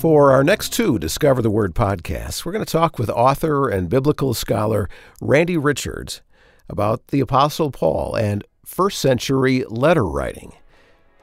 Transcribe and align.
For 0.00 0.30
our 0.30 0.44
next 0.44 0.74
two 0.74 0.98
Discover 0.98 1.40
the 1.40 1.50
Word 1.50 1.74
podcasts, 1.74 2.44
we're 2.44 2.52
going 2.52 2.64
to 2.64 2.70
talk 2.70 2.98
with 2.98 3.08
author 3.08 3.70
and 3.70 3.88
biblical 3.88 4.34
scholar 4.34 4.90
Randy 5.22 5.56
Richards 5.56 6.20
about 6.68 7.06
the 7.08 7.20
Apostle 7.20 7.70
Paul 7.70 8.14
and 8.14 8.44
first 8.64 8.98
century 8.98 9.64
letter 9.68 10.04
writing, 10.04 10.52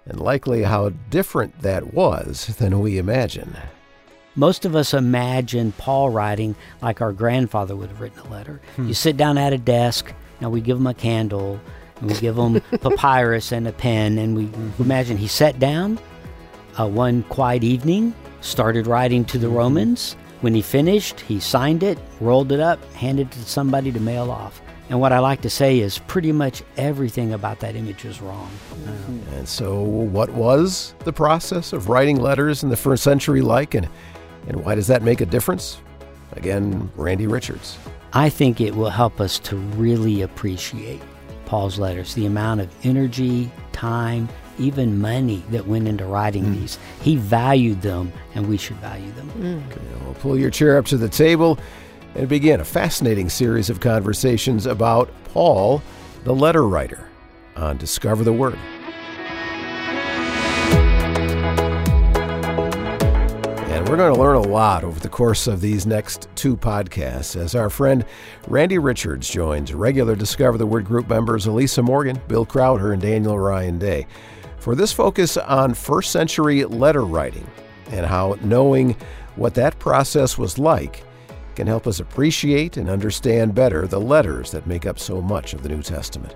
and 0.07 0.19
likely 0.19 0.63
how 0.63 0.89
different 1.11 1.59
that 1.61 1.93
was 1.93 2.47
than 2.57 2.79
we 2.79 2.97
imagine. 2.97 3.55
Most 4.35 4.65
of 4.65 4.75
us 4.75 4.95
imagine 4.95 5.71
Paul 5.73 6.09
writing 6.09 6.55
like 6.81 6.99
our 6.99 7.13
grandfather 7.13 7.75
would 7.75 7.89
have 7.89 8.01
written 8.01 8.19
a 8.19 8.29
letter. 8.29 8.59
Hmm. 8.75 8.87
You 8.87 8.95
sit 8.95 9.17
down 9.17 9.37
at 9.37 9.53
a 9.53 9.59
desk, 9.59 10.11
now 10.41 10.49
we 10.49 10.61
give 10.61 10.77
him 10.77 10.87
a 10.87 10.95
candle, 10.95 11.59
and 11.97 12.09
we 12.09 12.17
give 12.17 12.35
him 12.35 12.59
papyrus 12.81 13.51
and 13.51 13.67
a 13.67 13.71
pen, 13.71 14.17
and 14.17 14.35
we 14.35 14.49
imagine 14.83 15.17
he 15.17 15.27
sat 15.27 15.59
down 15.59 15.99
uh, 16.79 16.87
one 16.87 17.21
quiet 17.23 17.63
evening, 17.63 18.15
started 18.43 18.85
writing 18.85 19.25
to 19.25 19.37
the. 19.37 19.49
Romans. 19.53 20.15
When 20.41 20.53
he 20.53 20.61
finished, 20.61 21.21
he 21.21 21.39
signed 21.39 21.83
it, 21.83 21.97
rolled 22.19 22.51
it 22.51 22.59
up, 22.59 22.83
handed 22.93 23.27
it 23.27 23.31
to 23.31 23.39
somebody 23.45 23.91
to 23.91 23.99
mail 23.99 24.29
off. 24.29 24.61
And 24.89 24.99
what 24.99 25.13
I 25.13 25.19
like 25.19 25.41
to 25.41 25.49
say 25.49 25.79
is 25.79 25.99
pretty 25.99 26.33
much 26.33 26.61
everything 26.75 27.33
about 27.33 27.61
that 27.61 27.75
image 27.75 28.03
is 28.03 28.21
wrong. 28.21 28.51
And 29.31 29.47
so, 29.47 29.81
what 29.81 30.29
was 30.31 30.93
the 31.05 31.13
process 31.13 31.71
of 31.71 31.87
writing 31.87 32.19
letters 32.19 32.63
in 32.63 32.69
the 32.69 32.75
first 32.75 33.03
century 33.03 33.41
like, 33.41 33.73
and, 33.73 33.87
and 34.47 34.65
why 34.65 34.75
does 34.75 34.87
that 34.87 35.01
make 35.01 35.21
a 35.21 35.25
difference? 35.25 35.79
Again, 36.33 36.91
Randy 36.97 37.27
Richards. 37.27 37.77
I 38.11 38.29
think 38.29 38.59
it 38.59 38.75
will 38.75 38.89
help 38.89 39.21
us 39.21 39.39
to 39.39 39.55
really 39.55 40.21
appreciate 40.21 41.01
Paul's 41.45 41.79
letters, 41.79 42.13
the 42.15 42.25
amount 42.25 42.59
of 42.61 42.69
energy, 42.85 43.49
time, 43.71 44.27
even 44.57 44.99
money 44.99 45.43
that 45.49 45.67
went 45.67 45.87
into 45.87 46.05
writing 46.05 46.45
mm. 46.45 46.59
these. 46.59 46.77
He 47.01 47.15
valued 47.15 47.81
them, 47.81 48.11
and 48.35 48.47
we 48.47 48.57
should 48.57 48.77
value 48.77 49.11
them. 49.13 49.29
Mm. 49.31 49.71
Okay, 49.71 49.81
well, 50.03 50.13
pull 50.15 50.37
your 50.37 50.49
chair 50.49 50.77
up 50.77 50.85
to 50.87 50.97
the 50.97 51.09
table 51.09 51.59
and 52.15 52.29
begin 52.29 52.59
a 52.59 52.65
fascinating 52.65 53.29
series 53.29 53.69
of 53.69 53.79
conversations 53.79 54.65
about 54.65 55.09
Paul, 55.25 55.81
the 56.23 56.33
letter 56.33 56.67
writer, 56.67 57.09
on 57.55 57.77
Discover 57.77 58.23
the 58.23 58.33
Word. 58.33 58.57
And 63.69 63.89
we're 63.89 63.97
going 63.97 64.13
to 64.13 64.19
learn 64.19 64.35
a 64.35 64.41
lot 64.41 64.83
over 64.83 64.99
the 64.99 65.09
course 65.09 65.47
of 65.47 65.59
these 65.59 65.87
next 65.87 66.27
two 66.35 66.55
podcasts 66.55 67.35
as 67.35 67.55
our 67.55 67.71
friend 67.71 68.05
Randy 68.47 68.77
Richards 68.77 69.27
joins 69.27 69.73
regular 69.73 70.15
Discover 70.15 70.59
the 70.59 70.67
Word 70.67 70.85
group 70.85 71.09
members 71.09 71.47
Elisa 71.47 71.81
Morgan, 71.81 72.21
Bill 72.27 72.45
Crowder, 72.45 72.93
and 72.93 73.01
Daniel 73.01 73.39
Ryan 73.39 73.79
Day 73.79 74.05
for 74.63 74.75
this 74.75 74.93
focus 74.93 75.35
on 75.35 75.73
first 75.73 76.09
century 76.09 76.63
letter 76.63 77.03
writing 77.03 77.45
and 77.91 78.05
how 78.05 78.37
knowing 78.43 78.95
what 79.35 79.53
that 79.53 79.77
process 79.77 80.37
was 80.37 80.57
like 80.57 81.03
can 81.55 81.67
help 81.67 81.85
us 81.85 81.99
appreciate 81.99 82.77
and 82.77 82.89
understand 82.89 83.53
better 83.53 83.85
the 83.85 83.99
letters 83.99 84.51
that 84.51 84.65
make 84.65 84.85
up 84.85 84.97
so 84.97 85.21
much 85.21 85.53
of 85.53 85.63
the 85.63 85.69
New 85.69 85.83
Testament. 85.83 86.33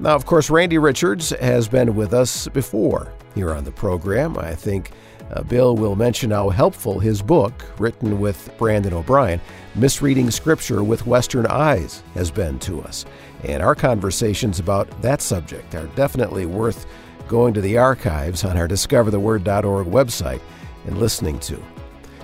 Now, 0.00 0.14
of 0.14 0.24
course, 0.24 0.48
Randy 0.48 0.78
Richards 0.78 1.28
has 1.40 1.68
been 1.68 1.94
with 1.94 2.14
us 2.14 2.48
before 2.48 3.12
here 3.34 3.52
on 3.52 3.64
the 3.64 3.70
program. 3.70 4.38
I 4.38 4.54
think 4.54 4.92
uh, 5.30 5.42
Bill 5.42 5.76
will 5.76 5.94
mention 5.94 6.30
how 6.30 6.48
helpful 6.48 6.98
his 6.98 7.20
book, 7.20 7.66
written 7.78 8.18
with 8.18 8.50
Brandon 8.56 8.94
O'Brien, 8.94 9.42
Misreading 9.74 10.30
Scripture 10.30 10.82
with 10.82 11.06
Western 11.06 11.46
Eyes, 11.46 12.02
has 12.14 12.30
been 12.30 12.58
to 12.60 12.80
us. 12.80 13.04
And 13.44 13.62
our 13.62 13.74
conversations 13.74 14.58
about 14.58 15.02
that 15.02 15.20
subject 15.20 15.74
are 15.74 15.86
definitely 15.88 16.46
worth 16.46 16.86
going 17.28 17.54
to 17.54 17.60
the 17.60 17.78
archives 17.78 18.44
on 18.44 18.56
our 18.56 18.66
discovertheword.org 18.66 19.86
website 19.86 20.40
and 20.86 20.98
listening 20.98 21.38
to. 21.40 21.62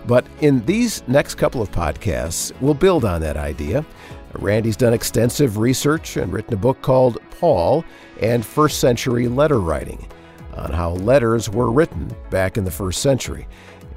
But 0.07 0.27
in 0.41 0.65
these 0.67 1.07
next 1.09 1.37
couple 1.37 1.63
of 1.63 1.71
podcasts, 1.71 2.53
we'll 2.61 2.75
build 2.75 3.05
on 3.05 3.21
that 3.21 3.37
idea. 3.37 3.85
Randy's 4.35 4.77
done 4.77 4.93
extensive 4.93 5.59
research 5.59 6.17
and 6.17 6.33
written 6.33 6.55
a 6.55 6.57
book 6.59 6.83
called 6.83 7.19
Paul 7.31 7.85
and 8.21 8.45
First 8.45 8.81
Century 8.81 9.29
Letter 9.29 9.61
Writing 9.61 10.09
on 10.57 10.73
how 10.73 10.91
letters 10.91 11.49
were 11.51 11.71
written 11.71 12.15
back 12.31 12.57
in 12.57 12.65
the 12.65 12.71
first 12.71 13.01
century. 13.01 13.47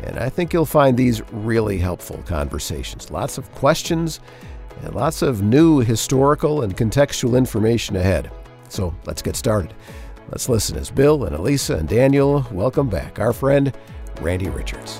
And 0.03 0.19
I 0.19 0.29
think 0.29 0.53
you'll 0.53 0.65
find 0.65 0.95
these 0.95 1.21
really 1.31 1.77
helpful 1.77 2.21
conversations. 2.25 3.09
Lots 3.09 3.37
of 3.37 3.51
questions 3.53 4.19
and 4.83 4.93
lots 4.93 5.21
of 5.21 5.41
new 5.41 5.79
historical 5.79 6.61
and 6.61 6.77
contextual 6.77 7.37
information 7.37 7.95
ahead. 7.95 8.31
So 8.69 8.93
let's 9.05 9.21
get 9.21 9.35
started. 9.35 9.73
Let's 10.29 10.49
listen 10.49 10.77
as 10.77 10.91
Bill 10.91 11.23
and 11.23 11.33
Elisa 11.33 11.77
and 11.77 11.87
Daniel 11.87 12.45
welcome 12.51 12.89
back 12.89 13.17
our 13.17 13.31
friend 13.31 13.73
Randy 14.19 14.49
Richards. 14.49 14.99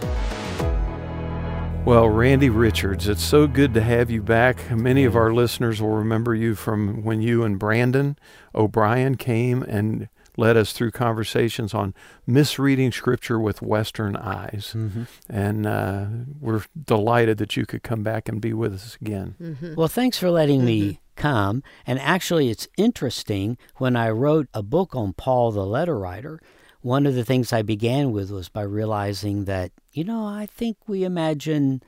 Well, 1.84 2.08
Randy 2.08 2.50
Richards, 2.50 3.10
it's 3.10 3.24
so 3.24 3.46
good 3.46 3.74
to 3.74 3.82
have 3.82 4.10
you 4.10 4.22
back. 4.22 4.72
Many 4.72 5.04
of 5.04 5.18
our 5.18 5.34
listeners 5.34 5.82
will 5.82 5.96
remember 5.96 6.34
you 6.34 6.56
from 6.56 7.04
when 7.04 7.22
you 7.22 7.44
and 7.44 7.60
Brandon 7.60 8.18
O'Brien 8.56 9.16
came 9.16 9.64
and 9.64 10.08
led 10.38 10.56
us 10.56 10.72
through 10.72 10.92
conversations 10.92 11.74
on 11.74 11.94
misreading 12.26 12.92
Scripture 12.92 13.40
with 13.40 13.62
Western 13.62 14.16
eyes. 14.16 14.74
Mm-hmm. 14.76 15.04
And 15.28 15.66
uh, 15.66 16.06
we're 16.40 16.64
delighted 16.86 17.40
that 17.40 17.58
you 17.58 17.66
could 17.66 17.84
come 17.84 18.04
back 18.04 18.30
and 18.30 18.40
be 18.40 18.54
with 18.54 18.74
us 18.74 18.98
again. 19.02 19.36
Mm-hmm. 19.42 19.76
Well, 19.76 19.88
thanks 19.88 20.18
for 20.18 20.30
letting 20.30 20.64
me 20.64 20.82
mm-hmm 20.82 21.02
come. 21.18 21.64
And 21.86 22.00
actually, 22.00 22.50
it's 22.50 22.68
interesting 22.78 23.58
when 23.76 23.98
I 23.98 24.10
wrote 24.12 24.48
a 24.54 24.64
book 24.64 24.96
on 24.96 25.12
Paul 25.14 25.52
the 25.52 25.66
letter 25.66 26.00
writer, 26.00 26.40
one 26.82 27.06
of 27.06 27.16
the 27.16 27.26
things 27.26 27.52
I 27.52 27.64
began 27.64 28.12
with 28.12 28.32
was 28.32 28.48
by 28.48 28.62
realizing 28.62 29.46
that, 29.46 29.72
you 29.92 30.06
know, 30.06 30.26
I 30.26 30.46
think 30.46 30.78
we 30.88 31.04
imagine 31.04 31.82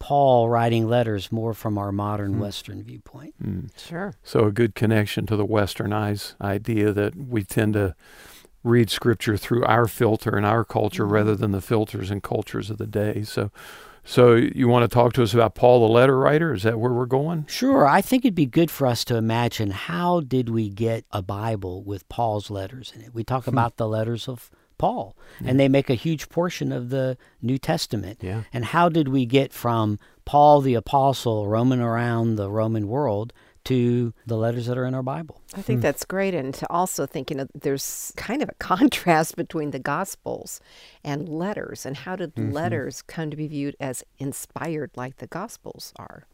Paul 0.00 0.48
writing 0.48 0.88
letters 0.88 1.30
more 1.30 1.54
from 1.54 1.78
our 1.78 1.92
modern 1.92 2.34
mm. 2.34 2.38
Western 2.38 2.82
viewpoint. 2.82 3.34
Mm. 3.40 3.70
Sure. 3.78 4.14
So, 4.24 4.46
a 4.46 4.50
good 4.50 4.74
connection 4.74 5.26
to 5.26 5.36
the 5.36 5.46
Westernized 5.46 6.34
idea 6.40 6.92
that 6.92 7.14
we 7.14 7.44
tend 7.44 7.74
to 7.74 7.94
read 8.64 8.90
scripture 8.90 9.36
through 9.36 9.64
our 9.64 9.86
filter 9.86 10.36
and 10.36 10.44
our 10.44 10.64
culture 10.64 11.06
mm. 11.06 11.12
rather 11.12 11.36
than 11.36 11.52
the 11.52 11.60
filters 11.60 12.10
and 12.10 12.22
cultures 12.22 12.70
of 12.70 12.78
the 12.78 12.86
day. 12.86 13.22
So, 13.22 13.50
so 14.02 14.34
you 14.34 14.68
want 14.68 14.90
to 14.90 14.92
talk 14.92 15.12
to 15.12 15.22
us 15.22 15.34
about 15.34 15.54
Paul 15.54 15.86
the 15.86 15.92
letter 15.92 16.18
writer? 16.18 16.54
Is 16.54 16.62
that 16.62 16.80
where 16.80 16.92
we're 16.92 17.06
going? 17.06 17.46
Sure. 17.46 17.86
I 17.86 18.00
think 18.00 18.24
it'd 18.24 18.34
be 18.34 18.46
good 18.46 18.70
for 18.70 18.86
us 18.86 19.04
to 19.04 19.16
imagine 19.16 19.70
how 19.70 20.20
did 20.20 20.48
we 20.48 20.70
get 20.70 21.04
a 21.12 21.20
Bible 21.20 21.82
with 21.82 22.08
Paul's 22.08 22.50
letters 22.50 22.92
in 22.96 23.02
it? 23.02 23.14
We 23.14 23.22
talk 23.22 23.44
hmm. 23.44 23.50
about 23.50 23.76
the 23.76 23.86
letters 23.86 24.28
of 24.28 24.50
Paul, 24.80 25.14
yeah. 25.40 25.50
and 25.50 25.60
they 25.60 25.68
make 25.68 25.90
a 25.90 25.94
huge 25.94 26.30
portion 26.30 26.72
of 26.72 26.88
the 26.88 27.18
New 27.42 27.58
Testament. 27.58 28.18
Yeah. 28.22 28.44
And 28.50 28.64
how 28.64 28.88
did 28.88 29.08
we 29.08 29.26
get 29.26 29.52
from 29.52 29.98
Paul 30.24 30.62
the 30.62 30.74
apostle 30.74 31.46
roaming 31.46 31.80
around 31.80 32.36
the 32.36 32.50
Roman 32.50 32.88
world 32.88 33.34
to 33.64 34.14
the 34.26 34.36
letters 34.36 34.66
that 34.66 34.78
are 34.78 34.86
in 34.86 34.94
our 34.94 35.02
Bible. 35.02 35.42
I 35.54 35.60
think 35.60 35.78
hmm. 35.78 35.82
that's 35.82 36.06
great. 36.06 36.34
And 36.34 36.54
to 36.54 36.66
also 36.70 37.04
think, 37.04 37.30
you 37.30 37.36
know, 37.36 37.46
there's 37.54 38.12
kind 38.16 38.42
of 38.42 38.48
a 38.48 38.54
contrast 38.58 39.36
between 39.36 39.70
the 39.70 39.78
Gospels 39.78 40.60
and 41.04 41.28
letters. 41.28 41.84
And 41.84 41.98
how 41.98 42.16
did 42.16 42.34
mm-hmm. 42.34 42.52
letters 42.52 43.02
come 43.02 43.30
to 43.30 43.36
be 43.36 43.48
viewed 43.48 43.76
as 43.78 44.02
inspired 44.18 44.92
like 44.96 45.18
the 45.18 45.26
Gospels 45.26 45.92
are? 45.96 46.24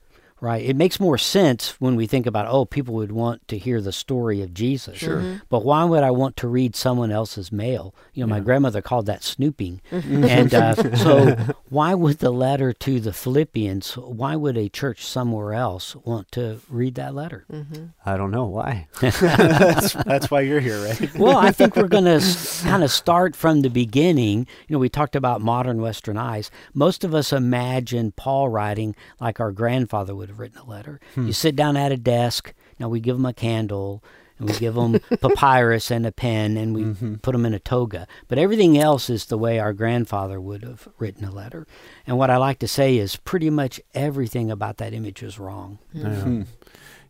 Right. 0.41 0.65
It 0.65 0.77
makes 0.77 1.01
more 1.01 1.17
sense 1.17 1.81
when 1.81 1.97
we 1.97 2.07
think 2.07 2.27
about, 2.27 2.47
oh, 2.49 2.67
people 2.67 2.95
would 2.95 3.13
want 3.13 3.49
to 3.49 3.57
hear 3.57 3.81
the 3.81 3.93
story 3.93 4.43
of 4.43 4.53
Jesus. 4.53 4.99
Sure. 4.99 5.21
Mm-hmm. 5.21 5.37
But 5.49 5.65
why 5.65 5.85
would 5.85 6.03
I 6.03 6.11
want 6.11 6.37
to 6.39 6.49
read 6.49 6.77
someone 6.77 7.11
else's 7.11 7.51
mail? 7.51 7.95
You 8.13 8.27
know, 8.27 8.35
yeah. 8.35 8.39
my 8.39 8.45
grandmother 8.45 8.83
called 8.83 9.07
that 9.07 9.23
snooping. 9.23 9.81
Mm-hmm. 9.91 10.25
and 10.37 10.55
uh, 10.55 10.75
so 10.97 11.55
why 11.71 11.95
would 11.95 12.19
the 12.19 12.31
letter 12.31 12.75
to 12.75 13.01
the 13.01 13.15
Philippians, 13.15 13.97
why 13.97 14.37
would 14.37 14.59
a 14.59 14.69
church 14.69 15.07
somewhere 15.07 15.55
else 15.55 15.97
want 15.97 16.31
to 16.33 16.61
read 16.69 16.97
that 16.97 17.15
letter? 17.15 17.47
Mm-hmm. 17.51 17.87
I 18.05 18.17
don't 18.19 18.31
know 18.31 18.45
why. 18.45 18.89
that's, 19.01 19.95
that's 19.95 20.31
why 20.31 20.43
you're 20.43 20.61
here, 20.61 20.85
right? 20.85 21.15
well, 21.15 21.39
I 21.39 21.51
think 21.51 21.77
we're 21.77 21.89
going 21.89 22.05
to 22.05 22.21
kind 22.63 22.85
of 22.85 22.91
start 22.91 23.35
from 23.35 23.63
the 23.63 23.71
beginning. 23.71 24.47
You 24.69 24.75
know, 24.75 24.79
we 24.81 24.91
talked 24.91 25.17
about 25.17 25.41
modern 25.41 25.81
Western 25.81 26.19
eyes. 26.19 26.51
Most 26.75 27.05
of 27.05 27.15
us 27.15 27.33
imagine 27.33 28.13
Paul 28.13 28.51
writing 28.51 28.95
like 29.19 29.41
our 29.41 29.51
grandfather 29.51 30.15
would 30.15 30.26
would 30.27 30.31
have 30.31 30.41
written 30.41 30.59
a 30.59 30.65
letter. 30.65 31.01
Hmm. 31.15 31.29
You 31.29 31.33
sit 31.33 31.55
down 31.55 31.77
at 31.77 31.93
a 31.93 31.97
desk. 31.97 32.53
Now 32.81 32.89
we 32.89 33.01
give 33.01 33.17
them 33.17 33.27
a 33.27 33.33
candle 33.33 34.03
and 34.39 34.49
we 34.49 34.59
give 34.59 34.75
them 34.75 34.99
papyrus 35.21 35.91
and 35.91 36.05
a 36.05 36.13
pen 36.13 36.57
and 36.57 36.75
we 36.75 36.83
mm-hmm. 36.83 37.15
put 37.17 37.33
them 37.33 37.47
in 37.47 37.55
a 37.55 37.61
toga. 37.61 38.09
But 38.27 38.39
everything 38.39 38.77
else 38.77 39.09
is 39.09 39.27
the 39.27 39.39
way 39.39 39.61
our 39.61 39.73
grandfather 39.73 40.41
would 40.41 40.63
have 40.63 40.89
written 40.99 41.25
a 41.25 41.31
letter. 41.31 41.67
And 42.07 42.19
what 42.19 42.31
I 42.31 42.37
like 42.39 42.59
to 42.59 42.69
say 42.69 42.99
is 42.99 43.17
pretty 43.17 43.51
much 43.51 43.81
everything 43.95 44.51
about 44.51 44.79
that 44.79 44.93
image 44.93 45.23
is 45.23 45.39
wrong. 45.39 45.79
Mm-hmm. 45.95 46.41
Yeah. 46.41 46.45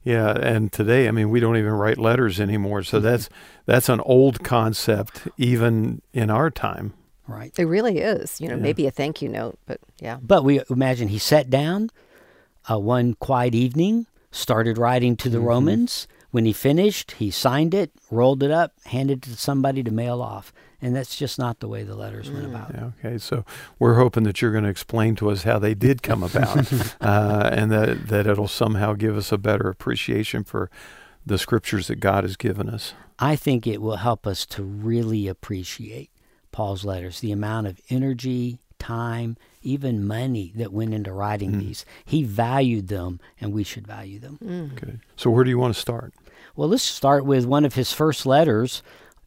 Yeah, 0.05 0.39
and 0.39 0.73
today, 0.73 1.09
I 1.09 1.11
mean, 1.11 1.31
we 1.31 1.41
don't 1.41 1.57
even 1.57 1.73
write 1.73 1.99
letters 1.99 2.39
anymore. 2.39 2.85
So 2.85 2.99
mm-hmm. 2.99 3.07
that's 3.07 3.29
that's 3.65 3.89
an 3.89 3.99
old 3.99 4.45
concept, 4.45 5.27
even 5.37 6.01
in 6.13 6.31
our 6.31 6.49
time. 6.49 6.95
Right. 7.27 7.53
It 7.59 7.65
really 7.65 7.99
is. 7.99 8.41
You 8.41 8.49
know, 8.49 8.55
yeah. 8.55 8.63
maybe 8.63 8.87
a 8.87 8.93
thank 8.93 9.21
you 9.21 9.29
note, 9.29 9.59
but 9.67 9.81
yeah. 9.99 10.19
But 10.23 10.45
we 10.45 10.61
imagine 10.71 11.09
he 11.09 11.19
sat 11.19 11.51
down, 11.51 11.91
uh, 12.71 12.79
one 12.79 13.15
quiet 13.15 13.55
evening, 13.55 14.07
started 14.31 14.79
writing 14.79 15.17
to 15.17 15.29
the 15.29 15.39
mm-hmm. 15.39 15.47
Romans. 15.47 16.09
When 16.31 16.45
he 16.45 16.53
finished, 16.53 17.13
he 17.13 17.31
signed 17.31 17.73
it, 17.73 17.93
rolled 18.11 18.43
it 18.43 18.51
up, 18.51 18.73
handed 18.87 19.19
it 19.19 19.31
to 19.31 19.37
somebody 19.37 19.83
to 19.83 19.91
mail 19.91 20.21
off. 20.21 20.53
And 20.83 20.95
that's 20.95 21.17
just 21.17 21.39
not 21.39 21.61
the 21.61 21.69
way 21.69 21.83
the 21.85 21.95
letters 21.95 22.31
went 22.31 22.45
about. 22.45 22.75
Okay, 22.75 23.17
so 23.17 23.47
we're 23.79 23.95
hoping 23.95 24.25
that 24.25 24.43
you're 24.43 24.53
going 24.53 24.65
to 24.65 24.71
explain 24.71 25.17
to 25.17 25.31
us 25.31 25.45
how 25.45 25.59
they 25.59 25.75
did 25.75 26.03
come 26.03 26.23
about, 26.23 26.71
uh, 27.01 27.49
and 27.51 27.73
that 27.73 28.09
that 28.09 28.27
it'll 28.27 28.47
somehow 28.47 28.93
give 28.93 29.17
us 29.17 29.33
a 29.33 29.39
better 29.39 29.71
appreciation 29.71 30.45
for 30.45 30.71
the 31.25 31.39
scriptures 31.39 31.87
that 31.87 31.97
God 31.97 32.25
has 32.25 32.37
given 32.37 32.69
us. 32.69 32.93
I 33.19 33.37
think 33.37 33.67
it 33.67 33.81
will 33.81 33.97
help 33.97 34.27
us 34.27 34.45
to 34.47 34.63
really 34.63 35.29
appreciate 35.29 36.11
Paul's 36.53 36.85
letters, 36.85 37.21
the 37.21 37.33
amount 37.33 37.67
of 37.67 37.81
energy, 37.89 38.59
time, 38.79 39.37
even 39.67 40.07
money 40.07 40.53
that 40.57 40.73
went 40.73 40.95
into 40.95 41.13
writing 41.13 41.53
Mm. 41.53 41.59
these. 41.61 41.85
He 42.05 42.23
valued 42.23 42.89
them, 42.89 43.21
and 43.41 43.53
we 43.53 43.65
should 43.65 43.87
value 43.87 44.19
them. 44.19 44.39
Okay. 44.77 44.95
So 45.17 45.31
where 45.31 45.45
do 45.45 45.51
you 45.51 45.59
want 45.59 45.75
to 45.75 45.81
start? 45.81 46.13
Well, 46.55 46.69
let's 46.69 46.83
start 46.83 47.27
with 47.27 47.45
one 47.45 47.65
of 47.65 47.75
his 47.75 47.93
first 47.93 48.25
letters, 48.25 48.83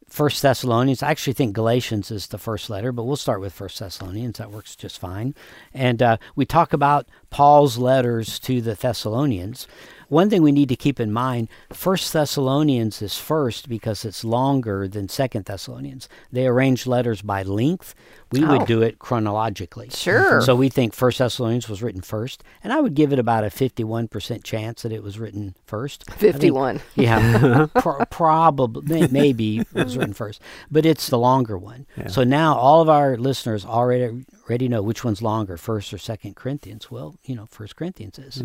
First 0.08 0.42
Thessalonians. 0.42 1.04
I 1.04 1.10
actually 1.12 1.34
think 1.34 1.54
Galatians 1.54 2.10
is 2.10 2.26
the 2.26 2.38
first 2.38 2.68
letter, 2.68 2.90
but 2.90 3.04
we'll 3.04 3.14
start 3.14 3.40
with 3.40 3.52
First 3.52 3.78
Thessalonians. 3.78 4.38
That 4.38 4.50
works 4.50 4.74
just 4.74 4.98
fine. 4.98 5.36
And 5.72 6.02
uh, 6.02 6.16
we 6.34 6.44
talk 6.44 6.72
about 6.72 7.06
Paul's 7.30 7.78
letters 7.78 8.40
to 8.40 8.60
the 8.60 8.74
Thessalonians. 8.74 9.68
One 10.08 10.28
thing 10.28 10.42
we 10.42 10.50
need 10.50 10.68
to 10.70 10.74
keep 10.74 10.98
in 10.98 11.12
mind: 11.12 11.46
First 11.72 12.12
Thessalonians 12.12 13.00
is 13.00 13.16
first 13.18 13.68
because 13.68 14.04
it's 14.04 14.24
longer 14.24 14.88
than 14.88 15.08
Second 15.08 15.44
Thessalonians. 15.44 16.08
They 16.32 16.48
arrange 16.48 16.88
letters 16.88 17.22
by 17.22 17.44
length. 17.44 17.94
We 18.32 18.44
Oh. 18.44 18.58
would 18.58 18.66
do 18.66 18.82
it 18.82 18.98
chronologically. 18.98 19.90
Sure. 19.90 20.40
So 20.40 20.54
we 20.54 20.68
think 20.68 20.94
First 20.94 21.18
Thessalonians 21.18 21.68
was 21.68 21.82
written 21.82 22.00
first, 22.00 22.44
and 22.62 22.72
I 22.72 22.80
would 22.80 22.94
give 22.94 23.12
it 23.12 23.18
about 23.18 23.44
a 23.44 23.50
fifty-one 23.50 24.08
percent 24.08 24.44
chance 24.44 24.82
that 24.82 24.92
it 24.92 25.02
was 25.02 25.18
written 25.18 25.54
first. 25.66 26.04
I 26.08 26.12
think- 26.14 26.32
51. 26.34 26.80
yeah, 26.94 27.66
pro- 27.74 28.04
probably 28.06 29.00
may- 29.00 29.08
maybe 29.08 29.58
it 29.60 29.66
was 29.74 29.96
written 29.96 30.14
first, 30.14 30.40
but 30.70 30.86
it's 30.86 31.08
the 31.08 31.18
longer 31.18 31.58
one. 31.58 31.86
So 32.08 32.24
now 32.24 32.54
all 32.56 32.80
of 32.80 32.88
our 32.88 33.16
listeners 33.16 33.64
already 33.64 34.24
already 34.48 34.68
know 34.68 34.82
which 34.82 35.04
one's 35.04 35.22
longer, 35.22 35.56
First 35.56 35.92
or 35.94 35.98
Second 35.98 36.34
Corinthians. 36.34 36.90
Well, 36.90 37.14
you 37.24 37.36
know, 37.36 37.46
First 37.46 37.76
Corinthians 37.76 38.18
is 38.18 38.42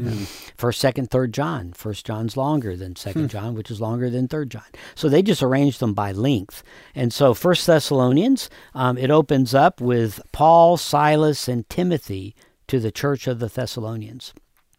First, 0.58 0.80
Second, 0.80 1.10
Third 1.10 1.34
John. 1.34 1.74
First 1.74 2.06
John's 2.06 2.38
longer 2.38 2.76
than 2.76 2.96
Second 2.96 3.30
John, 3.30 3.56
which 3.56 3.72
is 3.72 3.82
longer 3.82 4.10
than 4.10 4.28
Third 4.28 4.52
John. 4.52 4.64
So 4.94 5.10
they 5.10 5.22
just 5.24 5.42
arranged 5.42 5.80
them 5.80 5.94
by 5.94 6.12
length. 6.12 6.64
And 6.94 7.12
so 7.14 7.34
First 7.34 7.66
Thessalonians, 7.66 8.50
um, 8.76 8.98
it 8.98 9.10
opens 9.10 9.54
up 9.56 9.75
with 9.80 10.22
Paul, 10.32 10.78
Silas, 10.78 11.48
and 11.48 11.68
Timothy 11.70 12.36
to 12.68 12.80
the 12.80 12.92
church 12.92 13.28
of 13.28 13.40
the 13.40 13.48
Thessalonians. 13.48 14.34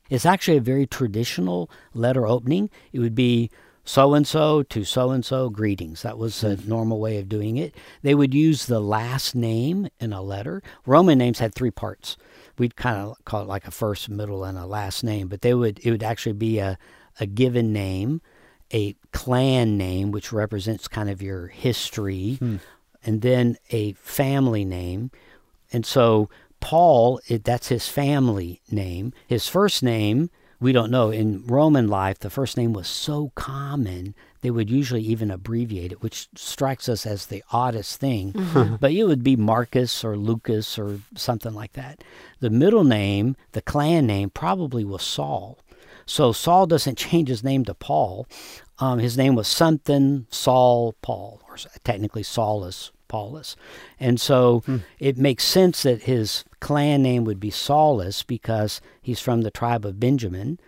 It's 0.08 0.26
actually 0.26 0.56
a 0.56 0.62
very 0.62 0.86
traditional 0.86 1.70
letter 1.94 2.26
opening. 2.26 2.70
It 2.92 3.00
would 3.00 3.14
be 3.14 3.50
so 3.84 4.14
and 4.14 4.26
so 4.26 4.62
to 4.64 4.84
so 4.84 5.10
and 5.10 5.24
so 5.24 5.48
greetings. 5.48 6.02
That 6.02 6.18
was 6.18 6.42
a 6.42 6.56
mm-hmm. 6.56 6.68
normal 6.68 7.00
way 7.00 7.18
of 7.18 7.28
doing 7.28 7.56
it. 7.56 7.74
They 8.02 8.14
would 8.14 8.34
use 8.34 8.66
the 8.66 8.80
last 8.80 9.34
name 9.34 9.88
in 10.00 10.12
a 10.12 10.22
letter. 10.22 10.62
Roman 10.84 11.18
names 11.18 11.38
had 11.38 11.54
three 11.54 11.70
parts. 11.70 12.16
We'd 12.58 12.76
kind 12.76 12.96
of 12.96 13.24
call 13.24 13.42
it 13.42 13.48
like 13.48 13.66
a 13.66 13.70
first, 13.70 14.08
middle, 14.08 14.44
and 14.44 14.58
a 14.58 14.66
last 14.66 15.04
name, 15.04 15.28
but 15.28 15.42
they 15.42 15.54
would 15.54 15.78
it 15.84 15.90
would 15.90 16.02
actually 16.02 16.32
be 16.32 16.58
a, 16.58 16.78
a 17.20 17.26
given 17.26 17.72
name, 17.72 18.20
a 18.72 18.96
clan 19.12 19.78
name, 19.78 20.10
which 20.10 20.32
represents 20.32 20.88
kind 20.88 21.08
of 21.08 21.22
your 21.22 21.46
history, 21.46 22.36
hmm. 22.36 22.56
And 23.06 23.22
then 23.22 23.56
a 23.70 23.92
family 23.92 24.64
name. 24.64 25.10
And 25.72 25.86
so 25.86 26.28
Paul, 26.60 27.20
it, 27.28 27.44
that's 27.44 27.68
his 27.68 27.88
family 27.88 28.60
name. 28.70 29.12
His 29.26 29.48
first 29.48 29.82
name, 29.82 30.30
we 30.60 30.72
don't 30.72 30.90
know. 30.90 31.10
In 31.10 31.46
Roman 31.46 31.86
life, 31.86 32.18
the 32.18 32.30
first 32.30 32.56
name 32.56 32.72
was 32.72 32.88
so 32.88 33.30
common, 33.34 34.14
they 34.40 34.50
would 34.50 34.70
usually 34.70 35.02
even 35.02 35.30
abbreviate 35.30 35.92
it, 35.92 36.02
which 36.02 36.28
strikes 36.34 36.88
us 36.88 37.06
as 37.06 37.26
the 37.26 37.44
oddest 37.52 38.00
thing. 38.00 38.34
but 38.80 38.92
it 38.92 39.04
would 39.04 39.22
be 39.22 39.36
Marcus 39.36 40.04
or 40.04 40.16
Lucas 40.16 40.78
or 40.78 41.00
something 41.14 41.54
like 41.54 41.74
that. 41.74 42.02
The 42.40 42.50
middle 42.50 42.84
name, 42.84 43.36
the 43.52 43.62
clan 43.62 44.06
name, 44.06 44.30
probably 44.30 44.84
was 44.84 45.02
Saul. 45.02 45.58
So 46.06 46.32
Saul 46.32 46.66
doesn't 46.66 46.98
change 47.06 47.28
his 47.28 47.44
name 47.44 47.64
to 47.66 47.74
Paul. 47.74 48.26
Um, 48.78 48.98
his 48.98 49.16
name 49.16 49.34
was 49.34 49.48
something 49.48 50.26
Saul 50.30 50.94
Paul, 51.00 51.40
or 51.48 51.56
technically 51.84 52.22
Saulus 52.22 52.90
Paulus. 53.08 53.56
And 53.98 54.20
so 54.20 54.60
hmm. 54.66 54.78
it 54.98 55.16
makes 55.16 55.44
sense 55.44 55.82
that 55.82 56.02
his 56.02 56.44
clan 56.60 57.02
name 57.02 57.24
would 57.24 57.40
be 57.40 57.50
Saulus 57.50 58.26
because 58.26 58.80
he's 59.00 59.20
from 59.20 59.42
the 59.42 59.50
tribe 59.50 59.84
of 59.84 60.00
Benjamin. 60.00 60.58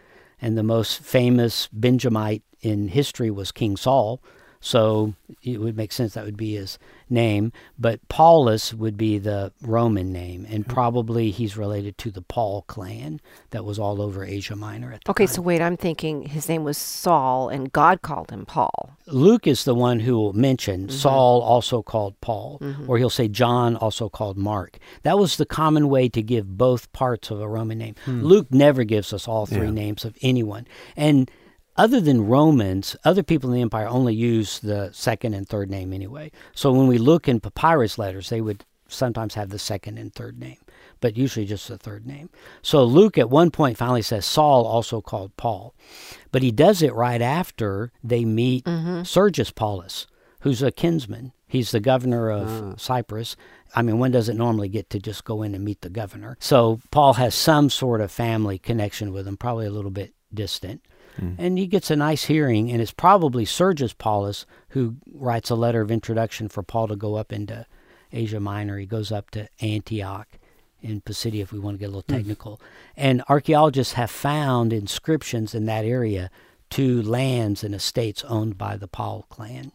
And 0.41 0.57
the 0.57 0.63
most 0.63 1.01
famous 1.01 1.69
Benjamite 1.73 2.43
in 2.61 2.89
history 2.89 3.31
was 3.31 3.53
King 3.53 3.77
Saul. 3.77 4.21
So 4.61 5.15
it 5.43 5.61
would 5.61 5.77
make 5.77 5.93
sense 5.93 6.15
that 6.15 6.25
would 6.25 6.37
be 6.37 6.55
his 6.55 6.79
name. 7.09 7.53
But 7.79 8.07
Paulus 8.09 8.75
would 8.75 8.97
be 8.97 9.19
the 9.19 9.53
Roman 9.63 10.13
name. 10.13 10.47
And 10.51 10.65
hmm. 10.65 10.73
probably 10.73 11.31
he's 11.31 11.57
related 11.57 11.97
to 11.99 12.11
the 12.11 12.23
Paul 12.23 12.63
clan 12.63 13.21
that 13.51 13.65
was 13.65 13.79
all 13.79 14.03
over 14.03 14.25
Asia 14.25 14.57
Minor 14.57 14.93
at 14.93 15.05
the 15.05 15.11
Okay, 15.11 15.27
time. 15.27 15.35
so 15.35 15.43
wait, 15.43 15.63
I'm 15.63 15.77
thinking 15.77 16.23
his 16.23 16.49
name 16.49 16.65
was 16.65 16.77
Saul 16.77 17.49
and 17.49 17.73
God 17.73 18.03
called 18.03 18.31
him 18.31 18.47
Paul. 18.47 18.97
Luke 19.07 19.47
is 19.47 19.65
the 19.65 19.75
one 19.75 20.01
who 20.01 20.17
will 20.17 20.33
mention 20.33 20.83
mm-hmm. 20.83 20.97
Saul 20.97 21.41
also 21.41 21.83
called 21.83 22.21
Paul, 22.21 22.59
mm-hmm. 22.61 22.91
or 22.91 22.99
he'll 22.99 23.11
say 23.11 23.29
John 23.29 23.77
also 23.77 24.09
called 24.09 24.37
Mark. 24.37 24.79
That 25.03 25.19
was 25.19 25.37
the 25.37 25.47
common 25.47 25.89
way 25.89 26.09
to 26.11 26.23
give 26.23 26.59
both 26.59 26.93
parts 26.93 27.31
of 27.31 27.41
a 27.41 27.49
Roman 27.49 27.79
name. 27.79 27.95
Hmm. 28.05 28.23
Luke 28.23 28.49
never 28.51 28.85
gives 28.85 29.13
us 29.13 29.29
all 29.29 29.47
three 29.47 29.67
Yeah. 29.67 29.71
names 29.71 30.05
of 30.05 30.17
anyone. 30.21 30.67
And 30.97 31.31
other 31.79 32.01
than 32.01 32.27
Romans, 32.27 32.97
other 33.05 33.23
people 33.23 33.51
in 33.51 33.57
the 33.57 33.63
empire 33.63 33.89
only 33.89 34.15
use 34.15 34.59
the 34.59 34.91
second 34.93 35.35
and 35.35 35.49
third 35.49 35.71
name 35.71 35.93
anyway. 35.93 36.31
So 36.55 36.73
when 36.73 36.89
we 36.89 36.99
look 36.99 37.29
in 37.29 37.41
papyrus 37.41 37.97
letters, 37.97 38.29
they 38.29 38.41
would 38.41 38.65
sometimes 38.89 39.35
have 39.35 39.51
the 39.51 39.59
second 39.59 39.99
and 39.99 40.13
third 40.13 40.39
name, 40.39 40.57
but 41.01 41.17
usually 41.17 41.47
just 41.47 41.69
the 41.69 41.79
third 41.79 42.07
name. 42.07 42.31
So 42.63 42.85
Luke 42.85 43.17
at 43.19 43.31
one 43.31 43.51
point 43.51 43.79
finally 43.79 44.03
says 44.03 44.27
Saul 44.27 44.67
also 44.67 45.01
called 45.01 45.37
Paul. 45.37 45.75
But 46.33 46.43
he 46.43 46.51
does 46.51 46.83
it 46.83 46.95
right 46.95 47.23
after 47.23 47.93
they 48.03 48.25
meet 48.25 48.65
mm-hmm. 48.65 49.05
Sergius 49.05 49.51
Paulus, 49.51 50.07
who's 50.41 50.63
a 50.63 50.73
kinsman. 50.73 51.33
He's 51.47 51.71
the 51.71 51.81
governor 51.81 52.31
of 52.31 52.49
ah. 52.49 52.75
Cyprus. 52.77 53.37
I 53.75 53.83
mean, 53.83 53.99
one 53.99 54.11
doesn't 54.11 54.37
normally 54.37 54.69
get 54.69 54.91
to 54.91 54.99
just 54.99 55.25
go 55.25 55.43
in 55.43 55.55
and 55.55 55.65
meet 55.65 55.83
the 55.83 55.91
governor. 55.91 56.37
So 56.41 56.81
Paul 56.91 57.15
has 57.15 57.35
some 57.35 57.71
sort 57.71 58.01
of 58.01 58.11
family 58.11 58.59
connection 58.59 59.13
with 59.13 59.29
him, 59.29 59.37
probably 59.37 59.67
a 59.67 59.71
little 59.71 59.91
bit 59.91 60.15
distant. 60.33 60.83
Mm. 61.21 61.35
And 61.39 61.59
he 61.59 61.67
gets 61.67 61.91
a 61.91 61.97
nice 61.97 62.25
hearing, 62.25 62.71
and 62.71 62.81
it's 62.81 62.93
probably 62.93 63.45
Sergius 63.45 63.93
Paulus 63.93 64.47
who 64.71 64.97
writes 65.13 65.51
a 65.51 65.55
letter 65.55 65.81
of 65.81 65.91
introduction 65.91 66.49
for 66.49 66.63
Paul 66.63 66.89
to 66.89 66.97
go 66.97 67.17
up 67.17 67.33
into 67.33 67.67
Asia 68.13 68.41
Minor. 68.41 68.79
He 68.79 68.87
goes 68.87 69.13
up 69.13 69.31
to 69.31 69.49
Antioch 69.61 70.29
in 70.81 71.01
Pisidia, 71.01 71.43
if 71.43 71.53
we 71.53 71.59
want 71.59 71.75
to 71.75 71.79
get 71.79 71.87
a 71.87 71.93
little 71.95 72.05
hmm. 72.07 72.15
technical. 72.15 72.61
And 72.97 73.23
archaeologists 73.29 73.95
have 73.95 74.11
found 74.11 74.73
inscriptions 74.73 75.55
in 75.55 75.67
that 75.67 75.85
area 75.85 76.31
to 76.71 77.03
lands 77.03 77.65
and 77.65 77.75
estates 77.75 78.25
owned 78.25 78.59
by 78.59 78.77
the 78.77 78.89
Paul 78.89 79.27
clan. 79.29 79.73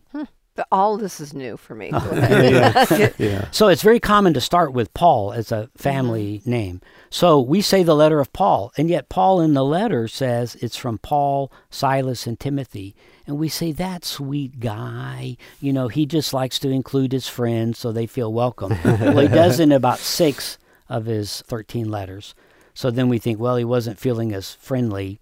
But 0.55 0.67
all 0.71 0.97
this 0.97 1.19
is 1.19 1.33
new 1.33 1.57
for 1.57 1.73
me. 1.73 1.89
Go 1.91 1.97
ahead. 1.97 3.15
Yeah. 3.17 3.47
So 3.51 3.67
it's 3.67 3.81
very 3.81 3.99
common 3.99 4.33
to 4.33 4.41
start 4.41 4.73
with 4.73 4.93
Paul 4.93 5.33
as 5.33 5.51
a 5.51 5.69
family 5.75 6.39
mm-hmm. 6.39 6.49
name. 6.49 6.81
So 7.09 7.39
we 7.39 7.61
say 7.61 7.83
the 7.83 7.95
letter 7.95 8.19
of 8.19 8.33
Paul, 8.33 8.71
and 8.77 8.89
yet 8.89 9.09
Paul 9.09 9.41
in 9.41 9.53
the 9.53 9.65
letter 9.65 10.07
says 10.07 10.55
it's 10.55 10.77
from 10.77 10.97
Paul, 10.99 11.51
Silas, 11.69 12.27
and 12.27 12.39
Timothy. 12.39 12.95
And 13.25 13.37
we 13.37 13.49
say, 13.49 13.71
that 13.71 14.03
sweet 14.03 14.59
guy, 14.59 15.37
you 15.61 15.71
know, 15.71 15.87
he 15.87 16.05
just 16.05 16.33
likes 16.33 16.59
to 16.59 16.69
include 16.69 17.13
his 17.13 17.27
friends 17.27 17.79
so 17.79 17.91
they 17.91 18.05
feel 18.05 18.33
welcome. 18.33 18.77
well, 18.83 19.19
he 19.19 19.27
does 19.27 19.59
in 19.59 19.71
about 19.71 19.99
six 19.99 20.57
of 20.89 21.05
his 21.05 21.41
13 21.47 21.89
letters. 21.89 22.35
So 22.73 22.91
then 22.91 23.07
we 23.07 23.19
think, 23.19 23.39
well, 23.39 23.55
he 23.55 23.63
wasn't 23.63 23.99
feeling 23.99 24.33
as 24.33 24.53
friendly 24.53 25.19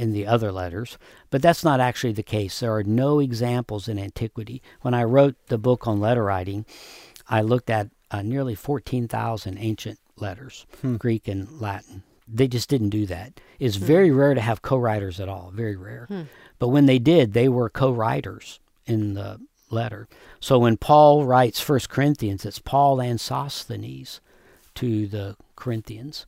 in 0.00 0.12
the 0.12 0.26
other 0.26 0.50
letters, 0.50 0.96
but 1.28 1.42
that's 1.42 1.62
not 1.62 1.78
actually 1.78 2.14
the 2.14 2.22
case. 2.22 2.58
There 2.58 2.74
are 2.74 2.82
no 2.82 3.20
examples 3.20 3.86
in 3.86 3.98
antiquity. 3.98 4.62
When 4.80 4.94
I 4.94 5.04
wrote 5.04 5.36
the 5.48 5.58
book 5.58 5.86
on 5.86 6.00
letter 6.00 6.24
writing, 6.24 6.64
I 7.28 7.42
looked 7.42 7.68
at 7.68 7.90
uh, 8.10 8.22
nearly 8.22 8.54
14,000 8.54 9.58
ancient 9.58 9.98
letters, 10.16 10.64
hmm. 10.80 10.96
Greek 10.96 11.28
and 11.28 11.60
Latin. 11.60 12.02
They 12.26 12.48
just 12.48 12.70
didn't 12.70 12.88
do 12.88 13.04
that. 13.06 13.40
It's 13.58 13.76
hmm. 13.76 13.84
very 13.84 14.10
rare 14.10 14.32
to 14.32 14.40
have 14.40 14.62
co 14.62 14.78
writers 14.78 15.20
at 15.20 15.28
all, 15.28 15.52
very 15.54 15.76
rare. 15.76 16.06
Hmm. 16.08 16.22
But 16.58 16.68
when 16.68 16.86
they 16.86 16.98
did, 16.98 17.34
they 17.34 17.50
were 17.50 17.68
co 17.68 17.92
writers 17.92 18.58
in 18.86 19.12
the 19.12 19.38
letter. 19.68 20.08
So 20.40 20.58
when 20.58 20.78
Paul 20.78 21.26
writes 21.26 21.60
First 21.60 21.90
Corinthians, 21.90 22.46
it's 22.46 22.58
Paul 22.58 23.02
and 23.02 23.20
Sosthenes 23.20 24.22
to 24.76 25.06
the 25.06 25.36
Corinthians. 25.56 26.24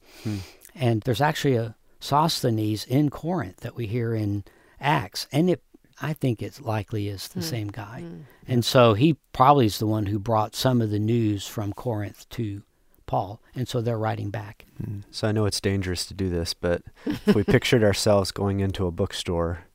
And 0.75 1.03
there's 1.03 1.23
actually 1.23 1.57
a 1.57 1.75
Sosthenes 2.03 2.85
in 2.85 3.11
Corinth 3.11 3.59
that 3.59 3.77
we 3.77 3.87
hear 3.87 4.15
in 4.15 4.45
Acts. 4.81 5.29
And 5.31 5.49
it 5.49 5.63
I 6.01 6.15
think 6.15 6.43
it's 6.43 6.61
likely 6.61 7.09
is 7.09 7.29
the 7.29 7.41
hmm. 7.41 7.47
same 7.47 7.69
guy. 7.69 8.01
Hmm. 8.01 8.21
And 8.49 8.65
so 8.65 8.95
he 8.95 9.17
probably 9.33 9.67
is 9.67 9.79
the 9.79 9.87
one 9.87 10.07
who 10.07 10.19
brought 10.19 10.57
some 10.57 10.83
of 10.83 10.91
the 10.91 10.99
news 10.99 11.47
from 11.47 11.73
Corinth 11.73 12.29
to 12.31 12.63
Paul. 13.07 13.41
And 13.55 13.69
so 13.69 13.81
they're 13.81 13.99
writing 13.99 14.31
back. 14.31 14.67
Hmm. 14.85 15.01
So 15.13 15.29
I 15.29 15.33
know 15.33 15.47
it's 15.47 15.61
dangerous 15.61 16.05
to 16.07 16.15
do 16.15 16.29
this, 16.29 16.55
but 16.55 16.83
if 17.07 17.35
we 17.37 17.45
pictured 17.45 17.85
ourselves 17.85 18.33
going 18.33 18.59
into 18.59 18.87
a 18.87 18.91
bookstore 18.91 19.67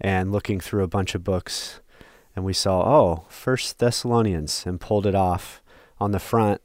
and 0.00 0.30
looking 0.30 0.60
through 0.60 0.84
a 0.84 0.88
bunch 0.88 1.16
of 1.16 1.24
books 1.24 1.80
and 2.36 2.44
we 2.44 2.52
saw, 2.52 2.82
oh, 2.82 3.24
First 3.28 3.78
Thessalonians, 3.78 4.64
and 4.66 4.80
pulled 4.80 5.06
it 5.06 5.14
off. 5.14 5.60
On 6.00 6.10
the 6.10 6.18
front, 6.18 6.60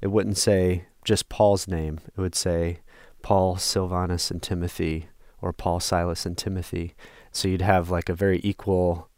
it 0.00 0.08
wouldn't 0.08 0.38
say 0.38 0.84
just 1.04 1.28
Paul's 1.28 1.66
name. 1.66 1.98
It 2.16 2.20
would 2.20 2.34
say 2.36 2.80
Paul, 3.26 3.56
Silvanus, 3.56 4.30
and 4.30 4.40
Timothy, 4.40 5.08
or 5.42 5.52
Paul, 5.52 5.80
Silas, 5.80 6.24
and 6.26 6.38
Timothy. 6.38 6.94
So 7.32 7.48
you'd 7.48 7.60
have 7.60 7.90
like 7.90 8.08
a 8.08 8.14
very 8.14 8.40
equal, 8.44 9.08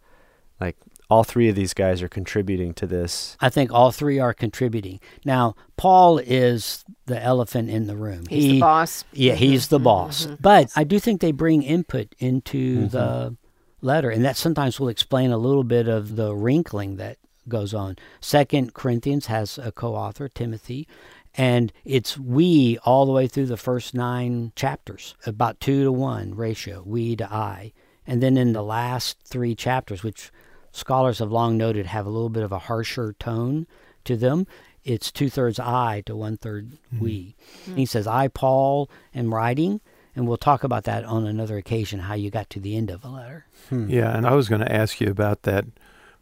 like 0.58 0.76
all 1.10 1.24
three 1.24 1.50
of 1.50 1.54
these 1.54 1.74
guys 1.74 2.00
are 2.00 2.08
contributing 2.08 2.72
to 2.72 2.86
this. 2.86 3.36
I 3.38 3.50
think 3.50 3.70
all 3.70 3.92
three 3.92 4.18
are 4.18 4.32
contributing. 4.32 4.98
Now, 5.26 5.56
Paul 5.76 6.16
is 6.24 6.86
the 7.04 7.22
elephant 7.22 7.68
in 7.68 7.86
the 7.86 7.96
room. 7.96 8.24
He's 8.30 8.44
he, 8.44 8.52
the 8.52 8.60
boss. 8.60 9.04
Yeah, 9.12 9.34
he's 9.34 9.68
the 9.68 9.78
boss. 9.78 10.24
Mhm. 10.24 10.38
But 10.40 10.70
I 10.74 10.84
do 10.84 10.98
think 10.98 11.20
they 11.20 11.32
bring 11.32 11.62
input 11.62 12.14
into 12.18 12.86
Mhm. 12.86 12.90
the 12.90 13.36
letter, 13.82 14.08
and 14.08 14.24
that 14.24 14.38
sometimes 14.38 14.80
will 14.80 14.88
explain 14.88 15.32
a 15.32 15.36
little 15.38 15.64
bit 15.64 15.86
of 15.86 16.16
the 16.16 16.34
wrinkling 16.34 16.96
that 16.96 17.18
goes 17.46 17.74
on. 17.74 17.96
Second 18.20 18.72
Corinthians 18.72 19.26
has 19.26 19.58
a 19.58 19.70
co-author, 19.72 20.28
Timothy, 20.28 20.86
and 21.34 21.72
it's 21.84 22.18
we 22.18 22.78
all 22.84 23.06
the 23.06 23.12
way 23.12 23.26
through 23.26 23.46
the 23.46 23.56
first 23.56 23.94
nine 23.94 24.52
chapters, 24.56 25.14
about 25.26 25.60
two 25.60 25.84
to 25.84 25.92
one 25.92 26.34
ratio, 26.34 26.82
we 26.84 27.16
to 27.16 27.32
I. 27.32 27.72
And 28.06 28.22
then 28.22 28.36
in 28.36 28.52
the 28.52 28.62
last 28.62 29.18
three 29.24 29.54
chapters, 29.54 30.02
which 30.02 30.30
scholars 30.72 31.18
have 31.18 31.30
long 31.30 31.56
noted 31.56 31.86
have 31.86 32.06
a 32.06 32.10
little 32.10 32.30
bit 32.30 32.42
of 32.42 32.52
a 32.52 32.58
harsher 32.58 33.14
tone 33.18 33.66
to 34.04 34.16
them, 34.16 34.46
it's 34.84 35.12
two 35.12 35.28
thirds 35.28 35.58
I 35.60 36.02
to 36.06 36.16
one 36.16 36.38
third 36.38 36.70
mm-hmm. 36.70 37.04
we. 37.04 37.36
Mm. 37.66 37.76
He 37.76 37.86
says, 37.86 38.06
I, 38.06 38.28
Paul, 38.28 38.90
am 39.14 39.34
writing, 39.34 39.80
and 40.16 40.26
we'll 40.26 40.38
talk 40.38 40.64
about 40.64 40.84
that 40.84 41.04
on 41.04 41.26
another 41.26 41.58
occasion, 41.58 42.00
how 42.00 42.14
you 42.14 42.30
got 42.30 42.48
to 42.50 42.60
the 42.60 42.76
end 42.76 42.90
of 42.90 43.04
a 43.04 43.08
letter. 43.08 43.46
Hmm. 43.68 43.90
Yeah, 43.90 44.16
and 44.16 44.26
I 44.26 44.34
was 44.34 44.48
going 44.48 44.62
to 44.62 44.72
ask 44.72 45.00
you 45.00 45.08
about 45.08 45.42
that 45.42 45.66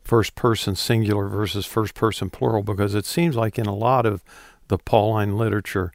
first 0.03 0.35
person 0.35 0.77
singular 0.77 1.29
versus 1.29 1.67
first 1.67 1.95
person 1.95 2.31
plural 2.31 2.63
because 2.63 2.95
it 2.95 3.07
seems 3.07 3.37
like 3.37 3.59
in 3.59 3.67
a 3.67 3.75
lot 3.75 4.07
of 4.07 4.23
the 4.69 4.79
Pauline 4.79 5.37
literature 5.37 5.93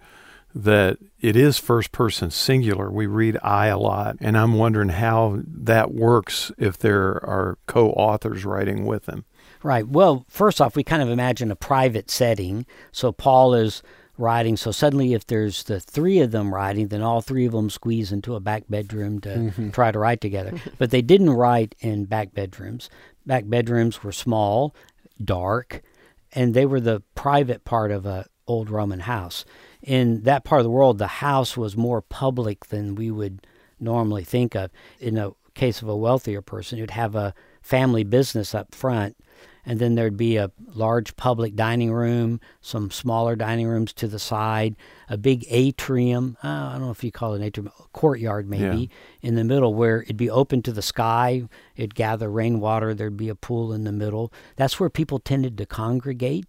that 0.54 0.98
it 1.20 1.36
is 1.36 1.58
first 1.58 1.92
person 1.92 2.30
singular. 2.30 2.92
We 2.92 3.06
read 3.06 3.38
I 3.42 3.68
a 3.68 3.78
lot, 3.78 4.18
and 4.20 4.38
I'm 4.38 4.54
wondering 4.54 4.90
how 4.90 5.40
that 5.46 5.94
works 5.94 6.52
if 6.58 6.78
there 6.78 7.24
are 7.26 7.58
co 7.68 7.92
authors 7.92 8.44
writing 8.44 8.86
with 8.86 9.06
them. 9.06 9.26
Right. 9.64 9.88
Well, 9.88 10.26
first 10.28 10.60
off, 10.60 10.76
we 10.76 10.84
kind 10.84 11.02
of 11.02 11.10
imagine 11.10 11.52
a 11.52 11.56
private 11.56 12.10
setting. 12.10 12.66
So 12.92 13.12
Paul 13.12 13.54
is 13.54 13.84
writing. 14.18 14.58
So 14.58 14.72
suddenly, 14.72 15.14
if 15.14 15.26
there's 15.28 15.64
the 15.64 15.80
three 15.80 16.20
of 16.20 16.32
them 16.32 16.54
writing, 16.54 16.88
then 16.88 17.02
all 17.02 17.22
three 17.22 17.46
of 17.46 17.52
them 17.52 17.70
squeeze 17.70 18.12
into 18.12 18.36
a 18.36 18.40
back 18.40 18.64
bedroom 18.70 19.20
to 19.22 19.30
mm-hmm. 19.30 19.70
try 19.70 19.92
to 19.92 20.00
write 20.00 20.22
together. 20.22 20.54
but 20.78 20.92
they 20.92 21.02
didn't 21.02 21.32
write 21.32 21.76
in 21.80 22.06
back 22.06 22.34
bedrooms. 22.34 22.90
Back 23.26 23.44
bedrooms 23.48 24.04
were 24.04 24.12
small, 24.12 24.76
dark, 25.24 25.82
and 26.34 26.54
they 26.54 26.66
were 26.66 26.80
the 26.80 27.04
private 27.14 27.64
part 27.66 27.92
of 27.92 28.06
a 28.06 28.26
old 28.48 28.70
Roman 28.70 29.02
house. 29.02 29.46
In 29.82 30.24
that 30.24 30.44
part 30.44 30.60
of 30.60 30.64
the 30.64 30.70
world, 30.70 30.98
the 30.98 31.08
house 31.08 31.58
was 31.58 31.76
more 31.76 32.02
public 32.02 32.68
than 32.68 32.96
we 32.96 33.10
would 33.12 33.46
normally 33.80 34.24
think 34.24 34.56
of. 34.56 34.72
In 35.00 35.18
a 35.18 35.32
case 35.54 35.82
of 35.82 35.88
a 35.88 35.96
wealthier 35.96 36.42
person, 36.42 36.78
you'd 36.78 36.92
have 36.92 37.16
a 37.16 37.34
family 37.62 38.04
business 38.04 38.56
up 38.56 38.74
front, 38.74 39.18
and 39.66 39.80
then 39.80 39.96
there'd 39.96 40.18
be 40.18 40.38
a 40.38 40.52
large 40.74 41.16
public 41.16 41.56
dining 41.56 41.92
room, 41.92 42.40
some 42.62 42.90
smaller 42.90 43.36
dining 43.36 43.68
rooms 43.68 43.94
to 43.94 44.08
the 44.08 44.18
side, 44.18 44.76
a 45.10 45.18
big 45.18 45.46
atrium. 45.50 46.38
Uh, 46.44 46.48
I 46.48 46.72
don't 46.74 46.82
know 46.82 46.92
if 46.92 47.04
you 47.04 47.12
call 47.12 47.34
it 47.34 47.38
an 47.38 47.44
atrium, 47.44 47.72
a 47.80 47.84
courtyard 47.94 48.50
maybe 48.50 48.90
in 49.22 49.36
the 49.36 49.44
middle 49.44 49.74
where 49.74 50.02
it'd 50.04 50.18
be 50.18 50.30
open 50.30 50.62
to 50.64 50.72
the 50.72 50.82
sky. 50.82 51.44
It'd 51.76 51.96
gather 51.96 52.30
rainwater. 52.30 52.94
There'd 52.94 53.18
be 53.18 53.30
a 53.30 53.36
pool 53.36 53.72
in 53.74 53.84
the 53.84 53.92
middle. 53.92 54.34
That's 54.56 54.80
where 54.80 54.90
people 54.90 55.20
tended 55.20 55.58
to 55.60 55.66
congregate. 55.66 56.46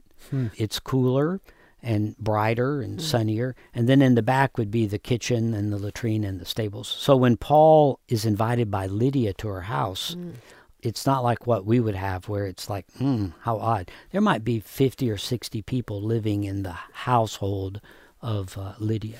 It's 0.56 0.78
cooler 0.78 1.40
and 1.82 2.16
brighter 2.18 2.80
and 2.80 3.00
sunnier. 3.02 3.56
And 3.74 3.88
then 3.88 4.00
in 4.02 4.14
the 4.14 4.22
back 4.22 4.56
would 4.56 4.70
be 4.70 4.86
the 4.86 4.98
kitchen 4.98 5.52
and 5.54 5.72
the 5.72 5.78
latrine 5.78 6.24
and 6.24 6.40
the 6.40 6.44
stables. 6.44 6.88
So 6.88 7.16
when 7.16 7.36
Paul 7.36 7.98
is 8.08 8.24
invited 8.24 8.70
by 8.70 8.86
Lydia 8.86 9.32
to 9.34 9.48
her 9.48 9.62
house, 9.62 10.16
it's 10.80 11.06
not 11.06 11.22
like 11.22 11.46
what 11.46 11.64
we 11.64 11.80
would 11.80 11.94
have 11.94 12.28
where 12.28 12.46
it's 12.46 12.68
like, 12.70 12.86
hmm, 12.98 13.28
how 13.40 13.58
odd. 13.58 13.90
There 14.10 14.20
might 14.20 14.44
be 14.44 14.60
50 14.60 15.10
or 15.10 15.16
60 15.18 15.62
people 15.62 16.02
living 16.02 16.44
in 16.44 16.62
the 16.62 16.76
household 16.92 17.80
of 18.20 18.56
uh, 18.56 18.74
Lydia. 18.78 19.18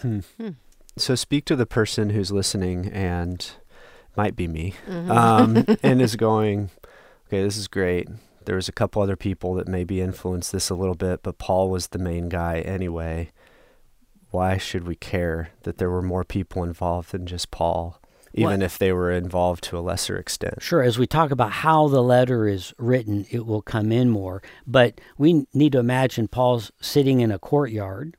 So 0.97 1.15
speak 1.15 1.45
to 1.47 1.57
the 1.57 1.67
person 1.67 2.11
who's 2.11 2.31
listening 2.31 2.87
and 2.87 3.51
might 4.17 4.37
be 4.37 4.47
me 4.47 4.75
um, 4.89 5.65
and 5.83 6.03
is 6.03 6.17
going, 6.17 6.71
okay, 7.29 7.43
this 7.43 7.57
is 7.57 7.67
great. 7.67 8.09
There 8.45 8.57
was 8.57 8.69
a 8.69 8.73
couple 8.73 9.03
other 9.03 9.17
people 9.17 9.55
that 9.55 9.69
maybe 9.69 10.01
influenced 10.01 10.53
this 10.53 10.71
a 10.71 10.75
little 10.75 10.95
bit, 10.95 11.23
but 11.23 11.39
Paul 11.39 11.71
was 11.71 11.89
the 11.89 11.99
main 11.99 12.29
guy 12.29 12.61
anyway. 12.61 13.31
Why 14.31 14.57
should 14.57 14.87
we 14.87 14.97
care 14.97 15.51
that 15.63 15.79
there 15.79 15.91
were 15.91 16.03
more 16.03 16.25
people 16.25 16.65
involved 16.65 17.13
than 17.13 17.27
just 17.27 17.51
Paul, 17.51 18.01
even 18.33 18.63
if 18.63 18.79
they 18.79 18.91
were 18.93 19.13
involved 19.13 19.63
to 19.65 19.79
a 19.79 19.81
lesser 19.81 20.17
extent? 20.17 20.63
Sure, 20.63 20.83
as 20.83 20.99
we 20.99 21.07
talk 21.07 21.31
about 21.31 21.53
how 21.53 21.89
the 21.89 22.03
letter 22.03 22.49
is 22.49 22.73
written, 22.79 23.27
it 23.31 23.45
will 23.45 23.61
come 23.61 23.93
in 23.93 24.09
more. 24.09 24.43
But 24.67 25.01
we 25.19 25.47
need 25.53 25.73
to 25.73 25.79
imagine 25.79 26.29
Paul's 26.29 26.73
sitting 26.81 27.21
in 27.21 27.31
a 27.31 27.39
courtyard. 27.39 28.17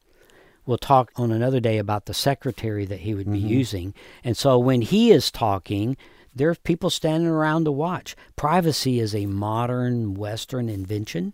We'll 0.66 0.78
talk 0.78 1.12
on 1.16 1.32
another 1.32 1.60
day 1.60 1.78
about 1.78 2.06
the 2.06 2.14
secretary 2.14 2.86
that 2.86 3.00
he 3.02 3.16
would 3.16 3.30
be 3.30 3.40
mm-hmm. 3.40 3.48
using. 3.48 3.94
And 4.24 4.38
so 4.38 4.60
when 4.60 4.82
he 4.82 5.12
is 5.12 5.32
talking, 5.32 5.98
there 6.36 6.50
are 6.50 6.56
people 6.56 6.90
standing 6.90 7.30
around 7.30 7.66
to 7.66 7.72
watch. 7.72 8.16
Privacy 8.36 9.00
is 9.00 9.14
a 9.14 9.26
modern 9.26 10.14
Western 10.16 10.70
invention. 10.70 11.34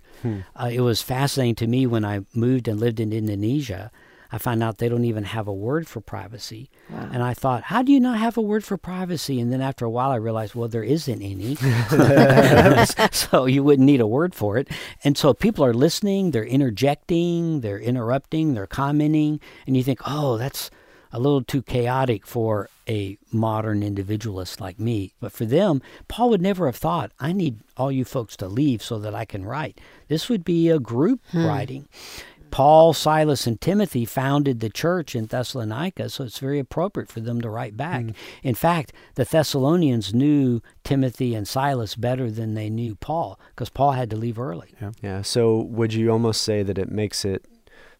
Uh, 0.55 0.69
it 0.71 0.81
was 0.81 1.01
fascinating 1.01 1.55
to 1.55 1.67
me 1.67 1.85
when 1.85 2.03
I 2.05 2.21
moved 2.33 2.67
and 2.67 2.79
lived 2.79 2.99
in 2.99 3.13
Indonesia. 3.13 3.91
I 4.31 4.37
found 4.37 4.61
out 4.61 4.77
they 4.77 4.89
don't 4.89 5.05
even 5.05 5.23
have 5.23 5.47
a 5.47 5.53
word 5.53 5.87
for 5.87 6.01
privacy. 6.01 6.69
And 7.11 7.23
I 7.23 7.33
thought, 7.33 7.63
how 7.63 7.81
do 7.81 7.91
you 7.91 7.99
not 7.99 8.19
have 8.19 8.37
a 8.37 8.41
word 8.41 8.63
for 8.63 8.77
privacy? 8.77 9.39
And 9.39 9.51
then 9.51 9.59
after 9.61 9.85
a 9.85 9.89
while, 9.89 10.11
I 10.11 10.17
realized, 10.17 10.53
well, 10.53 10.67
there 10.67 10.83
isn't 10.83 11.21
any. 11.21 11.55
so 13.11 13.45
you 13.45 13.63
wouldn't 13.63 13.87
need 13.87 14.01
a 14.01 14.07
word 14.07 14.35
for 14.35 14.57
it. 14.57 14.67
And 15.03 15.17
so 15.17 15.33
people 15.33 15.65
are 15.65 15.73
listening, 15.73 16.29
they're 16.29 16.43
interjecting, 16.43 17.61
they're 17.61 17.79
interrupting, 17.79 18.53
they're 18.53 18.67
commenting. 18.67 19.39
And 19.65 19.75
you 19.75 19.83
think, 19.83 19.99
oh, 20.05 20.37
that's 20.37 20.69
a 21.11 21.19
little 21.19 21.43
too 21.43 21.61
chaotic 21.61 22.25
for 22.25 22.69
a 22.87 23.17
modern 23.31 23.83
individualist 23.83 24.59
like 24.61 24.79
me. 24.79 25.13
But 25.19 25.31
for 25.31 25.45
them, 25.45 25.81
Paul 26.07 26.29
would 26.29 26.41
never 26.41 26.65
have 26.65 26.75
thought, 26.75 27.11
I 27.19 27.33
need 27.33 27.59
all 27.77 27.91
you 27.91 28.05
folks 28.05 28.35
to 28.37 28.47
leave 28.47 28.81
so 28.81 28.99
that 28.99 29.15
I 29.15 29.25
can 29.25 29.45
write. 29.45 29.79
This 30.07 30.29
would 30.29 30.43
be 30.43 30.69
a 30.69 30.79
group 30.79 31.21
hmm. 31.31 31.45
writing. 31.45 31.87
Paul, 32.51 32.93
Silas, 32.93 33.45
and 33.45 33.61
Timothy 33.61 34.05
founded 34.05 34.59
the 34.59 34.71
church 34.71 35.15
in 35.15 35.27
Thessalonica, 35.27 36.09
so 36.09 36.23
it's 36.23 36.39
very 36.39 36.57
appropriate 36.57 37.09
for 37.09 37.19
them 37.19 37.41
to 37.41 37.49
write 37.49 37.77
back. 37.77 38.01
Hmm. 38.01 38.11
In 38.41 38.55
fact, 38.55 38.91
the 39.15 39.25
Thessalonians 39.25 40.13
knew 40.13 40.61
Timothy 40.83 41.35
and 41.35 41.47
Silas 41.47 41.95
better 41.95 42.31
than 42.31 42.55
they 42.55 42.69
knew 42.69 42.95
Paul, 42.95 43.39
because 43.49 43.69
Paul 43.69 43.91
had 43.91 44.09
to 44.09 44.15
leave 44.15 44.39
early. 44.39 44.73
Yeah. 45.03 45.21
So 45.21 45.59
would 45.59 45.93
you 45.93 46.11
almost 46.11 46.41
say 46.41 46.63
that 46.63 46.79
it 46.79 46.89
makes 46.89 47.23
it 47.23 47.45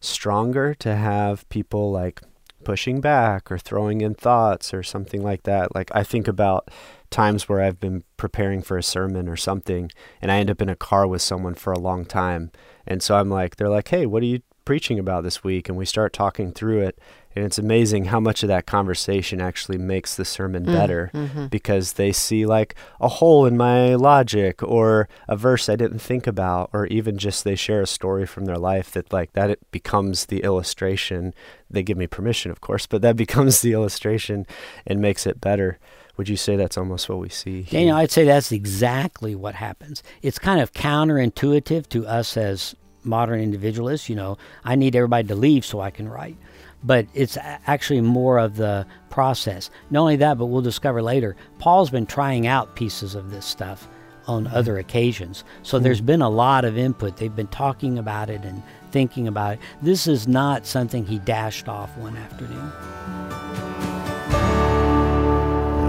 stronger 0.00 0.74
to 0.74 0.96
have 0.96 1.48
people 1.48 1.92
like 1.92 2.22
pushing 2.64 3.00
back 3.00 3.50
or 3.50 3.58
throwing 3.58 4.00
in 4.00 4.14
thoughts 4.14 4.72
or 4.72 4.82
something 4.82 5.22
like 5.22 5.44
that? 5.44 5.74
Like 5.74 5.90
I 5.94 6.02
think 6.02 6.28
about 6.28 6.70
times 7.10 7.48
where 7.48 7.60
I've 7.60 7.80
been 7.80 8.04
preparing 8.16 8.62
for 8.62 8.78
a 8.78 8.82
sermon 8.82 9.28
or 9.28 9.36
something 9.36 9.90
and 10.22 10.30
I 10.30 10.38
end 10.38 10.50
up 10.50 10.62
in 10.62 10.68
a 10.68 10.76
car 10.76 11.06
with 11.06 11.22
someone 11.22 11.54
for 11.54 11.72
a 11.72 11.78
long 11.78 12.04
time. 12.04 12.50
And 12.86 13.02
so 13.02 13.16
I'm 13.16 13.28
like, 13.28 13.56
they're 13.56 13.68
like, 13.68 13.88
hey, 13.88 14.06
what 14.06 14.22
are 14.22 14.26
you 14.26 14.40
preaching 14.64 14.98
about 14.98 15.24
this 15.24 15.42
week? 15.42 15.68
And 15.68 15.76
we 15.76 15.84
start 15.84 16.12
talking 16.12 16.52
through 16.52 16.80
it. 16.80 16.98
And 17.36 17.44
it's 17.44 17.58
amazing 17.58 18.06
how 18.06 18.18
much 18.18 18.42
of 18.42 18.48
that 18.48 18.66
conversation 18.66 19.40
actually 19.40 19.78
makes 19.78 20.16
the 20.16 20.24
sermon 20.24 20.64
mm, 20.64 20.72
better 20.72 21.10
mm-hmm. 21.14 21.46
because 21.46 21.92
they 21.92 22.10
see 22.10 22.44
like 22.44 22.74
a 23.00 23.06
hole 23.06 23.46
in 23.46 23.56
my 23.56 23.94
logic 23.94 24.62
or 24.64 25.08
a 25.28 25.36
verse 25.36 25.68
I 25.68 25.76
didn't 25.76 26.00
think 26.00 26.26
about, 26.26 26.70
or 26.72 26.86
even 26.86 27.18
just 27.18 27.44
they 27.44 27.54
share 27.54 27.82
a 27.82 27.86
story 27.86 28.26
from 28.26 28.46
their 28.46 28.58
life 28.58 28.90
that 28.92 29.12
like 29.12 29.32
that 29.34 29.50
it 29.50 29.60
becomes 29.70 30.26
the 30.26 30.42
illustration. 30.42 31.32
They 31.70 31.84
give 31.84 31.96
me 31.96 32.08
permission, 32.08 32.50
of 32.50 32.60
course, 32.60 32.86
but 32.86 33.00
that 33.02 33.16
becomes 33.24 33.60
the 33.60 33.72
illustration 33.74 34.44
and 34.84 35.00
makes 35.00 35.24
it 35.24 35.40
better. 35.40 35.78
Would 36.16 36.28
you 36.28 36.36
say 36.36 36.56
that's 36.56 36.76
almost 36.76 37.08
what 37.08 37.18
we 37.18 37.28
see? 37.28 37.62
here? 37.62 37.78
Daniel, 37.80 37.96
I'd 37.96 38.10
say 38.10 38.24
that's 38.24 38.52
exactly 38.52 39.34
what 39.36 39.54
happens. 39.54 40.02
It's 40.20 40.38
kind 40.38 40.60
of 40.60 40.72
counterintuitive 40.72 41.88
to 41.90 42.06
us 42.06 42.36
as 42.36 42.74
modern 43.04 43.40
individualists. 43.40 44.08
You 44.08 44.16
know, 44.16 44.36
I 44.64 44.74
need 44.74 44.96
everybody 44.96 45.28
to 45.28 45.34
leave 45.34 45.64
so 45.64 45.80
I 45.80 45.90
can 45.90 46.08
write. 46.08 46.36
But 46.82 47.06
it's 47.12 47.36
actually 47.40 48.00
more 48.00 48.38
of 48.38 48.56
the 48.56 48.86
process. 49.10 49.70
Not 49.90 50.00
only 50.00 50.16
that, 50.16 50.38
but 50.38 50.46
we'll 50.46 50.62
discover 50.62 51.02
later, 51.02 51.36
Paul's 51.58 51.90
been 51.90 52.06
trying 52.06 52.46
out 52.46 52.74
pieces 52.74 53.14
of 53.14 53.30
this 53.30 53.44
stuff 53.44 53.86
on 54.26 54.44
mm-hmm. 54.44 54.56
other 54.56 54.78
occasions. 54.78 55.44
So 55.62 55.76
mm-hmm. 55.76 55.84
there's 55.84 56.00
been 56.00 56.22
a 56.22 56.30
lot 56.30 56.64
of 56.64 56.78
input. 56.78 57.16
They've 57.16 57.34
been 57.34 57.48
talking 57.48 57.98
about 57.98 58.30
it 58.30 58.42
and 58.44 58.62
thinking 58.92 59.28
about 59.28 59.54
it. 59.54 59.60
This 59.82 60.06
is 60.06 60.26
not 60.26 60.66
something 60.66 61.04
he 61.04 61.18
dashed 61.18 61.68
off 61.68 61.96
one 61.98 62.16
afternoon. 62.16 62.72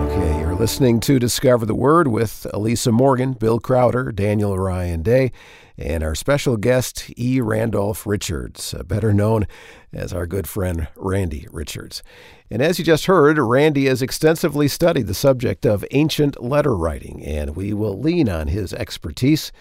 Okay, 0.07 0.39
you're 0.39 0.55
listening 0.55 0.99
to 1.01 1.19
Discover 1.19 1.65
the 1.65 1.75
Word 1.75 2.07
with 2.09 2.45
Elisa 2.53 2.91
Morgan, 2.91 3.33
Bill 3.33 3.59
Crowder, 3.59 4.11
Daniel 4.11 4.57
Ryan 4.57 5.01
Day, 5.01 5.31
and 5.77 6.03
our 6.03 6.15
special 6.15 6.57
guest, 6.57 7.11
E. 7.17 7.41
Randolph 7.41 8.05
Richards, 8.05 8.73
uh, 8.73 8.83
better 8.83 9.13
known 9.13 9.47
as 9.93 10.13
our 10.13 10.27
good 10.27 10.47
friend 10.47 10.87
Randy 10.95 11.47
Richards. 11.51 12.03
And 12.49 12.61
as 12.61 12.79
you 12.79 12.85
just 12.85 13.05
heard, 13.05 13.37
Randy 13.37 13.85
has 13.85 14.01
extensively 14.01 14.67
studied 14.67 15.07
the 15.07 15.13
subject 15.13 15.65
of 15.65 15.85
ancient 15.91 16.43
letter 16.43 16.75
writing, 16.75 17.23
and 17.25 17.55
we 17.55 17.73
will 17.73 17.99
lean 17.99 18.29
on 18.29 18.47
his 18.47 18.73
expertise 18.73 19.51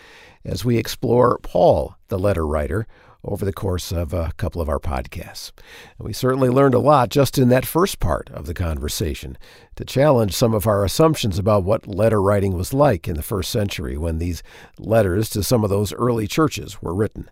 as 0.44 0.64
we 0.64 0.76
explore 0.76 1.38
Paul, 1.42 1.96
the 2.08 2.18
letter 2.18 2.46
writer, 2.46 2.86
over 3.24 3.44
the 3.44 3.52
course 3.52 3.92
of 3.92 4.12
a 4.12 4.32
couple 4.36 4.60
of 4.60 4.68
our 4.68 4.78
podcasts. 4.78 5.52
And 5.98 6.06
we 6.06 6.12
certainly 6.12 6.48
learned 6.48 6.74
a 6.74 6.78
lot 6.78 7.10
just 7.10 7.38
in 7.38 7.48
that 7.50 7.66
first 7.66 8.00
part 8.00 8.30
of 8.30 8.46
the 8.46 8.54
conversation 8.54 9.36
to 9.76 9.84
challenge 9.84 10.34
some 10.34 10.54
of 10.54 10.66
our 10.66 10.84
assumptions 10.84 11.38
about 11.38 11.64
what 11.64 11.86
letter 11.86 12.20
writing 12.20 12.54
was 12.54 12.72
like 12.72 13.06
in 13.06 13.16
the 13.16 13.22
first 13.22 13.50
century 13.50 13.96
when 13.96 14.18
these 14.18 14.42
letters 14.78 15.28
to 15.30 15.42
some 15.42 15.64
of 15.64 15.70
those 15.70 15.92
early 15.92 16.26
churches 16.26 16.80
were 16.82 16.94
written. 16.94 17.30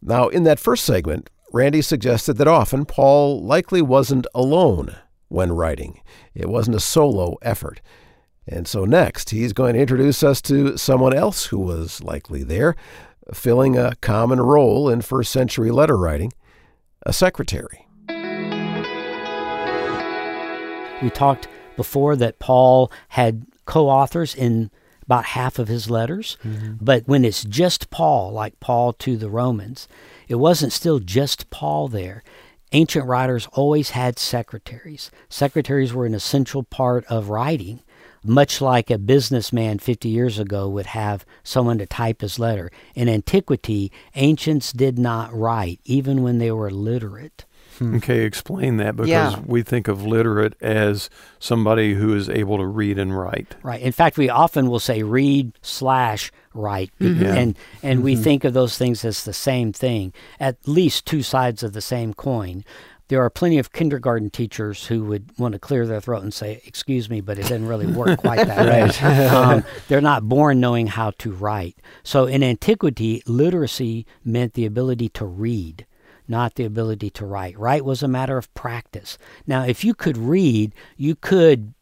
Now, 0.00 0.28
in 0.28 0.44
that 0.44 0.60
first 0.60 0.84
segment, 0.84 1.30
Randy 1.52 1.82
suggested 1.82 2.34
that 2.34 2.48
often 2.48 2.84
Paul 2.84 3.42
likely 3.42 3.80
wasn't 3.80 4.26
alone 4.34 4.96
when 5.28 5.52
writing. 5.52 6.00
It 6.34 6.48
wasn't 6.48 6.76
a 6.76 6.80
solo 6.80 7.36
effort. 7.42 7.80
And 8.46 8.68
so 8.68 8.84
next, 8.84 9.30
he's 9.30 9.52
going 9.52 9.74
to 9.74 9.80
introduce 9.80 10.22
us 10.22 10.42
to 10.42 10.76
someone 10.76 11.14
else 11.14 11.46
who 11.46 11.58
was 11.58 12.02
likely 12.02 12.42
there, 12.42 12.76
filling 13.32 13.76
a 13.76 13.94
common 13.96 14.40
role 14.40 14.88
in 14.88 15.00
first 15.00 15.30
century 15.32 15.70
letter 15.70 15.96
writing 15.96 16.32
a 17.06 17.12
secretary. 17.12 17.86
We 21.02 21.10
talked 21.10 21.48
before 21.76 22.16
that 22.16 22.38
Paul 22.38 22.90
had 23.08 23.46
co 23.66 23.88
authors 23.88 24.34
in 24.34 24.70
about 25.02 25.26
half 25.26 25.58
of 25.58 25.68
his 25.68 25.90
letters, 25.90 26.38
mm-hmm. 26.42 26.74
but 26.80 27.06
when 27.06 27.24
it's 27.24 27.44
just 27.44 27.90
Paul, 27.90 28.32
like 28.32 28.58
Paul 28.60 28.94
to 28.94 29.16
the 29.16 29.28
Romans, 29.28 29.86
it 30.28 30.36
wasn't 30.36 30.72
still 30.72 30.98
just 30.98 31.50
Paul 31.50 31.88
there. 31.88 32.22
Ancient 32.72 33.06
writers 33.06 33.46
always 33.52 33.90
had 33.90 34.18
secretaries. 34.18 35.10
Secretaries 35.28 35.92
were 35.92 36.06
an 36.06 36.14
essential 36.14 36.62
part 36.62 37.04
of 37.06 37.28
writing 37.28 37.82
much 38.24 38.60
like 38.60 38.90
a 38.90 38.98
businessman 38.98 39.78
50 39.78 40.08
years 40.08 40.38
ago 40.38 40.68
would 40.68 40.86
have 40.86 41.24
someone 41.42 41.78
to 41.78 41.86
type 41.86 42.20
his 42.22 42.38
letter. 42.38 42.70
In 42.94 43.08
antiquity, 43.08 43.92
ancients 44.14 44.72
did 44.72 44.98
not 44.98 45.32
write, 45.34 45.80
even 45.84 46.22
when 46.22 46.38
they 46.38 46.50
were 46.50 46.70
literate. 46.70 47.44
Hmm. 47.78 47.96
Okay, 47.96 48.20
explain 48.24 48.76
that 48.76 48.94
because 48.94 49.08
Yeah. 49.10 49.40
we 49.44 49.62
think 49.62 49.88
of 49.88 50.04
literate 50.06 50.54
as 50.60 51.10
somebody 51.40 51.94
who 51.94 52.14
is 52.14 52.28
able 52.28 52.56
to 52.58 52.66
read 52.66 52.98
and 53.00 53.18
write. 53.18 53.56
Right. 53.64 53.80
In 53.80 53.90
fact, 53.90 54.16
we 54.16 54.30
often 54.30 54.70
will 54.70 54.78
say 54.78 55.02
read 55.02 55.52
slash 55.60 56.30
write, 56.54 56.90
and 57.00 57.56
and 57.82 58.04
we 58.04 58.14
think 58.14 58.44
of 58.44 58.54
those 58.54 58.78
things 58.78 59.04
as 59.04 59.24
the 59.24 59.32
same 59.32 59.72
thing, 59.72 60.12
at 60.38 60.56
least 60.66 61.04
two 61.04 61.22
sides 61.24 61.64
of 61.64 61.72
the 61.72 61.80
same 61.80 62.14
coin. 62.14 62.64
There 63.08 63.22
are 63.22 63.30
plenty 63.30 63.58
of 63.58 63.72
kindergarten 63.72 64.30
teachers 64.30 64.86
who 64.86 65.04
would 65.04 65.30
want 65.38 65.52
to 65.52 65.58
clear 65.58 65.86
their 65.86 66.00
throat 66.00 66.22
and 66.22 66.32
say, 66.32 66.62
"Excuse 66.64 67.10
me," 67.10 67.20
but 67.20 67.38
it 67.38 67.42
doesn't 67.42 67.66
really 67.66 67.86
work 67.86 68.18
quite 68.20 68.46
that 68.46 68.66
way. 68.66 68.84
Um, 69.34 69.64
they're 69.88 70.00
not 70.00 70.28
born 70.28 70.60
knowing 70.60 70.86
how 70.86 71.12
to 71.18 71.32
write. 71.32 71.76
So 72.02 72.26
in 72.26 72.42
antiquity, 72.42 73.22
literacy 73.26 74.06
meant 74.24 74.54
the 74.54 74.66
ability 74.66 75.08
to 75.10 75.24
read 75.24 75.86
not 76.26 76.54
the 76.54 76.64
ability 76.64 77.10
to 77.10 77.26
write. 77.26 77.58
Write 77.58 77.84
was 77.84 78.02
a 78.02 78.08
matter 78.08 78.38
of 78.38 78.52
practice. 78.54 79.18
Now, 79.46 79.64
if 79.64 79.84
you 79.84 79.94
could 79.94 80.16
read, 80.16 80.72
you 80.96 81.14
could 81.14 81.74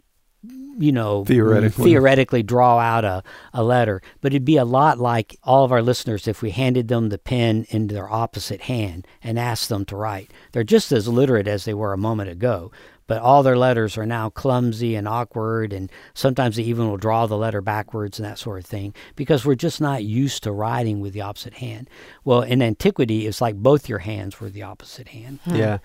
you 0.79 0.93
know, 0.93 1.25
Theoretically. 1.25 1.85
theoretically 1.85 2.43
draw 2.43 2.79
out 2.79 3.05
a, 3.05 3.23
a 3.52 3.62
letter. 3.62 4.00
But 4.21 4.33
it'd 4.33 4.45
be 4.45 4.57
a 4.57 4.64
lot 4.64 4.99
like 4.99 5.37
all 5.43 5.64
of 5.64 5.73
our 5.73 5.83
listeners 5.83 6.26
if 6.26 6.43
we 6.43 6.50
handed 6.50 6.88
them 6.88 7.09
the 7.09 7.19
pen 7.19 7.67
in 7.71 7.88
their 7.88 8.11
opposite 8.11 8.62
hand 8.62 9.07
and 9.23 9.38
asked 9.38 9.69
them 9.69 9.85
to 9.87 9.97
write. 9.97 10.33
They're 10.52 10.64
just 10.64 10.93
as 10.93 11.09
literate 11.09 11.47
as 11.49 11.64
they 11.64 11.75
were 11.75 11.93
a 11.93 11.99
moment 11.99 12.31
ago, 12.31 12.71
but 13.06 13.21
all 13.21 13.43
their 13.43 13.58
letters 13.58 13.99
are 13.99 14.06
now 14.06 14.30
clumsy 14.30 14.95
and 14.95 15.06
awkward, 15.06 15.73
and 15.73 15.91
sometimes 16.15 16.56
they 16.56 16.63
even 16.63 16.89
will 16.89 16.97
draw 16.97 17.26
the 17.26 17.37
letter 17.37 17.61
backwards 17.61 18.19
and 18.19 18.25
that 18.26 18.39
sort 18.39 18.61
of 18.61 18.65
thing 18.65 18.95
because 19.17 19.45
we're 19.45 19.54
just 19.54 19.80
not 19.80 20.04
used 20.04 20.43
to 20.45 20.52
writing 20.52 21.00
with 21.00 21.13
the 21.13 21.21
opposite 21.21 21.54
hand. 21.54 21.91
Well, 22.25 22.41
in 22.43 22.63
antiquity, 22.63 23.26
it's 23.26 23.41
like 23.41 23.56
both 23.56 23.89
your 23.89 23.99
hands 23.99 24.41
were 24.41 24.49
the 24.49 24.63
opposite 24.63 25.08
hand. 25.08 25.41
Yeah. 25.47 25.78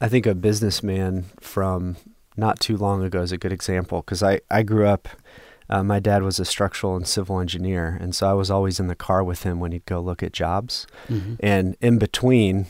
I 0.00 0.08
think 0.08 0.26
a 0.26 0.34
businessman 0.34 1.24
from 1.40 1.96
not 2.38 2.60
too 2.60 2.76
long 2.76 3.02
ago 3.02 3.20
is 3.20 3.32
a 3.32 3.38
good 3.38 3.52
example 3.52 4.00
because 4.00 4.22
I, 4.22 4.40
I 4.50 4.62
grew 4.62 4.86
up, 4.86 5.08
uh, 5.68 5.82
my 5.82 5.98
dad 6.00 6.22
was 6.22 6.38
a 6.38 6.44
structural 6.44 6.96
and 6.96 7.06
civil 7.06 7.40
engineer. 7.40 7.98
And 8.00 8.14
so 8.14 8.30
I 8.30 8.32
was 8.32 8.50
always 8.50 8.80
in 8.80 8.86
the 8.86 8.94
car 8.94 9.22
with 9.22 9.42
him 9.42 9.60
when 9.60 9.72
he'd 9.72 9.84
go 9.84 10.00
look 10.00 10.22
at 10.22 10.32
jobs. 10.32 10.86
And 11.40 11.76
in 11.80 11.98
between 11.98 12.66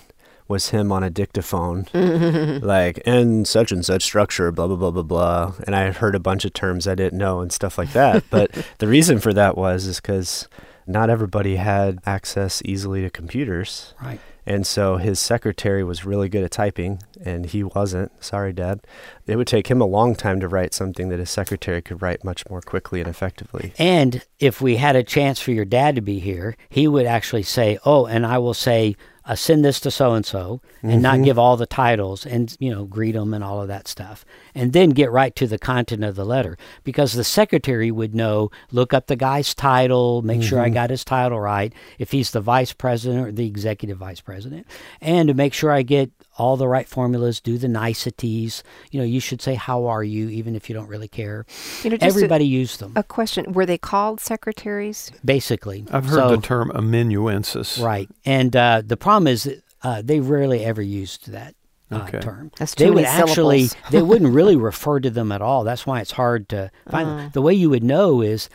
was 0.49 0.71
him 0.71 0.91
on 0.91 1.05
a 1.05 1.11
dictaphone, 1.11 1.87
like, 2.63 3.03
and 3.05 3.47
such 3.47 3.71
and 3.71 3.85
such 3.85 4.03
structure, 4.03 4.51
blah, 4.51 4.67
blah, 4.67 4.77
blah, 4.77 4.91
blah, 4.91 5.03
blah. 5.03 5.53
And 5.67 5.77
I 5.77 5.91
heard 5.93 6.15
a 6.15 6.21
bunch 6.21 6.47
of 6.47 6.55
terms 6.55 6.89
I 6.89 6.95
didn't 6.95 7.19
know 7.19 7.41
and 7.41 7.53
stuff 7.53 7.77
like 7.77 7.93
that. 7.93 8.25
but 8.31 8.51
the 8.79 8.89
reason 8.89 9.19
for 9.19 9.35
that 9.35 9.59
was 9.59 9.85
is 9.85 10.01
because 10.01 10.49
not 10.89 11.11
everybody 11.11 11.57
had 11.57 11.99
access 12.07 12.63
easily 12.65 13.03
to 13.03 13.11
computers. 13.11 13.95
Right. 14.03 14.21
And 14.49 14.67
so 14.67 14.97
his 14.97 15.21
secretary 15.21 15.85
was 15.85 16.07
really 16.07 16.31
good 16.31 16.43
at 16.43 16.53
typing, 16.53 17.03
and 17.23 17.45
he 17.45 17.63
wasn't. 17.63 18.25
Sorry, 18.25 18.55
Dad. 18.55 18.81
It 19.27 19.37
would 19.37 19.47
take 19.47 19.67
him 19.67 19.83
a 19.83 19.87
long 19.87 20.15
time 20.15 20.41
to 20.41 20.49
write 20.49 20.73
something 20.73 21.11
that 21.11 21.19
his 21.19 21.29
secretary 21.29 21.83
could 21.83 22.01
write 22.01 22.25
much 22.25 22.49
more 22.49 22.63
quickly 22.63 23.01
and 23.01 23.11
effectively. 23.11 23.75
And 23.79 24.25
if 24.39 24.63
we 24.63 24.77
had 24.77 24.97
a 24.97 25.03
chance 25.03 25.39
for 25.39 25.53
your 25.53 25.67
dad 25.67 25.97
to 25.97 26.01
be 26.01 26.19
here, 26.19 26.57
he 26.71 26.89
would 26.89 27.05
actually 27.05 27.43
say, 27.43 27.79
"Oh, 27.85 28.07
and 28.07 28.25
I 28.25 28.39
will 28.39 28.55
say, 28.55 28.97
uh, 29.27 29.35
send 29.35 29.67
this 29.67 29.81
to 29.81 29.91
so 29.91 30.15
and 30.15 30.25
so," 30.25 30.63
and 30.83 31.03
not 31.03 31.23
give 31.23 31.39
all 31.39 31.59
the 31.59 31.67
titles 31.67 32.25
and 32.25 32.57
you 32.59 32.71
know 32.71 32.87
greet 32.87 33.13
them 33.13 33.35
and 33.35 33.45
all 33.45 33.61
of 33.61 33.69
that 33.69 33.87
stuff, 33.87 34.25
and 34.59 34.73
then 34.73 34.91
get 34.91 35.11
right 35.13 35.35
to 35.37 35.47
the 35.47 35.59
content 35.59 36.03
of 36.03 36.17
the 36.17 36.25
letter 36.25 36.59
because 36.85 37.13
the 37.13 37.25
secretary 37.25 37.91
would 37.91 38.15
know, 38.15 38.51
look 38.73 38.93
up 38.93 39.07
the 39.07 39.17
guy's 39.17 39.55
title, 39.55 40.23
make 40.23 40.43
sure 40.43 40.61
I 40.61 40.69
got 40.69 40.91
his 40.91 41.05
title 41.05 41.39
right, 41.41 41.73
if 41.99 42.11
he's 42.11 42.33
the 42.33 42.41
vice 42.41 42.73
president 42.73 43.27
or 43.29 43.33
the 43.33 43.47
executive 43.47 43.99
vice 43.99 44.21
president, 44.21 44.67
and 45.01 45.29
to 45.29 45.35
make 45.35 45.55
sure 45.55 45.71
I 45.71 45.83
get 45.83 46.11
all 46.37 46.57
the 46.57 46.69
right 46.69 46.89
formulas, 46.89 47.41
do 47.41 47.57
the 47.59 47.69
niceties. 47.69 48.63
You 48.91 49.01
know, 49.01 49.07
you 49.07 49.21
should 49.21 49.41
say, 49.43 49.55
"How 49.55 49.87
are 49.87 50.05
you?" 50.05 50.29
even 50.29 50.55
if 50.55 50.69
you 50.69 50.75
don't 50.75 50.89
really 50.89 51.09
care. 51.09 51.47
You 51.83 51.91
know, 51.91 51.97
just 51.97 52.03
a- 52.15 52.17
Everybody 52.19 52.47
used 52.47 52.81
them. 52.81 52.93
A 52.97 53.03
question: 53.03 53.53
Were 53.53 53.67
they 53.67 53.79
called 53.79 54.21
secretaries? 54.21 55.11
basically. 55.25 55.85
I've 55.91 56.07
heard 56.07 56.15
So- 56.31 56.37
the 56.37 56.43
term 56.43 56.71
amanuensis. 56.75 57.79
Right, 57.79 58.09
and 58.25 58.55
uh, 58.57 58.83
the 58.85 58.97
problem 58.97 59.27
is 59.27 59.49
uh, 59.83 60.03
they 60.03 60.21
rarely 60.21 60.65
ever 60.65 60.83
used 60.83 61.31
that 61.33 61.55
uh, 61.91 62.05
Okay. 62.09 62.21
term. 62.21 62.51
That's 62.59 62.75
too 62.75 62.85
they 62.85 62.91
many 62.91 63.03
would 63.03 63.07
actually 63.07 63.69
they 63.91 64.03
wouldn't 64.11 64.33
really 64.33 64.57
refer 64.57 65.01
to 65.01 65.11
them 65.11 65.33
at 65.33 65.43
all. 65.43 65.65
That's 65.65 65.87
why 65.87 66.01
it's 66.01 66.13
hard 66.13 66.49
to 66.51 66.71
find. 66.91 67.09
Uh. 67.09 67.17
them. 67.17 67.31
The 67.33 67.43
way 67.43 67.55
you 67.55 67.71
would 67.71 67.85
know 67.85 68.21
is 68.23 68.49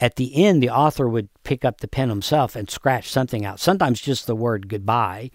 at 0.00 0.16
the 0.16 0.44
end, 0.44 0.62
the 0.62 0.70
author 0.70 1.08
would 1.08 1.28
pick 1.42 1.64
up 1.64 1.80
the 1.80 1.88
pen 1.88 2.08
himself 2.10 2.54
and 2.54 2.68
scratch 2.70 3.10
something 3.10 3.44
out. 3.44 3.58
Sometimes 3.60 4.00
just 4.00 4.26
the 4.26 4.36
word 4.36 4.68
goodbye, 4.68 5.30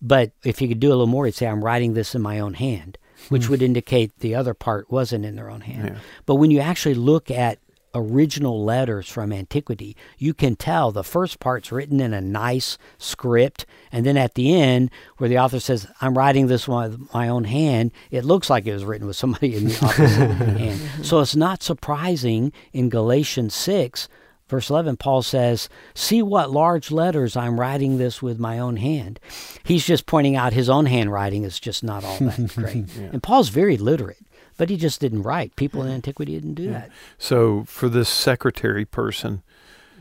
but 0.00 0.32
if 0.44 0.60
you 0.60 0.68
could 0.68 0.80
do 0.80 0.88
a 0.88 0.90
little 0.90 1.06
more, 1.06 1.26
he'd 1.26 1.34
say, 1.34 1.46
"I'm 1.46 1.64
writing 1.64 1.94
this 1.94 2.14
in 2.14 2.22
my 2.22 2.40
own 2.40 2.54
hand," 2.54 2.98
which 3.28 3.48
would 3.48 3.62
indicate 3.62 4.18
the 4.18 4.34
other 4.34 4.54
part 4.54 4.90
wasn't 4.90 5.24
in 5.24 5.36
their 5.36 5.48
own 5.50 5.60
hand. 5.60 5.90
Yeah. 5.94 5.98
But 6.26 6.36
when 6.36 6.50
you 6.50 6.58
actually 6.58 6.94
look 6.96 7.30
at 7.30 7.58
original 7.94 8.64
letters 8.64 9.08
from 9.08 9.32
antiquity, 9.32 9.96
you 10.18 10.34
can 10.34 10.56
tell 10.56 10.92
the 10.92 11.04
first 11.04 11.40
part's 11.40 11.70
written 11.72 12.00
in 12.00 12.12
a 12.14 12.20
nice 12.20 12.78
script, 12.98 13.66
and 13.90 14.06
then 14.06 14.16
at 14.16 14.34
the 14.34 14.54
end, 14.54 14.90
where 15.18 15.28
the 15.28 15.38
author 15.38 15.60
says, 15.60 15.86
"I'm 16.00 16.16
writing 16.16 16.46
this 16.46 16.66
one 16.66 16.90
with 16.90 17.14
my 17.14 17.28
own 17.28 17.44
hand," 17.44 17.92
it 18.10 18.24
looks 18.24 18.48
like 18.48 18.66
it 18.66 18.72
was 18.72 18.84
written 18.84 19.06
with 19.06 19.16
somebody 19.16 19.54
in 19.56 19.64
the 19.66 19.76
opposite 19.84 20.08
hand. 20.58 20.80
So 21.02 21.20
it's 21.20 21.36
not 21.36 21.62
surprising 21.62 22.52
in 22.72 22.88
Galatians 22.88 23.54
six. 23.54 24.08
Verse 24.48 24.68
11, 24.68 24.98
Paul 24.98 25.22
says, 25.22 25.70
See 25.94 26.20
what 26.20 26.50
large 26.50 26.90
letters 26.90 27.36
I'm 27.38 27.58
writing 27.58 27.96
this 27.96 28.20
with 28.20 28.38
my 28.38 28.58
own 28.58 28.76
hand. 28.76 29.18
He's 29.64 29.86
just 29.86 30.04
pointing 30.04 30.36
out 30.36 30.52
his 30.52 30.68
own 30.68 30.84
handwriting 30.84 31.44
is 31.44 31.58
just 31.58 31.82
not 31.82 32.04
all 32.04 32.18
that 32.18 32.52
great. 32.56 32.94
And 32.98 33.22
Paul's 33.22 33.48
very 33.48 33.78
literate, 33.78 34.18
but 34.56 34.70
he 34.70 34.76
just 34.76 35.00
didn't 35.00 35.22
write. 35.22 35.56
People 35.56 35.82
in 35.82 35.90
antiquity 35.90 36.32
didn't 36.34 36.54
do 36.54 36.70
that. 36.70 36.90
So 37.18 37.64
for 37.64 37.88
this 37.88 38.08
secretary 38.08 38.84
person, 38.84 39.42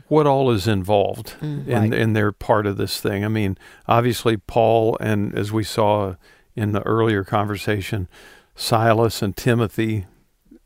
what 0.08 0.28
all 0.28 0.52
is 0.52 0.68
involved 0.68 1.36
in, 1.42 1.66
Right. 1.68 1.94
in 1.94 2.14
their 2.14 2.32
part 2.32 2.66
of 2.68 2.78
this 2.78 3.00
thing? 3.00 3.24
I 3.24 3.30
mean, 3.30 3.58
obviously 3.88 4.38
Paul 4.38 4.98
and 5.00 5.34
as 5.38 5.52
we 5.52 5.64
saw 5.64 6.16
in 6.56 6.74
the 6.74 6.82
earlier 6.84 7.24
conversation, 7.24 8.08
Silas 8.56 9.22
and 9.22 9.36
Timothy 9.36 10.06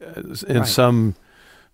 uh, 0.02 0.22
in 0.48 0.58
Right. 0.60 0.68
some 0.68 1.16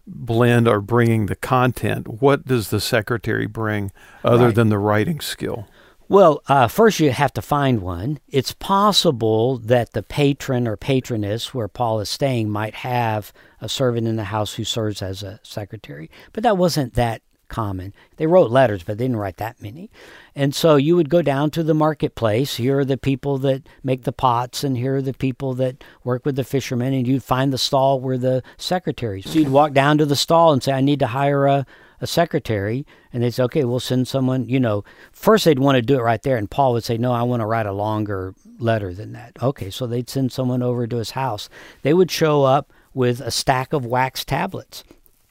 blend 0.06 0.68
are 0.68 0.82
bringing 0.82 1.28
the 1.28 1.36
content. 1.36 2.22
What 2.22 2.46
does 2.46 2.70
the 2.70 2.80
secretary 2.82 3.46
bring 3.48 3.92
other 4.24 4.48
Right. 4.48 4.56
than 4.56 4.70
the 4.70 4.78
writing 4.80 5.20
skill? 5.22 5.68
Well, 6.12 6.44
uh, 6.48 6.68
first 6.68 7.00
you 7.00 7.10
have 7.12 7.32
to 7.36 7.42
find 7.42 7.82
one. 7.82 8.20
It's 8.28 8.52
possible 8.52 9.58
that 9.60 9.94
the 9.94 10.04
patron 10.04 10.68
or 10.68 10.76
patroness 10.76 11.54
where 11.54 11.70
Paul 11.70 12.02
is 12.02 12.10
staying 12.10 12.50
might 12.50 12.76
have 12.76 13.32
a 13.62 13.70
servant 13.70 14.10
in 14.10 14.18
the 14.18 14.26
house 14.26 14.56
who 14.56 14.66
serves 14.66 15.02
as 15.02 15.24
a 15.24 15.40
secretary. 15.42 16.12
But 16.34 16.44
that 16.44 16.58
wasn't 16.58 16.96
that 16.96 17.22
common. 17.48 17.94
They 18.18 18.28
wrote 18.28 18.52
letters, 18.52 18.84
but 18.84 18.98
they 18.98 19.06
didn't 19.06 19.22
write 19.22 19.38
that 19.38 19.62
many. 19.62 19.90
And 20.36 20.54
so 20.54 20.76
you 20.76 20.98
would 20.98 21.10
go 21.10 21.22
down 21.22 21.50
to 21.52 21.64
the 21.64 21.74
marketplace. 21.74 22.58
Here 22.58 22.80
are 22.80 22.86
the 22.86 22.98
people 22.98 23.38
that 23.38 23.70
make 23.82 24.04
the 24.04 24.12
pots, 24.12 24.66
and 24.66 24.76
here 24.76 24.98
are 24.98 25.02
the 25.02 25.14
people 25.14 25.54
that 25.54 25.82
work 26.04 26.26
with 26.26 26.36
the 26.36 26.44
fishermen, 26.44 26.94
and 26.94 27.08
you'd 27.08 27.24
find 27.24 27.54
the 27.54 27.58
stall 27.58 28.02
where 28.02 28.18
the 28.18 28.44
secretaries. 28.58 29.30
So 29.30 29.40
you'd 29.40 29.48
walk 29.48 29.72
down 29.72 29.98
to 30.00 30.06
the 30.06 30.18
stall 30.18 30.52
and 30.52 30.62
say, 30.62 30.74
I 30.74 30.82
need 30.82 31.00
to 31.00 31.08
hire 31.08 31.46
a, 31.46 31.66
a 32.02 32.08
secretary. 32.08 32.86
And 33.14 33.24
they'd 33.24 33.32
say, 33.32 33.44
okay, 33.44 33.64
we'll 33.64 33.80
send 33.80 34.08
someone, 34.08 34.50
you 34.50 34.60
know, 34.60 34.84
first 35.12 35.46
they'd 35.46 35.60
want 35.60 35.78
to 35.78 35.82
do 35.82 35.98
it 35.98 36.02
right 36.02 36.22
there. 36.22 36.38
And 36.38 36.50
Paul 36.50 36.74
would 36.74 36.84
say, 36.84 36.98
no, 36.98 37.14
I 37.14 37.24
want 37.24 37.42
to 37.42 37.46
write 37.46 37.66
a 37.66 37.72
longer 37.72 38.34
letter 38.60 38.94
than 38.94 39.14
that. 39.14 39.38
Okay, 39.42 39.70
so 39.70 39.88
they'd 39.88 40.10
send 40.10 40.32
someone 40.32 40.62
over 40.62 40.88
to 40.88 40.98
his 40.98 41.12
house. 41.12 41.48
They 41.84 41.94
would 41.94 42.12
show 42.12 42.44
up 42.44 42.74
with 42.94 43.22
a 43.22 43.32
stack 43.32 43.72
of 43.72 43.86
wax 43.86 44.26
tablets. 44.26 44.84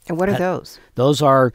And 0.09 0.19
what 0.19 0.29
are 0.29 0.39
those? 0.39 0.79
Those 0.95 1.21
are 1.21 1.53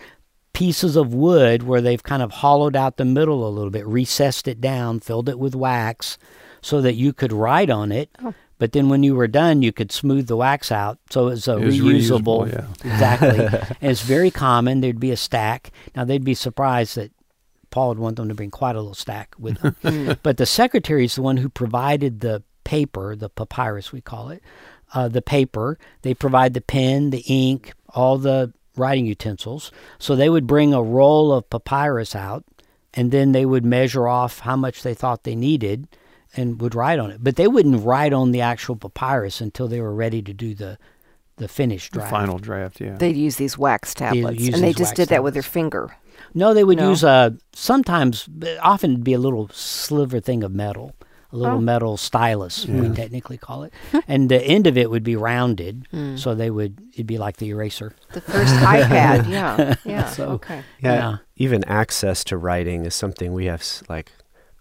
pieces 0.54 0.96
of 0.96 1.14
wood 1.14 1.64
where 1.64 1.82
they've 1.82 2.04
kind 2.04 2.22
of 2.22 2.32
hollowed 2.32 2.76
out 2.76 2.98
the 2.98 3.06
middle 3.06 3.46
a 3.46 3.50
little 3.50 3.72
bit, 3.72 3.86
recessed 3.86 4.48
it 4.48 4.62
down, 4.62 5.00
filled 5.00 5.28
it 5.28 5.38
with 5.40 5.54
wax 5.56 6.18
so 6.62 6.82
that 6.82 6.94
you 6.94 7.12
could 7.12 7.34
write 7.34 7.70
on 7.70 7.92
it. 7.92 8.10
Oh. 8.24 8.34
But 8.58 8.72
then 8.72 8.88
when 8.90 9.04
you 9.04 9.16
were 9.16 9.28
done, 9.28 9.62
you 9.62 9.72
could 9.74 9.92
smooth 9.92 10.28
the 10.28 10.38
wax 10.38 10.72
out. 10.72 10.98
So 11.10 11.28
it's 11.28 11.48
a 11.48 11.58
It 11.58 11.66
was 11.66 11.80
reusable. 11.80 12.48
reusable, 12.48 12.54
yeah. 12.54 12.92
Exactly. 12.92 13.76
and 13.82 13.92
it's 13.92 14.02
very 14.02 14.32
common. 14.32 14.82
There'd 14.82 15.00
be 15.00 15.12
a 15.12 15.18
stack. 15.18 15.72
Now, 15.96 16.06
they'd 16.06 16.24
be 16.24 16.34
surprised 16.36 16.96
that 16.96 17.12
Paul 17.70 17.90
would 17.90 18.00
want 18.00 18.16
them 18.16 18.30
to 18.30 18.34
bring 18.34 18.52
quite 18.52 18.76
a 18.78 18.80
little 18.80 18.94
stack 18.94 19.36
with 19.38 19.60
them. 19.60 20.18
but 20.24 20.38
the 20.38 20.46
secretary 20.46 21.04
is 21.06 21.16
the 21.16 21.22
one 21.22 21.38
who 21.38 21.50
provided 21.50 22.22
the 22.22 22.44
paper, 22.64 23.16
the 23.16 23.30
papyrus, 23.30 23.92
we 23.92 24.00
call 24.00 24.30
it, 24.30 24.42
uh, 24.94 25.10
the 25.10 25.22
paper. 25.22 25.78
They 26.04 26.14
provide 26.14 26.54
the 26.54 26.62
pen, 26.62 27.10
the 27.10 27.24
ink, 27.28 27.74
all 27.90 28.18
the 28.18 28.54
writing 28.78 29.06
utensils. 29.06 29.72
So 30.00 30.16
they 30.16 30.30
would 30.30 30.48
bring 30.48 30.74
a 30.74 30.82
roll 30.82 31.34
of 31.34 31.50
papyrus 31.50 32.16
out, 32.16 32.46
and 32.94 33.12
then 33.12 33.34
they 33.34 33.46
would 33.46 33.66
measure 33.66 34.08
off 34.08 34.40
how 34.40 34.56
much 34.56 34.82
they 34.82 34.94
thought 34.94 35.24
they 35.24 35.36
needed 35.36 35.90
and 36.38 36.60
would 36.62 36.76
write 36.76 37.00
on 37.00 37.12
it. 37.12 37.24
But 37.24 37.36
they 37.36 37.48
wouldn't 37.48 37.84
write 37.86 38.14
on 38.14 38.32
the 38.32 38.42
actual 38.42 38.76
papyrus 38.76 39.42
until 39.42 39.68
they 39.68 39.82
were 39.82 39.94
ready 39.94 40.22
to 40.22 40.34
do 40.34 40.54
the 40.56 40.78
the 41.38 41.48
finished 41.50 41.92
The 41.92 42.00
draft. 42.00 42.12
final 42.12 42.38
draft, 42.40 42.80
yeah. 42.80 42.96
They'd 42.96 43.18
use 43.18 43.36
these 43.36 43.58
wax 43.58 43.94
tablets, 43.94 44.48
and 44.48 44.64
they 44.64 44.72
just 44.72 44.96
did 44.96 45.10
that 45.10 45.22
with 45.22 45.34
their 45.34 45.44
finger. 45.44 45.94
No, 46.34 46.54
they 46.54 46.64
would 46.64 46.78
No? 46.78 46.92
use 46.92 47.04
a 47.04 47.36
sometimes, 47.54 48.30
often 48.62 48.92
it'd 48.92 49.04
be 49.04 49.14
a 49.14 49.20
little 49.20 49.50
sliver 49.52 50.22
thing 50.22 50.44
of 50.46 50.54
metal, 50.54 50.94
a 51.34 51.36
little 51.38 51.58
Oh. 51.58 51.62
metal 51.62 51.98
stylus, 51.98 52.66
we 52.66 52.88
technically 52.96 53.38
call 53.38 53.64
it, 53.64 53.74
and 54.08 54.30
the 54.30 54.42
end 54.42 54.66
of 54.66 54.78
it 54.78 54.90
would 54.90 55.04
be 55.04 55.18
rounded, 55.18 55.88
Hmm. 55.92 56.16
so 56.16 56.36
they 56.36 56.50
would 56.50 56.80
it'd 56.94 57.06
be 57.06 57.18
like 57.18 57.36
the 57.36 57.50
eraser. 57.50 57.94
The 58.14 58.22
first 58.22 58.56
iPad, 58.56 59.28
yeah, 59.30 59.76
yeah, 59.84 60.06
So- 60.10 60.30
okay. 60.40 60.62
Yeah, 60.82 60.94
Yeah. 60.94 61.18
even 61.36 61.66
access 61.66 62.24
to 62.26 62.38
writing 62.38 62.86
is 62.86 62.96
something 62.96 63.34
we 63.34 63.48
have 63.48 63.62
like 63.90 64.14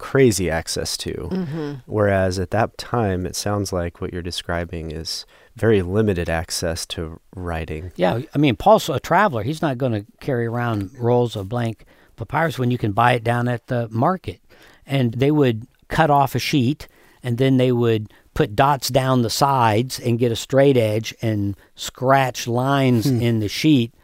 crazy 0.04 0.50
access 0.50 0.98
to. 0.98 1.14
Mm-hmm. 1.14 1.72
Whereas 1.86 2.38
at 2.38 2.50
that 2.50 2.76
time, 2.76 3.24
it 3.24 3.34
sounds 3.34 3.72
like 3.72 4.02
what 4.02 4.12
you're 4.12 4.20
describing 4.20 4.90
is 4.90 5.24
very 5.56 5.80
limited 5.80 6.28
access 6.28 6.84
to 6.84 7.18
writing. 7.34 7.90
Yeah, 7.96 8.20
I 8.34 8.38
mean 8.38 8.54
Paul's 8.54 8.90
a 8.90 9.00
traveler; 9.00 9.42
he's 9.42 9.62
not 9.62 9.78
going 9.78 9.92
to 9.92 10.04
carry 10.20 10.44
around 10.44 10.90
rolls 10.98 11.36
of 11.36 11.48
blank 11.48 11.86
papyrus 12.16 12.58
when 12.58 12.70
you 12.70 12.76
can 12.76 12.92
buy 12.92 13.14
it 13.14 13.24
down 13.24 13.48
at 13.48 13.68
the 13.68 13.88
market. 13.88 14.40
And 14.84 15.14
they 15.14 15.30
would 15.30 15.66
cut 15.88 16.10
off 16.10 16.34
a 16.34 16.38
sheet, 16.38 16.86
and 17.22 17.38
then 17.38 17.56
they 17.56 17.72
would 17.72 18.12
put 18.34 18.54
dots 18.54 18.90
down 18.90 19.22
the 19.22 19.30
sides 19.30 19.98
and 19.98 20.18
get 20.18 20.30
a 20.30 20.36
straight 20.36 20.76
edge 20.76 21.14
and 21.22 21.56
scratch 21.76 22.46
lines 22.46 23.06
in 23.06 23.40
the 23.40 23.48
sheet 23.48 23.94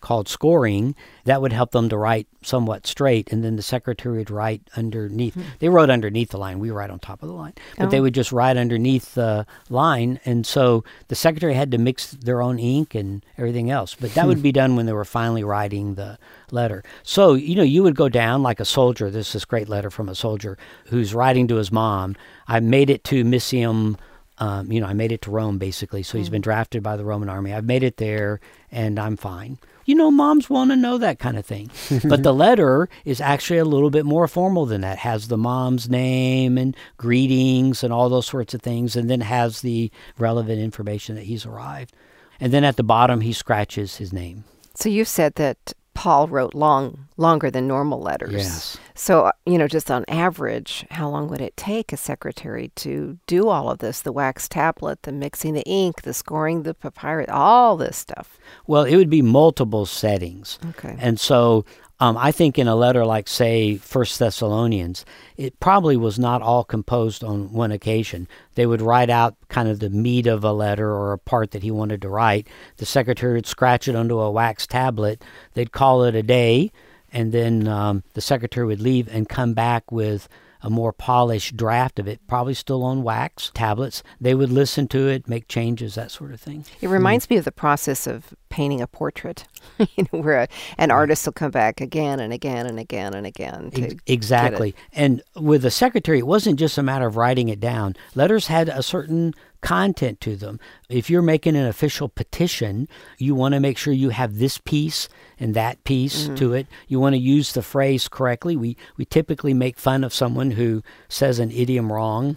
called 0.00 0.28
scoring 0.28 0.94
that 1.24 1.42
would 1.42 1.52
help 1.52 1.72
them 1.72 1.88
to 1.88 1.96
write 1.96 2.26
somewhat 2.42 2.86
straight 2.86 3.32
and 3.32 3.42
then 3.42 3.56
the 3.56 3.62
secretary 3.62 4.18
would 4.18 4.30
write 4.30 4.62
underneath. 4.76 5.34
Hmm. 5.34 5.42
They 5.58 5.68
wrote 5.68 5.90
underneath 5.90 6.30
the 6.30 6.38
line. 6.38 6.58
We 6.58 6.70
write 6.70 6.90
on 6.90 6.98
top 6.98 7.22
of 7.22 7.28
the 7.28 7.34
line. 7.34 7.54
But 7.76 7.90
they 7.90 7.98
Oh. 7.98 8.02
would 8.02 8.14
just 8.14 8.32
write 8.32 8.56
underneath 8.56 9.14
the 9.14 9.44
line 9.68 10.20
and 10.24 10.46
so 10.46 10.84
the 11.08 11.14
secretary 11.14 11.54
had 11.54 11.70
to 11.72 11.78
mix 11.78 12.12
their 12.12 12.40
own 12.40 12.58
ink 12.58 12.94
and 12.94 13.24
everything 13.36 13.70
else. 13.70 13.96
But 13.98 14.14
that 14.14 14.26
would 14.26 14.38
hmm. 14.38 14.42
be 14.42 14.52
done 14.52 14.76
when 14.76 14.86
they 14.86 14.92
were 14.92 15.04
finally 15.04 15.44
writing 15.44 15.94
the 15.94 16.18
letter. 16.50 16.84
So 17.02 17.34
you 17.34 17.56
know 17.56 17.62
you 17.62 17.82
would 17.82 17.96
go 17.96 18.08
down 18.08 18.42
like 18.42 18.60
a 18.60 18.64
soldier. 18.64 19.10
This 19.10 19.28
is 19.28 19.32
this 19.34 19.44
great 19.44 19.68
letter 19.68 19.90
from 19.90 20.08
a 20.08 20.14
soldier 20.14 20.56
who's 20.86 21.14
writing 21.14 21.48
to 21.48 21.56
his 21.56 21.72
mom. 21.72 22.16
I 22.46 22.60
made 22.60 22.90
it 22.90 23.04
to 23.04 23.24
Misenum 23.24 23.96
um, 24.40 24.70
you 24.70 24.80
know, 24.80 24.86
I 24.86 24.92
made 24.92 25.12
it 25.12 25.22
to 25.22 25.30
Rome 25.30 25.58
basically. 25.58 26.02
So 26.02 26.16
he's 26.16 26.28
hmm. 26.28 26.32
been 26.32 26.42
drafted 26.42 26.82
by 26.82 26.96
the 26.96 27.04
Roman 27.04 27.28
army. 27.28 27.52
I've 27.52 27.64
made 27.64 27.82
it 27.82 27.96
there 27.96 28.40
and 28.70 28.98
I'm 28.98 29.16
fine. 29.16 29.58
You 29.88 29.94
know, 29.94 30.10
moms 30.10 30.50
want 30.50 30.70
to 30.70 30.76
know 30.76 30.98
that 30.98 31.18
kind 31.18 31.38
of 31.38 31.46
thing. 31.46 31.70
but 32.04 32.22
the 32.22 32.34
letter 32.34 32.90
is 33.06 33.22
actually 33.22 33.58
a 33.58 33.64
little 33.64 33.88
bit 33.88 34.04
more 34.04 34.28
formal 34.28 34.66
than 34.66 34.82
that. 34.82 34.98
Has 34.98 35.28
the 35.28 35.38
mom's 35.38 35.88
name 35.88 36.58
and 36.58 36.76
greetings 36.98 37.82
and 37.82 37.90
all 37.90 38.10
those 38.10 38.26
sorts 38.26 38.52
of 38.52 38.60
things, 38.60 38.96
and 38.96 39.08
then 39.08 39.22
has 39.22 39.62
the 39.62 39.90
relevant 40.18 40.60
information 40.60 41.14
that 41.14 41.24
he's 41.24 41.46
arrived. 41.46 41.94
And 42.38 42.52
then 42.52 42.64
at 42.64 42.76
the 42.76 42.82
bottom, 42.82 43.22
he 43.22 43.32
scratches 43.32 43.96
his 43.96 44.12
name. 44.12 44.44
So 44.74 44.90
you 44.90 45.06
said 45.06 45.36
that 45.36 45.72
Paul 45.98 46.28
wrote 46.28 46.54
long, 46.54 47.08
longer 47.16 47.50
than 47.50 47.66
normal 47.66 48.00
letters. 48.00 48.32
Yes. 48.32 48.78
So 48.94 49.22
uh, 49.22 49.32
you 49.44 49.58
know, 49.58 49.66
just 49.66 49.90
on 49.90 50.04
average, 50.06 50.86
how 50.92 51.08
long 51.08 51.26
would 51.28 51.40
it 51.40 51.56
take 51.56 51.92
a 51.92 51.96
secretary 51.96 52.70
to 52.76 53.18
do 53.26 53.48
all 53.48 53.68
of 53.68 53.78
this? 53.78 54.02
The 54.02 54.12
wax 54.12 54.48
tablet, 54.48 55.02
the 55.02 55.10
mixing 55.10 55.54
the 55.54 55.62
ink, 55.62 56.02
the 56.02 56.14
scoring 56.14 56.62
the 56.62 56.72
papyrus, 56.72 57.26
all 57.30 57.76
this 57.76 57.96
stuff. 57.96 58.38
Well, 58.68 58.84
it 58.84 58.94
would 58.94 59.10
be 59.10 59.22
multiple 59.22 59.86
settings. 59.86 60.60
Okay. 60.68 60.94
And 61.00 61.18
so 61.18 61.64
um, 62.00 62.16
I 62.16 62.30
think 62.30 62.58
in 62.58 62.68
a 62.68 62.76
letter 62.76 63.04
like, 63.04 63.26
say, 63.26 63.76
First 63.76 64.18
Thessalonians, 64.18 65.04
it 65.36 65.58
probably 65.58 65.96
was 65.96 66.18
not 66.18 66.42
all 66.42 66.62
composed 66.62 67.24
on 67.24 67.52
one 67.52 67.72
occasion. 67.72 68.28
They 68.54 68.66
would 68.66 68.80
write 68.80 69.10
out 69.10 69.36
kind 69.48 69.68
of 69.68 69.80
the 69.80 69.90
meat 69.90 70.26
of 70.26 70.44
a 70.44 70.52
letter 70.52 70.90
or 70.90 71.12
a 71.12 71.18
part 71.18 71.50
that 71.50 71.64
he 71.64 71.70
wanted 71.70 72.00
to 72.02 72.08
write. 72.08 72.46
The 72.76 72.86
secretary 72.86 73.34
would 73.34 73.46
scratch 73.46 73.88
it 73.88 73.96
onto 73.96 74.20
a 74.20 74.30
wax 74.30 74.66
tablet. 74.66 75.24
They'd 75.54 75.72
call 75.72 76.04
it 76.04 76.14
a 76.14 76.22
day, 76.22 76.70
and 77.12 77.32
then 77.32 77.66
um, 77.66 78.04
the 78.14 78.20
secretary 78.20 78.66
would 78.66 78.80
leave 78.80 79.08
and 79.08 79.28
come 79.28 79.54
back 79.54 79.90
with 79.90 80.28
a 80.62 80.70
more 80.70 80.92
polished 80.92 81.56
draft 81.56 81.98
of 81.98 82.08
it, 82.08 82.20
probably 82.26 82.54
still 82.54 82.82
on 82.82 83.02
wax 83.02 83.50
tablets. 83.54 84.02
They 84.20 84.34
would 84.34 84.50
listen 84.50 84.88
to 84.88 85.08
it, 85.08 85.28
make 85.28 85.48
changes, 85.48 85.94
that 85.94 86.10
sort 86.10 86.32
of 86.32 86.40
thing. 86.40 86.64
It 86.80 86.88
reminds 86.88 87.30
me 87.30 87.36
of 87.36 87.44
the 87.44 87.52
process 87.52 88.06
of 88.06 88.34
painting 88.48 88.80
a 88.80 88.86
portrait, 88.86 89.46
you 89.78 90.06
know, 90.12 90.20
where 90.20 90.42
a, 90.42 90.48
an 90.76 90.90
artist 90.90 91.26
will 91.26 91.32
come 91.32 91.50
back 91.50 91.80
again 91.80 92.20
and 92.20 92.32
again 92.32 92.66
and 92.66 92.78
again 92.78 93.14
and 93.14 93.26
again 93.26 93.70
exactly. 94.06 94.74
And 94.92 95.22
with 95.36 95.62
the 95.62 95.70
secretary, 95.70 96.18
it 96.18 96.26
wasn't 96.26 96.58
just 96.58 96.78
a 96.78 96.82
matter 96.82 97.06
of 97.06 97.16
writing 97.16 97.48
it 97.48 97.60
down. 97.60 97.96
Letters 98.14 98.46
had 98.46 98.68
a 98.68 98.82
certain 98.82 99.34
content 99.60 100.20
to 100.20 100.36
them. 100.36 100.60
If 100.88 101.10
you're 101.10 101.22
making 101.22 101.56
an 101.56 101.66
official 101.66 102.08
petition, 102.08 102.88
you 103.18 103.34
want 103.34 103.54
to 103.54 103.60
make 103.60 103.78
sure 103.78 103.92
you 103.92 104.10
have 104.10 104.38
this 104.38 104.58
piece 104.58 105.08
and 105.38 105.54
that 105.54 105.82
piece 105.84 106.24
mm-hmm. 106.24 106.34
to 106.36 106.54
it. 106.54 106.66
You 106.86 107.00
want 107.00 107.14
to 107.14 107.20
use 107.20 107.52
the 107.52 107.62
phrase 107.62 108.08
correctly. 108.08 108.56
We 108.56 108.76
we 108.96 109.04
typically 109.04 109.54
make 109.54 109.78
fun 109.78 110.04
of 110.04 110.14
someone 110.14 110.52
who 110.52 110.82
says 111.08 111.38
an 111.38 111.50
idiom 111.50 111.92
wrong. 111.92 112.36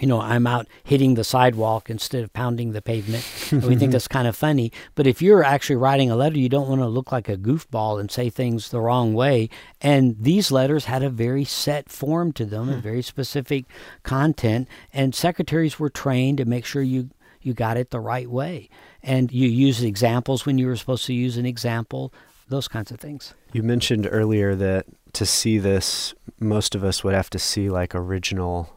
You 0.00 0.06
know, 0.06 0.20
I'm 0.20 0.46
out 0.46 0.66
hitting 0.84 1.14
the 1.14 1.24
sidewalk 1.24 1.88
instead 1.88 2.22
of 2.22 2.32
pounding 2.32 2.72
the 2.72 2.82
pavement. 2.82 3.24
and 3.50 3.64
we 3.64 3.76
think 3.76 3.92
that's 3.92 4.08
kind 4.08 4.28
of 4.28 4.36
funny. 4.36 4.72
But 4.94 5.06
if 5.06 5.22
you're 5.22 5.42
actually 5.42 5.76
writing 5.76 6.10
a 6.10 6.16
letter, 6.16 6.38
you 6.38 6.48
don't 6.48 6.68
want 6.68 6.80
to 6.80 6.86
look 6.86 7.12
like 7.12 7.28
a 7.28 7.36
goofball 7.36 7.98
and 7.98 8.10
say 8.10 8.30
things 8.30 8.70
the 8.70 8.80
wrong 8.80 9.14
way. 9.14 9.48
And 9.80 10.16
these 10.18 10.50
letters 10.50 10.86
had 10.86 11.02
a 11.02 11.10
very 11.10 11.44
set 11.44 11.88
form 11.88 12.32
to 12.34 12.44
them 12.44 12.68
and 12.68 12.78
hmm. 12.78 12.82
very 12.82 13.02
specific 13.02 13.64
content. 14.02 14.68
And 14.92 15.14
secretaries 15.14 15.78
were 15.78 15.90
trained 15.90 16.38
to 16.38 16.44
make 16.44 16.64
sure 16.64 16.82
you 16.82 17.10
you 17.46 17.54
got 17.54 17.76
it 17.76 17.90
the 17.90 18.00
right 18.00 18.28
way. 18.28 18.68
And 19.04 19.30
you 19.30 19.48
used 19.48 19.84
examples 19.84 20.44
when 20.44 20.58
you 20.58 20.66
were 20.66 20.74
supposed 20.74 21.06
to 21.06 21.14
use 21.14 21.36
an 21.36 21.46
example, 21.46 22.12
those 22.48 22.66
kinds 22.66 22.90
of 22.90 22.98
things. 22.98 23.34
You 23.52 23.62
mentioned 23.62 24.08
earlier 24.10 24.56
that 24.56 24.86
to 25.12 25.24
see 25.24 25.58
this, 25.58 26.12
most 26.40 26.74
of 26.74 26.82
us 26.82 27.04
would 27.04 27.14
have 27.14 27.30
to 27.30 27.38
see 27.38 27.70
like 27.70 27.94
original 27.94 28.75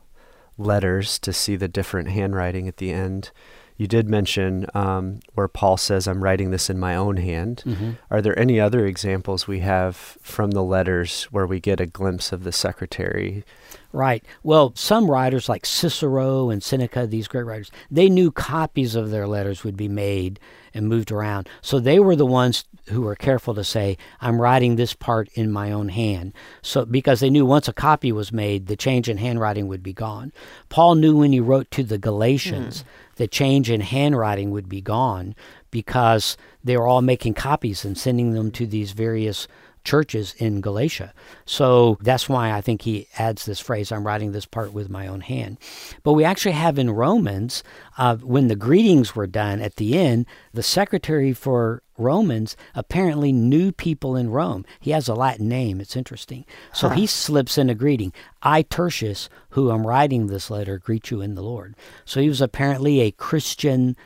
letters 0.59 1.17
to 1.19 1.33
see 1.33 1.55
the 1.55 1.67
different 1.67 2.09
handwriting 2.09 2.67
at 2.67 2.77
the 2.77 2.91
end. 2.91 3.31
You 3.79 3.87
did 3.87 4.09
mention 4.09 4.65
um, 4.73 5.21
where 5.35 5.47
Paul 5.47 5.77
says, 5.77 6.05
I'm 6.05 6.21
writing 6.21 6.51
this 6.51 6.69
in 6.69 6.77
my 6.77 6.97
own 6.97 7.15
hand. 7.15 7.63
Mm-hmm. 7.65 7.91
Are 8.11 8.21
there 8.21 8.37
any 8.37 8.59
other 8.59 8.85
examples 8.85 9.47
we 9.47 9.59
have 9.59 9.95
from 9.95 10.51
the 10.51 10.61
letters 10.61 11.23
where 11.31 11.47
we 11.47 11.61
get 11.61 11.79
a 11.79 11.85
glimpse 11.85 12.33
of 12.33 12.43
the 12.43 12.51
secretary 12.51 13.45
Right. 13.91 14.23
Well, 14.43 14.73
some 14.75 15.09
writers 15.09 15.49
like 15.49 15.65
Cicero 15.65 16.51
and 16.51 16.61
Seneca, 16.61 17.07
these 17.07 17.27
great 17.27 17.45
writers, 17.45 17.71
they 17.89 18.07
knew 18.07 18.31
copies 18.31 18.93
of 18.93 19.09
their 19.09 19.27
letters 19.27 19.63
would 19.63 19.75
be 19.75 19.87
made 19.87 20.39
and 20.75 20.87
moved 20.87 21.11
around. 21.11 21.49
So 21.61 21.79
they 21.79 21.99
were 21.99 22.15
the 22.15 22.25
ones 22.25 22.65
who 22.89 23.01
were 23.01 23.15
careful 23.15 23.55
to 23.55 23.63
say, 23.63 23.97
I'm 24.21 24.39
writing 24.39 24.75
this 24.75 24.93
part 24.93 25.27
in 25.33 25.51
my 25.51 25.71
own 25.71 25.89
hand. 25.89 26.33
So 26.61 26.85
because 26.85 27.19
they 27.19 27.31
knew 27.31 27.47
once 27.47 27.67
a 27.67 27.73
copy 27.73 28.11
was 28.11 28.31
made, 28.31 28.67
the 28.67 28.75
change 28.75 29.09
in 29.09 29.17
handwriting 29.17 29.67
would 29.67 29.81
be 29.81 29.93
gone. 29.93 30.33
Paul 30.69 30.93
knew 30.93 31.17
when 31.17 31.33
he 31.33 31.39
wrote 31.39 31.71
to 31.71 31.83
the 31.83 31.97
Galatians, 31.97 32.83
mm. 32.83 32.85
The 33.19 33.27
change 33.27 33.69
in 33.69 33.81
handwriting 33.81 34.49
would 34.49 34.69
be 34.69 34.79
gone 34.79 35.35
because 35.71 36.37
they 36.63 36.77
were 36.77 36.87
all 36.87 37.01
making 37.01 37.33
copies 37.33 37.83
and 37.83 37.97
sending 37.97 38.31
them 38.31 38.49
to 38.49 38.65
these 38.65 38.93
various 38.93 39.45
churches 39.83 40.33
in 40.37 40.61
Galatia. 40.61 41.13
So 41.45 41.97
that's 42.01 42.29
why 42.29 42.51
I 42.51 42.61
think 42.61 42.81
he 42.81 43.07
adds 43.17 43.45
this 43.45 43.59
phrase, 43.59 43.91
I'm 43.91 44.05
writing 44.05 44.31
this 44.31 44.45
part 44.45 44.73
with 44.73 44.89
my 44.89 45.07
own 45.07 45.21
hand. 45.21 45.57
But 46.03 46.13
we 46.13 46.23
actually 46.23 46.53
have 46.53 46.77
in 46.79 46.91
Romans, 46.91 47.63
uh, 47.97 48.17
when 48.17 48.47
the 48.47 48.55
greetings 48.55 49.15
were 49.15 49.27
done 49.27 49.61
at 49.61 49.75
the 49.75 49.97
end, 49.97 50.25
the 50.53 50.63
secretary 50.63 51.33
for 51.33 51.83
Romans 51.97 52.55
apparently 52.75 53.31
knew 53.31 53.71
people 53.71 54.15
in 54.15 54.29
Rome. 54.29 54.65
He 54.79 54.91
has 54.91 55.07
a 55.07 55.13
Latin 55.13 55.49
name. 55.49 55.81
It's 55.81 55.97
interesting. 55.97 56.45
So 56.73 56.87
huh. 56.87 56.95
he 56.95 57.05
slips 57.05 57.57
in 57.57 57.69
a 57.69 57.75
greeting. 57.75 58.13
I, 58.41 58.61
Tertius, 58.61 59.29
who 59.49 59.71
am 59.71 59.85
writing 59.85 60.27
this 60.27 60.49
letter, 60.49 60.79
greet 60.79 61.11
you 61.11 61.21
in 61.21 61.35
the 61.35 61.43
Lord. 61.43 61.75
So 62.05 62.21
he 62.21 62.29
was 62.29 62.41
apparently 62.41 63.01
a 63.01 63.11
Christian 63.11 63.97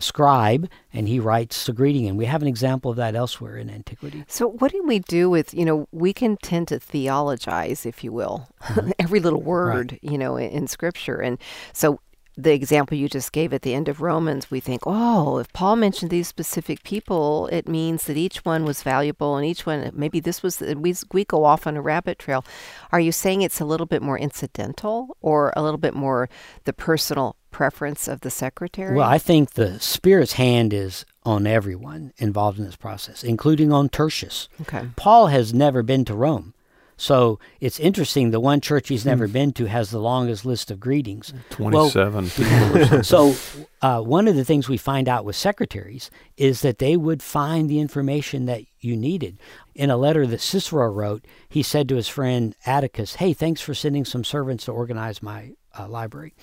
scribe 0.00 0.68
and 0.92 1.08
he 1.08 1.20
writes 1.20 1.68
a 1.68 1.72
greeting 1.72 2.06
and 2.06 2.16
we 2.16 2.24
have 2.24 2.42
an 2.42 2.48
example 2.48 2.90
of 2.90 2.96
that 2.96 3.14
elsewhere 3.14 3.56
in 3.56 3.70
antiquity 3.70 4.24
so 4.26 4.48
what 4.48 4.72
do 4.72 4.82
we 4.84 4.98
do 5.00 5.30
with 5.30 5.54
you 5.54 5.64
know 5.64 5.86
we 5.92 6.12
can 6.12 6.36
tend 6.38 6.68
to 6.68 6.78
theologize 6.78 7.86
if 7.86 8.02
you 8.02 8.12
will 8.12 8.48
mm-hmm. 8.62 8.90
every 8.98 9.20
little 9.20 9.42
word 9.42 9.92
right. 9.92 10.00
you 10.02 10.18
know 10.18 10.36
in, 10.36 10.50
in 10.50 10.66
scripture 10.66 11.20
and 11.20 11.38
so 11.72 12.00
the 12.42 12.52
example 12.52 12.96
you 12.96 13.08
just 13.08 13.32
gave 13.32 13.52
at 13.52 13.62
the 13.62 13.74
end 13.74 13.88
of 13.88 14.00
Romans, 14.00 14.50
we 14.50 14.60
think, 14.60 14.82
oh, 14.86 15.38
if 15.38 15.52
Paul 15.52 15.76
mentioned 15.76 16.10
these 16.10 16.28
specific 16.28 16.82
people, 16.84 17.48
it 17.48 17.68
means 17.68 18.04
that 18.04 18.16
each 18.16 18.38
one 18.44 18.64
was 18.64 18.82
valuable 18.82 19.36
and 19.36 19.46
each 19.46 19.66
one, 19.66 19.90
maybe 19.94 20.20
this 20.20 20.42
was, 20.42 20.60
we, 20.60 20.94
we 21.12 21.24
go 21.24 21.44
off 21.44 21.66
on 21.66 21.76
a 21.76 21.82
rabbit 21.82 22.18
trail. 22.18 22.44
Are 22.92 23.00
you 23.00 23.12
saying 23.12 23.42
it's 23.42 23.60
a 23.60 23.64
little 23.64 23.86
bit 23.86 24.02
more 24.02 24.18
incidental 24.18 25.16
or 25.20 25.52
a 25.56 25.62
little 25.62 25.78
bit 25.78 25.94
more 25.94 26.28
the 26.64 26.72
personal 26.72 27.36
preference 27.50 28.08
of 28.08 28.20
the 28.20 28.30
secretary? 28.30 28.96
Well, 28.96 29.08
I 29.08 29.18
think 29.18 29.52
the 29.52 29.78
Spirit's 29.80 30.34
hand 30.34 30.72
is 30.72 31.04
on 31.24 31.46
everyone 31.46 32.12
involved 32.18 32.58
in 32.58 32.64
this 32.64 32.76
process, 32.76 33.22
including 33.22 33.72
on 33.72 33.88
Tertius. 33.88 34.48
Okay. 34.62 34.88
Paul 34.96 35.28
has 35.28 35.52
never 35.52 35.82
been 35.82 36.04
to 36.06 36.14
Rome. 36.14 36.54
So 37.00 37.38
it's 37.60 37.80
interesting. 37.80 38.30
The 38.30 38.40
one 38.40 38.60
church 38.60 38.88
he's 38.88 39.06
never 39.06 39.26
hmm. 39.26 39.32
been 39.32 39.52
to 39.54 39.64
has 39.64 39.90
the 39.90 39.98
longest 39.98 40.44
list 40.44 40.70
of 40.70 40.78
greetings. 40.78 41.32
27. 41.48 42.30
Well, 42.36 43.02
so 43.02 43.34
uh, 43.80 44.02
one 44.02 44.28
of 44.28 44.36
the 44.36 44.44
things 44.44 44.68
we 44.68 44.76
find 44.76 45.08
out 45.08 45.24
with 45.24 45.34
secretaries 45.34 46.10
is 46.36 46.60
that 46.60 46.78
they 46.78 46.98
would 46.98 47.22
find 47.22 47.70
the 47.70 47.80
information 47.80 48.44
that 48.46 48.64
you 48.80 48.98
needed. 48.98 49.38
In 49.74 49.88
a 49.88 49.96
letter 49.96 50.26
that 50.26 50.42
Cicero 50.42 50.90
wrote, 50.90 51.24
he 51.48 51.62
said 51.62 51.88
to 51.88 51.96
his 51.96 52.08
friend 52.08 52.54
Atticus, 52.66 53.14
Hey, 53.14 53.32
thanks 53.32 53.62
for 53.62 53.72
sending 53.72 54.04
some 54.04 54.22
servants 54.22 54.66
to 54.66 54.72
organize 54.72 55.22
my 55.22 55.52
uh, 55.78 55.88
library. 55.88 56.34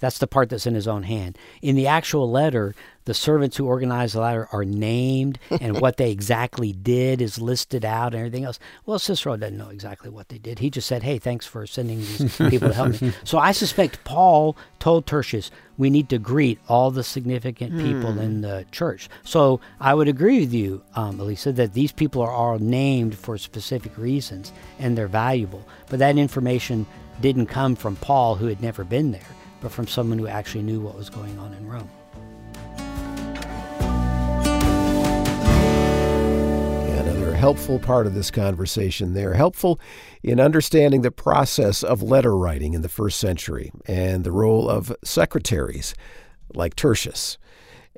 That's 0.00 0.18
the 0.18 0.26
part 0.26 0.50
that's 0.50 0.66
in 0.66 0.74
his 0.74 0.88
own 0.88 1.04
hand. 1.04 1.38
In 1.62 1.76
the 1.76 1.86
actual 1.86 2.30
letter, 2.30 2.74
the 3.04 3.14
servants 3.14 3.56
who 3.56 3.66
organized 3.66 4.14
the 4.14 4.20
letter 4.20 4.48
are 4.50 4.64
named, 4.64 5.38
and 5.50 5.80
what 5.80 5.98
they 5.98 6.10
exactly 6.10 6.72
did 6.72 7.20
is 7.20 7.38
listed 7.38 7.84
out 7.84 8.14
and 8.14 8.20
everything 8.20 8.44
else. 8.44 8.58
Well, 8.86 8.98
Cicero 8.98 9.36
doesn't 9.36 9.56
know 9.56 9.68
exactly 9.68 10.10
what 10.10 10.28
they 10.28 10.38
did. 10.38 10.58
He 10.58 10.70
just 10.70 10.88
said, 10.88 11.02
"Hey, 11.02 11.18
thanks 11.18 11.46
for 11.46 11.66
sending 11.66 11.98
these 11.98 12.36
people 12.50 12.68
to 12.68 12.74
help 12.74 13.00
me." 13.00 13.12
So 13.24 13.38
I 13.38 13.52
suspect 13.52 14.04
Paul 14.04 14.56
told 14.78 15.06
Tertius, 15.06 15.50
"We 15.76 15.90
need 15.90 16.08
to 16.10 16.18
greet 16.18 16.58
all 16.68 16.90
the 16.90 17.04
significant 17.04 17.78
people 17.78 18.12
hmm. 18.12 18.20
in 18.20 18.40
the 18.40 18.64
church." 18.72 19.08
So 19.22 19.60
I 19.80 19.94
would 19.94 20.08
agree 20.08 20.40
with 20.40 20.52
you, 20.52 20.82
um, 20.94 21.20
Elisa, 21.20 21.52
that 21.52 21.74
these 21.74 21.92
people 21.92 22.22
are 22.22 22.30
all 22.30 22.58
named 22.58 23.16
for 23.16 23.36
specific 23.36 23.96
reasons 23.98 24.52
and 24.78 24.96
they're 24.96 25.08
valuable. 25.08 25.66
But 25.88 25.98
that 25.98 26.16
information 26.16 26.86
didn't 27.20 27.46
come 27.46 27.76
from 27.76 27.96
Paul, 27.96 28.36
who 28.36 28.46
had 28.46 28.60
never 28.60 28.84
been 28.84 29.12
there, 29.12 29.20
but 29.64 29.72
from 29.72 29.86
someone 29.86 30.18
who 30.18 30.28
actually 30.28 30.62
knew 30.62 30.78
what 30.78 30.94
was 30.94 31.08
going 31.08 31.38
on 31.38 31.54
in 31.54 31.66
Rome. 31.66 31.88
Another 36.86 37.34
helpful 37.34 37.78
part 37.78 38.06
of 38.06 38.12
this 38.14 38.30
conversation 38.30 39.14
there, 39.14 39.32
helpful 39.32 39.80
in 40.22 40.38
understanding 40.38 41.00
the 41.00 41.10
process 41.10 41.82
of 41.82 42.02
letter 42.02 42.36
writing 42.36 42.74
in 42.74 42.82
the 42.82 42.90
first 42.90 43.18
century 43.18 43.72
and 43.86 44.22
the 44.22 44.32
role 44.32 44.68
of 44.68 44.94
secretaries 45.02 45.94
like 46.52 46.76
Tertius. 46.76 47.38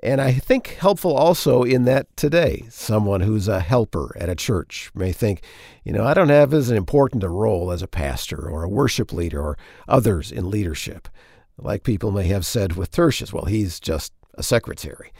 And 0.04 0.20
I 0.20 0.34
think 0.34 0.76
helpful 0.78 1.16
also 1.16 1.64
in 1.64 1.84
that 1.86 2.16
today, 2.16 2.66
someone 2.68 3.22
who's 3.22 3.48
a 3.48 3.58
helper 3.58 4.16
at 4.20 4.28
a 4.28 4.36
church 4.36 4.92
may 4.94 5.10
think, 5.10 5.42
you 5.82 5.92
know, 5.92 6.04
I 6.04 6.14
don't 6.14 6.28
have 6.28 6.54
as 6.54 6.70
important 6.70 7.24
a 7.24 7.28
role 7.28 7.72
as 7.72 7.82
a 7.82 7.88
pastor 7.88 8.48
or 8.48 8.62
a 8.62 8.68
worship 8.68 9.12
leader 9.12 9.40
or 9.42 9.58
others 9.88 10.30
in 10.30 10.48
leadership. 10.48 11.08
Like 11.58 11.82
people 11.82 12.10
may 12.10 12.24
have 12.24 12.44
said 12.44 12.76
with 12.76 12.90
Tertius, 12.90 13.32
well, 13.32 13.46
he's 13.46 13.80
just 13.80 14.12
a 14.34 14.42
secretary. 14.42 15.12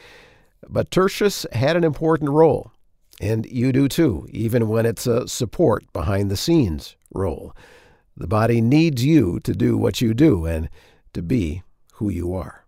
But 0.69 0.91
Tertius 0.91 1.47
had 1.53 1.77
an 1.77 1.85
important 1.85 2.31
role, 2.31 2.73
and 3.21 3.47
you 3.47 3.73
do 3.73 3.89
too, 3.89 4.27
even 4.31 4.69
when 4.69 4.87
it's 4.87 5.07
a 5.07 5.29
support 5.29 5.91
behind 5.93 6.31
the 6.31 6.37
scenes 6.37 6.97
role. 7.13 7.55
The 8.17 8.27
body 8.27 8.61
needs 8.61 9.05
you 9.05 9.41
to 9.41 9.53
do 9.53 9.77
what 9.77 10.01
you 10.01 10.15
do 10.15 10.47
and 10.47 10.69
to 11.13 11.23
be 11.23 11.63
who 11.95 12.11
you 12.11 12.35
are. 12.35 12.65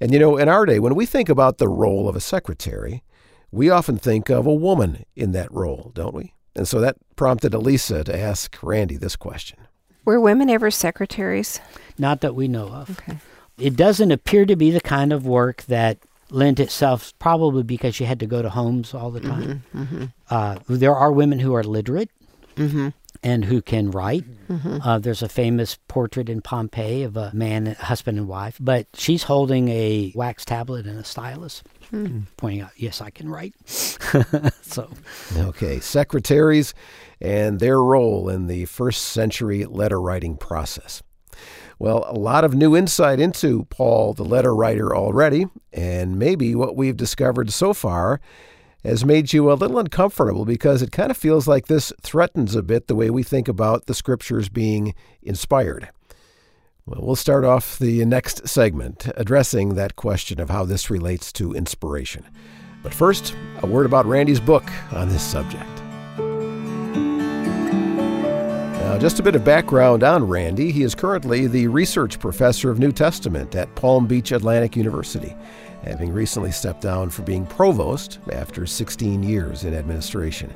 And 0.00 0.12
you 0.12 0.18
know, 0.18 0.36
in 0.36 0.48
our 0.48 0.66
day, 0.66 0.78
when 0.78 0.94
we 0.94 1.06
think 1.06 1.28
about 1.28 1.58
the 1.58 1.68
role 1.68 2.08
of 2.08 2.16
a 2.16 2.20
secretary, 2.20 3.02
we 3.50 3.70
often 3.70 3.98
think 3.98 4.30
of 4.30 4.46
a 4.46 4.54
woman 4.54 5.04
in 5.14 5.32
that 5.32 5.52
role, 5.52 5.92
don't 5.94 6.14
we? 6.14 6.34
And 6.56 6.68
so 6.68 6.80
that 6.80 6.96
prompted 7.16 7.54
Elisa 7.54 8.04
to 8.04 8.16
ask 8.16 8.56
Randy 8.62 8.96
this 8.96 9.16
question 9.16 9.58
Were 10.04 10.20
women 10.20 10.50
ever 10.50 10.70
secretaries? 10.70 11.60
Not 11.98 12.20
that 12.20 12.34
we 12.34 12.48
know 12.48 12.68
of. 12.68 12.90
Okay. 12.90 13.18
It 13.58 13.76
doesn't 13.76 14.10
appear 14.10 14.46
to 14.46 14.56
be 14.56 14.70
the 14.70 14.80
kind 14.80 15.12
of 15.12 15.26
work 15.26 15.62
that 15.64 15.98
lent 16.30 16.58
itself, 16.58 17.12
probably 17.18 17.62
because 17.62 18.00
you 18.00 18.06
had 18.06 18.20
to 18.20 18.26
go 18.26 18.42
to 18.42 18.50
homes 18.50 18.92
all 18.94 19.10
the 19.10 19.20
time. 19.20 19.62
Mm-hmm, 19.74 19.82
mm-hmm. 19.82 20.04
Uh, 20.28 20.58
there 20.68 20.94
are 20.94 21.12
women 21.12 21.38
who 21.38 21.54
are 21.54 21.62
literate. 21.62 22.10
Mm-hmm 22.56 22.88
and 23.24 23.46
who 23.46 23.62
can 23.62 23.90
write. 23.90 24.24
Mm-hmm. 24.48 24.78
Uh, 24.82 24.98
there's 24.98 25.22
a 25.22 25.28
famous 25.28 25.78
portrait 25.88 26.28
in 26.28 26.42
Pompeii 26.42 27.02
of 27.02 27.16
a 27.16 27.32
man, 27.32 27.66
husband 27.66 28.18
and 28.18 28.28
wife, 28.28 28.58
but 28.60 28.86
she's 28.94 29.24
holding 29.24 29.68
a 29.70 30.12
wax 30.14 30.44
tablet 30.44 30.86
and 30.86 30.98
a 30.98 31.04
stylus, 31.04 31.62
mm. 31.90 32.24
pointing 32.36 32.60
out, 32.60 32.70
"Yes, 32.76 33.00
I 33.00 33.10
can 33.10 33.28
write." 33.30 33.54
so, 33.66 34.90
okay, 35.36 35.80
secretaries 35.80 36.74
and 37.20 37.58
their 37.58 37.80
role 37.80 38.28
in 38.28 38.46
the 38.46 38.66
first 38.66 39.02
century 39.02 39.64
letter 39.64 40.00
writing 40.00 40.36
process. 40.36 41.02
Well, 41.78 42.04
a 42.06 42.14
lot 42.14 42.44
of 42.44 42.54
new 42.54 42.76
insight 42.76 43.18
into 43.18 43.64
Paul, 43.64 44.12
the 44.14 44.24
letter 44.24 44.54
writer, 44.54 44.94
already, 44.94 45.46
and 45.72 46.18
maybe 46.18 46.54
what 46.54 46.76
we've 46.76 46.96
discovered 46.96 47.52
so 47.52 47.74
far 47.74 48.20
has 48.84 49.04
made 49.04 49.32
you 49.32 49.50
a 49.50 49.54
little 49.54 49.78
uncomfortable 49.78 50.44
because 50.44 50.82
it 50.82 50.92
kind 50.92 51.10
of 51.10 51.16
feels 51.16 51.48
like 51.48 51.66
this 51.66 51.92
threatens 52.02 52.54
a 52.54 52.62
bit 52.62 52.86
the 52.86 52.94
way 52.94 53.08
we 53.08 53.22
think 53.22 53.48
about 53.48 53.86
the 53.86 53.94
scriptures 53.94 54.48
being 54.48 54.94
inspired. 55.22 55.88
Well, 56.86 57.00
we'll 57.02 57.16
start 57.16 57.46
off 57.46 57.78
the 57.78 58.04
next 58.04 58.46
segment 58.46 59.08
addressing 59.16 59.74
that 59.74 59.96
question 59.96 60.38
of 60.38 60.50
how 60.50 60.66
this 60.66 60.90
relates 60.90 61.32
to 61.32 61.54
inspiration. 61.54 62.26
But 62.82 62.92
first, 62.92 63.34
a 63.62 63.66
word 63.66 63.86
about 63.86 64.04
Randy's 64.04 64.40
book 64.40 64.70
on 64.92 65.08
this 65.08 65.22
subject. 65.22 65.64
Now, 68.82 68.98
just 68.98 69.18
a 69.18 69.22
bit 69.22 69.34
of 69.34 69.42
background 69.44 70.02
on 70.02 70.28
Randy. 70.28 70.70
He 70.70 70.82
is 70.82 70.94
currently 70.94 71.46
the 71.46 71.68
research 71.68 72.20
professor 72.20 72.70
of 72.70 72.78
New 72.78 72.92
Testament 72.92 73.54
at 73.54 73.74
Palm 73.76 74.06
Beach 74.06 74.30
Atlantic 74.30 74.76
University 74.76 75.34
having 75.84 76.12
recently 76.12 76.50
stepped 76.50 76.80
down 76.80 77.10
for 77.10 77.22
being 77.22 77.46
provost 77.46 78.18
after 78.32 78.66
16 78.66 79.22
years 79.22 79.64
in 79.64 79.74
administration. 79.74 80.52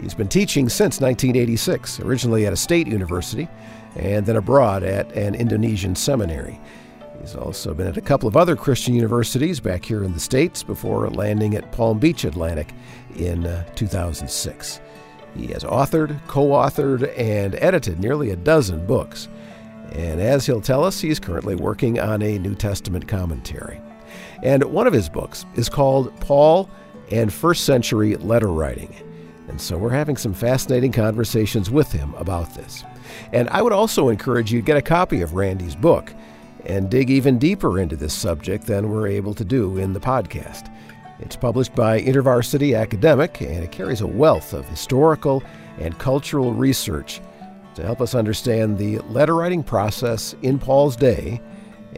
He's 0.00 0.14
been 0.14 0.28
teaching 0.28 0.68
since 0.68 1.00
1986, 1.00 2.00
originally 2.00 2.46
at 2.46 2.52
a 2.52 2.56
state 2.56 2.86
university 2.86 3.48
and 3.96 4.24
then 4.24 4.36
abroad 4.36 4.82
at 4.82 5.10
an 5.12 5.34
Indonesian 5.34 5.94
seminary. 5.94 6.60
He's 7.20 7.36
also 7.36 7.74
been 7.74 7.86
at 7.86 7.96
a 7.96 8.02
couple 8.02 8.28
of 8.28 8.36
other 8.36 8.56
Christian 8.56 8.94
universities 8.94 9.60
back 9.60 9.84
here 9.84 10.02
in 10.02 10.12
the 10.12 10.20
States 10.20 10.62
before 10.62 11.08
landing 11.10 11.54
at 11.54 11.70
Palm 11.72 11.98
Beach 11.98 12.24
Atlantic 12.24 12.72
in 13.16 13.46
uh, 13.46 13.64
2006. 13.74 14.80
He 15.36 15.46
has 15.48 15.62
authored, 15.64 16.18
co 16.26 16.48
authored, 16.48 17.12
and 17.16 17.54
edited 17.56 18.00
nearly 18.00 18.30
a 18.30 18.36
dozen 18.36 18.84
books. 18.86 19.28
And 19.92 20.20
as 20.20 20.46
he'll 20.46 20.60
tell 20.60 20.84
us, 20.84 21.00
he's 21.00 21.20
currently 21.20 21.54
working 21.54 22.00
on 22.00 22.22
a 22.22 22.38
New 22.38 22.54
Testament 22.54 23.06
commentary. 23.06 23.80
And 24.42 24.64
one 24.64 24.86
of 24.86 24.92
his 24.92 25.08
books 25.08 25.46
is 25.54 25.68
called 25.68 26.18
Paul 26.20 26.68
and 27.10 27.32
First 27.32 27.64
Century 27.64 28.16
Letter 28.16 28.48
Writing. 28.48 28.94
And 29.48 29.60
so 29.60 29.76
we're 29.76 29.90
having 29.90 30.16
some 30.16 30.34
fascinating 30.34 30.92
conversations 30.92 31.70
with 31.70 31.92
him 31.92 32.14
about 32.14 32.54
this. 32.54 32.84
And 33.32 33.48
I 33.50 33.62
would 33.62 33.72
also 33.72 34.08
encourage 34.08 34.52
you 34.52 34.60
to 34.60 34.66
get 34.66 34.76
a 34.76 34.82
copy 34.82 35.20
of 35.20 35.34
Randy's 35.34 35.76
book 35.76 36.12
and 36.64 36.90
dig 36.90 37.10
even 37.10 37.38
deeper 37.38 37.78
into 37.78 37.96
this 37.96 38.14
subject 38.14 38.66
than 38.66 38.90
we're 38.90 39.08
able 39.08 39.34
to 39.34 39.44
do 39.44 39.78
in 39.78 39.92
the 39.92 40.00
podcast. 40.00 40.72
It's 41.18 41.36
published 41.36 41.74
by 41.74 42.00
InterVarsity 42.00 42.78
Academic, 42.78 43.40
and 43.40 43.62
it 43.62 43.72
carries 43.72 44.00
a 44.00 44.06
wealth 44.06 44.52
of 44.52 44.68
historical 44.68 45.42
and 45.78 45.98
cultural 45.98 46.52
research 46.52 47.20
to 47.74 47.82
help 47.82 48.00
us 48.00 48.14
understand 48.14 48.76
the 48.76 48.98
letter 49.00 49.34
writing 49.34 49.62
process 49.62 50.34
in 50.42 50.58
Paul's 50.58 50.96
day 50.96 51.40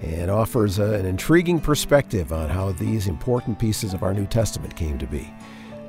and 0.03 0.31
offers 0.31 0.79
a, 0.79 0.95
an 0.95 1.07
intriguing 1.07 1.61
perspective 1.61 2.33
on 2.33 2.49
how 2.49 2.73
these 2.73 3.07
important 3.07 3.59
pieces 3.59 3.95
of 3.95 4.03
our 4.03 4.15
New 4.15 4.27
Testament 4.27 4.75
came 4.77 4.99
to 4.99 5.07
be. 5.07 5.33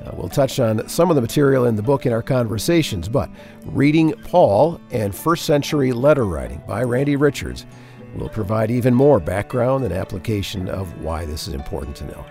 Uh, 0.06 0.12
we'll 0.14 0.30
touch 0.30 0.60
on 0.60 0.88
some 0.88 1.10
of 1.10 1.16
the 1.16 1.22
material 1.22 1.66
in 1.66 1.76
the 1.76 1.82
book 1.82 2.06
in 2.06 2.14
our 2.14 2.22
conversations, 2.22 3.10
but 3.10 3.30
reading 3.66 4.14
Paul 4.26 4.80
and 4.92 5.16
first 5.16 5.46
century 5.46 5.94
letter 5.94 6.26
writing 6.26 6.62
by 6.68 6.84
Randy 6.84 7.16
Richards 7.16 7.66
will 8.16 8.30
provide 8.30 8.72
even 8.72 8.94
more 8.94 9.20
background 9.20 9.84
and 9.84 9.94
application 9.94 10.70
of 10.70 11.02
why 11.02 11.26
this 11.26 11.48
is 11.48 11.54
important 11.54 11.96
to 11.98 12.06
know. 12.06 12.26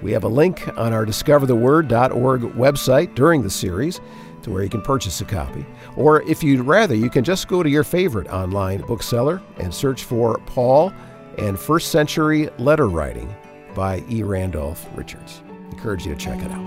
We 0.00 0.12
have 0.12 0.24
a 0.24 0.28
link 0.28 0.66
on 0.78 0.92
our 0.92 1.04
discovertheword.org 1.04 2.40
website 2.54 3.14
during 3.14 3.42
the 3.42 3.50
series 3.50 4.00
to 4.42 4.50
where 4.50 4.62
you 4.62 4.70
can 4.70 4.82
purchase 4.82 5.20
a 5.20 5.24
copy. 5.24 5.66
Or 5.96 6.22
if 6.22 6.42
you'd 6.42 6.60
rather, 6.60 6.94
you 6.94 7.10
can 7.10 7.24
just 7.24 7.48
go 7.48 7.62
to 7.62 7.68
your 7.68 7.84
favorite 7.84 8.28
online 8.28 8.80
bookseller 8.82 9.42
and 9.58 9.74
search 9.74 10.04
for 10.04 10.38
Paul 10.46 10.92
and 11.38 11.58
First 11.58 11.90
Century 11.90 12.50
Letter 12.58 12.88
Writing 12.88 13.34
by 13.74 14.02
E. 14.10 14.22
Randolph 14.22 14.86
Richards. 14.94 15.42
Encourage 15.70 16.04
you 16.04 16.14
to 16.14 16.20
check 16.20 16.40
it 16.42 16.50
out. 16.50 16.66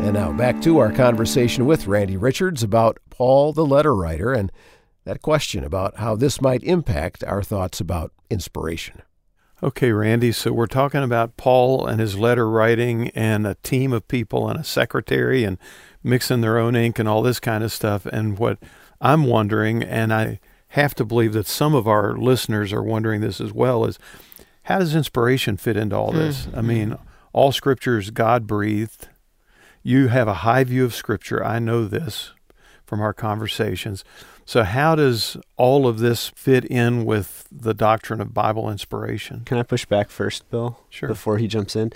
And 0.00 0.12
now 0.14 0.32
back 0.32 0.60
to 0.62 0.78
our 0.78 0.92
conversation 0.92 1.66
with 1.66 1.86
Randy 1.86 2.16
Richards 2.16 2.62
about 2.62 2.98
Paul 3.10 3.52
the 3.52 3.64
letter 3.64 3.94
writer 3.94 4.32
and 4.32 4.50
that 5.04 5.22
question 5.22 5.64
about 5.64 5.96
how 5.98 6.16
this 6.16 6.40
might 6.40 6.62
impact 6.62 7.24
our 7.24 7.42
thoughts 7.42 7.80
about 7.80 8.12
inspiration. 8.30 9.02
Okay, 9.60 9.90
Randy, 9.90 10.30
so 10.30 10.52
we're 10.52 10.66
talking 10.66 11.02
about 11.02 11.36
Paul 11.36 11.86
and 11.86 11.98
his 11.98 12.16
letter 12.16 12.48
writing 12.48 13.08
and 13.08 13.44
a 13.46 13.56
team 13.56 13.92
of 13.92 14.06
people 14.06 14.48
and 14.48 14.60
a 14.60 14.64
secretary 14.64 15.42
and 15.42 15.58
mixing 16.04 16.42
their 16.42 16.58
own 16.58 16.76
ink 16.76 16.98
and 16.98 17.08
all 17.08 17.22
this 17.22 17.40
kind 17.40 17.64
of 17.64 17.72
stuff. 17.72 18.06
And 18.06 18.38
what 18.38 18.58
I'm 19.00 19.24
wondering, 19.24 19.82
and 19.82 20.12
I 20.12 20.38
have 20.68 20.94
to 20.96 21.04
believe 21.04 21.32
that 21.32 21.46
some 21.46 21.74
of 21.74 21.86
our 21.86 22.16
listeners 22.16 22.72
are 22.72 22.82
wondering 22.82 23.20
this 23.20 23.40
as 23.40 23.52
well, 23.52 23.84
is 23.84 23.98
how 24.64 24.78
does 24.78 24.94
inspiration 24.94 25.56
fit 25.56 25.76
into 25.76 25.96
all 25.96 26.12
this? 26.12 26.46
Mm-hmm. 26.46 26.58
I 26.58 26.62
mean, 26.62 26.96
all 27.32 27.52
scripture 27.52 27.98
is 27.98 28.10
God 28.10 28.46
breathed. 28.46 29.08
You 29.82 30.08
have 30.08 30.28
a 30.28 30.34
high 30.34 30.64
view 30.64 30.84
of 30.84 30.94
scripture. 30.94 31.44
I 31.44 31.58
know 31.58 31.86
this 31.86 32.32
from 32.84 33.00
our 33.00 33.14
conversations. 33.14 34.04
So, 34.44 34.64
how 34.64 34.94
does 34.94 35.36
all 35.56 35.86
of 35.86 35.98
this 35.98 36.28
fit 36.28 36.64
in 36.64 37.04
with 37.04 37.46
the 37.52 37.74
doctrine 37.74 38.20
of 38.20 38.34
Bible 38.34 38.70
inspiration? 38.70 39.42
Can 39.44 39.58
I 39.58 39.62
push 39.62 39.84
back 39.84 40.10
first, 40.10 40.50
Bill? 40.50 40.80
Sure. 40.88 41.08
Before 41.08 41.38
he 41.38 41.46
jumps 41.46 41.76
in? 41.76 41.92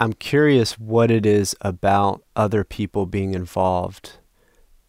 I'm 0.00 0.14
curious 0.14 0.78
what 0.78 1.10
it 1.10 1.24
is 1.24 1.54
about 1.60 2.22
other 2.34 2.64
people 2.64 3.06
being 3.06 3.34
involved 3.34 4.18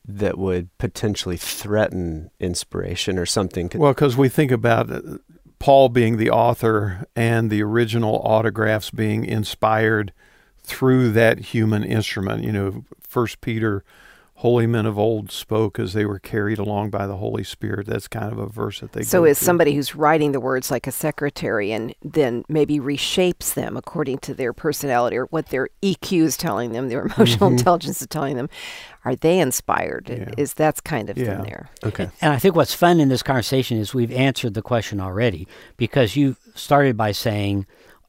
that 0.05 0.37
would 0.37 0.75
potentially 0.77 1.37
threaten 1.37 2.29
inspiration 2.39 3.17
or 3.17 3.25
something. 3.25 3.69
Well, 3.73 3.93
because 3.93 4.17
we 4.17 4.29
think 4.29 4.51
about 4.51 4.91
uh, 4.91 5.01
Paul 5.59 5.89
being 5.89 6.17
the 6.17 6.29
author 6.29 7.05
and 7.15 7.49
the 7.49 7.63
original 7.63 8.21
autographs 8.23 8.89
being 8.89 9.23
inspired 9.23 10.11
through 10.61 11.11
that 11.11 11.39
human 11.39 11.83
instrument. 11.83 12.43
You 12.43 12.51
know, 12.51 12.85
First 13.01 13.41
Peter 13.41 13.83
holy 14.43 14.67
men 14.67 14.85
of 14.85 14.99
old 14.99 15.31
spoke 15.31 15.79
as 15.79 15.93
they 15.93 16.05
were 16.05 16.19
carried 16.19 16.59
along 16.59 16.89
by 16.89 17.07
the 17.07 17.15
Holy 17.15 17.45
Spirit. 17.45 17.87
That's 17.87 18.09
kind 18.09 18.29
of 18.29 18.37
a 18.37 18.45
verse 18.45 18.81
that 18.81 18.91
they. 18.91 19.03
So, 19.03 19.23
is 19.23 19.37
somebody 19.37 19.73
who's 19.73 19.95
writing 19.95 20.33
the 20.33 20.41
words 20.41 20.69
like 20.69 20.85
a 20.85 20.91
secretary, 20.91 21.71
and 21.71 21.95
then 22.03 22.43
maybe 22.49 22.77
reshapes 22.77 23.53
them 23.53 23.77
according 23.77 24.17
to 24.19 24.33
their 24.33 24.51
personality 24.51 25.15
or 25.15 25.27
what 25.27 25.47
their 25.47 25.69
EQ 25.81 26.23
is 26.23 26.35
telling 26.35 26.73
them, 26.73 26.89
their 26.89 27.05
emotional 27.17 27.47
mm-hmm. 27.47 27.57
intelligence 27.57 28.01
is 28.01 28.07
telling 28.07 28.35
them. 28.35 28.49
Are 29.05 29.15
they 29.15 29.39
inspired? 29.39 30.09
Yeah. 30.09 30.31
Is 30.37 30.53
that's 30.53 30.81
kind 30.81 31.09
of 31.09 31.17
yeah. 31.17 31.35
in 31.37 31.43
there? 31.43 31.69
Okay. 31.85 32.09
And 32.21 32.33
I 32.33 32.37
think 32.37 32.55
what's 32.55 32.73
fun 32.73 32.99
in 32.99 33.07
this 33.07 33.23
conversation 33.23 33.77
is 33.77 33.93
we've 33.93 34.11
answered 34.11 34.55
the 34.55 34.61
question 34.61 34.99
already 34.99 35.47
because 35.77 36.17
you 36.17 36.35
started 36.53 36.97
by 36.97 37.13
saying 37.13 37.65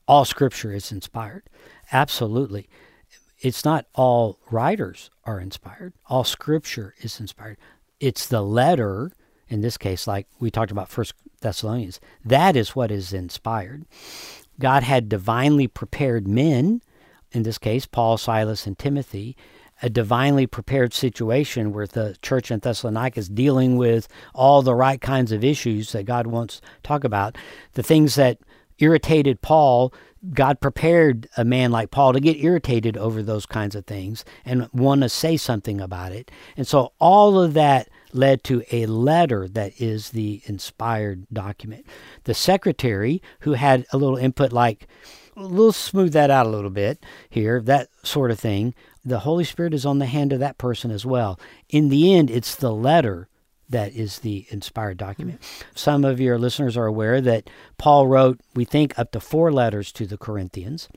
all 0.09 0.25
Scripture 0.25 0.73
is 0.73 0.91
inspired. 0.91 1.45
Absolutely 1.93 2.69
it's 3.41 3.65
not 3.65 3.85
all 3.95 4.39
writers 4.51 5.11
are 5.27 5.41
inspired. 5.41 5.95
All 6.07 6.25
scripture 6.25 6.95
is 7.01 7.21
inspired. 7.21 7.59
It's 8.01 8.27
the 8.27 8.43
letter, 8.43 9.13
in 9.49 9.61
this 9.61 9.77
case, 9.77 10.07
like 10.07 10.27
we 10.41 10.51
talked 10.51 10.73
about 10.73 10.89
First 10.89 11.15
Thessalonians, 11.41 12.01
that 12.25 12.57
is 12.57 12.77
what 12.77 12.91
is 12.91 13.13
inspired. 13.13 13.85
God 14.59 14.83
had 14.83 15.09
divinely 15.09 15.67
prepared 15.67 16.29
men, 16.29 16.81
in 17.33 17.43
this 17.43 17.59
case, 17.59 17.87
Paul, 17.87 18.17
Silas, 18.17 18.67
and 18.67 18.79
Timothy, 18.79 19.37
a 19.83 19.91
divinely 19.91 20.47
prepared 20.47 20.95
situation 20.95 21.73
where 21.73 21.87
the 21.87 22.17
church 22.23 22.51
in 22.51 22.61
Thessalonica 22.61 23.19
is 23.19 23.29
dealing 23.29 23.77
with 23.77 24.07
all 24.33 24.63
the 24.63 24.75
right 24.75 25.01
kinds 25.01 25.33
of 25.33 25.43
issues 25.43 25.93
that 25.93 26.05
God 26.05 26.27
wants 26.29 26.61
to 26.61 26.67
talk 26.83 27.03
about. 27.03 27.37
The 27.73 27.83
things 27.83 28.15
that 28.15 28.39
irritated 28.79 29.43
Paul, 29.43 29.93
God 30.33 30.61
prepared 30.61 31.29
a 31.37 31.45
man 31.45 31.71
like 31.71 31.91
Paul 31.91 32.13
to 32.13 32.21
get 32.21 32.43
irritated 32.43 32.97
over 32.97 33.23
those 33.23 33.47
kinds 33.47 33.75
of 33.75 33.85
things 33.85 34.25
and 34.45 34.69
want 34.73 35.03
to 35.03 35.09
say 35.09 35.37
something 35.37 35.81
about 35.81 36.13
it. 36.13 36.31
And 36.57 36.67
so 36.67 36.93
all 36.99 37.39
of 37.39 37.55
that 37.55 37.89
led 38.13 38.45
to 38.45 38.63
a 38.73 38.87
letter 38.87 39.49
that 39.49 39.81
is 39.81 40.11
the 40.11 40.41
inspired 40.47 41.27
document. 41.33 41.85
The 42.25 42.35
secretary, 42.35 43.21
who 43.41 43.53
had 43.53 43.87
a 43.93 43.99
little 43.99 44.17
input 44.17 44.53
like, 44.53 44.87
we'll 45.37 45.73
smooth 45.73 46.13
that 46.13 46.31
out 46.31 46.47
a 46.47 46.51
little 46.51 46.71
bit 46.71 47.05
here, 47.29 47.61
that 47.63 47.89
sort 48.03 48.31
of 48.31 48.39
thing, 48.39 48.75
the 49.05 49.21
Holy 49.21 49.45
Spirit 49.45 49.75
is 49.75 49.85
on 49.85 49.99
the 49.99 50.07
hand 50.07 50.33
of 50.33 50.41
that 50.41 50.59
person 50.59 50.91
as 50.91 51.05
well. 51.05 51.39
In 51.69 51.89
the 51.89 52.15
end, 52.15 52.31
it's 52.31 52.55
the 52.55 52.73
letter 52.73 53.29
that 53.69 53.93
is 53.93 54.21
the 54.21 54.47
inspired 54.51 54.99
document. 54.99 55.41
Mm-hmm. 55.41 55.69
Some 55.75 56.05
of 56.05 56.21
your 56.21 56.39
listeners 56.39 56.77
are 56.77 56.87
aware 56.87 57.21
that 57.21 57.49
Paul 57.79 58.07
wrote, 58.07 58.41
we 58.55 58.65
think, 58.65 58.99
up 58.99 59.13
to 59.13 59.21
four 59.21 59.53
letters 59.53 59.93
to 59.93 60.07
the 60.07 60.19
Corinthians. 60.19 60.89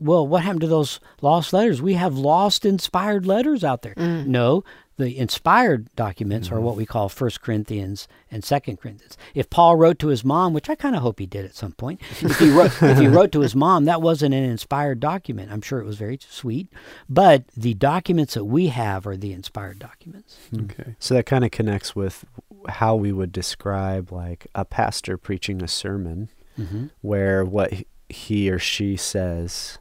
Well, 0.00 0.26
what 0.26 0.42
happened 0.42 0.60
to 0.62 0.68
those 0.68 1.00
lost 1.20 1.52
letters? 1.52 1.82
We 1.82 1.94
have 1.94 2.16
lost 2.16 2.64
inspired 2.64 3.26
letters 3.26 3.64
out 3.64 3.82
there. 3.82 3.94
Mm. 3.94 4.26
No, 4.26 4.64
the 4.98 5.16
inspired 5.16 5.88
documents 5.94 6.48
mm-hmm. 6.48 6.56
are 6.56 6.60
what 6.60 6.76
we 6.76 6.84
call 6.84 7.08
First 7.08 7.40
Corinthians 7.40 8.08
and 8.32 8.44
Second 8.44 8.78
Corinthians. 8.78 9.16
If 9.32 9.48
Paul 9.48 9.76
wrote 9.76 10.00
to 10.00 10.08
his 10.08 10.24
mom, 10.24 10.52
which 10.52 10.68
I 10.68 10.74
kind 10.74 10.96
of 10.96 11.02
hope 11.02 11.20
he 11.20 11.26
did 11.26 11.44
at 11.44 11.54
some 11.54 11.72
point, 11.72 12.00
if 12.20 12.38
he, 12.38 12.50
wrote, 12.50 12.82
if 12.82 12.98
he 12.98 13.06
wrote 13.06 13.30
to 13.32 13.40
his 13.40 13.54
mom, 13.54 13.84
that 13.84 14.02
wasn't 14.02 14.34
an 14.34 14.42
inspired 14.42 14.98
document. 14.98 15.52
I'm 15.52 15.62
sure 15.62 15.78
it 15.78 15.86
was 15.86 15.96
very 15.96 16.18
sweet, 16.28 16.68
but 17.08 17.46
the 17.56 17.74
documents 17.74 18.34
that 18.34 18.44
we 18.44 18.68
have 18.68 19.06
are 19.06 19.16
the 19.16 19.32
inspired 19.32 19.78
documents. 19.78 20.36
Hmm. 20.50 20.64
Okay. 20.64 20.96
So 20.98 21.14
that 21.14 21.26
kind 21.26 21.44
of 21.44 21.52
connects 21.52 21.94
with 21.94 22.24
how 22.68 22.96
we 22.96 23.12
would 23.12 23.30
describe 23.30 24.10
like 24.10 24.48
a 24.56 24.64
pastor 24.64 25.16
preaching 25.16 25.62
a 25.62 25.68
sermon, 25.68 26.28
mm-hmm. 26.58 26.86
where 27.02 27.44
what 27.44 27.72
he 28.08 28.50
or 28.50 28.58
she 28.58 28.96
says 28.96 29.78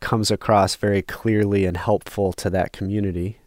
comes 0.00 0.32
across 0.32 0.74
very 0.74 1.00
clearly 1.00 1.64
and 1.64 1.76
helpful 1.76 2.32
to 2.32 2.50
that 2.50 2.72
community 2.72 3.38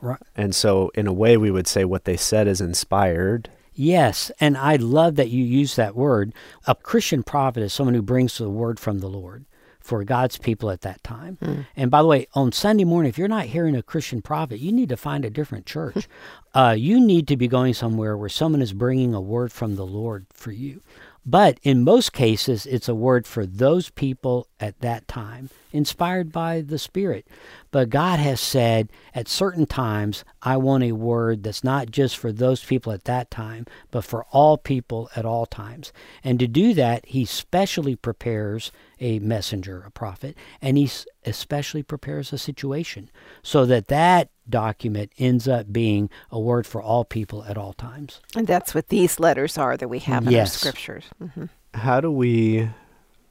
Right. 0.00 0.20
And 0.36 0.54
so, 0.54 0.90
in 0.94 1.06
a 1.06 1.12
way, 1.12 1.36
we 1.36 1.50
would 1.50 1.66
say 1.66 1.84
what 1.84 2.04
they 2.04 2.16
said 2.16 2.46
is 2.46 2.60
inspired. 2.60 3.50
Yes, 3.74 4.32
and 4.40 4.56
I 4.56 4.76
love 4.76 5.16
that 5.16 5.30
you 5.30 5.44
use 5.44 5.76
that 5.76 5.94
word. 5.94 6.32
A 6.66 6.74
Christian 6.74 7.22
prophet 7.22 7.62
is 7.62 7.72
someone 7.72 7.94
who 7.94 8.02
brings 8.02 8.36
the 8.36 8.50
word 8.50 8.80
from 8.80 8.98
the 8.98 9.08
Lord 9.08 9.44
for 9.88 10.04
God's 10.04 10.36
people 10.36 10.70
at 10.70 10.82
that 10.82 11.02
time. 11.02 11.38
Mm. 11.40 11.66
And 11.74 11.90
by 11.90 12.02
the 12.02 12.08
way, 12.08 12.26
on 12.34 12.52
Sunday 12.52 12.84
morning, 12.84 13.08
if 13.08 13.16
you're 13.16 13.26
not 13.26 13.46
hearing 13.46 13.74
a 13.74 13.82
Christian 13.82 14.20
prophet, 14.20 14.60
you 14.60 14.70
need 14.70 14.90
to 14.90 14.96
find 14.98 15.24
a 15.24 15.30
different 15.30 15.64
church. 15.64 16.06
uh, 16.54 16.74
you 16.76 17.00
need 17.00 17.26
to 17.28 17.36
be 17.36 17.48
going 17.48 17.72
somewhere 17.72 18.16
where 18.16 18.28
someone 18.28 18.60
is 18.60 18.74
bringing 18.74 19.14
a 19.14 19.20
word 19.20 19.50
from 19.50 19.76
the 19.76 19.86
Lord 19.86 20.26
for 20.32 20.52
you. 20.52 20.82
But 21.30 21.60
in 21.62 21.84
most 21.84 22.14
cases, 22.14 22.64
it's 22.64 22.88
a 22.88 22.94
word 22.94 23.26
for 23.26 23.44
those 23.44 23.90
people 23.90 24.48
at 24.58 24.80
that 24.80 25.06
time, 25.06 25.50
inspired 25.74 26.32
by 26.32 26.62
the 26.62 26.78
Spirit. 26.78 27.28
But 27.70 27.90
God 27.90 28.18
has 28.18 28.40
said 28.40 28.88
at 29.14 29.28
certain 29.28 29.66
times, 29.66 30.24
I 30.42 30.56
want 30.56 30.84
a 30.84 30.92
word 30.92 31.42
that's 31.42 31.62
not 31.62 31.90
just 31.90 32.16
for 32.16 32.32
those 32.32 32.64
people 32.64 32.94
at 32.94 33.04
that 33.04 33.30
time, 33.30 33.66
but 33.90 34.04
for 34.04 34.24
all 34.30 34.56
people 34.56 35.10
at 35.14 35.26
all 35.26 35.44
times. 35.44 35.92
And 36.24 36.38
to 36.38 36.46
do 36.46 36.72
that, 36.72 37.04
He 37.04 37.26
specially 37.26 37.94
prepares 37.94 38.72
a 38.98 39.18
messenger, 39.18 39.84
a 39.86 39.90
prophet, 39.90 40.34
and 40.62 40.78
He 40.78 40.90
especially 41.26 41.82
prepares 41.82 42.32
a 42.32 42.38
situation 42.38 43.10
so 43.42 43.66
that 43.66 43.88
that 43.88 44.30
document 44.48 45.12
ends 45.18 45.46
up 45.46 45.72
being 45.72 46.10
a 46.30 46.38
word 46.38 46.66
for 46.66 46.82
all 46.82 47.04
people 47.04 47.44
at 47.44 47.56
all 47.56 47.72
times. 47.72 48.20
And 48.36 48.46
that's 48.46 48.74
what 48.74 48.88
these 48.88 49.20
letters 49.20 49.58
are 49.58 49.76
that 49.76 49.88
we 49.88 49.98
have 50.00 50.26
in 50.26 50.32
yes. 50.32 50.54
our 50.54 50.58
scriptures. 50.58 51.04
Mm-hmm. 51.22 51.46
How 51.74 52.00
do 52.00 52.10
we 52.10 52.70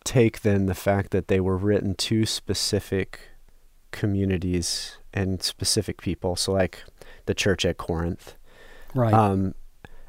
take 0.04 0.42
then 0.42 0.68
the 0.68 0.76
fact 0.76 1.12
that 1.12 1.28
they 1.28 1.40
were 1.40 1.58
written 1.58 1.96
to 1.96 2.26
specific 2.26 3.20
communities 3.92 4.98
and 5.14 5.42
specific 5.42 6.02
people? 6.02 6.36
So, 6.36 6.54
like 6.54 6.84
the 7.26 7.34
church 7.34 7.66
at 7.66 7.78
Corinth. 7.78 8.36
Right. 8.96 9.14
Um, 9.14 9.54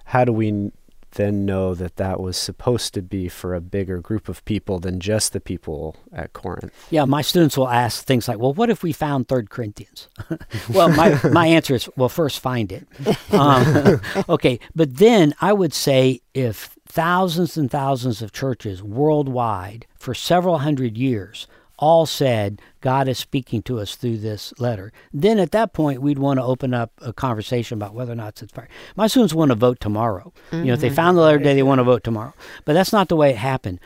how 0.07 0.25
do 0.25 0.33
we 0.33 0.49
n- 0.49 0.73
then 1.19 1.45
know 1.45 1.75
that 1.75 1.97
that 1.97 2.21
was 2.21 2.37
supposed 2.39 2.95
to 2.95 3.03
be 3.03 3.29
for 3.29 3.55
a 3.55 3.61
bigger 3.61 3.99
group 3.99 4.29
of 4.29 4.43
people 4.47 4.79
than 4.79 5.01
just 5.01 5.35
the 5.35 5.41
people 5.41 5.97
at 6.13 6.33
Corinth? 6.33 6.73
Yeah, 6.89 7.05
my 7.05 7.21
students 7.21 7.59
will 7.59 7.69
ask 7.69 8.07
things 8.07 8.29
like, 8.29 8.39
"Well, 8.39 8.55
what 8.55 8.71
if 8.71 8.83
we 8.83 8.93
found 8.93 9.29
Third 9.29 9.51
Corinthians?" 9.51 10.09
well, 10.71 10.89
my 10.89 11.21
my 11.31 11.47
answer 11.47 11.75
is, 11.75 11.91
"Well, 11.97 12.09
first 12.09 12.41
find 12.41 12.73
it." 12.73 12.87
Um, 13.35 14.01
okay, 14.29 14.61
but 14.75 14.97
then 14.97 15.35
I 15.41 15.53
would 15.53 15.75
say 15.75 16.23
if 16.33 16.79
thousands 16.87 17.59
and 17.59 17.71
thousands 17.71 18.23
of 18.23 18.33
churches 18.33 18.83
worldwide 18.83 19.87
for 19.99 20.15
several 20.15 20.59
hundred 20.59 20.97
years 20.97 21.47
all 21.79 22.07
said 22.07 22.61
God 22.81 23.09
is 23.09 23.19
speaking 23.19 23.63
to 23.63 23.79
us 23.81 23.95
through 23.95 24.19
this 24.19 24.53
letter, 24.59 24.93
then 25.13 25.39
at 25.39 25.53
that 25.53 25.73
point 25.73 26.03
we'd 26.03 26.19
want 26.19 26.39
to 26.39 26.45
open 26.45 26.75
up 26.75 26.93
a 27.01 27.13
conversation 27.13 27.79
about 27.79 27.95
whether 27.95 28.13
or 28.13 28.17
not 28.17 28.29
it's 28.29 28.43
inspired. 28.43 28.69
My 28.97 29.07
students 29.07 29.35
want 29.35 29.51
to 29.51 29.55
vote 29.55 29.81
tomorrow. 29.81 30.33
You 30.53 30.65
know, 30.65 30.75
if 30.75 30.81
they 30.81 30.91
found 30.91 31.17
the 31.17 31.23
letter 31.23 31.39
today, 31.39 31.55
they 31.55 31.63
want 31.63 31.79
to 31.79 31.85
vote 31.85 32.05
tomorrow. 32.05 32.35
But 32.65 32.75
that's 32.75 32.93
not 32.93 33.09
the 33.09 33.17
way 33.17 33.31
it 33.31 33.37
happened 33.37 33.81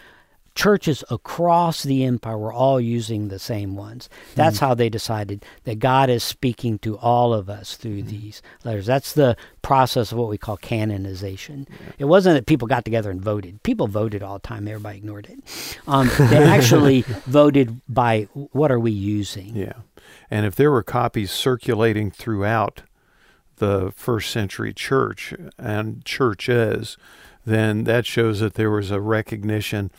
churches 0.55 1.03
across 1.11 1.83
the 1.83 2.05
empire 2.05 2.37
were 2.37 2.53
all 2.53 2.81
using 2.81 3.29
the 3.29 3.39
same 3.39 3.75
ones. 3.75 4.09
That's 4.35 4.59
how 4.59 4.75
they 4.75 4.89
decided 4.89 5.45
that 5.65 5.79
God 5.79 6.11
is 6.11 6.23
speaking 6.23 6.79
to 6.81 6.97
all 6.99 7.33
of 7.33 7.49
us 7.49 7.77
through 7.77 8.03
these 8.03 8.43
letters. 8.65 8.87
That's 8.87 9.13
the 9.13 9.37
process 9.63 10.13
of 10.13 10.19
what 10.19 10.29
we 10.29 10.39
call 10.39 10.57
canonization. 10.57 11.67
It 11.99 12.05
wasn't 12.05 12.37
that 12.37 12.47
people 12.47 12.69
got 12.69 12.85
together 12.85 13.11
and 13.11 13.21
voted. 13.21 13.63
People 13.63 13.87
voted 13.87 14.23
all 14.23 14.35
the 14.35 14.47
time. 14.47 14.69
Everybody 14.69 14.99
ignored 14.99 15.29
it. 15.31 15.79
Um, 15.87 16.11
they 16.19 16.43
actually 16.43 17.03
voted 17.27 17.81
by 17.89 18.29
what 18.35 18.71
are 18.71 18.81
we 18.81 18.93
using. 18.93 19.57
Yeah. 19.57 19.75
And 20.31 20.47
if 20.47 20.55
there 20.55 20.71
were 20.71 20.83
copies 20.83 21.31
circulating 21.31 22.11
throughout 22.11 22.83
the 23.57 23.93
first 23.95 24.31
century 24.31 24.73
church 24.73 25.35
and 25.59 26.05
churches, 26.05 26.97
then 27.45 27.85
that 27.85 28.07
shows 28.07 28.41
that 28.41 28.55
there 28.55 28.71
was 28.71 28.91
a 28.91 29.01
recognition 29.01 29.91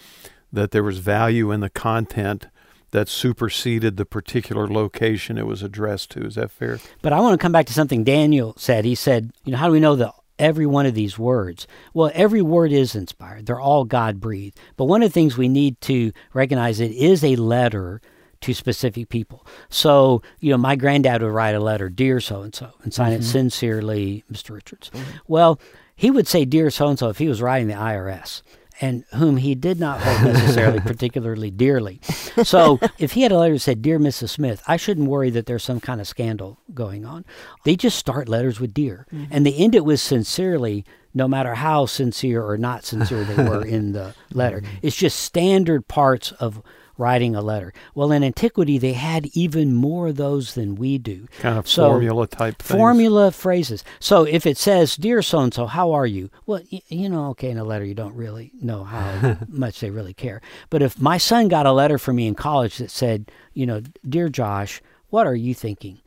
that 0.54 0.72
there 0.72 0.84
was 0.84 1.00
value 1.00 1.52
in 1.52 1.60
the 1.60 1.70
content 1.70 2.48
that 2.92 3.10
superseded 3.10 3.98
the 3.98 4.06
particular 4.06 4.68
location 4.68 5.38
it 5.38 5.48
was 5.48 5.64
addressed 5.64 6.12
to. 6.12 6.22
Is 6.22 6.36
that 6.36 6.52
fair? 6.52 6.80
But 7.02 7.12
I 7.12 7.20
want 7.20 7.34
to 7.34 7.44
come 7.44 7.52
back 7.52 7.66
to 7.66 7.74
something 7.74 8.04
Daniel 8.04 8.54
said. 8.56 8.86
He 8.86 8.94
said, 8.94 9.32
you 9.44 9.52
know, 9.52 9.58
how 9.58 9.66
do 9.66 9.74
we 9.74 9.80
know 9.80 9.96
that 9.96 10.14
every 10.38 10.68
one 10.68 10.86
of 10.86 10.94
these 10.94 11.18
words? 11.18 11.68
Well, 11.96 12.12
every 12.14 12.44
word 12.44 12.72
is 12.72 12.94
inspired. 12.94 13.48
They're 13.48 13.60
all 13.60 13.84
God 13.84 14.20
breathed. 14.20 14.60
But 14.78 14.86
one 14.86 15.02
of 15.02 15.10
the 15.10 15.14
things 15.14 15.36
we 15.36 15.50
need 15.50 15.82
to 15.82 16.12
recognize 16.34 16.80
it 16.80 16.92
is 16.92 17.24
a 17.24 17.36
letter 17.36 18.00
to 18.42 18.54
specific 18.54 19.10
people. 19.10 19.48
So, 19.70 20.22
you 20.40 20.52
know, 20.52 20.58
my 20.58 20.76
granddad 20.76 21.24
would 21.24 21.32
write 21.32 21.56
a 21.56 21.60
letter, 21.60 21.90
dear 21.90 22.20
so 22.20 22.42
and 22.44 22.54
so, 22.54 22.70
and 22.84 22.94
sign 22.94 23.14
it 23.14 23.22
mm-hmm. 23.22 23.32
sincerely, 23.32 24.24
Mr. 24.32 24.52
Richards. 24.52 24.92
Mm-hmm. 24.92 25.12
Well, 25.28 25.60
he 25.96 26.12
would 26.12 26.28
say 26.28 26.46
dear 26.46 26.70
so 26.70 26.90
and 26.90 27.00
so 27.00 27.10
if 27.10 27.18
he 27.18 27.28
was 27.28 27.42
writing 27.42 27.68
the 27.68 27.74
IRS 27.74 28.44
and 28.82 29.06
whom 29.16 29.38
he 29.38 29.56
did 29.56 29.80
not 29.80 30.02
hold 30.02 30.34
necessarily 30.34 30.80
particularly 30.86 31.52
dearly. 31.52 32.00
So 32.44 32.80
if 32.98 33.14
he 33.14 33.22
had 33.22 33.32
a 33.32 33.38
letter 33.38 33.54
that 33.54 33.60
said, 33.60 33.82
Dear 33.82 34.00
Mrs. 34.00 34.30
Smith, 34.30 34.64
I 34.68 34.78
shouldn't 34.78 35.08
worry 35.08 35.30
that 35.32 35.46
there's 35.46 35.64
some 35.64 35.80
kind 35.80 36.02
of 36.02 36.08
scandal 36.08 36.60
going 36.74 37.06
on. 37.06 37.26
They 37.64 37.76
just 37.76 37.98
start 37.98 38.30
letters 38.30 38.60
with 38.60 38.74
dear. 38.74 39.06
Mm-hmm. 39.14 39.32
And 39.32 39.46
they 39.46 39.54
end 39.54 39.76
it 39.76 39.86
with 39.86 40.00
sincerely, 40.00 40.86
no 41.14 41.28
matter 41.28 41.56
how 41.56 41.86
sincere 41.86 42.44
or 42.44 42.58
not 42.58 42.84
sincere 42.86 43.24
they 43.24 43.44
were 43.44 43.66
in 43.66 43.94
the 43.94 44.00
mm-hmm. 44.00 44.38
letter. 44.38 44.64
It's 44.82 44.96
just 44.96 45.20
standard 45.20 45.88
parts 45.88 46.32
of 46.34 46.62
writing 46.98 47.36
a 47.36 47.42
letter. 47.42 47.74
Well, 47.96 48.12
in 48.12 48.24
antiquity, 48.24 48.78
they 48.78 48.94
had 48.94 49.28
even 49.34 49.74
more 49.76 50.08
of 50.10 50.16
those 50.16 50.54
than 50.54 50.76
we 50.76 50.98
do. 50.98 51.28
Kind 51.40 51.58
of 51.58 51.68
So, 51.68 51.90
formula 51.90 52.28
type 52.28 52.62
things. 52.62 52.78
Formula 52.78 53.32
phrases. 53.32 53.84
So 54.00 54.24
if 54.24 54.46
it 54.46 54.58
says, 54.58 54.96
"Dear 54.96 55.22
so 55.22 55.40
and 55.40 55.54
so, 55.54 55.66
how 55.66 55.92
are 55.92 56.06
you?" 56.06 56.30
Well, 56.46 56.62
y- 56.72 56.82
you 56.90 57.10
know, 57.10 57.30
okay, 57.32 57.50
in 57.50 57.58
a 57.58 57.64
letter 57.64 57.86
you 57.86 57.96
don't 57.96 58.16
really 58.16 58.52
know 58.62 58.84
how 58.84 59.38
much 59.48 59.80
they 59.80 59.90
really 59.90 60.14
care. 60.14 60.42
But 60.70 60.82
if 60.82 61.00
my 61.02 61.18
son 61.18 61.48
got 61.48 61.66
a 61.66 61.72
letter 61.72 61.98
from 61.98 62.16
me 62.18 62.28
in 62.28 62.36
college 62.36 62.78
that 62.78 62.92
said, 62.92 63.32
you 63.54 63.66
know, 63.66 63.82
"Dear 64.08 64.30
Josh, 64.30 64.82
what 65.10 65.26
are 65.28 65.36
you 65.36 65.54
thinking?" 65.54 66.00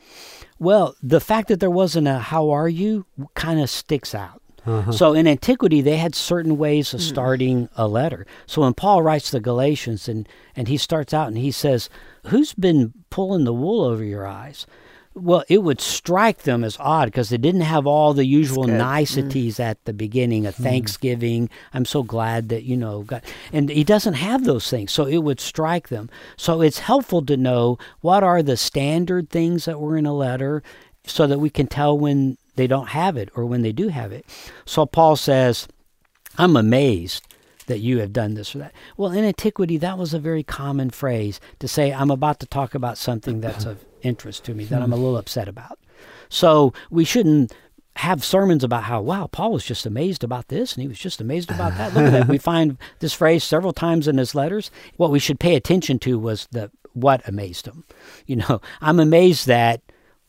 Well, 0.58 0.94
the 1.02 1.20
fact 1.20 1.48
that 1.48 1.60
there 1.60 1.70
wasn't 1.70 2.08
a 2.08 2.18
"How 2.18 2.50
are 2.50 2.68
you" 2.68 3.06
kind 3.34 3.60
of 3.60 3.68
sticks 3.68 4.14
out. 4.14 4.40
Uh-huh. 4.66 4.92
So 4.92 5.14
in 5.14 5.26
antiquity, 5.26 5.80
they 5.80 5.96
had 5.96 6.14
certain 6.14 6.58
ways 6.58 6.92
of 6.92 7.00
hmm. 7.00 7.06
starting 7.06 7.68
a 7.76 7.86
letter. 7.86 8.26
So 8.46 8.62
when 8.62 8.74
Paul 8.74 9.02
writes 9.02 9.30
the 9.30 9.40
Galatians 9.40 10.08
and, 10.08 10.28
and 10.54 10.68
he 10.68 10.76
starts 10.76 11.14
out 11.14 11.28
and 11.28 11.38
he 11.38 11.50
says, 11.50 11.88
Who's 12.26 12.54
been 12.54 12.92
pulling 13.10 13.44
the 13.44 13.54
wool 13.54 13.84
over 13.84 14.02
your 14.02 14.26
eyes? 14.26 14.66
Well, 15.14 15.44
it 15.48 15.62
would 15.62 15.80
strike 15.80 16.42
them 16.42 16.62
as 16.62 16.76
odd 16.78 17.06
because 17.06 17.30
they 17.30 17.38
didn't 17.38 17.62
have 17.62 17.86
all 17.86 18.12
the 18.12 18.26
usual 18.26 18.64
good. 18.64 18.76
niceties 18.76 19.56
mm. 19.56 19.64
at 19.64 19.82
the 19.86 19.94
beginning 19.94 20.44
of 20.44 20.56
hmm. 20.56 20.64
Thanksgiving. 20.64 21.48
I'm 21.72 21.86
so 21.86 22.02
glad 22.02 22.50
that, 22.50 22.64
you 22.64 22.76
know, 22.76 23.02
God. 23.02 23.22
And 23.50 23.70
he 23.70 23.82
doesn't 23.82 24.14
have 24.14 24.44
those 24.44 24.68
things. 24.68 24.92
So 24.92 25.06
it 25.06 25.18
would 25.18 25.40
strike 25.40 25.88
them. 25.88 26.10
So 26.36 26.60
it's 26.60 26.80
helpful 26.80 27.24
to 27.26 27.36
know 27.36 27.78
what 28.00 28.24
are 28.24 28.42
the 28.42 28.58
standard 28.58 29.30
things 29.30 29.64
that 29.64 29.80
were 29.80 29.96
in 29.96 30.04
a 30.04 30.12
letter 30.12 30.62
so 31.06 31.26
that 31.26 31.38
we 31.38 31.48
can 31.48 31.66
tell 31.66 31.96
when 31.96 32.36
they 32.56 32.66
don't 32.66 32.88
have 32.88 33.16
it 33.16 33.30
or 33.34 33.46
when 33.46 33.62
they 33.62 33.72
do 33.72 33.88
have 33.88 34.12
it. 34.12 34.26
So 34.64 34.86
Paul 34.86 35.16
says, 35.16 35.68
I'm 36.36 36.56
amazed 36.56 37.26
that 37.66 37.78
you 37.78 37.98
have 37.98 38.12
done 38.12 38.34
this 38.34 38.54
or 38.54 38.58
that. 38.58 38.72
Well, 38.96 39.12
in 39.12 39.24
antiquity, 39.24 39.76
that 39.78 39.98
was 39.98 40.14
a 40.14 40.18
very 40.18 40.42
common 40.42 40.90
phrase 40.90 41.40
to 41.58 41.68
say, 41.68 41.92
I'm 41.92 42.10
about 42.10 42.40
to 42.40 42.46
talk 42.46 42.74
about 42.74 42.98
something 42.98 43.40
that's 43.40 43.64
of 43.64 43.84
interest 44.02 44.44
to 44.44 44.54
me 44.54 44.64
that 44.66 44.82
I'm 44.82 44.92
a 44.92 44.96
little 44.96 45.16
upset 45.16 45.48
about. 45.48 45.78
So 46.28 46.72
we 46.90 47.04
shouldn't 47.04 47.52
have 47.96 48.22
sermons 48.22 48.62
about 48.62 48.84
how, 48.84 49.00
wow, 49.00 49.26
Paul 49.26 49.52
was 49.52 49.64
just 49.64 49.86
amazed 49.86 50.22
about 50.22 50.48
this 50.48 50.74
and 50.74 50.82
he 50.82 50.88
was 50.88 50.98
just 50.98 51.20
amazed 51.20 51.50
about 51.50 51.76
that. 51.78 51.94
Look 51.94 52.04
at 52.04 52.12
that. 52.12 52.28
We 52.28 52.38
find 52.38 52.76
this 52.98 53.14
phrase 53.14 53.42
several 53.42 53.72
times 53.72 54.06
in 54.06 54.18
his 54.18 54.34
letters. 54.34 54.70
What 54.96 55.10
we 55.10 55.18
should 55.18 55.40
pay 55.40 55.56
attention 55.56 55.98
to 56.00 56.18
was 56.18 56.46
the 56.52 56.70
what 56.92 57.26
amazed 57.26 57.66
him. 57.66 57.84
You 58.26 58.36
know, 58.36 58.60
I'm 58.80 59.00
amazed 59.00 59.46
that 59.46 59.80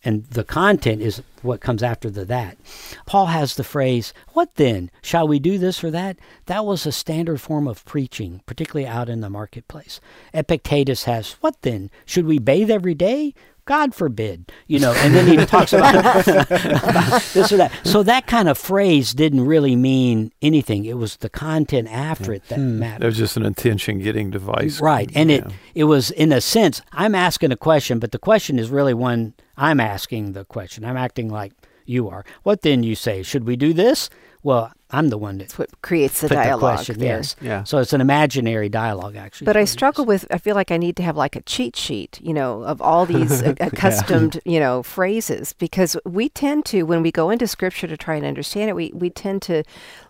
and 0.04 0.26
the 0.26 0.44
content 0.44 1.02
is 1.02 1.22
what 1.42 1.62
comes 1.62 1.82
after 1.82 2.10
the 2.10 2.26
that. 2.26 2.58
Paul 3.06 3.28
has 3.28 3.56
the 3.56 3.64
phrase, 3.64 4.14
What 4.34 4.56
then? 4.56 4.92
Shall 5.02 5.28
we 5.28 5.40
do 5.40 5.58
this 5.58 5.84
or 5.84 5.92
that? 5.92 6.18
That 6.46 6.66
was 6.66 6.86
a 6.86 6.92
standard 6.92 7.42
form 7.42 7.68
of 7.68 7.84
preaching, 7.86 8.42
particularly 8.46 8.88
out 8.88 9.10
in 9.10 9.22
the 9.22 9.30
marketplace. 9.30 10.00
Epictetus 10.34 11.06
has, 11.06 11.34
What 11.42 11.62
then? 11.62 11.90
Should 12.06 12.26
we 12.26 12.40
bathe 12.40 12.72
every 12.72 12.96
day? 12.96 13.34
God 13.68 13.94
forbid, 13.94 14.52
you 14.66 14.80
know, 14.80 14.94
and 14.94 15.14
then 15.14 15.28
he 15.28 15.46
talks 15.46 15.74
about, 15.74 15.96
about 15.96 16.26
this 17.34 17.52
or 17.52 17.58
that. 17.58 17.72
So 17.84 18.02
that 18.02 18.26
kind 18.26 18.48
of 18.48 18.58
phrase 18.58 19.14
didn't 19.14 19.46
really 19.46 19.76
mean 19.76 20.32
anything. 20.42 20.86
It 20.86 20.98
was 20.98 21.18
the 21.18 21.30
content 21.30 21.90
after 21.92 22.34
it 22.34 22.48
that 22.48 22.58
hmm. 22.58 22.80
mattered. 22.80 23.04
It 23.04 23.08
was 23.08 23.18
just 23.18 23.38
an 23.38 23.46
attention 23.46 24.00
getting 24.00 24.32
device. 24.32 24.80
Right. 24.82 25.12
And 25.14 25.30
it, 25.30 25.46
it 25.76 25.84
was 25.84 26.12
in 26.12 26.32
a 26.32 26.40
sense, 26.40 26.82
I'm 26.94 27.14
asking 27.14 27.52
a 27.52 27.58
question, 27.58 28.00
but 28.00 28.14
the 28.14 28.20
question 28.20 28.58
is 28.58 28.70
really 28.70 28.94
one 28.94 29.34
I'm 29.58 29.82
asking 29.82 30.32
the 30.32 30.46
question. 30.46 30.86
I'm 30.86 30.98
acting 30.98 31.30
like 31.30 31.52
you 31.86 32.08
are. 32.10 32.24
What 32.44 32.62
then 32.62 32.84
you 32.84 32.96
say? 32.96 33.22
Should 33.22 33.46
we 33.46 33.56
do 33.58 33.74
this? 33.74 34.10
Well, 34.44 34.72
I'm 34.92 35.10
the 35.10 35.18
one 35.18 35.40
that 35.40 35.46
That's 35.50 35.60
what 35.60 35.82
creates 35.82 36.22
the 36.22 36.30
put 36.30 36.36
the 36.36 36.44
dialogue 36.44 36.76
question. 36.78 37.00
there. 37.00 37.18
Yes. 37.18 37.36
Yeah. 37.42 37.64
So 37.64 37.80
it's 37.80 37.92
an 37.92 38.00
imaginary 38.00 38.70
dialogue 38.70 39.16
actually. 39.18 39.46
But 39.46 39.58
I 39.58 39.66
struggle 39.66 40.06
with. 40.06 40.26
I 40.32 40.38
feel 40.38 40.56
like 40.56 40.72
I 40.72 40.78
need 40.78 40.96
to 40.98 41.04
have 41.04 41.18
like 41.18 41.36
a 41.36 41.42
cheat 41.42 41.76
sheet, 41.76 42.20
you 42.22 42.34
know, 42.34 42.64
of 42.64 42.82
all 42.82 43.06
these 43.06 43.42
a- 43.50 43.56
accustomed, 43.60 44.40
you 44.46 44.60
know, 44.60 44.84
phrases 44.84 45.52
because 45.54 45.98
we 46.06 46.30
tend 46.30 46.64
to, 46.68 46.84
when 46.84 47.02
we 47.02 47.12
go 47.12 47.30
into 47.30 47.48
Scripture 47.48 47.88
to 47.88 47.98
try 47.98 48.16
and 48.16 48.26
understand 48.26 48.70
it, 48.70 48.76
we 48.76 48.92
we 48.94 49.10
tend 49.10 49.42
to 49.44 49.64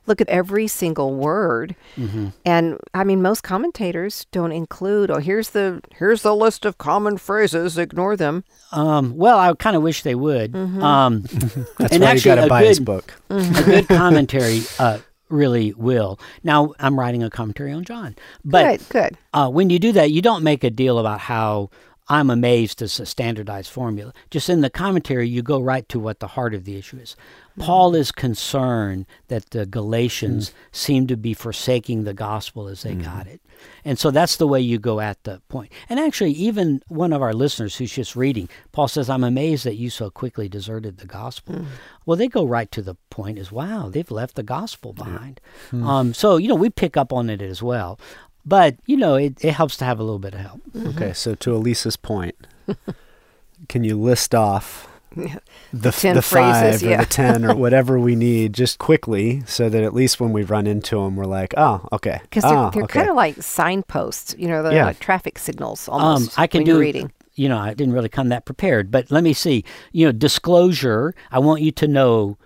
look 0.07 0.21
at 0.21 0.29
every 0.29 0.67
single 0.67 1.13
word, 1.13 1.75
Mm-hmm. 1.95 2.27
and 2.45 2.77
I 2.93 3.03
mean, 3.03 3.21
most 3.21 3.43
commentators 3.43 4.25
don't 4.31 4.51
include. 4.51 5.11
Oh, 5.11 5.19
here's 5.19 5.49
the 5.49 5.81
here's 5.95 6.21
the 6.21 6.35
list 6.35 6.65
of 6.65 6.77
common 6.77 7.17
phrases. 7.17 7.77
Ignore 7.77 8.15
them. 8.17 8.43
Um, 8.71 9.15
well, 9.15 9.37
I 9.37 9.53
kind 9.55 9.75
of 9.75 9.81
wish 9.83 10.03
they 10.03 10.15
would. 10.15 10.51
Mm-hmm. 10.53 10.81
Um, 10.81 11.21
That's 11.77 11.93
and 11.93 12.03
why 12.03 12.13
you 12.13 12.21
got 12.21 12.35
to 12.35 12.45
a 12.45 12.47
buy 12.47 12.63
his 12.65 12.79
good- 12.79 12.85
book. 12.85 13.13
a 13.29 13.63
good 13.65 13.87
commentary 13.89 14.61
uh, 14.79 14.99
really 15.29 15.73
will. 15.73 16.19
Now, 16.43 16.73
I'm 16.79 16.97
writing 16.99 17.23
a 17.23 17.29
commentary 17.29 17.71
on 17.73 17.83
John, 17.83 18.15
but 18.45 18.79
good, 18.79 18.89
good. 18.89 19.17
uh, 19.33 19.49
when 19.49 19.69
you 19.69 19.79
do 19.79 19.91
that, 19.93 20.11
you 20.11 20.21
don't 20.21 20.43
make 20.43 20.63
a 20.63 20.69
deal 20.69 20.99
about 20.99 21.19
how 21.21 21.69
I'm 22.09 22.29
amazed 22.29 22.81
as 22.81 22.99
a 23.01 23.05
standardized 23.05 23.69
formula. 23.69 24.13
Just 24.31 24.49
in 24.49 24.61
the 24.61 24.69
commentary, 24.69 25.27
you 25.27 25.41
go 25.41 25.59
right 25.59 25.87
to 25.89 25.99
what 25.99 26.19
the 26.21 26.27
heart 26.27 26.53
of 26.53 26.63
the 26.63 26.77
issue 26.77 26.97
is. 26.97 27.17
Paul 27.59 27.91
mm-hmm. 27.91 28.01
is 28.01 28.11
concerned 28.11 29.05
that 29.27 29.49
the 29.49 29.65
Galatians 29.65 30.49
mm-hmm. 30.49 30.57
seem 30.71 31.07
to 31.07 31.17
be 31.17 31.33
forsaking 31.33 32.03
the 32.03 32.13
gospel 32.13 32.67
as 32.67 32.83
they 32.83 32.93
got 32.93 33.21
mm-hmm. 33.25 33.29
it. 33.29 33.41
And 33.83 33.97
so 33.97 34.11
that's 34.11 34.35
the 34.35 34.47
way 34.47 34.61
you 34.61 34.77
go 34.77 34.99
at 34.99 35.23
the 35.23 35.41
point. 35.49 35.71
And 35.89 35.99
actually, 35.99 36.31
even 36.31 36.83
one 36.87 37.13
of 37.13 37.21
our 37.21 37.33
listeners 37.33 37.75
who's 37.75 37.91
just 37.91 38.15
reading, 38.15 38.49
Paul 38.71 38.87
says, 38.87 39.09
I'm 39.09 39.23
amazed 39.23 39.65
that 39.65 39.75
you 39.75 39.89
so 39.89 40.09
quickly 40.09 40.47
deserted 40.47 40.97
the 40.97 41.07
gospel. 41.07 41.55
Mm. 41.55 41.65
Well, 42.05 42.17
they 42.17 42.27
go 42.27 42.45
right 42.45 42.71
to 42.71 42.81
the 42.81 42.95
point 43.09 43.39
is, 43.39 43.51
wow, 43.51 43.89
they've 43.89 44.11
left 44.11 44.35
the 44.35 44.43
gospel 44.43 44.93
behind. 44.93 45.41
Hmm. 45.71 45.87
Um, 45.87 46.13
so, 46.13 46.37
you 46.37 46.47
know, 46.47 46.55
we 46.55 46.69
pick 46.69 46.95
up 46.95 47.11
on 47.11 47.29
it 47.29 47.41
as 47.41 47.63
well. 47.63 47.99
But, 48.45 48.77
you 48.85 48.95
know, 48.95 49.15
it, 49.15 49.43
it 49.43 49.53
helps 49.53 49.75
to 49.77 49.85
have 49.85 49.99
a 49.99 50.03
little 50.03 50.19
bit 50.19 50.33
of 50.33 50.39
help. 50.39 50.61
Okay, 50.75 51.11
so 51.13 51.35
to 51.35 51.55
Elisa's 51.55 51.97
point, 51.97 52.35
can 53.67 53.83
you 53.83 53.99
list 53.99 54.33
off 54.33 54.87
the, 55.73 55.91
10 55.91 56.15
the 56.15 56.21
phrases, 56.21 56.81
five 56.81 56.83
or 56.83 56.91
yeah. 56.91 56.99
the 57.01 57.05
ten 57.09 57.45
or 57.45 57.55
whatever 57.55 57.99
we 57.99 58.15
need 58.15 58.53
just 58.53 58.79
quickly 58.79 59.41
so 59.45 59.69
that 59.69 59.83
at 59.83 59.93
least 59.93 60.19
when 60.19 60.31
we 60.33 60.43
run 60.43 60.67
into 60.67 60.95
them 60.97 61.15
we're 61.15 61.25
like 61.25 61.53
oh 61.57 61.87
okay 61.91 62.19
Because 62.23 62.43
they're, 62.43 62.57
oh, 62.57 62.69
they're 62.73 62.83
okay. 62.83 62.99
kind 62.99 63.09
of 63.09 63.15
like 63.15 63.41
signposts, 63.41 64.35
you 64.37 64.47
know, 64.47 64.63
they're 64.63 64.73
Yeah. 64.73 64.85
like 64.85 64.99
traffic 64.99 65.37
signals 65.39 65.87
almost. 65.89 66.37
Um, 66.37 66.43
I 66.43 66.47
can 66.47 66.63
do 66.63 66.79
reading. 66.79 67.11
You 67.35 67.49
know, 67.49 67.57
I 67.59 67.73
didn't 67.75 67.93
really 67.93 68.09
come 68.09 68.29
that 68.29 68.45
prepared, 68.45 68.89
but 68.89 69.11
let 69.11 69.23
me 69.23 69.31
see. 69.33 69.63
You 69.91 70.07
know, 70.07 70.11
disclosure. 70.11 71.13
I 71.31 71.37
want 71.39 71.61
you 71.61 71.71
to 71.73 71.87
know 71.87 72.37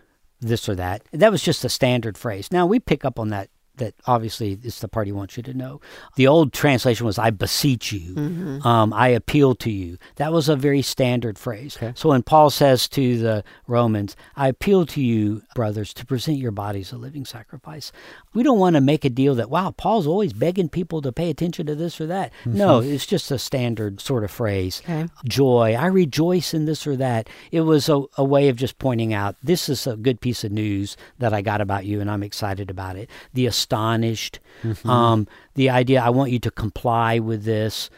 this 0.42 0.68
or 0.68 0.76
that. 0.76 1.04
That 1.14 1.32
was 1.32 1.42
just 1.42 1.64
a 1.64 1.70
standard 1.70 2.18
phrase. 2.18 2.52
Now 2.52 2.66
we 2.66 2.80
pick 2.80 3.06
up 3.06 3.18
on 3.20 3.30
that. 3.30 3.50
That 3.78 3.94
obviously 4.06 4.60
is 4.62 4.80
the 4.80 4.88
part 4.88 5.08
he 5.08 5.14
wants 5.14 5.38
you 5.38 5.44
to 5.44 5.54
know. 5.54 5.82
The 6.16 6.28
old 6.28 6.54
translation 6.54 7.06
was 7.06 7.18
"I 7.18 7.30
beseech 7.32 7.92
you," 7.92 8.16
Mm-hmm. 8.16 8.68
um, 8.68 8.94
"I 8.94 9.08
appeal 9.10 9.56
to 9.56 9.72
you." 9.72 9.98
That 10.18 10.32
was 10.34 10.50
a 10.50 10.56
very 10.56 10.82
standard 10.82 11.40
phrase. 11.40 11.78
Okay. 11.78 11.94
So 11.96 12.10
when 12.10 12.22
Paul 12.22 12.50
says 12.50 12.88
to 12.90 13.18
the 13.18 13.44
Romans, 13.68 14.16
"I 14.36 14.50
appeal 14.50 14.86
to 14.88 15.02
you, 15.02 15.42
brothers, 15.56 15.94
to 15.96 16.06
present 16.06 16.38
your 16.38 16.52
bodies 16.52 16.92
a 16.92 16.98
living 16.98 17.26
sacrifice," 17.26 17.92
we 18.34 18.44
don't 18.44 18.60
want 18.60 18.76
to 18.76 18.82
make 18.82 19.04
a 19.06 19.10
deal 19.10 19.36
that 19.36 19.50
wow, 19.50 19.72
Paul's 19.72 20.06
always 20.08 20.34
begging 20.34 20.70
people 20.70 21.02
to 21.02 21.12
pay 21.12 21.30
attention 21.30 21.66
to 21.66 21.76
this 21.76 22.00
or 22.00 22.08
that. 22.08 22.32
No, 22.46 22.80
it's 22.80 23.06
just 23.06 23.32
a 23.32 23.40
standard 23.40 24.00
sort 24.02 24.24
of 24.24 24.32
phrase. 24.32 24.82
Okay. 24.84 25.08
Joy, 25.26 25.76
I 25.80 25.88
rejoice 25.88 26.54
in 26.54 26.66
this 26.66 26.86
or 26.86 26.96
that. 26.98 27.30
It 27.52 27.62
was 27.62 27.90
a, 27.90 28.04
a 28.18 28.24
way 28.24 28.50
of 28.50 28.58
just 28.58 28.78
pointing 28.80 29.14
out 29.14 29.36
this 29.42 29.70
is 29.70 29.88
a 29.88 29.96
good 29.96 30.22
piece 30.22 30.44
of 30.44 30.52
news 30.52 30.98
that 31.20 31.34
I 31.34 31.42
got 31.42 31.62
about 31.62 31.86
you, 31.86 32.02
and 32.02 32.12
I'm 32.12 32.24
excited 32.24 32.70
about 32.70 32.96
it. 32.96 33.10
The 33.34 33.46
astonished, 33.72 34.40
um, 34.86 35.28
the 35.56 35.70
idea 35.70 36.02
I 36.02 36.10
want 36.10 36.32
you 36.32 36.40
to 36.40 36.52
comply 36.52 37.20
with 37.20 37.44
this. 37.46 37.90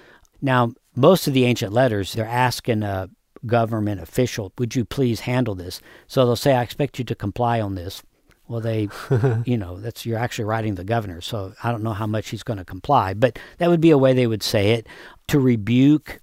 Now, 0.42 0.72
most 0.96 1.28
of 1.28 1.34
the 1.34 1.46
ancient 1.46 1.74
letters, 1.74 2.14
they're 2.14 2.26
asking 2.26 2.84
a 2.84 3.10
government 3.46 4.00
official, 4.00 4.54
would 4.58 4.76
you 4.76 4.86
please 4.86 5.22
handle 5.22 5.56
this? 5.56 5.82
So 6.08 6.26
they'll 6.26 6.36
say, 6.36 6.54
I 6.54 6.62
expect 6.62 7.00
you 7.00 7.06
to 7.06 7.16
comply 7.16 7.60
on 7.60 7.76
this. 7.76 8.04
Well, 8.48 8.62
they, 8.62 8.90
you 9.46 9.58
know, 9.58 9.80
that's 9.80 10.06
you're 10.06 10.20
actually 10.20 10.46
writing 10.46 10.76
the 10.76 10.84
governor, 10.84 11.22
so 11.22 11.54
I 11.64 11.72
don't 11.72 11.84
know 11.84 11.94
how 11.94 12.08
much 12.08 12.30
he's 12.30 12.44
going 12.44 12.60
to 12.60 12.66
comply, 12.66 13.14
but 13.14 13.40
that 13.58 13.70
would 13.70 13.82
be 13.82 13.92
a 13.92 13.98
way 13.98 14.14
they 14.14 14.28
would 14.28 14.44
say 14.44 14.72
it. 14.72 14.88
To 15.30 15.40
rebuke, 15.40 16.20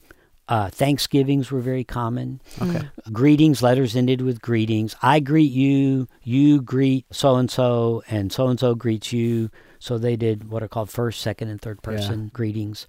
uh, 0.51 0.69
Thanksgivings 0.69 1.51
were 1.51 1.61
very 1.61 1.85
common. 1.85 2.41
Okay. 2.61 2.83
Greetings, 3.13 3.63
letters 3.63 3.97
ended 3.97 4.21
with 4.21 4.43
greetings. 4.43 4.95
I 5.01 5.21
greet 5.21 5.53
you, 5.53 6.09
you 6.23 6.61
greet 6.61 7.07
so 7.11 7.37
and 7.37 7.51
so, 7.51 8.03
and 8.11 8.31
so 8.33 8.49
and 8.49 8.61
so 8.61 8.75
greets 8.75 9.13
you. 9.13 9.51
So 9.79 9.97
they 9.97 10.17
did 10.17 10.51
what 10.51 10.63
are 10.63 10.69
called 10.69 10.91
first, 10.91 11.21
second, 11.23 11.49
and 11.49 11.63
third 11.63 11.83
person 11.83 12.31
greetings. 12.35 12.87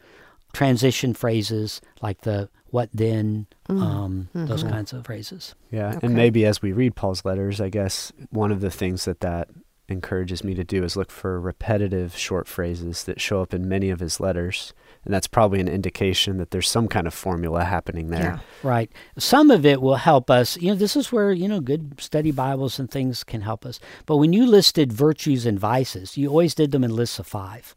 Transition 0.54 1.14
phrases 1.14 1.80
like 2.02 2.22
the 2.22 2.50
what 2.72 2.90
then, 2.94 3.48
um, 3.70 4.28
those 4.34 4.64
kinds 4.64 4.92
of 4.94 5.06
phrases. 5.06 5.56
Yeah, 5.72 5.90
Okay. 5.96 6.08
and 6.08 6.16
maybe 6.16 6.46
as 6.46 6.62
we 6.62 6.72
read 6.74 6.96
Paul's 6.96 7.24
letters, 7.26 7.62
I 7.62 7.70
guess 7.70 8.12
one 8.32 8.52
of 8.52 8.60
the 8.62 8.72
things 8.72 9.06
that 9.06 9.20
that 9.22 9.50
encourages 9.88 10.44
me 10.44 10.54
to 10.56 10.64
do 10.64 10.84
is 10.84 10.96
look 10.96 11.12
for 11.12 11.40
repetitive 11.40 12.16
short 12.18 12.48
phrases 12.48 13.04
that 13.04 13.20
show 13.22 13.42
up 13.42 13.54
in 13.54 13.68
many 13.68 13.90
of 13.90 14.00
his 14.00 14.20
letters, 14.22 14.74
and 15.04 15.14
that's 15.14 15.28
probably 15.28 15.60
an 15.60 15.68
indication 15.68 16.38
that 16.38 16.52
there's 16.52 16.70
some 16.70 16.88
kind 16.88 17.08
of 17.08 17.14
formula 17.14 17.64
happening 17.64 18.12
Yeah. 18.12 18.20
there. 18.20 18.42
Right. 18.64 18.92
Some 19.18 19.50
of 19.52 19.66
it 19.66 19.82
will 19.82 19.96
help 19.96 20.30
us. 20.30 20.58
You 20.58 20.70
know, 20.70 20.76
this 20.76 20.96
is 20.96 21.12
where, 21.12 21.32
you 21.32 21.48
know, 21.48 21.60
good 21.60 22.00
study 22.00 22.32
Bibles 22.32 22.78
and 22.80 22.90
things 22.90 23.24
can 23.24 23.42
help 23.42 23.66
us. 23.66 23.80
But 24.06 24.18
when 24.18 24.32
you 24.34 24.46
listed 24.46 24.94
virtues 24.94 25.46
and 25.46 25.60
vices, 25.60 26.18
you 26.18 26.30
always 26.30 26.54
did 26.54 26.72
them 26.72 26.84
in 26.84 26.96
lists 26.96 27.20
of 27.20 27.28
five. 27.28 27.76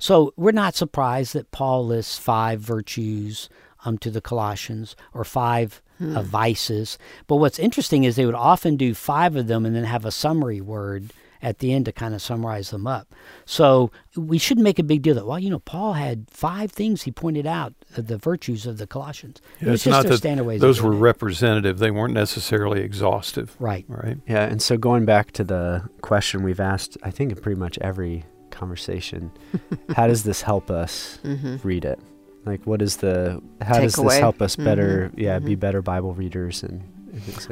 So 0.00 0.32
we're 0.36 0.50
not 0.50 0.74
surprised 0.74 1.32
that 1.34 1.52
Paul 1.52 1.86
lists 1.86 2.18
five 2.18 2.60
virtues 2.60 3.48
um, 3.84 3.98
to 3.98 4.10
the 4.10 4.20
Colossians 4.20 4.96
or 5.12 5.22
five 5.24 5.80
uh, 6.00 6.22
vices. 6.22 6.98
But 7.28 7.36
what's 7.36 7.60
interesting 7.60 8.02
is 8.02 8.16
they 8.16 8.26
would 8.26 8.34
often 8.34 8.76
do 8.76 8.94
five 8.94 9.36
of 9.36 9.46
them 9.46 9.64
and 9.64 9.74
then 9.76 9.84
have 9.84 10.04
a 10.04 10.10
summary 10.10 10.60
word 10.60 11.12
at 11.44 11.58
the 11.58 11.72
end 11.72 11.84
to 11.84 11.92
kind 11.92 12.14
of 12.14 12.22
summarize 12.22 12.70
them 12.70 12.86
up. 12.86 13.14
So 13.44 13.90
we 14.16 14.38
shouldn't 14.38 14.64
make 14.64 14.78
a 14.78 14.82
big 14.82 15.02
deal 15.02 15.14
that, 15.14 15.26
well, 15.26 15.38
you 15.38 15.50
know, 15.50 15.58
Paul 15.58 15.92
had 15.92 16.26
five 16.30 16.72
things 16.72 17.02
he 17.02 17.12
pointed 17.12 17.46
out 17.46 17.74
of 17.96 18.06
the 18.06 18.16
virtues 18.16 18.64
of 18.66 18.78
the 18.78 18.86
Colossians. 18.86 19.42
Yeah, 19.60 19.70
was 19.70 19.74
it's 19.74 19.84
just 19.84 19.92
not 19.92 20.08
their 20.08 20.16
standard 20.16 20.44
ways 20.44 20.60
those 20.62 20.78
doing 20.78 20.88
were 20.92 20.96
it. 20.96 21.00
representative; 21.00 21.78
they 21.78 21.90
weren't 21.90 22.14
necessarily 22.14 22.80
exhaustive, 22.80 23.54
right. 23.58 23.84
right? 23.88 24.16
Yeah, 24.26 24.44
and 24.44 24.62
so 24.62 24.76
going 24.78 25.04
back 25.04 25.32
to 25.32 25.44
the 25.44 25.88
question 26.00 26.42
we've 26.42 26.60
asked, 26.60 26.96
I 27.02 27.10
think 27.10 27.30
in 27.30 27.38
pretty 27.40 27.60
much 27.60 27.78
every 27.82 28.24
conversation, 28.50 29.30
how 29.96 30.06
does 30.06 30.24
this 30.24 30.40
help 30.42 30.70
us 30.70 31.18
Mm-hmm. 31.24 31.56
read 31.66 31.84
it? 31.84 31.98
Like, 32.46 32.66
what 32.66 32.80
is 32.82 32.98
the? 32.98 33.42
How 33.60 33.80
does 33.80 33.94
this 33.94 34.18
help 34.18 34.40
us 34.42 34.56
better? 34.56 35.10
Yeah, 35.16 35.38
be 35.38 35.56
mhm. 35.56 35.60
better 35.60 35.82
Bible 35.82 36.14
readers 36.14 36.62
and, 36.62 36.82
and 36.82 36.82
things 36.82 36.82
like 36.82 36.93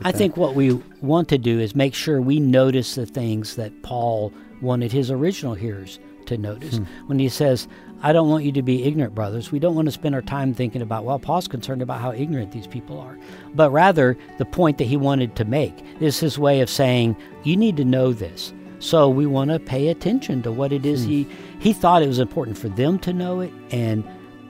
I 0.03 0.13
that. 0.13 0.19
think 0.19 0.37
what 0.37 0.55
we 0.55 0.73
want 1.01 1.29
to 1.29 1.39
do 1.39 1.61
is 1.61 1.75
make 1.75 1.95
sure 1.95 2.21
we 2.21 2.41
notice 2.41 2.95
the 2.95 3.07
things 3.07 3.57
that 3.57 3.83
Paul 3.83 4.33
wanted 4.61 4.93
his 4.93 5.11
original 5.11 5.55
hearers 5.55 5.99
to 6.27 6.39
notice. 6.39 6.79
Hmm. 6.79 6.85
When 7.07 7.19
he 7.19 7.29
says, 7.29 7.67
I 8.03 8.13
don't 8.13 8.29
want 8.29 8.45
you 8.45 8.53
to 8.53 8.63
be 8.63 8.85
ignorant, 8.85 9.15
brothers, 9.15 9.53
we 9.53 9.59
don't 9.59 9.75
want 9.75 9.87
to 9.87 9.93
spend 9.93 10.15
our 10.15 10.23
time 10.23 10.55
thinking 10.55 10.83
about, 10.83 11.05
well, 11.05 11.19
Paul's 11.19 11.49
concerned 11.49 11.83
about 11.83 12.01
how 12.01 12.13
ignorant 12.13 12.53
these 12.53 12.67
people 12.67 12.99
are. 13.01 13.19
But 13.55 13.71
rather, 13.71 14.17
the 14.39 14.45
point 14.45 14.79
that 14.79 14.85
he 14.85 14.97
wanted 14.97 15.37
to 15.37 15.45
make 15.45 15.75
is 16.01 16.19
his 16.19 16.39
way 16.39 16.61
of 16.61 16.71
saying, 16.71 17.17
you 17.45 17.57
need 17.57 17.77
to 17.77 17.85
know 17.85 18.13
this. 18.13 18.53
So 18.79 19.09
we 19.09 19.27
want 19.27 19.51
to 19.51 19.61
pay 19.61 19.89
attention 19.89 20.43
to 20.43 20.51
what 20.51 20.73
it 20.73 20.85
is 20.85 21.05
Hmm. 21.05 21.11
he 21.11 21.27
he 21.61 21.73
thought 21.73 22.03
it 22.03 22.09
was 22.09 22.19
important 22.19 22.59
for 22.59 22.69
them 22.69 22.99
to 23.01 23.13
know 23.13 23.39
it 23.41 23.53
and 23.71 24.03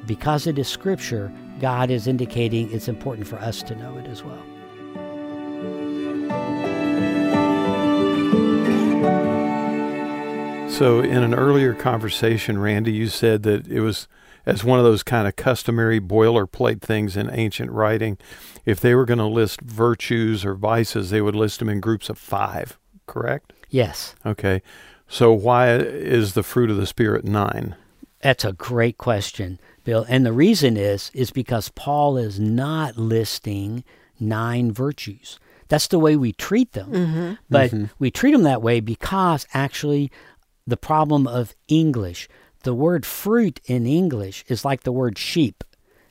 because 0.06 0.46
it 0.46 0.58
is 0.58 0.66
scripture, 0.68 1.30
God 1.60 1.90
is 1.90 2.06
indicating 2.06 2.70
it's 2.72 2.88
important 2.88 3.26
for 3.26 3.36
us 3.36 3.62
to 3.64 3.74
know 3.76 3.98
it 3.98 4.06
as 4.06 4.24
well. 4.24 4.42
So, 10.72 11.00
in 11.00 11.22
an 11.22 11.34
earlier 11.34 11.74
conversation, 11.74 12.58
Randy, 12.58 12.92
you 12.92 13.08
said 13.08 13.42
that 13.42 13.68
it 13.68 13.80
was 13.80 14.08
as 14.46 14.64
one 14.64 14.78
of 14.78 14.86
those 14.86 15.02
kind 15.02 15.28
of 15.28 15.36
customary 15.36 16.00
boilerplate 16.00 16.80
things 16.80 17.14
in 17.14 17.28
ancient 17.30 17.70
writing. 17.70 18.16
If 18.64 18.80
they 18.80 18.94
were 18.94 19.04
going 19.04 19.18
to 19.18 19.26
list 19.26 19.60
virtues 19.60 20.46
or 20.46 20.54
vices, 20.54 21.10
they 21.10 21.20
would 21.20 21.36
list 21.36 21.58
them 21.58 21.68
in 21.68 21.80
groups 21.80 22.08
of 22.08 22.18
five, 22.18 22.78
correct? 23.06 23.52
Yes. 23.68 24.14
Okay. 24.24 24.62
So, 25.06 25.30
why 25.30 25.74
is 25.76 26.32
the 26.32 26.42
fruit 26.42 26.70
of 26.70 26.78
the 26.78 26.86
Spirit 26.86 27.26
nine? 27.26 27.76
That's 28.22 28.44
a 28.44 28.54
great 28.54 28.96
question, 28.96 29.60
Bill. 29.84 30.06
And 30.08 30.24
the 30.24 30.32
reason 30.32 30.78
is 30.78 31.10
is 31.12 31.30
because 31.30 31.68
Paul 31.68 32.16
is 32.16 32.40
not 32.40 32.96
listing 32.96 33.84
nine 34.18 34.72
virtues. 34.72 35.38
That's 35.68 35.88
the 35.88 35.98
way 35.98 36.16
we 36.16 36.32
treat 36.32 36.72
them. 36.72 36.92
Mm-hmm. 36.92 37.32
But 37.48 37.70
mm-hmm. 37.70 37.84
we 37.98 38.10
treat 38.10 38.32
them 38.32 38.42
that 38.42 38.62
way 38.62 38.80
because 38.80 39.46
actually 39.54 40.10
the 40.66 40.76
problem 40.76 41.26
of 41.26 41.54
English, 41.68 42.28
the 42.62 42.74
word 42.74 43.04
fruit 43.04 43.60
in 43.66 43.86
English 43.86 44.44
is 44.48 44.64
like 44.64 44.82
the 44.82 44.92
word 44.92 45.18
sheep 45.18 45.64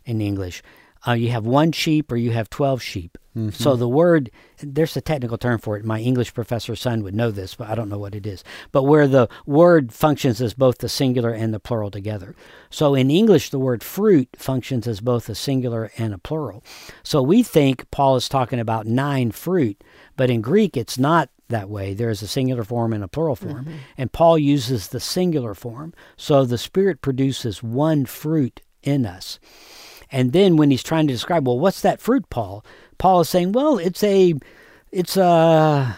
in 0.06 0.22
English. 0.22 0.62
Uh, 1.08 1.14
you 1.14 1.30
have 1.30 1.46
one 1.46 1.72
sheep 1.72 2.12
or 2.12 2.16
you 2.16 2.32
have 2.32 2.50
12 2.50 2.82
sheep. 2.82 3.18
So 3.52 3.78
the 3.78 3.88
word, 3.88 4.30
there's 4.62 4.98
a 4.98 5.02
technical 5.02 5.38
term 5.38 5.58
for 5.58 5.78
it. 5.78 5.86
My 5.86 6.02
English 6.02 6.34
professor's 6.34 6.82
son 6.82 7.02
would 7.04 7.16
know 7.16 7.32
this, 7.32 7.56
but 7.56 7.70
I 7.70 7.76
don't 7.76 7.88
know 7.88 7.98
what 7.98 8.14
it 8.14 8.28
is. 8.28 8.44
But 8.74 8.84
where 8.84 9.08
the 9.08 9.30
word 9.46 9.94
functions 9.94 10.42
as 10.42 10.54
both 10.54 10.80
the 10.80 10.90
singular 10.90 11.32
and 11.32 11.54
the 11.54 11.60
plural 11.60 11.90
together. 11.92 12.36
So 12.70 12.94
in 12.94 13.10
English, 13.10 13.50
the 13.50 13.58
word 13.58 13.84
fruit 13.84 14.28
functions 14.38 14.86
as 14.86 15.00
both 15.00 15.30
a 15.30 15.36
singular 15.36 15.92
and 15.98 16.14
a 16.14 16.18
plural. 16.18 16.62
So 17.04 17.22
we 17.24 17.42
think 17.42 17.90
Paul 17.90 18.18
is 18.18 18.28
talking 18.28 18.60
about 18.60 18.86
nine 18.86 19.32
fruit, 19.32 19.82
but 20.18 20.30
in 20.30 20.42
Greek, 20.42 20.76
it's 20.76 20.98
not 21.00 21.30
that 21.48 21.70
way. 21.70 21.94
There 21.94 22.10
is 22.10 22.22
a 22.22 22.28
singular 22.28 22.66
form 22.66 22.92
and 22.92 23.04
a 23.04 23.08
plural 23.08 23.38
form. 23.38 23.66
And 23.98 24.12
Paul 24.12 24.38
uses 24.38 24.90
the 24.90 25.00
singular 25.00 25.54
form. 25.54 25.94
So 26.18 26.44
the 26.44 26.58
Spirit 26.58 27.02
produces 27.02 27.64
one 27.64 28.06
fruit 28.06 28.60
in 28.84 29.06
us. 29.06 29.40
And 30.12 30.34
then 30.34 30.58
when 30.58 30.72
he's 30.72 30.84
trying 30.84 31.08
to 31.08 31.14
describe, 31.14 31.48
well, 31.48 31.60
what's 31.60 31.82
that 31.82 32.02
fruit, 32.02 32.30
Paul? 32.30 32.66
Paul 32.98 33.22
is 33.22 33.30
saying, 33.30 33.54
well, 33.54 33.78
it's 33.78 34.04
a, 34.04 34.34
it's 34.92 35.16
a, 35.18 35.98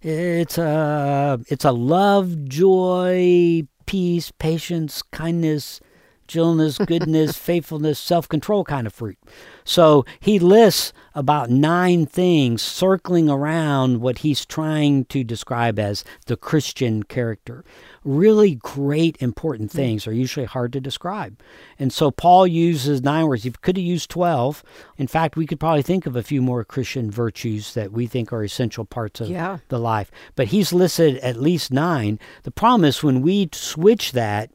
it's 0.00 0.58
a, 0.58 1.40
it's 1.48 1.64
a 1.64 1.72
love, 1.72 2.44
joy, 2.46 3.66
peace, 3.86 4.32
patience, 4.32 5.02
kindness, 5.02 5.80
gentleness, 6.26 6.78
goodness, 6.86 7.36
faithfulness, 7.36 7.98
self-control 7.98 8.64
kind 8.64 8.86
of 8.86 8.94
fruit. 8.94 9.18
So 9.64 10.04
he 10.20 10.38
lists 10.38 10.92
about 11.14 11.50
nine 11.50 12.06
things 12.06 12.62
circling 12.62 13.28
around 13.28 14.00
what 14.00 14.18
he's 14.18 14.46
trying 14.46 15.04
to 15.06 15.22
describe 15.22 15.78
as 15.78 16.04
the 16.26 16.36
Christian 16.36 17.02
character. 17.02 17.64
Really 18.04 18.56
great, 18.56 19.16
important 19.20 19.70
mm. 19.70 19.74
things 19.74 20.06
are 20.06 20.12
usually 20.12 20.46
hard 20.46 20.72
to 20.72 20.80
describe. 20.80 21.38
And 21.78 21.92
so 21.92 22.10
Paul 22.10 22.46
uses 22.46 23.02
nine 23.02 23.26
words. 23.26 23.44
He 23.44 23.50
could 23.50 23.76
have 23.76 23.84
used 23.84 24.10
12. 24.10 24.62
In 24.96 25.06
fact, 25.06 25.36
we 25.36 25.46
could 25.46 25.60
probably 25.60 25.82
think 25.82 26.06
of 26.06 26.16
a 26.16 26.22
few 26.22 26.42
more 26.42 26.64
Christian 26.64 27.10
virtues 27.10 27.74
that 27.74 27.92
we 27.92 28.06
think 28.06 28.32
are 28.32 28.42
essential 28.42 28.84
parts 28.84 29.20
of 29.20 29.28
Yeah. 29.28 29.58
the 29.68 29.78
life. 29.78 30.10
But 30.34 30.48
he's 30.48 30.72
listed 30.72 31.18
at 31.18 31.36
least 31.36 31.72
nine. 31.72 32.18
The 32.44 32.50
problem 32.50 32.84
is 32.84 33.02
when 33.02 33.20
we 33.20 33.48
switch 33.52 34.12
that 34.12 34.50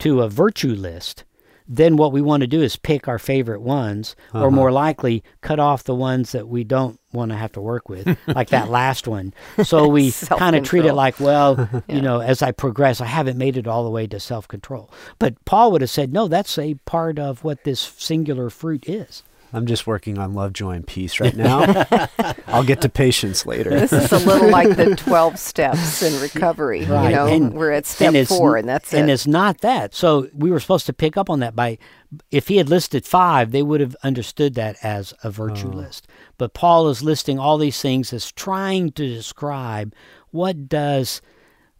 to 0.00 0.20
a 0.20 0.28
virtue 0.28 0.74
list, 0.74 1.24
then 1.68 1.96
what 1.96 2.12
we 2.12 2.22
want 2.22 2.40
to 2.40 2.46
do 2.46 2.62
is 2.62 2.76
pick 2.76 3.06
our 3.08 3.18
favorite 3.18 3.60
ones, 3.60 4.16
or 4.32 4.40
Uh-huh. 4.40 4.50
more 4.50 4.72
likely, 4.72 5.22
cut 5.42 5.60
off 5.60 5.84
the 5.84 5.94
ones 5.94 6.32
that 6.32 6.48
we 6.48 6.64
don't 6.64 6.98
want 7.12 7.30
to 7.30 7.36
have 7.36 7.52
to 7.52 7.60
work 7.60 7.88
with, 7.88 8.16
like 8.26 8.48
that 8.48 8.70
last 8.70 9.06
one. 9.06 9.34
So 9.62 9.86
we 9.96 10.12
kind 10.12 10.56
of 10.56 10.64
treat 10.64 10.84
it 10.86 10.94
like, 10.94 11.20
well, 11.20 11.68
Yeah. 11.88 11.94
you 11.96 12.00
know, 12.02 12.20
as 12.20 12.40
I 12.42 12.52
progress, 12.52 13.00
I 13.00 13.06
haven't 13.06 13.36
made 13.38 13.56
it 13.56 13.66
all 13.68 13.84
the 13.84 13.90
way 13.90 14.06
to 14.06 14.18
self 14.18 14.48
control. 14.48 14.90
But 15.18 15.44
Paul 15.44 15.70
would 15.72 15.82
have 15.82 15.90
said, 15.90 16.12
no, 16.12 16.26
that's 16.28 16.58
a 16.58 16.74
part 16.86 17.18
of 17.18 17.44
what 17.44 17.64
this 17.64 17.80
singular 17.98 18.48
fruit 18.50 18.88
is. 18.88 19.22
I'm 19.52 19.66
just 19.66 19.86
working 19.86 20.18
on 20.18 20.34
love, 20.34 20.52
joy, 20.52 20.72
and 20.72 20.86
peace 20.86 21.20
right 21.20 21.34
now. 21.36 21.86
I'll 22.46 22.64
get 22.64 22.82
to 22.82 22.88
patience 22.88 23.46
later. 23.46 23.70
This 23.70 23.92
is 23.92 24.12
a 24.12 24.18
little 24.18 24.50
like 24.52 24.76
the 24.76 24.94
12 24.94 25.38
steps 25.38 26.02
in 26.02 26.20
recovery. 26.20 26.84
Right. 26.84 27.10
You 27.10 27.16
know, 27.16 27.26
And- 27.26 27.54
we're 27.54 27.72
at 27.72 27.86
step 27.86 28.14
it's 28.14 28.28
four, 28.30 28.56
and 28.56 28.68
that's 28.68 28.92
and 28.92 29.08
it. 29.08 29.12
it's 29.14 29.26
not 29.26 29.62
that. 29.62 29.94
So 29.94 30.28
we 30.34 30.50
were 30.50 30.60
supposed 30.60 30.86
to 30.86 30.92
pick 30.92 31.16
up 31.16 31.30
on 31.30 31.40
that 31.40 31.56
by, 31.56 31.78
if 32.30 32.48
he 32.48 32.58
had 32.58 32.68
listed 32.68 33.06
five, 33.06 33.50
they 33.50 33.62
would 33.62 33.80
have 33.80 33.96
understood 34.02 34.54
that 34.54 34.76
as 34.82 35.14
a 35.24 35.30
virtue 35.30 35.70
Oh. 35.72 35.76
list. 35.76 36.06
But 36.36 36.52
Paul 36.54 36.88
is 36.88 37.02
listing 37.02 37.38
all 37.38 37.58
these 37.58 37.80
things 37.80 38.12
as 38.12 38.30
trying 38.32 38.92
to 38.92 39.06
describe 39.06 39.94
what 40.30 40.68
does 40.68 41.22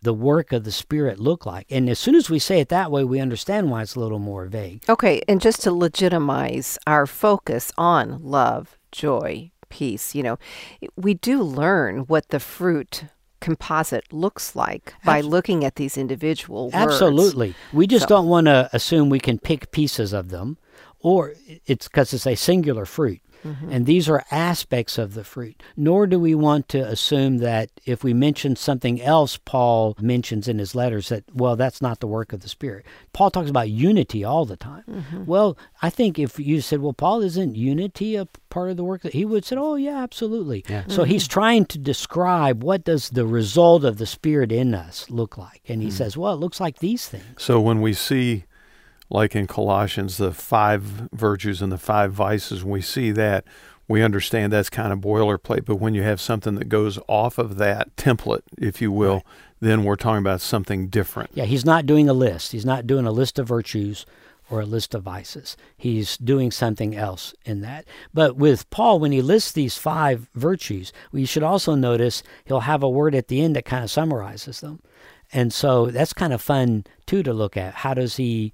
the 0.03 0.15
work 0.15 0.53
of 0.53 0.65
the 0.65 0.73
Spirit 0.73 1.19
look 1.19 1.45
like. 1.47 1.67
And 1.71 1.89
as 1.91 1.99
soon 1.99 2.15
as 2.15 2.31
we 2.31 2.39
say 2.39 2.61
it 2.61 2.69
that 2.69 2.91
way, 2.91 3.05
we 3.05 3.21
understand 3.21 3.71
why 3.71 3.83
it's 3.83 3.95
a 3.97 4.01
little 4.01 4.19
more 4.19 4.47
vague. 4.47 4.85
Okay, 4.89 5.23
and 5.29 5.41
just 5.41 5.63
to 5.63 5.73
legitimize 5.73 6.79
our 6.87 7.07
focus 7.07 7.73
on 7.77 8.23
love, 8.23 8.79
joy, 8.93 9.51
peace, 9.69 10.15
you 10.15 10.23
know, 10.23 10.39
we 10.97 11.15
do 11.15 11.43
learn 11.43 12.01
what 12.01 12.29
the 12.29 12.41
fruit 12.41 13.05
composite 13.41 14.13
looks 14.13 14.57
like 14.57 14.95
by 15.05 15.21
looking 15.21 15.65
at 15.65 15.77
these 15.77 15.97
individual 15.97 16.65
words. 16.67 16.75
Absolutely. 16.75 17.55
We 17.73 17.87
just 17.87 18.05
So- 18.05 18.09
don't 18.17 18.27
want 18.29 18.47
to 18.47 18.69
assume 18.73 19.11
we 19.11 19.21
can 19.21 19.39
pick 19.39 19.71
pieces 19.71 20.13
of 20.13 20.31
them, 20.31 20.59
or 21.01 21.35
it's 21.67 21.87
because 21.87 22.13
it's 22.13 22.27
a 22.27 22.35
singular 22.35 22.85
fruit. 22.85 23.21
Mm-hmm. 23.45 23.73
And 23.73 23.87
these 23.87 24.09
are 24.09 24.25
aspects 24.31 24.99
of 24.99 25.15
the 25.15 25.25
fruit. 25.25 25.63
Nor 25.77 26.07
do 26.07 26.19
we 26.19 26.35
want 26.35 26.69
to 26.71 26.79
assume 26.79 27.39
that 27.39 27.71
if 27.85 28.03
we 28.03 28.13
mention 28.13 28.57
something 28.57 29.01
else 29.01 29.37
Paul 29.37 29.97
mentions 30.01 30.49
in 30.49 30.59
his 30.59 30.75
letters, 30.75 31.09
that, 31.09 31.25
well, 31.33 31.57
that's 31.57 31.83
not 31.83 32.01
the 32.01 32.07
work 32.07 32.33
of 32.33 32.41
the 32.41 32.49
Spirit. 32.49 32.85
Paul 33.13 33.31
talks 33.31 33.51
about 33.51 33.71
unity 33.71 34.25
all 34.25 34.45
the 34.45 34.57
time. 34.57 34.85
Mm-hmm. 34.91 35.25
Well, 35.27 35.57
I 35.83 35.91
think 35.91 36.19
if 36.19 36.39
you 36.39 36.61
said, 36.61 36.81
well, 36.81 36.93
Paul, 36.93 37.23
isn't 37.23 37.57
unity 37.57 38.17
a 38.17 38.27
part 38.51 38.71
of 38.71 38.77
the 38.77 38.85
work? 38.85 39.03
That 39.03 39.15
he 39.15 39.25
would 39.25 39.45
say, 39.45 39.57
oh, 39.57 39.77
yeah, 39.77 40.03
absolutely. 40.03 40.65
Yeah. 40.69 40.85
So 40.89 41.05
he's 41.05 41.29
trying 41.29 41.67
to 41.67 41.79
describe 41.79 42.63
what 42.63 42.85
does 42.85 43.11
the 43.11 43.27
result 43.27 43.85
of 43.85 43.99
the 43.99 44.07
Spirit 44.07 44.53
in 44.53 44.75
us 44.75 45.09
look 45.11 45.39
like. 45.39 45.63
And 45.69 45.83
he 45.83 45.91
says, 45.91 46.17
well, 46.17 46.35
it 46.35 46.41
looks 46.41 46.61
like 46.61 46.79
these 46.79 47.09
things. 47.09 47.25
So 47.37 47.61
when 47.61 47.81
we 47.81 47.93
see, 47.93 48.45
like 49.11 49.35
in 49.35 49.47
Colossians, 49.47 50.17
the 50.17 50.33
five 50.33 50.83
virtues 51.13 51.63
and 51.63 51.73
the 51.73 51.79
five 51.79 52.13
vices, 52.13 52.63
when 52.63 52.73
we 52.73 52.83
see 52.83 53.11
that, 53.13 53.45
we 53.87 54.03
understand 54.03 54.53
that's 54.53 54.69
kind 54.69 54.93
of 54.93 54.99
boilerplate. 54.99 55.65
But 55.65 55.77
when 55.77 55.95
you 55.95 56.03
have 56.03 56.21
something 56.21 56.57
that 56.57 56.69
goes 56.69 56.99
off 57.09 57.39
of 57.39 57.57
that 57.57 57.97
template, 57.97 58.43
if 58.59 58.83
you 58.83 58.93
will, 58.93 59.23
then 59.61 59.85
we're 59.85 59.97
talking 59.97 60.19
about 60.19 60.41
something 60.41 60.89
different. 60.89 61.31
Yeah, 61.35 61.47
he's 61.47 61.65
not 61.65 61.87
doing 61.87 62.09
a 62.09 62.13
list. 62.13 62.53
He's 62.53 62.67
not 62.67 62.87
doing 62.87 63.07
a 63.07 63.13
list 63.13 63.39
of 63.39 63.49
virtues 63.49 64.05
or 64.51 64.61
a 64.61 64.67
list 64.67 64.95
of 64.95 65.03
vices. 65.03 65.57
He's 65.77 66.17
doing 66.19 66.51
something 66.51 66.95
else 66.95 67.35
in 67.45 67.61
that. 67.63 67.87
But 68.15 68.37
with 68.37 68.69
Paul, 68.71 68.99
when 68.99 69.13
he 69.13 69.21
lists 69.21 69.53
these 69.53 69.77
five 69.77 70.29
virtues, 70.35 70.93
we 71.13 71.25
should 71.25 71.43
also 71.43 71.75
notice 71.75 72.23
he'll 72.45 72.61
have 72.61 72.83
a 72.83 72.89
word 72.89 73.15
at 73.15 73.29
the 73.29 73.43
end 73.43 73.57
that 73.57 73.65
kind 73.65 73.85
of 73.85 73.91
summarizes 73.91 74.61
them. 74.61 74.81
And 75.33 75.53
so 75.53 75.87
that's 75.87 76.15
kind 76.15 76.33
of 76.33 76.41
fun 76.41 76.85
too 77.05 77.23
to 77.23 77.35
look 77.35 77.57
at. 77.57 77.75
How 77.75 77.95
does 77.95 78.17
he 78.17 78.53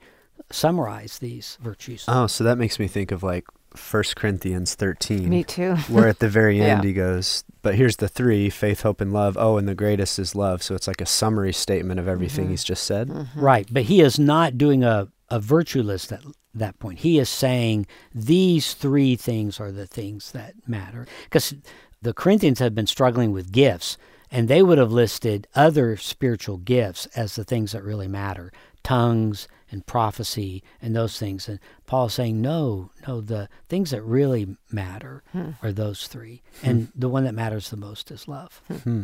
summarize 0.55 1.19
these 1.19 1.59
virtues? 1.61 2.05
Oh, 2.09 2.27
so 2.27 2.45
that 2.45 2.59
makes 2.59 2.79
me 2.79 2.89
think 2.89 3.11
of 3.11 3.23
like 3.23 3.45
1 3.91 4.03
Corinthians 4.15 4.75
13. 4.75 5.29
Me 5.29 5.43
too. 5.43 5.75
where 5.89 6.09
at 6.09 6.21
the 6.21 6.29
very 6.29 6.61
end 6.61 6.85
Yeah. 6.85 6.89
he 6.89 6.93
goes, 6.93 7.45
but 7.63 7.75
here's 7.75 7.97
the 7.97 8.09
three 8.09 8.51
faith, 8.51 8.83
hope, 8.83 9.01
and 9.01 9.13
love. 9.13 9.37
Oh, 9.39 9.57
and 9.57 9.67
the 9.67 9.75
greatest 9.75 10.19
is 10.19 10.35
love. 10.35 10.63
So 10.63 10.75
it's 10.75 10.87
like 10.87 11.01
a 11.01 11.07
summary 11.07 11.53
statement 11.53 11.99
of 11.99 12.07
everything 12.07 12.45
mm-hmm. 12.45 12.53
he's 12.53 12.65
just 12.65 12.85
said. 12.85 13.09
Mm-hmm. 13.09 13.41
Right, 13.41 13.69
but 13.71 13.85
he 13.85 14.01
is 14.01 14.19
not 14.19 14.57
doing 14.57 14.85
a, 14.85 15.09
a 15.29 15.41
virtue 15.41 15.83
list 15.83 16.13
at 16.13 16.23
that 16.55 16.79
point. 16.79 17.01
He 17.01 17.19
is 17.19 17.29
saying 17.29 17.87
these 18.15 18.75
three 18.75 19.17
things 19.17 19.59
are 19.59 19.73
the 19.73 19.87
things 19.87 20.33
that 20.33 20.55
matter. 20.69 21.07
Because 21.25 21.55
the 22.01 22.15
Corinthians 22.15 22.61
have 22.61 22.75
been 22.75 22.87
struggling 22.87 23.33
with 23.33 23.51
gifts, 23.51 23.97
and 24.31 24.47
they 24.47 24.63
would 24.63 24.79
have 24.79 24.93
listed 24.93 25.49
other 25.55 25.97
spiritual 25.97 26.59
gifts 26.59 27.07
as 27.17 27.35
the 27.35 27.45
things 27.45 27.73
that 27.73 27.83
really 27.83 28.09
matter 28.09 28.53
tongues 28.85 29.49
and 29.71 29.85
prophecy 29.87 30.63
and 30.81 30.95
those 30.95 31.19
things. 31.19 31.49
And 31.49 31.59
Paul's 31.87 32.15
saying, 32.15 32.41
no, 32.41 32.91
no, 33.09 33.21
the 33.21 33.49
things 33.69 33.91
that 33.91 34.03
really 34.03 34.57
matter 34.71 35.25
hmm. 35.33 35.51
are 35.63 35.73
those 35.73 36.07
three. 36.07 36.43
Hmm. 36.61 36.71
And 36.71 36.93
the 36.95 37.09
one 37.09 37.25
that 37.25 37.35
matters 37.35 37.71
the 37.71 37.77
most 37.77 38.13
is 38.13 38.29
love. 38.29 38.63
Hmm. 38.69 38.75
hmm. 38.77 39.03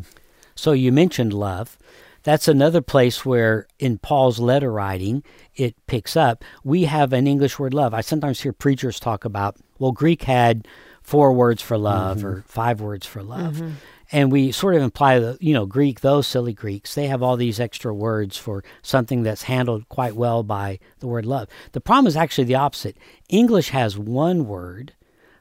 So 0.54 0.72
you 0.72 0.92
mentioned 0.92 1.32
love. 1.32 1.78
That's 2.22 2.48
another 2.48 2.82
place 2.82 3.24
where 3.24 3.66
in 3.78 3.98
Paul's 3.98 4.38
letter 4.38 4.70
writing 4.70 5.22
it 5.56 5.74
picks 5.86 6.16
up. 6.16 6.44
We 6.62 6.84
have 6.84 7.12
an 7.12 7.26
English 7.26 7.58
word 7.58 7.72
love. 7.72 7.94
I 7.94 8.02
sometimes 8.02 8.40
hear 8.40 8.52
preachers 8.52 9.00
talk 9.00 9.24
about, 9.24 9.56
well, 9.78 9.92
Greek 9.92 10.24
had 10.24 10.68
four 11.02 11.32
words 11.32 11.62
for 11.62 11.78
love 11.78 12.18
mm-hmm. 12.18 12.26
or 12.26 12.44
five 12.46 12.80
words 12.80 13.06
for 13.06 13.22
love. 13.22 13.56
Mm-hmm. 13.56 13.70
And 14.12 14.32
we 14.32 14.50
sort 14.50 14.74
of 14.74 14.82
imply 14.82 15.18
that, 15.20 15.40
you 15.40 15.54
know, 15.54 15.66
Greek, 15.66 16.00
those 16.00 16.26
silly 16.26 16.52
Greeks, 16.52 16.94
they 16.94 17.06
have 17.06 17.22
all 17.22 17.36
these 17.36 17.60
extra 17.60 17.94
words 17.94 18.36
for 18.36 18.64
something 18.82 19.22
that's 19.22 19.44
handled 19.44 19.88
quite 19.88 20.16
well 20.16 20.42
by 20.42 20.78
the 20.98 21.06
word 21.06 21.26
love. 21.26 21.48
The 21.72 21.80
problem 21.80 22.06
is 22.06 22.16
actually 22.16 22.44
the 22.44 22.56
opposite. 22.56 22.96
English 23.28 23.70
has 23.70 23.96
one 23.96 24.46
word 24.46 24.94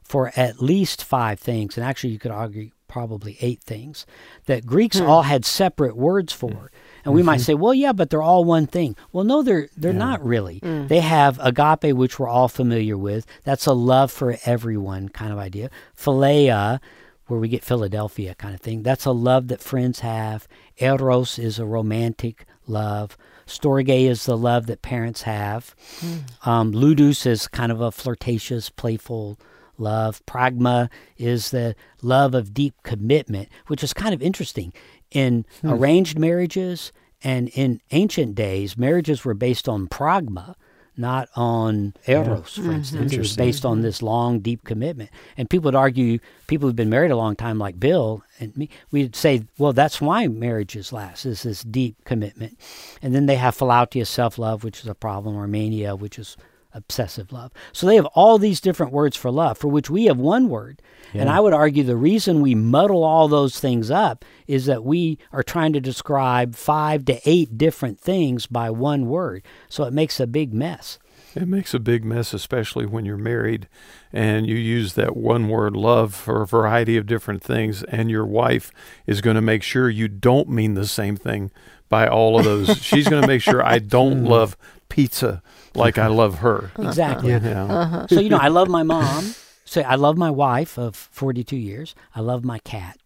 for 0.03 0.32
at 0.36 0.61
least 0.61 1.03
five 1.03 1.39
things, 1.39 1.78
and 1.78 1.86
actually 1.86 2.11
you 2.11 2.20
could 2.20 2.32
argue 2.32 2.72
probably 2.88 3.38
eight 3.39 3.61
things 3.61 4.05
that 4.47 4.65
Greeks 4.65 4.99
hmm. 4.99 5.05
all 5.05 5.22
had 5.22 5.45
separate 5.45 5.95
words 5.95 6.34
for. 6.34 6.51
Hmm. 6.51 6.65
And 7.05 7.13
we 7.13 7.24
might 7.24 7.36
mm-hmm. 7.36 7.43
say, 7.43 7.53
well, 7.53 7.74
yeah, 7.74 7.93
but 7.93 8.09
they're 8.09 8.22
all 8.22 8.43
one 8.43 8.67
thing. 8.67 8.95
Well, 9.13 9.24
no, 9.24 9.41
they're 9.41 9.70
they're 9.78 9.93
not 9.93 10.24
really. 10.26 10.57
Hmm. 10.59 10.88
They 10.88 10.99
have 10.99 11.39
agape, 11.41 11.95
which 11.95 12.20
we're 12.20 12.28
all 12.28 12.49
familiar 12.49 12.97
with. 12.97 13.26
That's 13.45 13.65
a 13.65 13.74
love 13.74 14.11
for 14.11 14.38
everyone 14.45 15.07
kind 15.09 15.32
of 15.32 15.38
idea. 15.38 15.70
Philia, 15.97 16.82
where 17.30 17.39
we 17.39 17.47
get 17.47 17.63
Philadelphia 17.63 18.36
kind 18.36 18.53
of 18.53 18.59
thing. 18.61 18.84
That's 18.84 19.05
a 19.05 19.11
love 19.11 19.47
that 19.47 19.61
friends 19.61 19.99
have. 19.99 20.47
Eros 20.80 21.39
is 21.39 21.59
a 21.59 21.65
romantic 21.65 22.45
love. 22.67 23.15
Storge 23.47 24.07
is 24.09 24.25
the 24.25 24.38
love 24.38 24.65
that 24.65 24.82
parents 24.82 25.21
have. 25.23 25.75
Um, 26.45 26.71
ludus 26.71 27.25
is 27.25 27.47
kind 27.47 27.71
of 27.71 27.82
a 27.82 27.91
flirtatious, 27.91 28.69
playful 28.69 29.39
love. 29.77 30.23
Pragma 30.25 30.89
is 31.17 31.51
the 31.51 31.75
love 32.01 32.34
of 32.36 32.53
deep 32.53 32.75
commitment, 32.84 33.49
which 33.67 33.84
is 33.84 33.93
kind 33.93 34.13
of 34.13 34.21
interesting. 34.21 34.73
In 35.11 35.45
arranged 35.63 36.19
marriages 36.19 36.91
and 37.23 37.49
in 37.49 37.82
ancient 37.91 38.36
days, 38.36 38.77
marriages 38.77 39.25
were 39.25 39.34
based 39.34 39.67
on 39.67 39.88
pragma, 39.88 40.55
not 41.00 41.30
on 41.36 41.93
eros, 42.06 42.56
for 42.56 42.72
instance. 42.72 43.12
Mm-hmm. 43.12 43.16
It 43.16 43.20
was 43.20 43.36
based 43.36 43.66
on 43.66 43.78
mm-hmm. 43.78 43.84
this 43.84 44.02
long, 44.02 44.39
deep 44.39 44.64
commitment. 44.66 45.10
And 45.38 45.50
people 45.50 45.66
would 45.66 45.76
argue, 45.76 46.20
people 46.47 46.68
who've 46.68 46.76
been 46.76 46.89
married 46.89 47.12
a 47.12 47.16
long 47.16 47.36
time, 47.36 47.58
like 47.58 47.80
Bill 47.80 48.24
and 48.39 48.56
me, 48.58 48.70
we'd 48.91 49.16
say, 49.16 49.43
well, 49.58 49.74
that's 49.74 50.02
why 50.02 50.28
marriages 50.28 50.91
last, 50.91 51.26
is 51.26 51.43
this 51.43 51.64
deep 51.64 51.95
commitment. 52.04 52.60
And 53.02 53.16
then 53.16 53.26
they 53.26 53.36
have 53.36 53.58
philautia, 53.58 54.06
self 54.06 54.38
love, 54.38 54.64
which 54.64 54.82
is 54.82 54.88
a 54.88 54.95
problem, 54.95 55.36
or 55.36 55.47
mania, 55.47 55.95
which 55.95 56.20
is 56.20 56.36
obsessive 56.74 57.32
love. 57.32 57.51
So 57.74 57.88
they 57.88 57.95
have 57.95 58.05
all 58.07 58.38
these 58.38 58.61
different 58.61 58.91
words 58.91 59.15
for 59.15 59.32
love, 59.32 59.57
for 59.57 59.67
which 59.67 59.89
we 59.89 60.05
have 60.05 60.17
one 60.17 60.49
word. 60.49 60.82
And 61.13 61.30
I 61.30 61.39
would 61.39 61.53
argue 61.53 61.84
the 61.84 61.97
reason 61.97 62.41
we 62.41 62.53
muddle 62.53 63.03
all 63.03 63.28
those 63.28 63.59
things 63.59 63.89
up 63.89 64.24
is 64.47 64.67
that 64.67 64.84
we 64.84 65.17
are 65.32 65.41
trying 65.41 65.74
to 65.74 65.80
describe 65.80 66.55
five 66.55 67.05
to 67.05 67.20
eight 67.26 67.57
different 67.57 67.99
things 67.99 68.45
by 68.45 68.70
one 68.70 69.07
word. 69.07 69.43
So 69.70 69.86
it 69.86 69.93
makes 69.93 70.20
a 70.20 70.28
big 70.28 70.53
mess. 70.53 70.99
It 71.36 71.47
makes 71.47 71.74
a 71.74 71.80
big 71.80 72.03
mess, 72.03 72.34
especially 72.34 72.86
when 72.86 73.05
you're 73.05 73.17
married 73.17 73.67
and 74.11 74.47
you 74.47 74.55
use 74.55 74.93
that 74.93 75.15
one 75.15 75.47
word 75.47 75.76
love 75.76 76.15
for 76.15 76.41
a 76.41 76.47
variety 76.47 76.97
of 76.97 77.05
different 77.05 77.43
things, 77.43 77.84
and 77.84 78.09
your 78.09 78.26
wife 78.26 78.72
is 79.05 79.22
going 79.22 79.36
to 79.36 79.41
make 79.41 79.61
sure 79.61 79.89
you 79.89 80.07
don't 80.07 80.49
mean 80.49 80.74
the 80.74 80.88
same 80.88 81.15
thing 81.15 81.51
by 81.88 82.07
all 82.07 82.39
of 82.39 82.45
those. 82.45 82.78
She's 82.82 83.07
going 83.07 83.22
to 83.22 83.28
make 83.28 83.43
sure 83.43 83.63
I 83.63 83.78
don't 83.80 84.24
mm. 84.24 84.28
love 84.28 84.57
pizza 84.90 85.42
like 85.76 85.98
I 85.98 86.08
love 86.08 86.40
her. 86.40 86.72
Exactly. 86.80 87.32
You 87.32 87.40
know? 87.40 87.68
Uh-huh. 87.68 88.08
so, 88.08 88.20
you 88.20 88.30
know, 88.30 88.38
I 88.38 88.48
love 88.50 88.68
my 88.68 88.84
mom. 88.84 89.36
Say, 89.66 89.84
I 89.84 89.96
love 89.96 90.18
my 90.18 90.32
wife 90.32 90.80
of 90.80 90.96
42 90.96 91.56
years. 91.56 91.94
I 92.16 92.22
love 92.22 92.44
my 92.44 92.58
cat. 92.60 92.99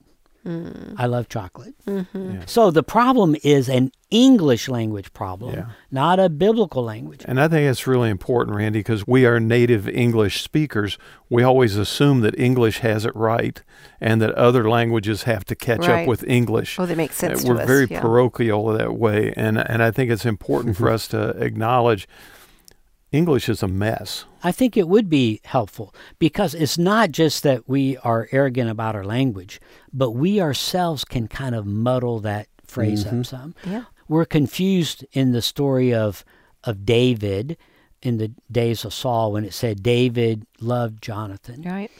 Mm. 0.45 0.95
I 0.97 1.05
love 1.05 1.29
chocolate. 1.29 1.73
Mm-hmm. 1.87 2.31
Yeah. 2.33 2.41
So 2.47 2.69
the 2.69 2.83
problem 2.83 3.35
is 3.43 3.69
an 3.69 3.91
English 4.11 4.67
language 4.67 5.11
problem, 5.13 5.55
Yeah. 5.55 5.65
not 5.89 6.19
a 6.19 6.29
biblical 6.29 6.83
language. 6.83 7.21
And 7.25 7.39
I 7.39 7.47
think 7.47 7.69
it's 7.69 7.87
really 7.87 8.09
important, 8.09 8.57
Randy, 8.57 8.79
because 8.79 9.07
we 9.07 9.25
are 9.25 9.39
native 9.39 9.87
English 9.87 10.41
speakers. 10.41 10.97
We 11.29 11.43
always 11.43 11.77
assume 11.77 12.21
that 12.21 12.37
English 12.37 12.79
has 12.79 13.05
it 13.05 13.15
right 13.15 13.61
and 14.01 14.21
that 14.21 14.31
other 14.31 14.69
languages 14.69 15.23
have 15.23 15.45
to 15.45 15.55
catch 15.55 15.87
Right. 15.87 16.01
up 16.01 16.07
with 16.07 16.23
English. 16.27 16.77
Oh, 16.77 16.85
that 16.85 16.97
makes 16.97 17.15
sense 17.15 17.43
We're 17.45 17.61
us. 17.61 17.65
very 17.67 17.87
yeah. 17.89 18.01
parochial 18.01 18.65
that 18.73 18.95
way, 18.95 19.33
and 19.37 19.57
and 19.57 19.81
I 19.81 19.91
think 19.91 20.11
it's 20.11 20.25
important 20.25 20.75
for 20.79 20.89
us 20.89 21.07
to 21.09 21.29
acknowledge 21.41 22.07
English 23.13 23.47
is 23.47 23.61
a 23.61 23.67
mess. 23.67 24.25
I 24.43 24.51
think 24.51 24.75
it 24.75 24.87
would 24.89 25.07
be 25.07 25.39
helpful 25.45 25.93
because 26.17 26.53
it's 26.55 26.77
not 26.79 27.11
just 27.11 27.43
that 27.43 27.69
we 27.69 27.95
are 27.97 28.27
arrogant 28.31 28.69
about 28.71 28.95
our 28.95 29.03
language, 29.05 29.61
but 29.93 30.11
we 30.11 30.41
ourselves 30.41 31.05
can 31.05 31.27
kind 31.27 31.53
of 31.53 31.65
muddle 31.65 32.19
that 32.21 32.47
phrase 32.65 33.05
Mhm. 33.05 33.19
up 33.19 33.25
some. 33.27 33.55
Yeah. 33.65 33.83
We're 34.09 34.25
confused 34.25 35.05
in 35.13 35.31
the 35.31 35.41
story 35.43 35.93
of 35.93 36.25
of 36.65 36.85
David 36.85 37.57
in 38.01 38.17
the 38.17 38.31
days 38.49 38.85
of 38.85 38.93
Saul 38.93 39.33
when 39.33 39.43
it 39.45 39.53
said 39.53 39.83
David 39.83 40.45
loved 40.61 41.01
Jonathan. 41.03 41.61
Right. 41.61 41.91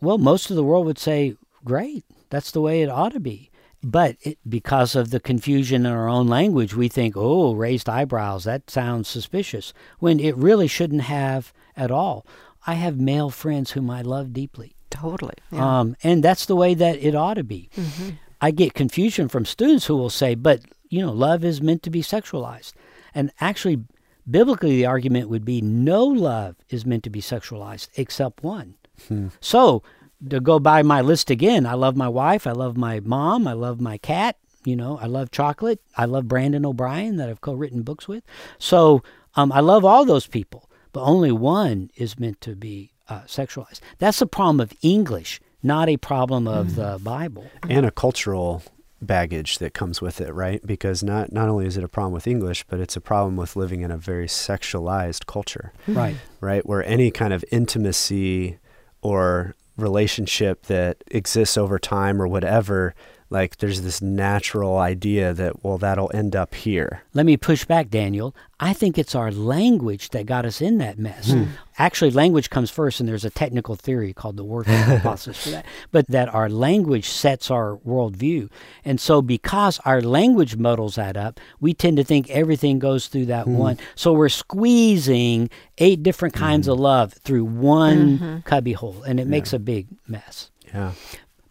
Well, 0.00 0.16
most 0.16 0.48
of 0.48 0.54
the 0.56 0.62
world 0.64 0.86
would 0.86 0.98
say, 0.98 1.34
great, 1.64 2.04
that's 2.30 2.52
the 2.52 2.60
way 2.60 2.82
it 2.82 2.88
ought 2.88 3.12
to 3.12 3.20
be. 3.20 3.50
But 3.84 4.16
it, 4.22 4.38
because 4.48 4.96
of 4.96 5.10
the 5.10 5.20
confusion 5.20 5.84
in 5.84 5.92
our 5.92 6.08
own 6.08 6.26
language, 6.26 6.74
we 6.74 6.88
think, 6.88 7.14
oh, 7.16 7.54
raised 7.54 7.88
eyebrows, 7.88 8.44
that 8.44 8.70
sounds 8.70 9.08
suspicious, 9.08 9.74
when 9.98 10.18
it 10.18 10.36
really 10.36 10.66
shouldn't 10.66 11.02
have 11.02 11.52
at 11.76 11.90
all. 11.90 12.26
I 12.66 12.74
have 12.74 12.98
male 12.98 13.30
friends 13.30 13.72
whom 13.72 13.90
I 13.90 14.00
love 14.00 14.32
deeply. 14.32 14.74
Totally. 14.88 15.34
Yeah. 15.50 15.80
Um, 15.80 15.96
and 16.02 16.24
that's 16.24 16.46
the 16.46 16.56
way 16.56 16.72
that 16.74 16.96
it 16.96 17.14
ought 17.14 17.34
to 17.34 17.44
be. 17.44 17.68
hmm 17.74 18.10
I 18.40 18.50
get 18.50 18.74
confusion 18.74 19.28
from 19.28 19.46
students 19.46 19.86
who 19.86 19.96
will 19.96 20.10
say, 20.10 20.34
but, 20.34 20.60
you 20.90 21.00
know, 21.00 21.12
love 21.12 21.44
is 21.44 21.62
meant 21.62 21.82
to 21.84 21.90
be 21.90 22.02
sexualized. 22.02 22.74
And 23.14 23.30
actually, 23.40 23.84
biblically, 24.30 24.76
the 24.76 24.84
argument 24.84 25.30
would 25.30 25.46
be 25.46 25.62
no 25.62 26.04
love 26.04 26.56
is 26.68 26.84
meant 26.84 27.04
to 27.04 27.10
be 27.10 27.22
sexualized 27.22 27.88
except 27.96 28.42
one. 28.42 28.74
Hmm. 29.08 29.28
So, 29.40 29.82
to 30.30 30.40
go 30.40 30.58
by 30.58 30.82
my 30.82 31.00
list 31.00 31.30
again, 31.30 31.66
I 31.66 31.74
love 31.74 31.96
my 31.96 32.08
wife, 32.08 32.46
I 32.46 32.52
love 32.52 32.76
my 32.76 33.00
mom, 33.00 33.46
I 33.46 33.52
love 33.52 33.80
my 33.80 33.98
cat, 33.98 34.36
you 34.64 34.76
know, 34.76 34.98
I 35.00 35.06
love 35.06 35.30
chocolate, 35.30 35.80
I 35.96 36.04
love 36.06 36.28
Brandon 36.28 36.64
O'Brien 36.64 37.16
that 37.16 37.28
I've 37.28 37.40
co 37.40 37.54
written 37.54 37.82
books 37.82 38.08
with. 38.08 38.24
So, 38.58 39.02
um, 39.36 39.50
I 39.52 39.60
love 39.60 39.84
all 39.84 40.04
those 40.04 40.26
people, 40.26 40.70
but 40.92 41.02
only 41.02 41.32
one 41.32 41.90
is 41.96 42.18
meant 42.18 42.40
to 42.42 42.54
be 42.54 42.92
uh, 43.08 43.22
sexualized. 43.22 43.80
That's 43.98 44.20
the 44.20 44.26
problem 44.26 44.60
of 44.60 44.72
English, 44.82 45.40
not 45.62 45.88
a 45.88 45.96
problem 45.96 46.46
of 46.48 46.76
the 46.76 47.00
Bible. 47.02 47.50
and 47.68 47.84
a 47.84 47.90
cultural 47.90 48.62
baggage 49.02 49.58
that 49.58 49.74
comes 49.74 50.00
with 50.00 50.20
it, 50.20 50.32
right? 50.32 50.64
Because 50.64 51.02
not 51.02 51.30
not 51.32 51.48
only 51.50 51.66
is 51.66 51.76
it 51.76 51.84
a 51.84 51.88
problem 51.88 52.12
with 52.14 52.26
English, 52.26 52.64
but 52.68 52.80
it's 52.80 52.96
a 52.96 53.00
problem 53.02 53.36
with 53.36 53.54
living 53.56 53.82
in 53.82 53.90
a 53.90 53.98
very 53.98 54.26
sexualized 54.26 55.26
culture, 55.26 55.72
Right. 55.86 56.16
right? 56.40 56.64
Where 56.64 56.82
any 56.84 57.10
kind 57.10 57.32
of 57.34 57.44
intimacy 57.50 58.58
or 59.02 59.54
relationship 59.76 60.66
that 60.66 61.02
exists 61.08 61.56
over 61.56 61.78
time 61.78 62.20
or 62.20 62.28
whatever, 62.28 62.94
like 63.34 63.56
there's 63.58 63.82
this 63.82 64.00
natural 64.00 64.78
idea 64.78 65.34
that 65.34 65.64
well 65.64 65.76
that'll 65.76 66.10
end 66.14 66.34
up 66.34 66.54
here. 66.54 67.02
Let 67.12 67.26
me 67.26 67.36
push 67.36 67.64
back, 67.64 67.90
Daniel. 67.90 68.34
I 68.60 68.72
think 68.72 68.96
it's 68.96 69.14
our 69.14 69.32
language 69.32 70.10
that 70.10 70.26
got 70.26 70.46
us 70.46 70.62
in 70.62 70.78
that 70.78 70.98
mess. 70.98 71.32
Hmm. 71.32 71.44
Actually, 71.76 72.12
language 72.12 72.48
comes 72.48 72.70
first, 72.70 73.00
and 73.00 73.08
there's 73.08 73.24
a 73.24 73.30
technical 73.30 73.74
theory 73.74 74.12
called 74.12 74.36
the 74.36 74.44
working 74.44 74.74
hypothesis 74.92 75.42
for 75.42 75.50
that. 75.50 75.66
But 75.90 76.06
that 76.08 76.32
our 76.32 76.48
language 76.48 77.08
sets 77.08 77.50
our 77.50 77.76
worldview. 77.78 78.48
And 78.84 79.00
so, 79.00 79.20
because 79.20 79.80
our 79.84 80.00
language 80.00 80.56
muddles 80.56 80.94
that 80.94 81.16
up, 81.16 81.40
we 81.60 81.74
tend 81.74 81.96
to 81.96 82.04
think 82.04 82.30
everything 82.30 82.78
goes 82.78 83.08
through 83.08 83.26
that 83.26 83.46
hmm. 83.46 83.56
one. 83.56 83.78
So, 83.96 84.12
we're 84.12 84.28
squeezing 84.28 85.50
eight 85.78 86.04
different 86.04 86.34
kinds 86.34 86.66
hmm. 86.66 86.72
of 86.72 86.80
love 86.80 87.12
through 87.12 87.44
one 87.44 88.18
mm-hmm. 88.18 88.38
cubbyhole, 88.48 89.02
and 89.02 89.18
it 89.18 89.26
makes 89.26 89.52
a 89.52 89.58
big 89.58 89.88
mess. 90.06 90.52
Yeah. 90.72 90.92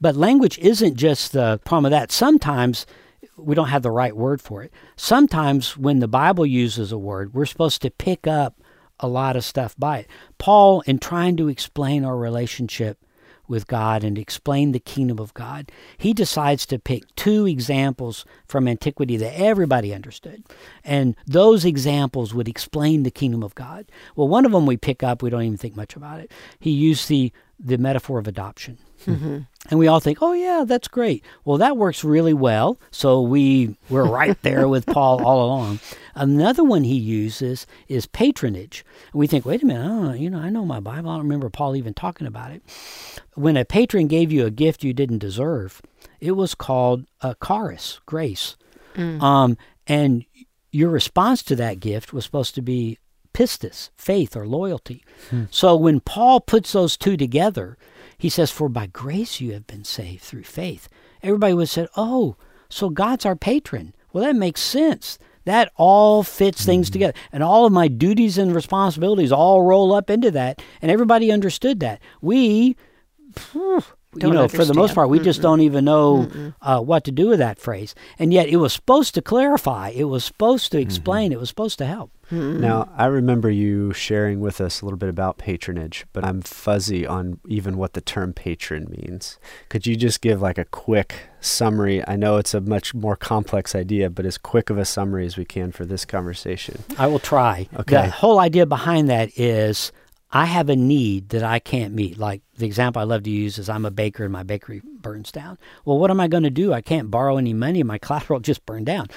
But 0.03 0.17
language 0.17 0.59
isn't 0.59 0.97
just 0.97 1.31
the 1.31 1.61
problem 1.63 1.85
of 1.85 1.91
that. 1.91 2.11
Sometimes 2.11 2.85
we 3.37 3.55
don't 3.55 3.69
have 3.69 3.83
the 3.83 3.89
right 3.89 4.13
word 4.13 4.41
for 4.41 4.61
it. 4.61 4.73
Sometimes 4.97 5.77
when 5.77 5.99
the 5.99 6.09
Bible 6.09 6.45
uses 6.45 6.91
a 6.91 6.97
word, 6.97 7.33
we're 7.33 7.45
supposed 7.45 7.81
to 7.83 7.89
pick 7.89 8.27
up 8.27 8.59
a 8.99 9.07
lot 9.07 9.37
of 9.37 9.45
stuff 9.45 9.75
by 9.79 9.99
it. 9.99 10.07
Paul, 10.37 10.81
in 10.81 10.99
trying 10.99 11.37
to 11.37 11.47
explain 11.47 12.03
our 12.03 12.17
relationship 12.17 12.97
with 13.47 13.65
God 13.65 14.03
and 14.03 14.17
explain 14.17 14.73
the 14.73 14.79
kingdom 14.79 15.19
of 15.19 15.33
God, 15.33 15.71
he 15.97 16.13
decides 16.13 16.65
to 16.65 16.79
pick 16.79 17.03
two 17.15 17.45
examples 17.45 18.25
from 18.45 18.67
antiquity 18.67 19.15
that 19.15 19.39
everybody 19.39 19.93
understood. 19.93 20.43
And 20.83 21.15
those 21.25 21.63
examples 21.63 22.33
would 22.33 22.49
explain 22.49 23.03
the 23.03 23.11
kingdom 23.11 23.41
of 23.41 23.55
God. 23.55 23.85
Well, 24.17 24.27
one 24.27 24.45
of 24.45 24.51
them 24.51 24.65
we 24.65 24.75
pick 24.75 25.01
up, 25.01 25.23
we 25.23 25.29
don't 25.29 25.43
even 25.43 25.57
think 25.57 25.77
much 25.77 25.95
about 25.95 26.19
it. 26.19 26.29
He 26.59 26.71
used 26.71 27.07
the, 27.07 27.31
the 27.63 27.77
metaphor 27.77 28.19
of 28.19 28.27
adoption. 28.27 28.77
Mm-hmm. 29.05 29.39
And 29.69 29.79
we 29.79 29.87
all 29.87 29.99
think, 29.99 30.19
oh, 30.21 30.33
yeah, 30.33 30.63
that's 30.67 30.87
great. 30.87 31.23
Well, 31.45 31.57
that 31.57 31.77
works 31.77 32.03
really 32.03 32.33
well. 32.33 32.79
So 32.91 33.21
we, 33.21 33.77
we're 33.89 34.05
right 34.05 34.39
there 34.41 34.67
with 34.67 34.85
Paul 34.85 35.25
all 35.25 35.45
along. 35.45 35.79
Another 36.15 36.63
one 36.63 36.83
he 36.83 36.95
uses 36.95 37.65
is 37.87 38.05
patronage. 38.05 38.85
And 39.11 39.19
we 39.19 39.27
think, 39.27 39.45
wait 39.45 39.63
a 39.63 39.65
minute, 39.65 39.83
I 39.83 39.87
know, 39.87 40.13
you 40.13 40.29
know, 40.29 40.39
I 40.39 40.49
know 40.49 40.65
my 40.65 40.79
Bible. 40.79 41.09
I 41.09 41.15
don't 41.15 41.23
remember 41.23 41.49
Paul 41.49 41.75
even 41.75 41.93
talking 41.93 42.27
about 42.27 42.51
it. 42.51 42.61
When 43.35 43.57
a 43.57 43.65
patron 43.65 44.07
gave 44.07 44.31
you 44.31 44.45
a 44.45 44.51
gift 44.51 44.83
you 44.83 44.93
didn't 44.93 45.19
deserve, 45.19 45.81
it 46.19 46.33
was 46.33 46.55
called 46.55 47.05
a 47.21 47.35
charis, 47.45 47.99
grace. 48.05 48.57
Mm. 48.95 49.21
Um, 49.21 49.57
and 49.87 50.25
your 50.71 50.89
response 50.89 51.43
to 51.43 51.55
that 51.55 51.79
gift 51.79 52.13
was 52.13 52.25
supposed 52.25 52.55
to 52.55 52.61
be 52.61 52.99
pistis, 53.33 53.89
faith 53.95 54.35
or 54.35 54.47
loyalty. 54.47 55.03
So 55.49 55.75
when 55.75 55.99
Paul 55.99 56.39
puts 56.39 56.71
those 56.73 56.95
two 56.97 57.17
together, 57.17 57.77
he 58.17 58.29
says, 58.29 58.51
For 58.51 58.69
by 58.69 58.87
grace 58.87 59.41
you 59.41 59.53
have 59.53 59.67
been 59.67 59.83
saved 59.83 60.21
through 60.23 60.43
faith. 60.43 60.87
Everybody 61.21 61.53
would 61.53 61.63
have 61.63 61.69
said, 61.69 61.87
Oh, 61.97 62.35
so 62.69 62.89
God's 62.89 63.25
our 63.25 63.35
patron. 63.35 63.93
Well, 64.11 64.23
that 64.23 64.35
makes 64.35 64.61
sense. 64.61 65.17
That 65.45 65.71
all 65.75 66.23
fits 66.23 66.63
things 66.65 66.89
together. 66.89 67.13
And 67.31 67.43
all 67.43 67.65
of 67.65 67.73
my 67.73 67.87
duties 67.89 68.37
and 68.37 68.55
responsibilities 68.55 69.31
all 69.31 69.61
roll 69.63 69.93
up 69.93 70.09
into 70.09 70.31
that. 70.31 70.61
And 70.81 70.89
everybody 70.89 71.31
understood 71.31 71.79
that. 71.81 71.99
We, 72.21 72.77
phew, 73.35 73.83
you 74.15 74.31
know, 74.31 74.47
for 74.47 74.63
the 74.63 74.73
most 74.75 74.93
part, 74.95 75.09
we 75.09 75.19
just 75.19 75.41
don't 75.41 75.61
even 75.61 75.85
know 75.85 76.29
uh, 76.61 76.79
what 76.79 77.03
to 77.05 77.11
do 77.11 77.27
with 77.27 77.39
that 77.39 77.59
phrase. 77.59 77.93
And 78.19 78.31
yet 78.31 78.47
it 78.47 78.57
was 78.57 78.71
supposed 78.71 79.15
to 79.15 79.21
clarify, 79.21 79.89
it 79.89 80.03
was 80.05 80.23
supposed 80.23 80.71
to 80.71 80.79
explain, 80.79 81.31
it 81.31 81.39
was 81.39 81.49
supposed 81.49 81.77
to 81.79 81.85
help. 81.87 82.11
Mm-hmm. 82.33 82.61
Now, 82.61 82.89
I 82.97 83.05
remember 83.05 83.49
you 83.49 83.93
sharing 83.93 84.39
with 84.39 84.59
us 84.59 84.81
a 84.81 84.85
little 84.85 84.97
bit 84.97 85.09
about 85.09 85.37
patronage, 85.37 86.05
but 86.13 86.25
I'm 86.25 86.41
fuzzy 86.41 87.05
on 87.05 87.39
even 87.47 87.77
what 87.77 87.93
the 87.93 88.01
term 88.01 88.33
patron 88.33 88.87
means. 88.89 89.37
Could 89.69 89.85
you 89.85 89.95
just 89.95 90.19
give 90.21 90.41
like 90.41 90.57
a 90.57 90.65
quick 90.65 91.13
summary? 91.41 92.05
I 92.07 92.15
know 92.15 92.37
it's 92.37 92.55
a 92.55 92.61
much 92.61 92.95
more 92.95 93.15
complex 93.15 93.75
idea, 93.75 94.09
but 94.09 94.25
as 94.25 94.39
quick 94.39 94.71
of 94.71 94.79
a 94.79 94.85
summary 94.85 95.25
as 95.27 95.37
we 95.37 95.45
can 95.45 95.71
for 95.71 95.85
this 95.85 96.05
conversation. 96.05 96.83
I 96.97 97.05
will 97.05 97.19
try. 97.19 97.67
Okay. 97.75 97.95
The 97.95 98.09
whole 98.09 98.39
idea 98.39 98.65
behind 98.65 99.09
that 99.09 99.37
is 99.37 99.91
I 100.31 100.45
have 100.45 100.69
a 100.69 100.75
need 100.75 101.29
that 101.29 101.43
I 101.43 101.59
can't 101.59 101.93
meet. 101.93 102.17
Like 102.17 102.41
the 102.57 102.65
example 102.65 102.99
I 102.99 103.05
love 103.05 103.21
to 103.23 103.29
use 103.29 103.59
is 103.59 103.69
I'm 103.69 103.85
a 103.85 103.91
baker 103.91 104.23
and 104.23 104.33
my 104.33 104.41
bakery 104.41 104.81
burns 104.83 105.31
down. 105.31 105.59
Well, 105.85 105.99
what 105.99 106.09
am 106.09 106.19
I 106.19 106.27
going 106.27 106.41
to 106.41 106.49
do? 106.49 106.73
I 106.73 106.81
can't 106.81 107.11
borrow 107.11 107.37
any 107.37 107.53
money. 107.53 107.83
My 107.83 107.97
collateral 107.99 108.39
just 108.39 108.65
burned 108.65 108.87
down. 108.87 109.07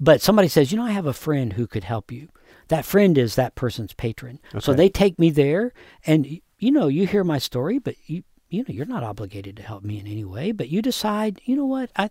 But 0.00 0.20
somebody 0.20 0.48
says, 0.48 0.72
you 0.72 0.78
know, 0.78 0.84
I 0.84 0.90
have 0.90 1.06
a 1.06 1.12
friend 1.12 1.52
who 1.52 1.68
could 1.68 1.84
help 1.84 2.10
you. 2.10 2.28
That 2.68 2.84
friend 2.84 3.16
is 3.18 3.34
that 3.34 3.54
person's 3.54 3.92
patron. 3.92 4.40
So 4.60 4.72
they 4.72 4.88
take 4.88 5.18
me 5.18 5.30
there, 5.30 5.72
and 6.06 6.40
you 6.58 6.70
know, 6.70 6.88
you 6.88 7.06
hear 7.06 7.24
my 7.24 7.38
story, 7.38 7.78
but 7.78 7.96
you 8.06 8.24
you 8.48 8.60
know, 8.60 8.72
you're 8.72 8.86
not 8.86 9.02
obligated 9.02 9.56
to 9.56 9.62
help 9.62 9.82
me 9.82 9.98
in 9.98 10.06
any 10.06 10.24
way. 10.24 10.52
But 10.52 10.68
you 10.68 10.80
decide, 10.80 11.40
you 11.44 11.56
know 11.56 11.66
what, 11.66 11.90
I 11.96 12.10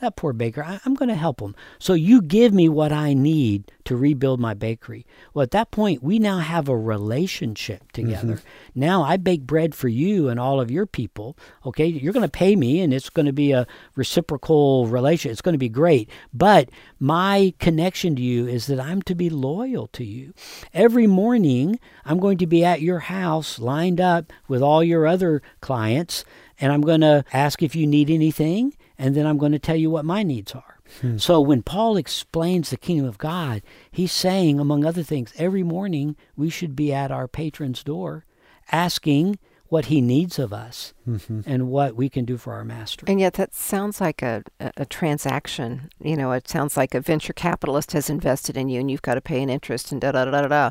that 0.00 0.16
poor 0.16 0.32
baker, 0.32 0.62
I, 0.62 0.80
I'm 0.84 0.94
going 0.94 1.08
to 1.08 1.14
help 1.14 1.40
him. 1.40 1.54
So 1.78 1.94
you 1.94 2.22
give 2.22 2.52
me 2.52 2.68
what 2.68 2.92
I 2.92 3.14
need 3.14 3.70
to 3.84 3.96
rebuild 3.96 4.40
my 4.40 4.54
bakery. 4.54 5.06
Well, 5.34 5.42
at 5.42 5.50
that 5.52 5.70
point, 5.70 6.02
we 6.02 6.18
now 6.18 6.38
have 6.38 6.68
a 6.68 6.76
relationship 6.76 7.80
mm-hmm. 7.92 8.08
together. 8.08 8.42
Now 8.74 9.02
I 9.02 9.16
bake 9.16 9.42
bread 9.42 9.74
for 9.74 9.88
you 9.88 10.28
and 10.28 10.38
all 10.38 10.60
of 10.60 10.70
your 10.70 10.86
people. 10.86 11.36
Okay, 11.66 11.86
you're 11.86 12.12
going 12.12 12.26
to 12.26 12.30
pay 12.30 12.56
me, 12.56 12.80
and 12.80 12.92
it's 12.94 13.10
going 13.10 13.26
to 13.26 13.32
be 13.32 13.52
a 13.52 13.66
reciprocal 13.96 14.86
relation. 14.86 15.30
It's 15.30 15.42
going 15.42 15.54
to 15.54 15.58
be 15.58 15.68
great. 15.68 16.08
But 16.32 16.70
my 16.98 17.54
connection 17.58 18.16
to 18.16 18.22
you 18.22 18.46
is 18.46 18.66
that 18.66 18.80
I'm 18.80 19.02
to 19.02 19.14
be 19.14 19.30
loyal 19.30 19.86
to 19.88 20.04
you. 20.04 20.34
Every 20.72 21.06
morning, 21.06 21.78
I'm 22.04 22.18
going 22.18 22.38
to 22.38 22.46
be 22.46 22.64
at 22.64 22.80
your 22.80 23.00
house, 23.00 23.58
lined 23.58 24.00
up 24.00 24.32
with 24.48 24.62
all 24.62 24.84
your 24.84 25.06
other 25.06 25.42
clients, 25.60 26.24
and 26.60 26.72
I'm 26.72 26.82
going 26.82 27.00
to 27.00 27.24
ask 27.32 27.62
if 27.62 27.74
you 27.74 27.86
need 27.86 28.10
anything 28.10 28.74
and 29.00 29.16
then 29.16 29.26
I'm 29.26 29.38
going 29.38 29.52
to 29.52 29.58
tell 29.58 29.76
you 29.76 29.90
what 29.90 30.04
my 30.04 30.22
needs 30.22 30.52
are. 30.52 30.78
Hmm. 31.00 31.16
So 31.16 31.40
when 31.40 31.62
Paul 31.62 31.96
explains 31.96 32.68
the 32.68 32.76
kingdom 32.76 33.06
of 33.06 33.16
God, 33.16 33.62
he's 33.90 34.12
saying, 34.12 34.60
among 34.60 34.84
other 34.84 35.02
things, 35.02 35.32
every 35.38 35.62
morning 35.62 36.16
we 36.36 36.50
should 36.50 36.76
be 36.76 36.92
at 36.92 37.10
our 37.10 37.26
patron's 37.26 37.82
door 37.82 38.26
asking 38.70 39.38
what 39.68 39.86
he 39.86 40.02
needs 40.02 40.38
of 40.38 40.52
us 40.52 40.92
mm-hmm. 41.08 41.40
and 41.46 41.68
what 41.68 41.94
we 41.96 42.10
can 42.10 42.26
do 42.26 42.36
for 42.36 42.52
our 42.52 42.64
master. 42.64 43.06
And 43.08 43.20
yet, 43.20 43.34
that 43.34 43.54
sounds 43.54 44.00
like 44.00 44.20
a, 44.20 44.42
a, 44.58 44.72
a 44.78 44.84
transaction. 44.84 45.90
You 46.02 46.16
know, 46.16 46.32
it 46.32 46.48
sounds 46.48 46.76
like 46.76 46.94
a 46.94 47.00
venture 47.00 47.32
capitalist 47.32 47.92
has 47.92 48.10
invested 48.10 48.56
in 48.56 48.68
you 48.68 48.80
and 48.80 48.90
you've 48.90 49.00
got 49.00 49.14
to 49.14 49.20
pay 49.20 49.42
an 49.42 49.48
interest 49.48 49.92
and 49.92 50.00
da 50.00 50.12
da 50.12 50.26
da 50.26 50.42
da 50.42 50.48
da. 50.48 50.70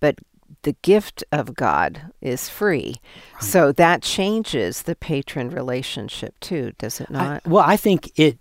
But 0.00 0.18
the 0.62 0.76
gift 0.82 1.24
of 1.32 1.54
God 1.54 2.02
is 2.20 2.48
free. 2.48 2.96
So 3.40 3.72
that 3.72 4.02
changes 4.02 4.82
the 4.82 4.96
patron 4.96 5.50
relationship 5.50 6.38
too, 6.40 6.72
does 6.78 7.00
it 7.00 7.08
I- 7.10 7.12
not? 7.12 7.46
well, 7.46 7.64
I 7.66 7.76
think 7.76 8.10
it 8.16 8.38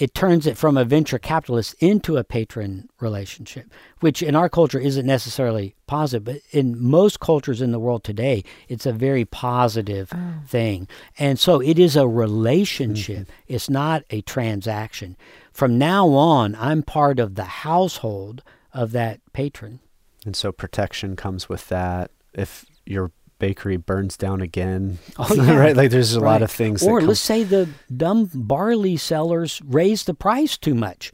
it 0.00 0.14
turns 0.14 0.46
it 0.46 0.56
from 0.56 0.78
a 0.78 0.84
venture 0.84 1.18
capitalist 1.18 1.74
into 1.78 2.16
a 2.16 2.24
patron 2.24 2.88
relationship, 3.00 3.70
which 4.00 4.22
in 4.22 4.34
our 4.34 4.48
culture 4.48 4.78
isn't 4.78 5.04
necessarily 5.04 5.74
positive, 5.86 6.24
but 6.24 6.40
in 6.52 6.82
most 6.82 7.20
cultures 7.20 7.60
in 7.60 7.70
the 7.70 7.78
world 7.78 8.02
today, 8.02 8.42
it's 8.66 8.86
a 8.86 8.94
very 8.94 9.26
positive 9.26 10.10
oh. 10.14 10.34
thing. 10.46 10.88
And 11.18 11.38
so 11.38 11.60
it 11.60 11.78
is 11.78 11.96
a 11.96 12.08
relationship, 12.08 13.24
mm-hmm. 13.24 13.54
it's 13.54 13.68
not 13.68 14.04
a 14.08 14.22
transaction. 14.22 15.18
From 15.52 15.76
now 15.76 16.08
on, 16.08 16.54
I'm 16.54 16.82
part 16.82 17.18
of 17.18 17.34
the 17.34 17.44
household 17.44 18.42
of 18.72 18.92
that 18.92 19.20
patron. 19.34 19.80
And 20.24 20.36
so 20.36 20.52
protection 20.52 21.16
comes 21.16 21.48
with 21.48 21.68
that. 21.68 22.10
If 22.34 22.66
your 22.86 23.10
bakery 23.38 23.76
burns 23.76 24.16
down 24.16 24.40
again, 24.40 24.98
oh, 25.18 25.34
yeah. 25.34 25.56
right? 25.56 25.76
Like 25.76 25.90
there's 25.90 26.14
a 26.14 26.20
right. 26.20 26.32
lot 26.32 26.42
of 26.42 26.50
things. 26.50 26.82
Or 26.82 27.00
let's 27.00 27.20
say 27.20 27.42
the 27.42 27.68
dumb 27.94 28.30
barley 28.32 28.96
sellers 28.96 29.60
raise 29.64 30.04
the 30.04 30.14
price 30.14 30.56
too 30.56 30.74
much. 30.74 31.12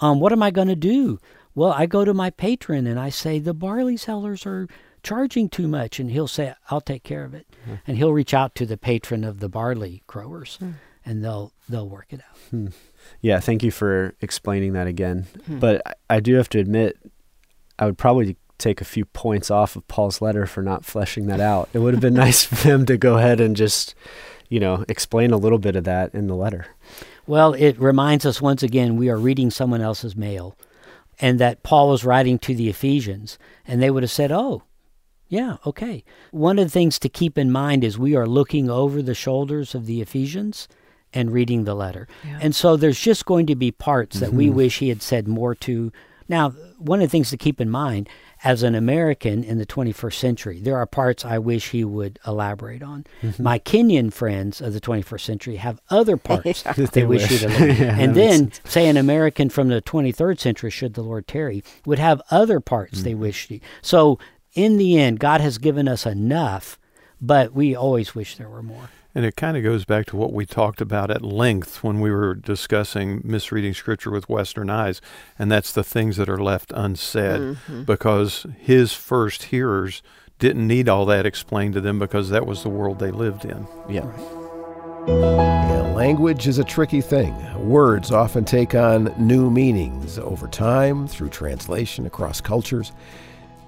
Um, 0.00 0.20
what 0.20 0.32
am 0.32 0.42
I 0.42 0.50
going 0.50 0.68
to 0.68 0.76
do? 0.76 1.18
Well, 1.54 1.72
I 1.72 1.86
go 1.86 2.04
to 2.04 2.14
my 2.14 2.30
patron 2.30 2.86
and 2.86 3.00
I 3.00 3.08
say 3.08 3.38
the 3.38 3.54
barley 3.54 3.96
sellers 3.96 4.46
are 4.46 4.68
charging 5.02 5.48
too 5.48 5.66
much, 5.66 5.98
and 5.98 6.10
he'll 6.10 6.28
say 6.28 6.54
I'll 6.70 6.80
take 6.80 7.02
care 7.02 7.24
of 7.24 7.34
it, 7.34 7.46
mm-hmm. 7.62 7.76
and 7.86 7.96
he'll 7.96 8.12
reach 8.12 8.34
out 8.34 8.54
to 8.56 8.66
the 8.66 8.76
patron 8.76 9.24
of 9.24 9.40
the 9.40 9.48
barley 9.48 10.02
growers, 10.06 10.58
mm. 10.60 10.74
and 11.04 11.24
they'll 11.24 11.52
they'll 11.68 11.88
work 11.88 12.06
it 12.10 12.20
out. 12.20 12.36
Hmm. 12.50 12.66
Yeah, 13.20 13.40
thank 13.40 13.62
you 13.62 13.70
for 13.70 14.14
explaining 14.20 14.74
that 14.74 14.86
again. 14.86 15.26
Hmm. 15.46 15.58
But 15.58 15.82
I, 15.86 16.16
I 16.16 16.20
do 16.20 16.34
have 16.34 16.48
to 16.50 16.58
admit, 16.58 16.98
I 17.78 17.86
would 17.86 17.98
probably 17.98 18.36
take 18.58 18.80
a 18.80 18.84
few 18.84 19.04
points 19.04 19.50
off 19.50 19.76
of 19.76 19.86
Paul's 19.88 20.20
letter 20.20 20.46
for 20.46 20.62
not 20.62 20.84
fleshing 20.84 21.26
that 21.26 21.40
out. 21.40 21.68
It 21.72 21.78
would 21.78 21.94
have 21.94 22.00
been 22.00 22.14
nice 22.26 22.44
for 22.44 22.56
them 22.56 22.86
to 22.86 22.96
go 22.96 23.18
ahead 23.18 23.40
and 23.40 23.56
just, 23.56 23.94
you 24.48 24.60
know, 24.60 24.84
explain 24.88 25.30
a 25.30 25.36
little 25.36 25.58
bit 25.58 25.76
of 25.76 25.84
that 25.84 26.14
in 26.14 26.26
the 26.26 26.34
letter. 26.34 26.66
Well, 27.26 27.52
it 27.54 27.78
reminds 27.78 28.24
us 28.24 28.40
once 28.40 28.62
again 28.62 28.96
we 28.96 29.10
are 29.10 29.18
reading 29.18 29.50
someone 29.50 29.82
else's 29.82 30.16
mail 30.16 30.56
and 31.20 31.38
that 31.38 31.62
Paul 31.62 31.88
was 31.88 32.04
writing 32.04 32.38
to 32.40 32.54
the 32.54 32.68
Ephesians 32.68 33.38
and 33.66 33.82
they 33.82 33.90
would 33.90 34.02
have 34.02 34.10
said, 34.10 34.32
"Oh, 34.32 34.62
yeah, 35.28 35.58
okay." 35.66 36.04
One 36.30 36.58
of 36.58 36.66
the 36.66 36.70
things 36.70 36.98
to 37.00 37.08
keep 37.08 37.36
in 37.36 37.52
mind 37.52 37.84
is 37.84 37.98
we 37.98 38.16
are 38.16 38.26
looking 38.26 38.70
over 38.70 39.02
the 39.02 39.14
shoulders 39.14 39.74
of 39.74 39.86
the 39.86 40.00
Ephesians 40.00 40.68
and 41.12 41.32
reading 41.32 41.64
the 41.64 41.74
letter. 41.74 42.06
Yeah. 42.24 42.38
And 42.40 42.54
so 42.54 42.76
there's 42.76 43.00
just 43.00 43.24
going 43.26 43.46
to 43.46 43.56
be 43.56 43.70
parts 43.70 44.16
mm-hmm. 44.16 44.24
that 44.24 44.34
we 44.34 44.46
mm-hmm. 44.46 44.56
wish 44.56 44.78
he 44.78 44.88
had 44.88 45.02
said 45.02 45.28
more 45.28 45.54
to. 45.56 45.92
Now, 46.28 46.50
one 46.78 47.00
of 47.00 47.08
the 47.08 47.10
things 47.10 47.30
to 47.30 47.36
keep 47.36 47.60
in 47.60 47.70
mind 47.70 48.08
as 48.44 48.62
an 48.62 48.74
American 48.74 49.42
in 49.42 49.58
the 49.58 49.66
21st 49.66 50.14
century, 50.14 50.60
there 50.60 50.76
are 50.76 50.86
parts 50.86 51.24
I 51.24 51.38
wish 51.38 51.70
he 51.70 51.84
would 51.84 52.18
elaborate 52.26 52.82
on. 52.82 53.04
Mm-hmm. 53.22 53.42
My 53.42 53.58
Kenyan 53.58 54.12
friends 54.12 54.60
of 54.60 54.72
the 54.72 54.80
21st 54.80 55.20
century 55.20 55.56
have 55.56 55.80
other 55.90 56.16
parts 56.28 56.62
yeah. 56.66 56.72
that 56.72 56.92
they, 56.92 57.04
wish, 57.04 57.30
wish 57.30 57.40
he'd 57.40 57.46
elaborate. 57.46 57.78
yeah, 57.78 57.96
and 57.98 58.14
then, 58.14 58.52
say, 58.64 58.88
an 58.88 58.96
American 58.96 59.48
from 59.48 59.68
the 59.68 59.82
23rd 59.82 60.38
century, 60.38 60.70
should 60.70 60.94
the 60.94 61.02
Lord 61.02 61.26
tarry, 61.26 61.62
would 61.84 61.98
have 61.98 62.22
other 62.30 62.60
parts 62.60 62.98
mm-hmm. 62.98 63.04
they 63.04 63.14
wish. 63.14 63.48
He, 63.48 63.60
so, 63.82 64.18
in 64.54 64.76
the 64.76 64.98
end, 64.98 65.20
God 65.20 65.40
has 65.40 65.58
given 65.58 65.88
us 65.88 66.06
enough, 66.06 66.78
but 67.20 67.52
we 67.52 67.74
always 67.74 68.14
wish 68.14 68.36
there 68.36 68.48
were 68.48 68.62
more. 68.62 68.90
And 69.18 69.26
it 69.26 69.34
kind 69.34 69.56
of 69.56 69.64
goes 69.64 69.84
back 69.84 70.06
to 70.06 70.16
what 70.16 70.32
we 70.32 70.46
talked 70.46 70.80
about 70.80 71.10
at 71.10 71.22
length 71.22 71.82
when 71.82 71.98
we 71.98 72.12
were 72.12 72.36
discussing 72.36 73.20
misreading 73.24 73.74
scripture 73.74 74.12
with 74.12 74.28
Western 74.28 74.70
eyes, 74.70 75.00
and 75.36 75.50
that's 75.50 75.72
the 75.72 75.82
things 75.82 76.18
that 76.18 76.28
are 76.28 76.40
left 76.40 76.70
unsaid 76.72 77.40
mm-hmm. 77.40 77.82
because 77.82 78.46
his 78.60 78.92
first 78.92 79.42
hearers 79.42 80.04
didn't 80.38 80.68
need 80.68 80.88
all 80.88 81.04
that 81.06 81.26
explained 81.26 81.74
to 81.74 81.80
them 81.80 81.98
because 81.98 82.30
that 82.30 82.46
was 82.46 82.62
the 82.62 82.68
world 82.68 83.00
they 83.00 83.10
lived 83.10 83.44
in. 83.44 83.66
Yeah. 83.88 84.06
yeah. 85.08 85.92
Language 85.96 86.46
is 86.46 86.58
a 86.58 86.64
tricky 86.64 87.00
thing. 87.00 87.34
Words 87.68 88.12
often 88.12 88.44
take 88.44 88.76
on 88.76 89.12
new 89.18 89.50
meanings 89.50 90.20
over 90.20 90.46
time 90.46 91.08
through 91.08 91.30
translation 91.30 92.06
across 92.06 92.40
cultures. 92.40 92.92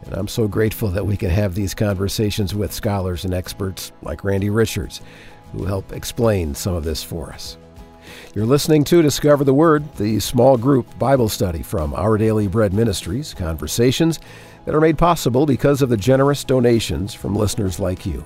And 0.05 0.15
I'm 0.15 0.29
so 0.29 0.49
grateful 0.49 0.89
that 0.91 1.07
we 1.07 1.17
can 1.17 1.31
have 1.31 1.55
these 1.55 1.75
conversations 1.75 2.55
with 2.55 2.73
scholars 2.73 3.25
and 3.25 3.35
experts 3.35 3.93
like 4.03 4.25
Randy 4.25 4.49
Richards, 4.49 5.01
who 5.53 5.65
help 5.65 5.93
explain 5.93 6.55
some 6.55 6.75
of 6.75 6.85
this 6.85 7.03
for 7.03 7.33
us. 7.33 7.57
You're 8.35 8.47
listening 8.47 8.85
to 8.85 9.03
Discover 9.03 9.45
the 9.45 9.55
Word, 9.55 9.93
the 9.97 10.21
small 10.21 10.57
group 10.57 10.99
Bible 10.99 11.29
study 11.29 11.63
from 11.63 11.95
Our 11.95 12.17
Daily 12.17 12.47
Bread 12.47 12.73
Ministries, 12.73 13.35
conversations 13.35 14.21
that 14.65 14.75
are 14.75 14.81
made 14.81 14.99
possible 14.99 15.47
because 15.47 15.83
of 15.83 15.89
the 15.89 15.97
generous 15.97 16.45
donations 16.45 17.13
from 17.15 17.35
listeners 17.35 17.81
like 17.81 18.07
you. 18.07 18.25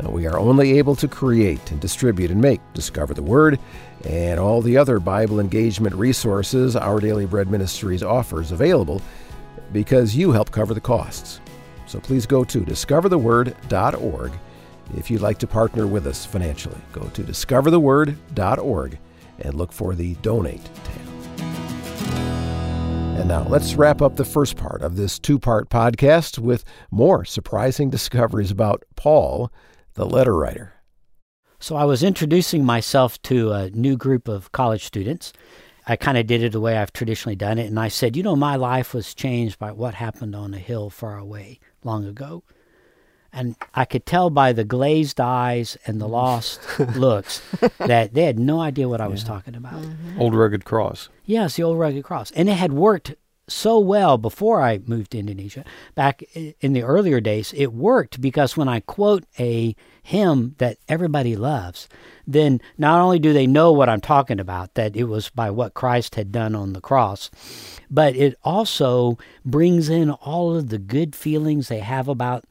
Now, 0.00 0.10
we 0.10 0.26
are 0.26 0.38
only 0.38 0.78
able 0.78 0.96
to 0.96 1.08
create 1.08 1.70
and 1.70 1.80
distribute 1.80 2.30
and 2.30 2.40
make 2.40 2.60
Discover 2.72 3.14
the 3.14 3.22
Word 3.22 3.58
and 4.04 4.40
all 4.40 4.62
the 4.62 4.76
other 4.76 4.98
Bible 4.98 5.40
engagement 5.40 5.94
resources 5.94 6.76
Our 6.76 7.00
Daily 7.00 7.26
Bread 7.26 7.50
Ministries 7.50 8.02
offers 8.02 8.52
available 8.52 9.02
because 9.72 10.16
you 10.16 10.32
help 10.32 10.50
cover 10.50 10.72
the 10.72 10.80
costs. 10.80 11.40
So 11.86 12.00
please 12.00 12.26
go 12.26 12.44
to 12.44 12.60
discovertheword.org 12.60 14.32
if 14.96 15.10
you'd 15.10 15.20
like 15.20 15.38
to 15.38 15.46
partner 15.46 15.86
with 15.86 16.06
us 16.06 16.24
financially, 16.24 16.78
go 16.92 17.02
to 17.14 17.22
discovertheword.org 17.22 18.98
and 19.40 19.54
look 19.54 19.72
for 19.72 19.94
the 19.94 20.14
Donate 20.16 20.64
tab. 20.84 21.12
And 23.18 23.28
now 23.28 23.46
let's 23.48 23.74
wrap 23.74 24.02
up 24.02 24.16
the 24.16 24.24
first 24.24 24.56
part 24.56 24.82
of 24.82 24.96
this 24.96 25.18
two 25.18 25.38
part 25.38 25.68
podcast 25.68 26.38
with 26.38 26.64
more 26.90 27.24
surprising 27.24 27.90
discoveries 27.90 28.50
about 28.50 28.84
Paul, 28.96 29.52
the 29.94 30.06
letter 30.06 30.34
writer. 30.34 30.74
So 31.60 31.76
I 31.76 31.84
was 31.84 32.02
introducing 32.02 32.64
myself 32.64 33.20
to 33.22 33.52
a 33.52 33.70
new 33.70 33.96
group 33.96 34.26
of 34.26 34.50
college 34.50 34.84
students. 34.84 35.32
I 35.86 35.96
kind 35.96 36.18
of 36.18 36.26
did 36.26 36.42
it 36.42 36.52
the 36.52 36.60
way 36.60 36.76
I've 36.76 36.92
traditionally 36.92 37.36
done 37.36 37.58
it. 37.58 37.66
And 37.66 37.78
I 37.78 37.88
said, 37.88 38.16
You 38.16 38.22
know, 38.22 38.34
my 38.34 38.56
life 38.56 38.94
was 38.94 39.14
changed 39.14 39.58
by 39.58 39.72
what 39.72 39.94
happened 39.94 40.34
on 40.34 40.54
a 40.54 40.58
hill 40.58 40.90
far 40.90 41.18
away 41.18 41.60
long 41.84 42.04
ago. 42.04 42.42
And 43.32 43.56
I 43.74 43.84
could 43.84 44.04
tell 44.04 44.28
by 44.28 44.52
the 44.52 44.64
glazed 44.64 45.20
eyes 45.20 45.78
and 45.86 46.00
the 46.00 46.08
lost 46.08 46.60
looks 46.96 47.40
that 47.78 48.12
they 48.12 48.24
had 48.24 48.38
no 48.38 48.60
idea 48.60 48.88
what 48.88 49.00
I 49.00 49.08
was 49.08 49.24
talking 49.24 49.54
about. 49.54 49.80
Mm-hmm. 49.80 50.20
Old 50.20 50.34
rugged 50.34 50.64
cross. 50.64 51.08
Yes, 51.24 51.56
the 51.56 51.62
old 51.62 51.78
rugged 51.78 52.04
cross. 52.04 52.30
And 52.32 52.48
it 52.48 52.54
had 52.54 52.72
worked 52.72 53.14
so 53.48 53.78
well 53.78 54.18
before 54.18 54.62
I 54.62 54.80
moved 54.86 55.12
to 55.12 55.18
Indonesia. 55.18 55.64
Back 55.94 56.22
in 56.34 56.72
the 56.72 56.82
earlier 56.82 57.20
days, 57.20 57.52
it 57.56 57.72
worked 57.72 58.20
because 58.20 58.56
when 58.56 58.68
I 58.68 58.80
quote 58.80 59.24
a 59.38 59.74
hymn 60.02 60.54
that 60.58 60.78
everybody 60.88 61.36
loves, 61.36 61.88
then 62.26 62.60
not 62.78 63.00
only 63.00 63.18
do 63.18 63.32
they 63.32 63.46
know 63.46 63.72
what 63.72 63.88
I'm 63.88 64.00
talking 64.00 64.40
about, 64.40 64.74
that 64.74 64.96
it 64.96 65.04
was 65.04 65.28
by 65.30 65.50
what 65.50 65.74
Christ 65.74 66.14
had 66.14 66.32
done 66.32 66.54
on 66.54 66.72
the 66.72 66.80
cross, 66.80 67.30
but 67.90 68.14
it 68.16 68.36
also 68.42 69.18
brings 69.44 69.88
in 69.88 70.10
all 70.10 70.56
of 70.56 70.68
the 70.68 70.78
good 70.78 71.14
feelings 71.14 71.68
they 71.68 71.80
have 71.80 72.08
about 72.08 72.44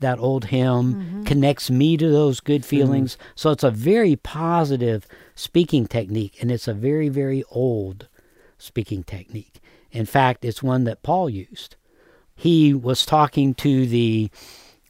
that 0.00 0.18
old 0.18 0.46
hymn, 0.46 0.94
mm-hmm. 0.94 1.24
connects 1.24 1.70
me 1.70 1.96
to 1.96 2.08
those 2.08 2.40
good 2.40 2.62
mm-hmm. 2.62 2.68
feelings. 2.68 3.14
Mm-hmm. 3.14 3.30
So 3.34 3.50
it's 3.50 3.64
a 3.64 3.70
very 3.70 4.16
positive 4.16 5.06
speaking 5.34 5.86
technique, 5.86 6.36
and 6.40 6.50
it's 6.50 6.68
a 6.68 6.74
very, 6.74 7.08
very 7.08 7.44
old 7.50 8.08
speaking 8.58 9.04
technique. 9.04 9.60
In 9.92 10.06
fact, 10.06 10.44
it's 10.44 10.62
one 10.62 10.84
that 10.84 11.02
Paul 11.02 11.30
used. 11.30 11.76
He 12.34 12.74
was 12.74 13.06
talking 13.06 13.54
to 13.54 13.86
the 13.86 14.30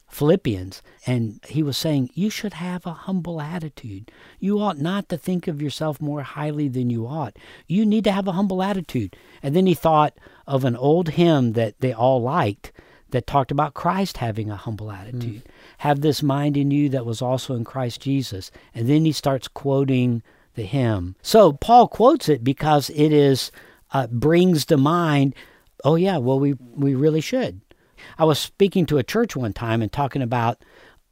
Philippians, 0.09 0.83
and 1.07 1.41
he 1.47 1.63
was 1.63 1.77
saying, 1.77 2.11
You 2.15 2.31
should 2.31 2.55
have 2.55 2.87
a 2.87 2.93
humble 2.93 3.41
attitude. 3.41 4.11
You 4.41 4.61
ought 4.61 4.79
not 4.79 5.09
to 5.11 5.19
think 5.19 5.47
of 5.47 5.61
yourself 5.61 6.01
more 6.01 6.23
highly 6.23 6.69
than 6.69 6.91
you 6.91 7.07
ought. 7.07 7.37
You 7.67 7.85
need 7.85 8.05
to 8.05 8.13
have 8.13 8.27
a 8.27 8.33
humble 8.33 8.63
attitude. 8.63 9.17
And 9.43 9.55
then 9.55 9.67
he 9.67 9.75
thought 9.75 10.15
of 10.47 10.65
an 10.65 10.75
old 10.75 11.11
hymn 11.11 11.53
that 11.53 11.81
they 11.81 11.93
all 11.93 12.23
liked 12.23 12.73
that 13.11 13.27
talked 13.27 13.51
about 13.51 13.75
Christ 13.75 14.17
having 14.17 14.51
a 14.51 14.57
humble 14.57 14.91
attitude. 14.91 15.45
Mm. 15.45 15.51
Have 15.79 16.01
this 16.01 16.23
mind 16.23 16.57
in 16.57 16.71
you 16.71 16.89
that 16.89 17.07
was 17.07 17.23
also 17.23 17.55
in 17.55 17.65
Christ 17.65 18.01
Jesus. 18.01 18.51
And 18.75 18.89
then 18.89 19.05
he 19.05 19.13
starts 19.13 19.49
quoting 19.49 20.23
the 20.55 20.65
hymn. 20.65 21.15
So 21.23 21.53
Paul 21.53 21.89
quotes 21.89 22.29
it 22.29 22.43
because 22.43 22.91
it 22.91 23.13
is 23.13 23.53
uh, 23.93 24.09
brings 24.09 24.65
to 24.67 24.77
mind, 24.77 25.35
oh 25.85 25.95
yeah, 25.95 26.17
well 26.17 26.41
we 26.41 26.55
we 26.75 26.95
really 26.95 27.21
should. 27.21 27.61
I 28.19 28.25
was 28.25 28.39
speaking 28.39 28.87
to 28.87 28.99
a 28.99 29.05
church 29.05 29.37
one 29.37 29.53
time 29.53 29.83
and 29.83 29.93
talking 29.93 30.23
about 30.23 30.63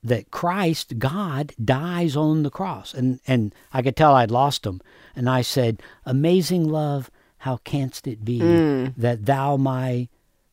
that 0.02 0.30
Christ, 0.30 0.98
God, 0.98 1.54
dies 1.62 2.14
on 2.14 2.42
the 2.42 2.50
cross. 2.50 2.92
And, 2.92 3.20
and 3.26 3.54
I 3.72 3.80
could 3.80 3.96
tell 3.96 4.14
I'd 4.14 4.30
lost 4.30 4.66
him. 4.66 4.82
And 5.16 5.28
I 5.28 5.40
said, 5.40 5.82
Amazing 6.04 6.68
love, 6.68 7.10
how 7.38 7.56
canst 7.58 8.06
it 8.06 8.24
be 8.24 8.40
mm. 8.40 8.94
that 8.96 9.24
thou, 9.24 9.56
my 9.56 10.08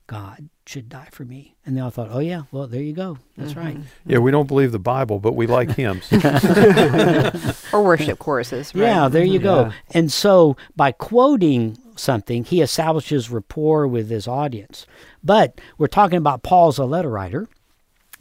God, 0.08 0.50
should 0.72 0.88
die 0.88 1.10
for 1.12 1.26
me. 1.26 1.54
And 1.66 1.76
they 1.76 1.82
all 1.82 1.90
thought, 1.90 2.08
oh, 2.12 2.20
yeah, 2.20 2.44
well, 2.52 2.66
there 2.66 2.82
you 2.82 2.94
go. 2.94 3.18
That's 3.38 3.52
mm-hmm. 3.52 3.60
right. 3.60 3.78
Yeah, 4.06 4.20
we 4.20 4.32
don't 4.32 4.48
believe 4.48 4.72
the 4.72 4.80
Bible, 4.80 5.20
but 5.20 5.36
we 5.36 5.46
like 5.46 5.72
hymns. 5.72 6.12
or 7.74 7.84
worship 7.84 8.20
choruses, 8.20 8.74
right? 8.74 8.82
Yeah, 8.82 9.10
there 9.10 9.26
you 9.26 9.40
go. 9.40 9.64
Yeah. 9.64 9.72
And 9.92 10.12
so 10.12 10.56
by 10.78 10.94
quoting 10.94 11.78
something, 11.98 12.46
he 12.46 12.62
establishes 12.62 13.30
rapport 13.30 13.86
with 13.86 14.10
his 14.10 14.28
audience. 14.28 14.88
But 15.22 15.60
we're 15.78 15.88
talking 15.88 16.18
about 16.18 16.42
Paul's 16.42 16.78
a 16.78 16.86
letter 16.86 17.10
writer. 17.10 17.50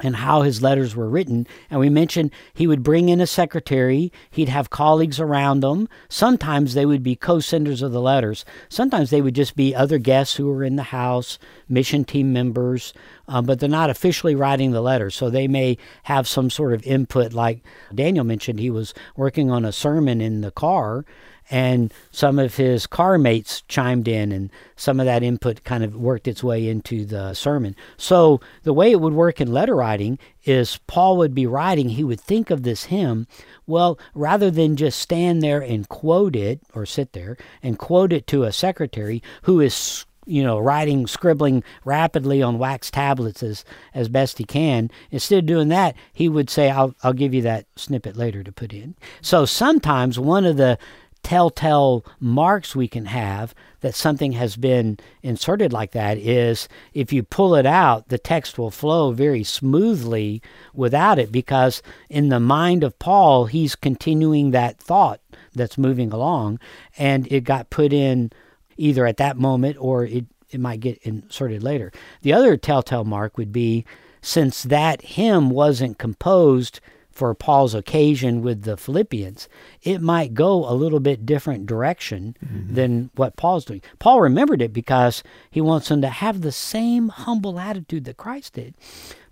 And 0.02 0.16
how 0.16 0.42
his 0.42 0.62
letters 0.62 0.94
were 0.96 1.08
written. 1.08 1.46
And 1.70 1.80
we 1.80 1.88
mentioned 1.88 2.30
he 2.52 2.66
would 2.66 2.82
bring 2.82 3.08
in 3.08 3.20
a 3.20 3.26
secretary, 3.26 4.12
he'd 4.30 4.48
have 4.48 4.70
colleagues 4.70 5.20
around 5.20 5.64
him. 5.64 5.88
Sometimes 6.08 6.74
they 6.74 6.86
would 6.86 7.02
be 7.02 7.16
co 7.16 7.40
senders 7.40 7.82
of 7.82 7.92
the 7.92 8.00
letters, 8.00 8.44
sometimes 8.68 9.10
they 9.10 9.20
would 9.20 9.34
just 9.34 9.56
be 9.56 9.74
other 9.74 9.98
guests 9.98 10.36
who 10.36 10.46
were 10.46 10.64
in 10.64 10.76
the 10.76 10.82
house, 10.84 11.38
mission 11.68 12.04
team 12.04 12.32
members, 12.32 12.92
um, 13.28 13.44
but 13.46 13.60
they're 13.60 13.68
not 13.68 13.90
officially 13.90 14.34
writing 14.34 14.72
the 14.72 14.80
letters. 14.80 15.14
So 15.14 15.30
they 15.30 15.48
may 15.48 15.78
have 16.04 16.26
some 16.26 16.50
sort 16.50 16.72
of 16.72 16.82
input, 16.86 17.32
like 17.32 17.62
Daniel 17.94 18.24
mentioned, 18.24 18.60
he 18.60 18.70
was 18.70 18.94
working 19.16 19.50
on 19.50 19.64
a 19.64 19.72
sermon 19.72 20.20
in 20.20 20.40
the 20.40 20.50
car 20.50 21.04
and 21.50 21.92
some 22.10 22.38
of 22.38 22.56
his 22.56 22.86
car 22.86 23.18
mates 23.18 23.62
chimed 23.62 24.06
in 24.06 24.32
and 24.32 24.50
some 24.76 25.00
of 25.00 25.06
that 25.06 25.22
input 25.22 25.64
kind 25.64 25.82
of 25.82 25.96
worked 25.96 26.28
its 26.28 26.42
way 26.42 26.68
into 26.68 27.04
the 27.04 27.34
sermon 27.34 27.74
so 27.96 28.40
the 28.62 28.72
way 28.72 28.90
it 28.90 29.00
would 29.00 29.12
work 29.12 29.40
in 29.40 29.52
letter 29.52 29.74
writing 29.74 30.18
is 30.44 30.78
paul 30.86 31.16
would 31.16 31.34
be 31.34 31.46
writing 31.46 31.90
he 31.90 32.04
would 32.04 32.20
think 32.20 32.50
of 32.50 32.62
this 32.62 32.84
hymn 32.84 33.26
well 33.66 33.98
rather 34.14 34.50
than 34.50 34.76
just 34.76 34.98
stand 34.98 35.42
there 35.42 35.60
and 35.60 35.88
quote 35.88 36.36
it 36.36 36.60
or 36.74 36.86
sit 36.86 37.12
there 37.12 37.36
and 37.62 37.78
quote 37.78 38.12
it 38.12 38.26
to 38.26 38.44
a 38.44 38.52
secretary 38.52 39.22
who 39.42 39.60
is 39.60 40.06
you 40.26 40.44
know, 40.44 40.58
writing, 40.58 41.06
scribbling 41.06 41.64
rapidly 41.84 42.40
on 42.40 42.58
wax 42.58 42.90
tablets 42.90 43.42
as, 43.42 43.64
as 43.94 44.08
best 44.08 44.38
he 44.38 44.44
can. 44.44 44.90
Instead 45.10 45.40
of 45.40 45.46
doing 45.46 45.68
that, 45.68 45.96
he 46.12 46.28
would 46.28 46.48
say, 46.48 46.70
I'll, 46.70 46.94
I'll 47.02 47.12
give 47.12 47.34
you 47.34 47.42
that 47.42 47.66
snippet 47.74 48.16
later 48.16 48.44
to 48.44 48.52
put 48.52 48.72
in. 48.72 48.94
So 49.20 49.44
sometimes 49.44 50.18
one 50.18 50.44
of 50.44 50.56
the 50.56 50.78
telltale 51.22 52.04
marks 52.18 52.74
we 52.74 52.88
can 52.88 53.06
have 53.06 53.54
that 53.80 53.94
something 53.94 54.32
has 54.32 54.56
been 54.56 54.98
inserted 55.22 55.72
like 55.72 55.92
that 55.92 56.18
is 56.18 56.68
if 56.92 57.12
you 57.12 57.22
pull 57.22 57.54
it 57.54 57.66
out, 57.66 58.08
the 58.08 58.18
text 58.18 58.58
will 58.58 58.70
flow 58.70 59.12
very 59.12 59.42
smoothly 59.42 60.42
without 60.74 61.18
it 61.18 61.32
because 61.32 61.82
in 62.08 62.28
the 62.28 62.40
mind 62.40 62.84
of 62.84 62.98
Paul, 62.98 63.46
he's 63.46 63.74
continuing 63.74 64.50
that 64.50 64.78
thought 64.78 65.20
that's 65.54 65.78
moving 65.78 66.12
along 66.12 66.58
and 66.98 67.30
it 67.32 67.44
got 67.44 67.70
put 67.70 67.92
in 67.92 68.30
either 68.76 69.06
at 69.06 69.18
that 69.18 69.36
moment 69.36 69.76
or 69.78 70.04
it, 70.04 70.26
it 70.50 70.60
might 70.60 70.80
get 70.80 70.98
inserted 71.02 71.62
later. 71.62 71.92
The 72.22 72.32
other 72.32 72.56
telltale 72.56 73.04
mark 73.04 73.36
would 73.38 73.52
be 73.52 73.84
since 74.22 74.62
that 74.64 75.02
hymn 75.02 75.50
wasn't 75.50 75.98
composed 75.98 76.80
for 77.20 77.34
Paul's 77.34 77.74
occasion 77.74 78.40
with 78.40 78.62
the 78.62 78.78
Philippians, 78.78 79.46
it 79.82 80.00
might 80.00 80.32
go 80.32 80.66
a 80.66 80.72
little 80.72 81.00
bit 81.00 81.26
different 81.26 81.66
direction 81.66 82.34
mm-hmm. 82.42 82.74
than 82.74 83.10
what 83.14 83.36
Paul's 83.36 83.66
doing. 83.66 83.82
Paul 83.98 84.22
remembered 84.22 84.62
it 84.62 84.72
because 84.72 85.22
he 85.50 85.60
wants 85.60 85.88
them 85.88 86.00
to 86.00 86.08
have 86.08 86.40
the 86.40 86.50
same 86.50 87.10
humble 87.10 87.58
attitude 87.58 88.06
that 88.06 88.16
Christ 88.16 88.54
did. 88.54 88.74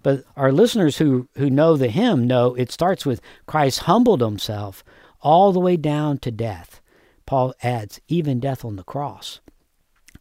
But 0.02 0.24
our 0.36 0.52
listeners 0.52 0.98
who, 0.98 1.30
who 1.38 1.48
know 1.48 1.78
the 1.78 1.88
hymn 1.88 2.26
know 2.26 2.54
it 2.56 2.70
starts 2.70 3.06
with 3.06 3.22
Christ 3.46 3.78
humbled 3.80 4.20
himself 4.20 4.84
all 5.22 5.50
the 5.52 5.58
way 5.58 5.78
down 5.78 6.18
to 6.18 6.30
death. 6.30 6.82
Paul 7.24 7.54
adds, 7.62 8.02
even 8.06 8.38
death 8.38 8.66
on 8.66 8.76
the 8.76 8.84
cross. 8.84 9.40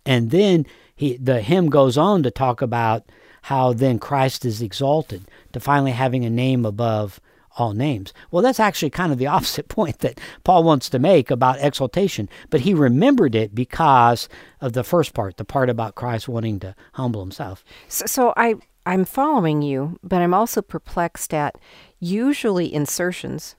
And 0.05 0.31
then 0.31 0.65
he, 0.95 1.17
the 1.17 1.41
hymn 1.41 1.69
goes 1.69 1.97
on 1.97 2.23
to 2.23 2.31
talk 2.31 2.61
about 2.61 3.03
how 3.41 3.73
then 3.73 3.99
Christ 3.99 4.45
is 4.45 4.61
exalted 4.61 5.25
to 5.51 5.59
finally 5.59 5.91
having 5.91 6.23
a 6.23 6.29
name 6.29 6.65
above 6.65 7.19
all 7.57 7.73
names. 7.73 8.13
Well, 8.31 8.43
that's 8.43 8.59
actually 8.59 8.91
kind 8.91 9.11
of 9.11 9.17
the 9.17 9.27
opposite 9.37 9.67
point 9.67 9.99
that 9.99 10.19
Paul 10.43 10.63
wants 10.63 10.89
to 10.89 10.99
make 10.99 11.29
about 11.29 11.59
exaltation, 11.59 12.29
but 12.49 12.61
he 12.61 12.73
remembered 12.73 13.35
it 13.35 13.53
because 13.53 14.29
of 14.61 14.73
the 14.73 14.83
first 14.83 15.13
part, 15.13 15.37
the 15.37 15.45
part 15.45 15.69
about 15.69 15.95
Christ 15.95 16.27
wanting 16.29 16.59
to 16.61 16.75
humble 16.93 17.21
himself. 17.21 17.63
So, 17.87 18.05
so 18.05 18.33
I 18.37 18.55
I'm 18.85 19.03
following 19.03 19.61
you, 19.61 19.99
but 20.01 20.21
I'm 20.21 20.33
also 20.33 20.61
perplexed 20.61 21.33
at 21.33 21.57
usually 21.99 22.73
insertions 22.73 23.57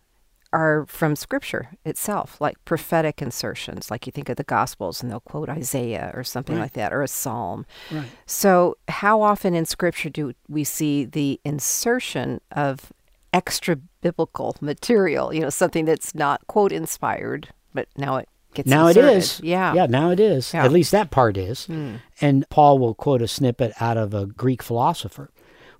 are 0.52 0.86
from 0.86 1.14
scripture 1.14 1.70
itself, 1.84 2.40
like 2.40 2.62
prophetic 2.64 3.20
insertions, 3.20 3.90
like 3.90 4.06
you 4.06 4.12
think 4.12 4.30
of 4.30 4.36
the 4.36 4.44
gospels 4.44 5.02
and 5.02 5.10
they'll 5.10 5.20
quote 5.20 5.50
Isaiah 5.50 6.10
or 6.14 6.24
something 6.24 6.56
right. 6.56 6.62
like 6.62 6.72
that, 6.72 6.92
or 6.92 7.02
a 7.02 7.08
psalm. 7.08 7.66
Right. 7.92 8.06
So, 8.24 8.78
how 8.88 9.20
often 9.20 9.54
in 9.54 9.66
scripture 9.66 10.08
do 10.08 10.32
we 10.48 10.64
see 10.64 11.04
the 11.04 11.38
insertion 11.44 12.40
of 12.52 12.92
extra 13.32 13.76
biblical 14.00 14.56
material, 14.60 15.32
you 15.32 15.40
know, 15.40 15.50
something 15.50 15.84
that's 15.84 16.14
not 16.14 16.46
quote 16.46 16.72
inspired, 16.72 17.48
but 17.74 17.88
now 17.96 18.16
it 18.16 18.28
gets 18.54 18.68
now 18.68 18.88
inserted. 18.88 19.10
it 19.10 19.16
is. 19.16 19.40
Yeah. 19.40 19.74
Yeah, 19.74 19.86
now 19.86 20.10
it 20.10 20.20
is. 20.20 20.52
Yeah. 20.52 20.64
At 20.64 20.72
least 20.72 20.92
that 20.92 21.10
part 21.10 21.36
is. 21.36 21.66
Mm. 21.66 22.00
And 22.20 22.48
Paul 22.48 22.78
will 22.78 22.94
quote 22.94 23.22
a 23.22 23.28
snippet 23.28 23.72
out 23.80 23.96
of 23.96 24.14
a 24.14 24.26
Greek 24.26 24.62
philosopher. 24.62 25.30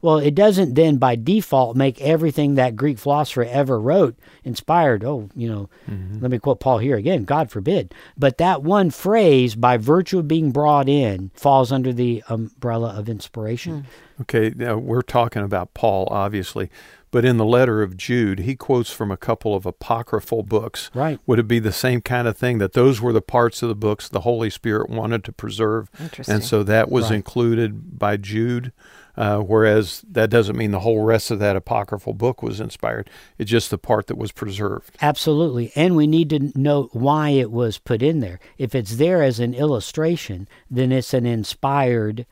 Well, 0.01 0.19
it 0.19 0.37
doesn't 0.37 0.75
then 0.75 0.99
by 0.99 1.16
default 1.16 1.77
make 1.77 2.01
everything 2.01 2.55
that 2.55 2.77
Greek 2.77 2.99
philosopher 2.99 3.43
ever 3.43 3.81
wrote 3.81 4.16
inspired. 4.45 5.03
Oh, 5.03 5.29
you 5.35 5.49
know, 5.49 5.69
mm-hmm. 5.91 6.21
let 6.21 6.31
me 6.31 6.39
quote 6.39 6.61
Paul 6.61 6.79
here 6.79 6.97
again 6.97 7.25
God 7.25 7.51
forbid. 7.51 7.93
But 8.16 8.39
that 8.39 8.62
one 8.62 8.91
phrase, 8.91 9.57
by 9.57 9.77
virtue 9.77 10.21
of 10.21 10.29
being 10.29 10.53
brought 10.53 10.89
in, 10.89 11.33
falls 11.35 11.73
under 11.73 11.93
the 11.93 12.23
umbrella 12.29 12.91
of 12.97 13.09
inspiration. 13.09 13.83
Mm. 13.83 14.21
Okay, 14.21 14.53
now 14.55 14.77
we're 14.77 15.03
talking 15.03 15.43
about 15.43 15.75
Paul, 15.75 16.07
obviously. 16.11 16.71
But 17.11 17.24
in 17.24 17.36
the 17.36 17.44
letter 17.44 17.82
of 17.82 17.96
Jude, 17.96 18.40
he 18.40 18.54
quotes 18.54 18.90
from 18.90 19.11
a 19.11 19.16
couple 19.16 19.54
of 19.54 19.64
apocryphal 19.64 20.42
books. 20.42 20.90
Right. 20.94 21.18
Would 21.26 21.38
it 21.38 21.48
be 21.48 21.59
the 21.59 21.72
same 21.72 22.00
kind 22.00 22.28
of 22.28 22.36
thing 22.36 22.59
that 22.59 22.74
those 22.74 23.00
were 23.00 23.12
the 23.12 23.22
parts 23.22 23.62
of 23.62 23.68
the 23.68 23.74
books 23.74 24.09
the 24.09 24.20
Holy 24.20 24.50
Spirit 24.50 24.90
wanted 24.90 25.24
to 25.24 25.32
preserve? 25.32 25.90
Interesting. 26.00 26.34
And 26.34 26.44
so 26.44 26.62
that 26.64 26.90
was 26.90 27.04
right. 27.04 27.16
included 27.16 27.98
by 27.98 28.16
Jude. 28.16 28.72
Uh, 29.16 29.40
whereas 29.40 30.04
that 30.09 30.30
doesn't 30.30 30.56
mean 30.56 30.70
the 30.70 30.78
whole 30.78 31.02
rest 31.02 31.32
of 31.32 31.40
that 31.40 31.56
apocryphal 31.56 32.14
book 32.14 32.40
was 32.40 32.61
inspired. 32.61 33.11
It's 33.36 33.50
just 33.50 33.68
the 33.68 33.76
part 33.76 34.06
that 34.06 34.16
was 34.16 34.30
preserved. 34.30 34.96
Absolutely. 35.02 35.72
And 35.74 35.96
we 35.96 36.06
need 36.06 36.30
to 36.30 36.52
know 36.54 36.88
why 36.92 37.30
it 37.30 37.50
was 37.50 37.78
put 37.78 38.00
in 38.00 38.20
there. 38.20 38.38
If 38.59 38.76
it's 38.76 38.94
there 38.94 39.24
as 39.24 39.40
an 39.40 39.54
illustration, 39.54 40.46
then 40.70 40.92
it's 40.92 41.12
an 41.12 41.26
inspired 41.26 42.26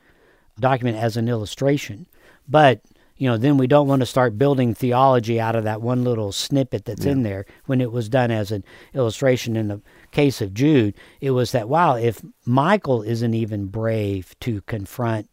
document 0.57 0.95
as 0.95 1.17
an 1.17 1.27
illustration. 1.27 2.05
But 2.47 2.79
you 3.17 3.27
know, 3.29 3.37
then 3.37 3.57
we 3.57 3.67
don't 3.67 3.87
want 3.87 4.01
to 4.01 4.05
start 4.05 4.37
building 4.37 4.73
theology 4.73 5.39
out 5.39 5.55
of 5.55 5.63
that 5.63 5.81
one 5.81 6.03
little 6.03 6.31
snippet 6.31 6.85
that's 6.85 7.05
yeah. 7.05 7.11
in 7.11 7.23
there 7.23 7.45
when 7.65 7.81
it 7.81 7.91
was 7.91 8.09
done 8.09 8.31
as 8.31 8.51
an 8.51 8.63
illustration. 8.93 9.55
In 9.55 9.67
the 9.67 9.81
case 10.11 10.41
of 10.41 10.53
Jude, 10.53 10.93
it 11.19 11.31
was 11.31 11.51
that, 11.51 11.67
wow, 11.69 11.95
if 11.95 12.21
Michael 12.45 13.01
isn't 13.01 13.33
even 13.33 13.67
brave 13.67 14.35
to 14.41 14.61
confront 14.61 15.29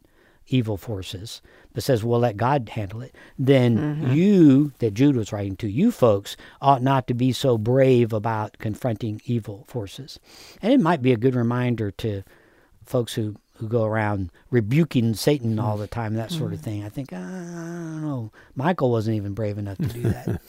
evil 0.47 0.77
forces, 0.77 1.41
but 1.73 1.83
says, 1.83 2.05
well, 2.05 2.21
let 2.21 2.37
God 2.37 2.69
handle 2.71 3.01
it, 3.01 3.15
then 3.39 3.79
mm-hmm. 3.79 4.13
you, 4.13 4.73
that 4.79 4.95
Jude 4.95 5.17
was 5.17 5.33
writing 5.33 5.57
to, 5.57 5.69
you 5.69 5.91
folks 5.91 6.37
ought 6.61 6.83
not 6.83 7.07
to 7.09 7.15
be 7.15 7.33
so 7.33 7.59
brave 7.59 8.13
about 8.13 8.59
confronting 8.59 9.21
evil 9.25 9.65
forces. 9.69 10.21
And 10.63 10.73
it 10.73 10.81
might 10.81 11.03
be 11.03 11.13
a 11.13 11.19
good 11.19 11.35
reminder 11.35 11.91
to 11.93 12.23
folks 12.85 13.15
who 13.15 13.37
who 13.57 13.69
go 13.69 13.85
around 13.85 14.31
rebuking 14.51 15.15
Satan 15.15 15.59
all 15.59 15.77
the 15.77 15.87
time, 15.87 16.15
that 16.15 16.31
sort 16.31 16.53
of 16.53 16.61
mm. 16.61 16.65
thing. 16.65 16.85
I 16.85 16.89
think, 16.89 17.13
uh, 17.13 17.17
I 17.17 17.21
don't 17.21 18.03
know. 18.03 18.33
Michael 18.57 18.91
wasn't 18.91 19.17
even 19.17 19.33
brave 19.33 19.59
enough 19.59 19.79
to 19.79 19.87
do 19.87 20.03
that. 20.03 20.41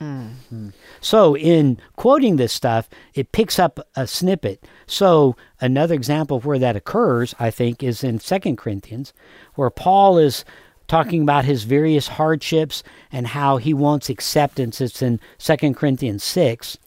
mm. 0.00 0.72
So, 1.00 1.36
in 1.36 1.78
quoting 1.96 2.36
this 2.36 2.52
stuff, 2.52 2.88
it 3.14 3.32
picks 3.32 3.58
up 3.58 3.80
a 3.96 4.06
snippet. 4.06 4.64
So, 4.86 5.36
another 5.60 5.94
example 5.94 6.36
of 6.36 6.44
where 6.44 6.58
that 6.58 6.76
occurs, 6.76 7.34
I 7.38 7.50
think, 7.50 7.82
is 7.82 8.04
in 8.04 8.20
Second 8.20 8.58
Corinthians, 8.58 9.12
where 9.54 9.70
Paul 9.70 10.18
is 10.18 10.44
talking 10.90 11.22
about 11.22 11.44
his 11.44 11.62
various 11.62 12.08
hardships 12.08 12.82
and 13.12 13.28
how 13.28 13.58
he 13.58 13.72
wants 13.72 14.10
acceptance. 14.10 14.80
It's 14.80 15.00
in 15.00 15.20
Second 15.38 15.76
Corinthians 15.76 16.24
6. 16.24 16.78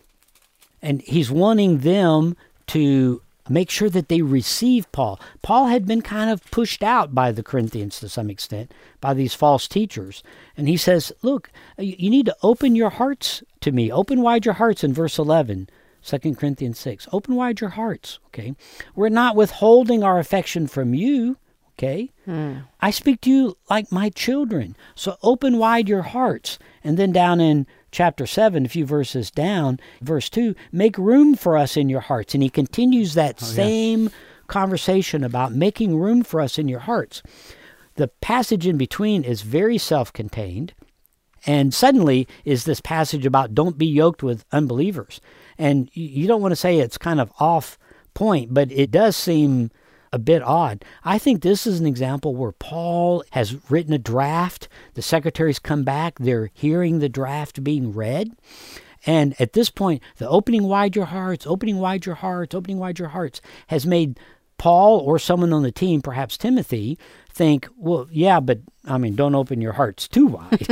And 0.82 1.02
he's 1.04 1.32
wanting 1.32 1.80
them 1.80 2.36
to 2.68 3.22
make 3.50 3.70
sure 3.70 3.90
that 3.90 4.08
they 4.10 4.22
receive 4.22 4.92
Paul. 4.92 5.20
Paul 5.42 5.68
had 5.68 5.86
been 5.86 6.02
kind 6.02 6.30
of 6.30 6.44
pushed 6.52 6.84
out 6.84 7.14
by 7.14 7.32
the 7.32 7.44
Corinthians 7.44 8.00
to 8.00 8.10
some 8.10 8.30
extent 8.30 8.72
by 9.02 9.14
these 9.14 9.34
false 9.34 9.68
teachers. 9.68 10.24
And 10.56 10.68
he 10.68 10.78
says, 10.78 11.12
Look, 11.22 11.52
you 11.78 12.10
need 12.10 12.26
to 12.28 12.38
open 12.42 12.76
your 12.76 12.92
hearts 12.92 13.44
to 13.62 13.72
me. 13.72 13.92
Open 13.92 14.22
wide 14.22 14.46
your 14.46 14.56
hearts 14.56 14.84
in 14.84 14.94
verse 14.94 15.18
11. 15.18 15.70
2 16.06 16.36
Corinthians 16.36 16.78
6. 16.80 17.08
Open 17.12 17.36
wide 17.36 17.62
your 17.62 17.72
hearts, 17.72 18.20
okay? 18.28 18.56
We're 18.96 19.10
not 19.10 19.36
withholding 19.36 20.04
our 20.04 20.20
affection 20.20 20.68
from 20.68 20.94
you, 20.94 21.38
okay? 21.78 22.12
Hmm. 22.26 22.60
I 22.82 22.92
speak 22.92 23.22
to 23.22 23.30
you 23.30 23.58
like 23.70 23.92
my 23.92 24.10
children. 24.10 24.76
So 24.96 25.18
open 25.24 25.58
wide 25.58 25.88
your 25.88 26.02
hearts. 26.02 26.60
And 26.84 26.98
then 26.98 27.12
down 27.14 27.40
in 27.40 27.68
chapter 27.94 28.26
7, 28.26 28.66
a 28.66 28.70
few 28.70 28.86
verses 28.86 29.32
down, 29.32 29.80
verse 30.02 30.30
2, 30.30 30.54
make 30.74 30.98
room 30.98 31.36
for 31.36 31.56
us 31.56 31.78
in 31.78 31.88
your 31.88 32.02
hearts. 32.02 32.34
And 32.34 32.44
he 32.44 32.50
continues 32.50 33.14
that 33.14 33.42
oh, 33.42 33.46
same 33.46 34.04
yeah. 34.06 34.10
conversation 34.48 35.24
about 35.24 35.54
making 35.54 35.98
room 35.98 36.24
for 36.24 36.42
us 36.42 36.58
in 36.58 36.68
your 36.68 36.80
hearts. 36.80 37.24
The 37.96 38.10
passage 38.10 38.68
in 38.68 38.78
between 38.78 39.24
is 39.24 39.44
very 39.44 39.78
self 39.78 40.12
contained. 40.12 40.74
And 41.46 41.74
suddenly 41.74 42.28
is 42.44 42.64
this 42.64 42.82
passage 42.82 43.26
about 43.26 43.54
don't 43.54 43.78
be 43.78 43.86
yoked 43.86 44.24
with 44.24 44.46
unbelievers. 44.52 45.22
And 45.58 45.90
you 45.94 46.28
don't 46.28 46.42
want 46.42 46.54
to 46.54 46.58
say 46.58 46.80
it's 46.80 46.98
kind 46.98 47.22
of 47.22 47.32
off 47.40 47.78
point, 48.14 48.54
but 48.54 48.72
it 48.72 48.92
does 48.92 49.16
seem 49.16 49.70
a 50.14 50.20
bit 50.20 50.44
odd. 50.44 50.86
I 51.04 51.18
think 51.18 51.42
this 51.42 51.66
is 51.66 51.80
an 51.80 51.88
example 51.88 52.36
where 52.36 52.52
Paul 52.52 53.24
has 53.32 53.70
written 53.70 53.94
a 53.94 53.98
draft. 53.98 54.70
The 54.94 55.02
secretaries 55.02 55.60
come 55.60 55.84
back, 55.84 56.20
they're 56.20 56.52
hearing 56.54 57.00
the 57.00 57.10
draft 57.10 57.64
being 57.64 57.92
read. 57.92 58.32
And 59.06 59.36
at 59.42 59.54
this 59.54 59.70
point, 59.70 60.02
the 60.18 60.30
opening 60.30 60.64
wide 60.64 60.96
your 60.96 61.06
hearts, 61.06 61.46
opening 61.46 61.80
wide 61.80 62.06
your 62.06 62.16
hearts, 62.16 62.56
opening 62.56 62.78
wide 62.78 63.00
your 63.00 63.10
hearts 63.10 63.42
has 63.68 63.86
made 63.86 64.18
Paul 64.58 65.00
or 65.00 65.20
someone 65.20 65.52
on 65.52 65.64
the 65.64 65.72
team, 65.72 66.02
perhaps 66.02 66.38
Timothy, 66.38 66.98
think, 67.30 67.68
well, 67.76 68.08
yeah, 68.12 68.40
but 68.40 68.60
I 68.86 68.98
mean, 68.98 69.16
don't 69.16 69.36
open 69.36 69.62
your 69.62 69.74
hearts 69.74 70.08
too 70.08 70.28
wide. 70.28 70.68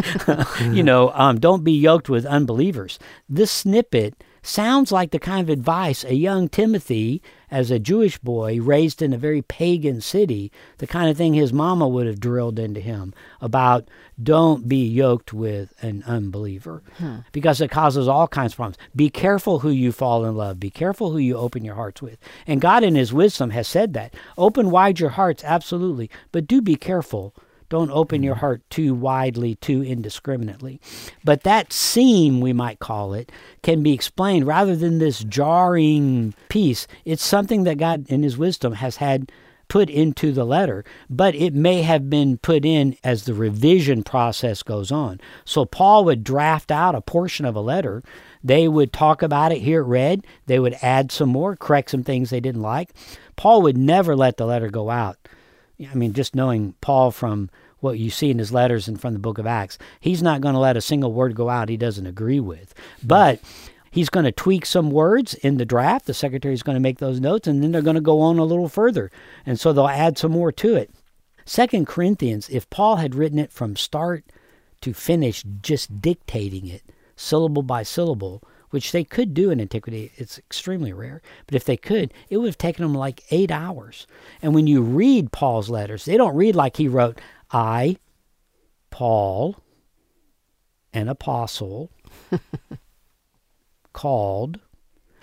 you 0.61 0.83
know, 0.83 1.11
um, 1.13 1.39
don't 1.39 1.63
be 1.63 1.73
yoked 1.73 2.09
with 2.09 2.25
unbelievers. 2.25 2.99
This 3.27 3.51
snippet 3.51 4.23
sounds 4.41 4.91
like 4.91 5.11
the 5.11 5.19
kind 5.19 5.41
of 5.41 5.49
advice 5.49 6.03
a 6.03 6.15
young 6.15 6.49
Timothy, 6.49 7.21
as 7.51 7.69
a 7.69 7.79
Jewish 7.79 8.17
boy 8.17 8.61
raised 8.61 9.01
in 9.01 9.13
a 9.13 9.17
very 9.17 9.41
pagan 9.41 9.99
city, 9.99 10.51
the 10.77 10.87
kind 10.87 11.09
of 11.09 11.17
thing 11.17 11.33
his 11.33 11.51
mama 11.51 11.87
would 11.87 12.07
have 12.07 12.19
drilled 12.19 12.57
into 12.57 12.79
him 12.79 13.13
about 13.41 13.89
don't 14.21 14.69
be 14.69 14.87
yoked 14.87 15.33
with 15.33 15.73
an 15.81 16.03
unbeliever 16.07 16.81
hmm. 16.97 17.17
because 17.33 17.59
it 17.59 17.69
causes 17.69 18.07
all 18.07 18.27
kinds 18.27 18.53
of 18.53 18.57
problems. 18.57 18.77
Be 18.95 19.09
careful 19.09 19.59
who 19.59 19.69
you 19.69 19.91
fall 19.91 20.23
in 20.23 20.35
love, 20.35 20.59
be 20.59 20.69
careful 20.69 21.11
who 21.11 21.17
you 21.17 21.35
open 21.35 21.65
your 21.65 21.75
hearts 21.75 22.01
with. 22.01 22.17
And 22.47 22.61
God, 22.61 22.83
in 22.83 22.95
His 22.95 23.13
wisdom, 23.13 23.49
has 23.49 23.67
said 23.67 23.93
that. 23.93 24.13
Open 24.37 24.71
wide 24.71 24.99
your 24.99 25.09
hearts, 25.11 25.43
absolutely, 25.43 26.09
but 26.31 26.47
do 26.47 26.61
be 26.61 26.75
careful 26.75 27.35
don't 27.71 27.89
open 27.89 28.21
your 28.21 28.35
mm-hmm. 28.35 28.41
heart 28.41 28.69
too 28.69 28.93
widely, 28.93 29.55
too 29.55 29.81
indiscriminately. 29.81 30.79
But 31.23 31.41
that 31.43 31.73
seam, 31.73 32.41
we 32.41 32.53
might 32.53 32.79
call 32.79 33.13
it, 33.13 33.31
can 33.63 33.81
be 33.81 33.93
explained 33.93 34.45
rather 34.45 34.75
than 34.75 34.99
this 34.99 35.23
jarring 35.23 36.35
piece. 36.49 36.85
It's 37.05 37.23
something 37.23 37.63
that 37.63 37.79
God, 37.79 38.05
in 38.09 38.21
His 38.21 38.37
wisdom, 38.37 38.73
has 38.73 38.97
had 38.97 39.31
put 39.69 39.89
into 39.89 40.33
the 40.33 40.43
letter, 40.43 40.83
but 41.09 41.33
it 41.33 41.53
may 41.53 41.81
have 41.81 42.09
been 42.09 42.37
put 42.37 42.65
in 42.65 42.97
as 43.05 43.23
the 43.23 43.33
revision 43.33 44.03
process 44.03 44.63
goes 44.63 44.91
on. 44.91 45.21
So 45.45 45.63
Paul 45.63 46.03
would 46.03 46.25
draft 46.25 46.71
out 46.71 46.93
a 46.93 46.99
portion 46.99 47.45
of 47.45 47.55
a 47.55 47.61
letter. 47.61 48.03
They 48.43 48.67
would 48.67 48.91
talk 48.91 49.21
about 49.21 49.53
it, 49.53 49.59
hear 49.59 49.79
it 49.79 49.85
read. 49.85 50.27
They 50.45 50.59
would 50.59 50.75
add 50.81 51.09
some 51.09 51.29
more, 51.29 51.55
correct 51.55 51.91
some 51.91 52.03
things 52.03 52.29
they 52.29 52.41
didn't 52.41 52.61
like. 52.61 52.89
Paul 53.37 53.61
would 53.61 53.77
never 53.77 54.13
let 54.13 54.35
the 54.35 54.45
letter 54.45 54.69
go 54.69 54.89
out. 54.89 55.17
I 55.89 55.95
mean, 55.95 56.11
just 56.11 56.35
knowing 56.35 56.75
Paul 56.81 57.11
from 57.11 57.49
what 57.81 57.99
you 57.99 58.09
see 58.09 58.31
in 58.31 58.39
his 58.39 58.53
letters 58.53 58.87
and 58.87 58.99
from 58.99 59.13
the 59.13 59.19
book 59.19 59.37
of 59.37 59.45
Acts. 59.45 59.77
He's 59.99 60.23
not 60.23 60.41
going 60.41 60.53
to 60.53 60.59
let 60.59 60.77
a 60.77 60.81
single 60.81 61.11
word 61.11 61.35
go 61.35 61.49
out 61.49 61.69
he 61.69 61.77
doesn't 61.77 62.07
agree 62.07 62.39
with. 62.39 62.73
But 63.03 63.39
he's 63.91 64.09
going 64.09 64.23
to 64.23 64.31
tweak 64.31 64.65
some 64.65 64.91
words 64.91 65.33
in 65.35 65.57
the 65.57 65.65
draft. 65.65 66.05
The 66.05 66.13
secretary 66.13 66.53
is 66.53 66.63
going 66.63 66.75
to 66.75 66.81
make 66.81 66.99
those 66.99 67.19
notes, 67.19 67.47
and 67.47 67.61
then 67.61 67.71
they're 67.71 67.81
going 67.81 67.95
to 67.95 68.01
go 68.01 68.21
on 68.21 68.39
a 68.39 68.45
little 68.45 68.69
further. 68.69 69.11
And 69.45 69.59
so 69.59 69.73
they'll 69.73 69.87
add 69.87 70.17
some 70.17 70.31
more 70.31 70.51
to 70.53 70.75
it. 70.75 70.91
Second 71.43 71.87
Corinthians, 71.87 72.49
if 72.49 72.69
Paul 72.69 72.97
had 72.97 73.15
written 73.15 73.39
it 73.39 73.51
from 73.51 73.75
start 73.75 74.23
to 74.81 74.93
finish, 74.93 75.43
just 75.61 76.01
dictating 76.01 76.67
it, 76.67 76.83
syllable 77.15 77.63
by 77.63 77.83
syllable, 77.83 78.43
which 78.71 78.91
they 78.91 79.03
could 79.03 79.33
do 79.33 79.51
in 79.51 79.61
antiquity. 79.61 80.11
It's 80.15 80.37
extremely 80.37 80.91
rare. 80.91 81.21
But 81.45 81.55
if 81.55 81.65
they 81.65 81.77
could, 81.77 82.13
it 82.29 82.37
would 82.37 82.47
have 82.47 82.57
taken 82.57 82.83
them 82.83 82.95
like 82.95 83.23
eight 83.29 83.51
hours. 83.51 84.07
And 84.41 84.55
when 84.55 84.65
you 84.65 84.81
read 84.81 85.31
Paul's 85.31 85.69
letters, 85.69 86.05
they 86.05 86.17
don't 86.17 86.35
read 86.35 86.55
like 86.55 86.77
he 86.77 86.87
wrote, 86.87 87.19
I, 87.53 87.97
Paul, 88.89 89.57
an 90.93 91.07
apostle, 91.07 91.91
called. 93.93 94.59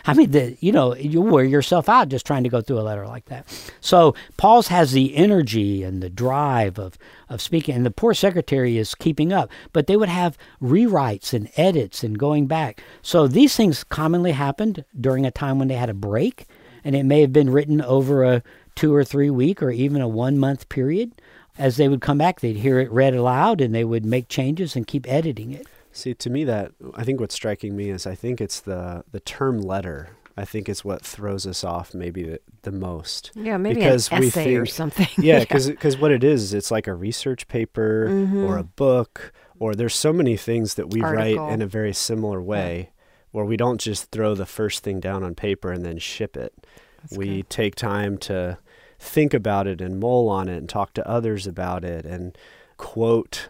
I 0.07 0.15
mean, 0.15 0.31
the, 0.31 0.57
you 0.61 0.73
know, 0.73 0.95
you 0.95 1.21
wear 1.21 1.45
yourself 1.45 1.89
out 1.89 2.09
just 2.09 2.27
trying 2.27 2.45
to 2.45 2.49
go 2.49 2.63
through 2.63 2.79
a 2.79 2.83
letter 2.83 3.07
like 3.07 3.27
that. 3.27 3.47
So 3.81 4.15
Paul's 4.39 4.69
has 4.69 4.93
the 4.93 5.15
energy 5.17 5.83
and 5.83 6.03
the 6.03 6.09
drive 6.09 6.79
of, 6.79 6.97
of 7.29 7.43
speaking, 7.43 7.75
and 7.75 7.85
the 7.85 7.91
poor 7.91 8.15
secretary 8.15 8.79
is 8.79 8.95
keeping 8.95 9.33
up. 9.33 9.51
But 9.73 9.87
they 9.87 9.97
would 9.97 10.09
have 10.09 10.39
rewrites 10.63 11.35
and 11.35 11.51
edits 11.57 12.03
and 12.03 12.19
going 12.19 12.47
back. 12.47 12.83
So 13.03 13.27
these 13.27 13.55
things 13.55 13.85
commonly 13.85 14.33
happened 14.33 14.85
during 14.99 15.27
a 15.27 15.31
time 15.31 15.59
when 15.59 15.69
they 15.69 15.75
had 15.75 15.91
a 15.91 15.95
break, 15.95 16.47
and 16.85 16.97
it 16.97 17.05
may 17.05 17.21
have 17.21 17.33
been 17.33 17.51
written 17.51 17.83
over 17.83 18.25
a 18.25 18.43
two 18.77 18.95
or 18.95 19.05
three 19.05 19.29
week 19.29 19.63
or 19.63 19.71
even 19.71 20.01
a 20.01 20.09
one 20.09 20.39
month 20.39 20.69
period 20.69 21.21
as 21.59 21.77
they 21.77 21.89
would 21.89 22.01
come 22.01 22.19
back, 22.19 22.41
they'd 22.41 22.57
hear 22.57 22.79
it 22.79 22.91
read 22.91 23.15
aloud 23.15 23.61
and 23.61 23.75
they 23.75 23.85
would 23.85 24.05
make 24.05 24.29
changes 24.29 24.77
and 24.77 24.87
keep 24.87 25.09
editing 25.09 25.53
it. 25.53 25.67
See, 25.93 26.15
to 26.15 26.31
me, 26.31 26.45
that 26.45 26.73
I 26.95 27.05
think 27.05 27.21
what's 27.21 27.35
striking 27.35 27.77
me 27.77 27.91
is 27.91 28.07
I 28.07 28.15
think 28.15 28.41
it's 28.41 28.61
the 28.61 29.05
the 29.11 29.21
term 29.21 29.61
letter. 29.61 30.11
I 30.37 30.45
think 30.45 30.69
is 30.69 30.85
what 30.85 31.05
throws 31.05 31.49
us 31.49 31.65
off 31.65 31.93
maybe 31.93 32.23
the, 32.23 32.41
the 32.63 32.71
most. 32.71 33.33
Yeah, 33.35 33.57
maybe 33.57 33.81
because 33.81 34.09
an 34.13 34.23
essay 34.23 34.45
think, 34.45 34.61
or 34.61 34.67
something. 34.67 35.09
yeah, 35.19 35.41
because 35.41 35.67
yeah. 35.69 35.73
because 35.73 35.99
what 35.99 36.13
it 36.13 36.23
is, 36.23 36.55
it's 36.55 36.71
like 36.71 36.87
a 36.87 36.95
research 36.95 37.49
paper 37.49 38.07
mm-hmm. 38.09 38.45
or 38.45 38.57
a 38.57 38.63
book, 38.63 39.33
or 39.59 39.75
there's 39.75 39.97
so 39.97 40.13
many 40.13 40.37
things 40.37 40.75
that 40.75 40.91
we 40.91 41.03
Article. 41.03 41.45
write 41.45 41.53
in 41.53 41.61
a 41.61 41.67
very 41.67 41.93
similar 41.93 42.41
way, 42.41 42.79
yeah. 42.79 43.03
where 43.33 43.45
we 43.45 43.57
don't 43.57 43.81
just 43.81 44.13
throw 44.13 44.37
the 44.37 44.47
first 44.47 44.85
thing 44.85 45.01
down 45.01 45.25
on 45.25 45.35
paper 45.35 45.73
and 45.73 45.85
then 45.85 45.99
ship 45.99 46.37
it. 46.37 46.55
That's 47.03 47.17
we 47.17 47.39
good. 47.39 47.51
take 47.51 47.75
time 47.75 48.17
to 48.19 48.59
think 48.99 49.33
about 49.33 49.67
it 49.67 49.81
and 49.81 50.01
mull 50.01 50.29
on 50.29 50.49
it 50.49 50.57
and 50.57 50.69
talk 50.69 50.93
to 50.95 51.09
others 51.09 51.47
about 51.47 51.85
it 51.85 52.05
and 52.05 52.37
quote 52.77 53.49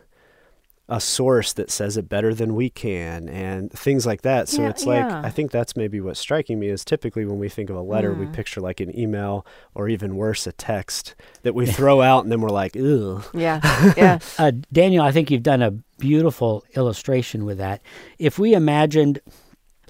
a 0.91 1.01
source 1.01 1.53
that 1.53 1.71
says 1.71 1.99
it 1.99 2.09
better 2.09 2.33
than 2.33 2.55
we 2.55 2.71
can 2.71 3.29
and 3.29 3.71
things 3.71 4.07
like 4.07 4.23
that. 4.23 4.49
So 4.49 4.63
yeah, 4.63 4.71
it's 4.71 4.87
like 4.87 5.05
yeah. 5.05 5.21
I 5.23 5.29
think 5.29 5.51
that's 5.51 5.77
maybe 5.77 6.01
what's 6.01 6.19
striking 6.19 6.59
me 6.59 6.69
is 6.69 6.83
typically 6.83 7.27
when 7.27 7.39
we 7.39 7.51
think 7.51 7.69
of 7.69 7.77
a 7.77 7.83
letter, 7.83 8.15
mm. 8.15 8.21
we 8.21 8.27
picture 8.27 8.63
like 8.63 8.81
an 8.81 8.99
email 8.99 9.47
or 9.75 9.91
even 9.91 10.17
worse, 10.17 10.47
a 10.47 10.53
text 10.53 11.15
that 11.43 11.55
we 11.55 11.67
throw 11.67 12.01
out 12.01 12.23
and 12.25 12.33
then 12.33 12.41
we're 12.41 12.49
like, 12.49 12.75
ugh. 12.75 13.23
Yeah, 13.35 13.61
yeah. 13.99 14.19
uh, 14.39 14.53
Daniel, 14.73 15.05
I 15.05 15.13
think 15.13 15.31
you've 15.31 15.43
done 15.43 15.61
a 15.61 15.73
beautiful 15.99 16.65
illustration 16.75 17.45
with 17.45 17.59
that. 17.59 17.83
If 18.19 18.39
we 18.39 18.55
imagined 18.55 19.21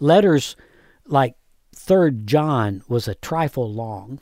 letters 0.00 0.56
like 1.06 1.36
Third 1.76 2.26
John 2.26 2.82
was 2.88 3.06
a 3.06 3.14
trifle 3.14 3.72
long, 3.72 4.20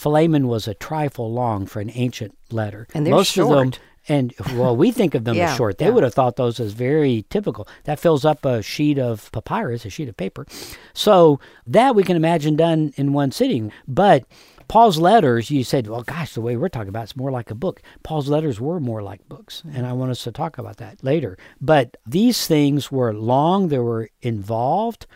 Philemon 0.00 0.48
was 0.48 0.66
a 0.66 0.72
trifle 0.74 1.30
long 1.30 1.66
for 1.66 1.80
an 1.80 1.90
ancient 1.92 2.36
letter. 2.50 2.86
And 2.94 3.06
they're 3.06 3.14
Most 3.14 3.32
short. 3.32 3.66
of 3.66 3.72
them, 3.72 3.80
and 4.08 4.34
well, 4.56 4.74
we 4.74 4.92
think 4.92 5.14
of 5.14 5.24
them 5.24 5.36
yeah, 5.36 5.50
as 5.50 5.56
short. 5.56 5.76
They 5.76 5.84
yeah. 5.84 5.90
would 5.90 6.04
have 6.04 6.14
thought 6.14 6.36
those 6.36 6.58
as 6.58 6.72
very 6.72 7.26
typical. 7.28 7.68
That 7.84 8.00
fills 8.00 8.24
up 8.24 8.44
a 8.46 8.62
sheet 8.62 8.98
of 8.98 9.30
papyrus, 9.32 9.84
a 9.84 9.90
sheet 9.90 10.08
of 10.08 10.16
paper. 10.16 10.46
So 10.94 11.38
that 11.66 11.94
we 11.94 12.02
can 12.02 12.16
imagine 12.16 12.56
done 12.56 12.94
in 12.96 13.12
one 13.12 13.30
sitting. 13.30 13.72
But 13.86 14.24
Paul's 14.68 14.98
letters, 14.98 15.50
you 15.50 15.64
said, 15.64 15.86
well, 15.86 16.02
gosh, 16.02 16.32
the 16.32 16.40
way 16.40 16.56
we're 16.56 16.70
talking 16.70 16.88
about 16.88 17.02
it's 17.04 17.16
more 17.16 17.30
like 17.30 17.50
a 17.50 17.54
book. 17.54 17.82
Paul's 18.02 18.28
letters 18.28 18.58
were 18.58 18.80
more 18.80 19.02
like 19.02 19.28
books, 19.28 19.62
and 19.70 19.86
I 19.86 19.92
want 19.92 20.12
us 20.12 20.24
to 20.24 20.32
talk 20.32 20.56
about 20.56 20.78
that 20.78 21.04
later. 21.04 21.36
But 21.60 21.98
these 22.06 22.46
things 22.46 22.90
were 22.90 23.12
long, 23.12 23.68
they 23.68 23.80
were 23.80 24.08
involved, 24.22 25.06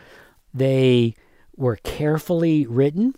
they 0.53 1.15
were 1.55 1.77
carefully 1.77 2.67
written. 2.67 3.15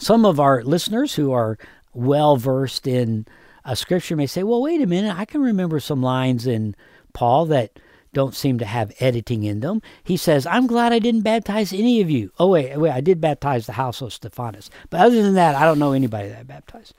Some 0.00 0.24
of 0.24 0.40
our 0.40 0.64
listeners 0.64 1.14
who 1.14 1.30
are 1.30 1.58
well 1.92 2.36
versed 2.36 2.86
in 2.86 3.26
a 3.64 3.76
scripture 3.76 4.16
may 4.16 4.26
say, 4.26 4.42
well, 4.42 4.62
wait 4.62 4.80
a 4.80 4.86
minute, 4.86 5.14
I 5.16 5.26
can 5.26 5.42
remember 5.42 5.78
some 5.78 6.02
lines 6.02 6.46
in 6.46 6.74
Paul 7.12 7.44
that 7.46 7.78
don't 8.14 8.34
seem 8.34 8.58
to 8.58 8.64
have 8.64 8.92
editing 8.98 9.44
in 9.44 9.60
them. 9.60 9.82
He 10.02 10.16
says, 10.16 10.46
I'm 10.46 10.66
glad 10.66 10.92
I 10.94 10.98
didn't 11.00 11.20
baptize 11.20 11.72
any 11.72 12.00
of 12.00 12.08
you. 12.10 12.32
Oh, 12.38 12.48
wait, 12.48 12.76
wait, 12.78 12.92
I 12.92 13.02
did 13.02 13.20
baptize 13.20 13.66
the 13.66 13.74
house 13.74 14.00
of 14.00 14.12
Stephanas. 14.12 14.70
But 14.88 15.00
other 15.02 15.22
than 15.22 15.34
that, 15.34 15.54
I 15.54 15.64
don't 15.64 15.78
know 15.78 15.92
anybody 15.92 16.28
that 16.28 16.38
I 16.38 16.42
baptized. 16.44 16.94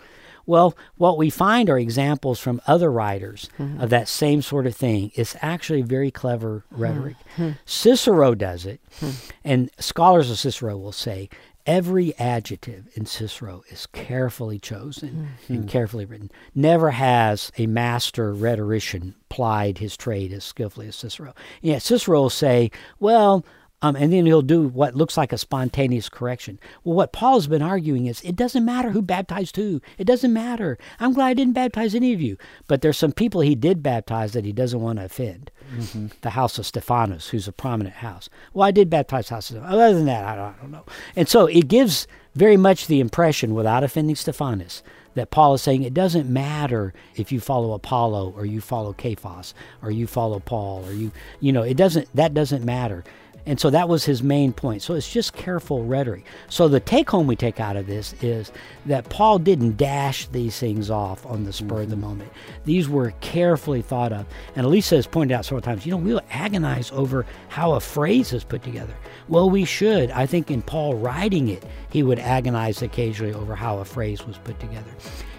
Well, 0.46 0.76
what 0.96 1.18
we 1.18 1.30
find 1.30 1.70
are 1.70 1.78
examples 1.78 2.40
from 2.40 2.62
other 2.66 2.92
writers 2.92 3.50
mm-hmm. 3.58 3.82
of 3.82 3.90
that 3.90 4.08
same 4.08 4.42
sort 4.42 4.68
of 4.68 4.76
thing. 4.76 5.12
It's 5.16 5.36
actually 5.42 5.82
very 5.82 6.12
clever 6.12 6.66
rhetoric. 6.72 7.16
Mm-hmm. 7.36 7.52
Cicero 7.66 8.36
does 8.36 8.66
it, 8.66 8.82
mm-hmm. 9.00 9.30
and 9.44 9.70
scholars 9.80 10.32
of 10.32 10.40
Cicero 10.40 10.78
will 10.78 10.92
say 10.92 11.30
Every 11.66 12.18
adjective 12.18 12.90
in 12.96 13.06
Cicero 13.06 13.64
is 13.70 13.86
carefully 13.88 14.60
chosen 14.60 15.30
mm-hmm. 15.44 15.54
and 15.54 15.70
carefully 15.70 16.06
written. 16.06 16.32
Never 16.56 16.92
has 16.92 17.52
a 17.58 17.68
master 17.68 18.34
rhetorician 18.34 19.16
plied 19.30 19.78
his 19.78 19.96
trade 19.96 20.34
as 20.34 20.44
skillfully 20.44 20.88
as 20.88 20.96
Cicero. 20.96 21.34
Yeah, 21.62 21.78
Cicero 21.78 22.22
will 22.22 22.30
say, 22.30 22.72
well, 23.00 23.46
um, 23.82 23.96
and 23.96 24.14
then 24.14 24.26
he'll 24.26 24.42
do 24.42 24.68
what 24.68 24.96
looks 24.96 25.18
like 25.18 25.34
a 25.34 25.38
spontaneous 25.38 26.08
correction. 26.08 26.60
Well, 26.84 26.96
what 26.96 27.12
Paul's 27.12 27.48
been 27.48 27.64
arguing 27.64 28.06
is 28.06 28.22
it 28.22 28.36
doesn't 28.36 28.64
matter 28.64 28.92
who 28.92 29.02
baptized 29.02 29.56
who. 29.56 29.82
It 29.98 30.06
doesn't 30.06 30.32
matter. 30.32 30.78
I'm 31.00 31.14
glad 31.14 31.28
I 31.28 31.34
didn't 31.34 31.54
baptize 31.54 31.96
any 31.96 32.14
of 32.14 32.22
you. 32.22 32.38
But 32.68 32.82
there's 32.82 32.98
some 32.98 33.12
people 33.12 33.42
he 33.42 33.56
did 33.56 33.82
baptize 33.82 34.34
that 34.34 34.46
he 34.46 34.52
doesn't 34.52 34.82
want 34.82 35.00
to 35.00 35.06
offend. 35.06 35.50
Mm-hmm. 35.76 36.08
The 36.22 36.32
house 36.32 36.60
of 36.60 36.66
Stephanas, 36.66 37.30
who's 37.30 37.48
a 37.48 37.52
prominent 37.52 37.96
house. 37.96 38.30
Well, 38.54 38.68
I 38.68 38.72
did 38.72 38.90
baptize 38.90 39.30
the 39.30 39.36
house 39.36 39.50
of 39.50 39.56
Stephanas. 39.58 39.74
Other 39.74 39.94
than 39.96 40.06
that, 40.06 40.26
I 40.26 40.36
don't, 40.36 40.56
I 40.56 40.62
don't 40.62 40.72
know. 40.72 40.86
And 41.16 41.28
so 41.28 41.48
it 41.48 41.68
gives 41.68 42.08
very 42.36 42.58
much 42.58 42.88
the 42.88 43.00
impression, 43.00 43.56
without 43.56 43.84
offending 43.84 44.16
Stephanas, 44.16 44.84
that 45.16 45.32
Paul 45.32 45.56
is 45.56 45.62
saying 45.62 45.84
it 45.84 45.94
doesn't 45.94 46.30
matter 46.30 46.94
if 47.16 47.32
you 47.32 47.40
follow 47.40 47.74
Apollo 47.74 48.34
or 48.38 48.46
you 48.46 48.62
follow 48.62 48.96
Cephas 48.98 49.54
or 49.82 49.92
you 49.92 50.08
follow 50.08 50.40
Paul 50.40 50.86
or 50.86 50.94
you, 50.94 51.12
you 51.42 51.52
know, 51.52 51.64
it 51.64 51.76
doesn't, 51.76 52.08
that 52.16 52.34
doesn't 52.34 52.64
matter 52.64 53.04
And 53.46 53.60
so 53.60 53.70
that 53.70 53.90
was 53.90 54.06
his 54.06 54.22
main 54.22 54.54
point. 54.54 54.82
So 54.82 54.94
it's 54.94 55.12
just 55.12 55.34
careful 55.34 55.84
rhetoric. 55.84 56.26
So 56.50 56.68
the 56.68 56.80
take 56.80 57.10
home 57.10 57.28
we 57.28 57.36
take 57.36 57.60
out 57.60 57.76
of 57.76 57.88
this 57.88 58.14
is 58.22 58.52
that 58.86 59.10
Paul 59.10 59.40
didn't 59.40 59.78
dash 59.78 60.28
these 60.28 60.60
things 60.60 60.90
off 60.90 61.26
on 61.26 61.44
the 61.44 61.54
spur 61.54 61.82
of 61.82 61.90
the 61.90 61.96
mm-hmm. 61.96 62.06
moment. 62.06 62.32
These 62.66 62.88
were 62.88 63.14
carefully 63.22 63.82
thought 63.82 64.14
of. 64.14 64.26
And 64.56 64.66
Elisa 64.66 64.96
has 64.96 65.08
pointed 65.08 65.34
out 65.34 65.46
several 65.46 65.62
times, 65.62 65.86
you 65.86 65.92
know, 65.92 65.98
we'll 65.98 66.22
agonize 66.30 66.92
over 66.92 67.26
how 67.50 67.74
a 67.74 67.80
phrase 67.80 68.34
is 68.34 68.44
put 68.44 68.64
together. 68.64 68.94
Well, 69.28 69.50
we 69.50 69.66
should. 69.66 70.12
I 70.12 70.26
think 70.26 70.52
in 70.52 70.62
Paul 70.62 70.96
writing 70.96 71.48
it, 71.50 71.64
he 71.90 72.04
would 72.04 72.20
agonize 72.20 72.82
occasionally 72.82 73.34
over 73.34 73.56
how 73.56 73.80
a 73.80 73.86
phrase 73.86 74.26
was 74.26 74.38
put 74.38 74.60
together. 74.60 74.92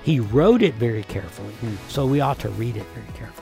He 0.02 0.18
wrote 0.18 0.62
it 0.62 0.74
very 0.74 1.04
carefully, 1.04 1.52
hmm. 1.54 1.76
so 1.88 2.06
we 2.06 2.20
ought 2.20 2.40
to 2.40 2.48
read 2.50 2.76
it 2.76 2.86
very 2.94 3.16
carefully. 3.16 3.41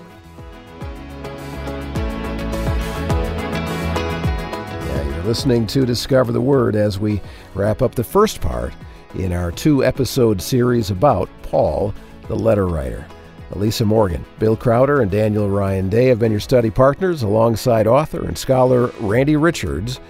You're 5.20 5.28
listening 5.28 5.66
to 5.66 5.84
Discover 5.84 6.32
the 6.32 6.40
Word 6.40 6.74
as 6.74 6.98
we 6.98 7.20
wrap 7.54 7.82
up 7.82 7.94
the 7.94 8.02
first 8.02 8.40
part 8.40 8.72
in 9.16 9.34
our 9.34 9.52
two 9.52 9.84
episode 9.84 10.40
series 10.40 10.90
about 10.90 11.28
Paul, 11.42 11.92
the 12.28 12.34
letter 12.34 12.66
writer. 12.66 13.06
Elisa 13.52 13.84
Morgan, 13.84 14.24
Bill 14.38 14.56
Crowder, 14.56 15.02
and 15.02 15.10
Daniel 15.10 15.50
Ryan 15.50 15.90
Day 15.90 16.06
have 16.06 16.20
been 16.20 16.30
your 16.30 16.40
study 16.40 16.70
partners 16.70 17.22
alongside 17.22 17.86
author 17.86 18.24
and 18.24 18.38
scholar 18.38 18.86
Randy 19.00 19.36
Richards, 19.36 20.00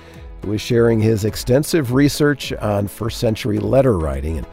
who 0.44 0.52
is 0.52 0.60
sharing 0.60 1.00
his 1.00 1.24
extensive 1.24 1.92
research 1.92 2.52
on 2.52 2.86
first 2.86 3.18
century 3.18 3.58
letter 3.58 3.98
writing 3.98 4.38
and 4.38 4.46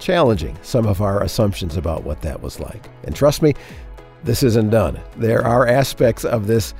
challenging 0.00 0.56
some 0.62 0.86
of 0.86 1.02
our 1.02 1.22
assumptions 1.22 1.76
about 1.76 2.04
what 2.04 2.22
that 2.22 2.40
was 2.40 2.60
like. 2.60 2.88
And 3.04 3.14
trust 3.14 3.42
me, 3.42 3.52
this 4.24 4.42
isn't 4.42 4.70
done. 4.70 4.98
There 5.18 5.44
are 5.44 5.66
aspects 5.66 6.24
of 6.24 6.46
this 6.46 6.72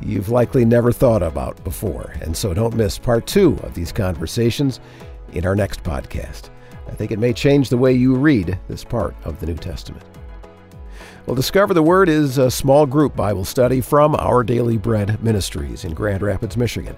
you've 0.00 0.28
likely 0.28 0.64
never 0.64 0.92
thought 0.92 1.22
about 1.22 1.62
before. 1.64 2.14
And 2.22 2.36
so 2.36 2.54
don't 2.54 2.76
miss 2.76 2.98
part 2.98 3.26
two 3.26 3.58
of 3.62 3.74
these 3.74 3.92
conversations 3.92 4.80
in 5.32 5.46
our 5.46 5.56
next 5.56 5.82
podcast. 5.82 6.50
I 6.88 6.92
think 6.92 7.10
it 7.10 7.18
may 7.18 7.32
change 7.32 7.68
the 7.68 7.78
way 7.78 7.92
you 7.92 8.14
read 8.14 8.58
this 8.68 8.84
part 8.84 9.14
of 9.24 9.40
the 9.40 9.46
New 9.46 9.56
Testament. 9.56 10.04
Well, 11.26 11.36
Discover 11.36 11.74
the 11.74 11.82
Word 11.82 12.08
is 12.08 12.36
a 12.36 12.50
small 12.50 12.84
group 12.84 13.14
Bible 13.14 13.44
study 13.44 13.80
from 13.80 14.16
Our 14.16 14.42
Daily 14.42 14.76
Bread 14.76 15.22
Ministries 15.22 15.84
in 15.84 15.94
Grand 15.94 16.20
Rapids, 16.20 16.56
Michigan, 16.56 16.96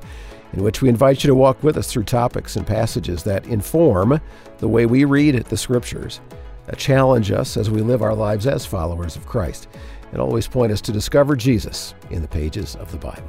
in 0.55 0.63
which 0.63 0.81
we 0.81 0.89
invite 0.89 1.23
you 1.23 1.29
to 1.29 1.35
walk 1.35 1.63
with 1.63 1.77
us 1.77 1.93
through 1.93 2.05
topics 2.05 2.57
and 2.57 2.67
passages 2.67 3.23
that 3.25 3.47
inform 3.47 4.21
the 4.59 4.69
way 4.69 4.87
we 4.87 5.05
read 5.05 5.35
the 5.35 5.57
Scriptures, 5.59 6.21
that 6.67 6.79
challenge 6.79 7.31
us 7.31 7.59
as 7.59 7.69
we 7.69 7.83
live 7.83 8.01
our 8.01 8.15
lives 8.15 8.47
as 8.47 8.65
followers 8.65 9.15
of 9.15 9.27
Christ, 9.27 9.69
and 10.15 10.23
always 10.23 10.47
point 10.47 10.71
us 10.71 10.81
to 10.81 10.93
discover 10.93 11.35
Jesus 11.35 11.93
in 12.11 12.23
the 12.23 12.29
pages 12.29 12.77
of 12.77 12.93
the 12.93 12.99
Bible. 12.99 13.29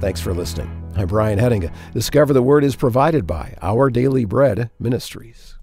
Thanks 0.00 0.20
for 0.20 0.32
listening. 0.32 0.70
I'm 0.96 1.06
Brian 1.06 1.38
Hedinga. 1.38 1.70
Discover 1.92 2.32
the 2.32 2.42
Word 2.42 2.64
is 2.64 2.74
provided 2.74 3.26
by 3.26 3.56
Our 3.60 3.90
Daily 3.90 4.24
Bread 4.24 4.70
Ministries. 4.80 5.58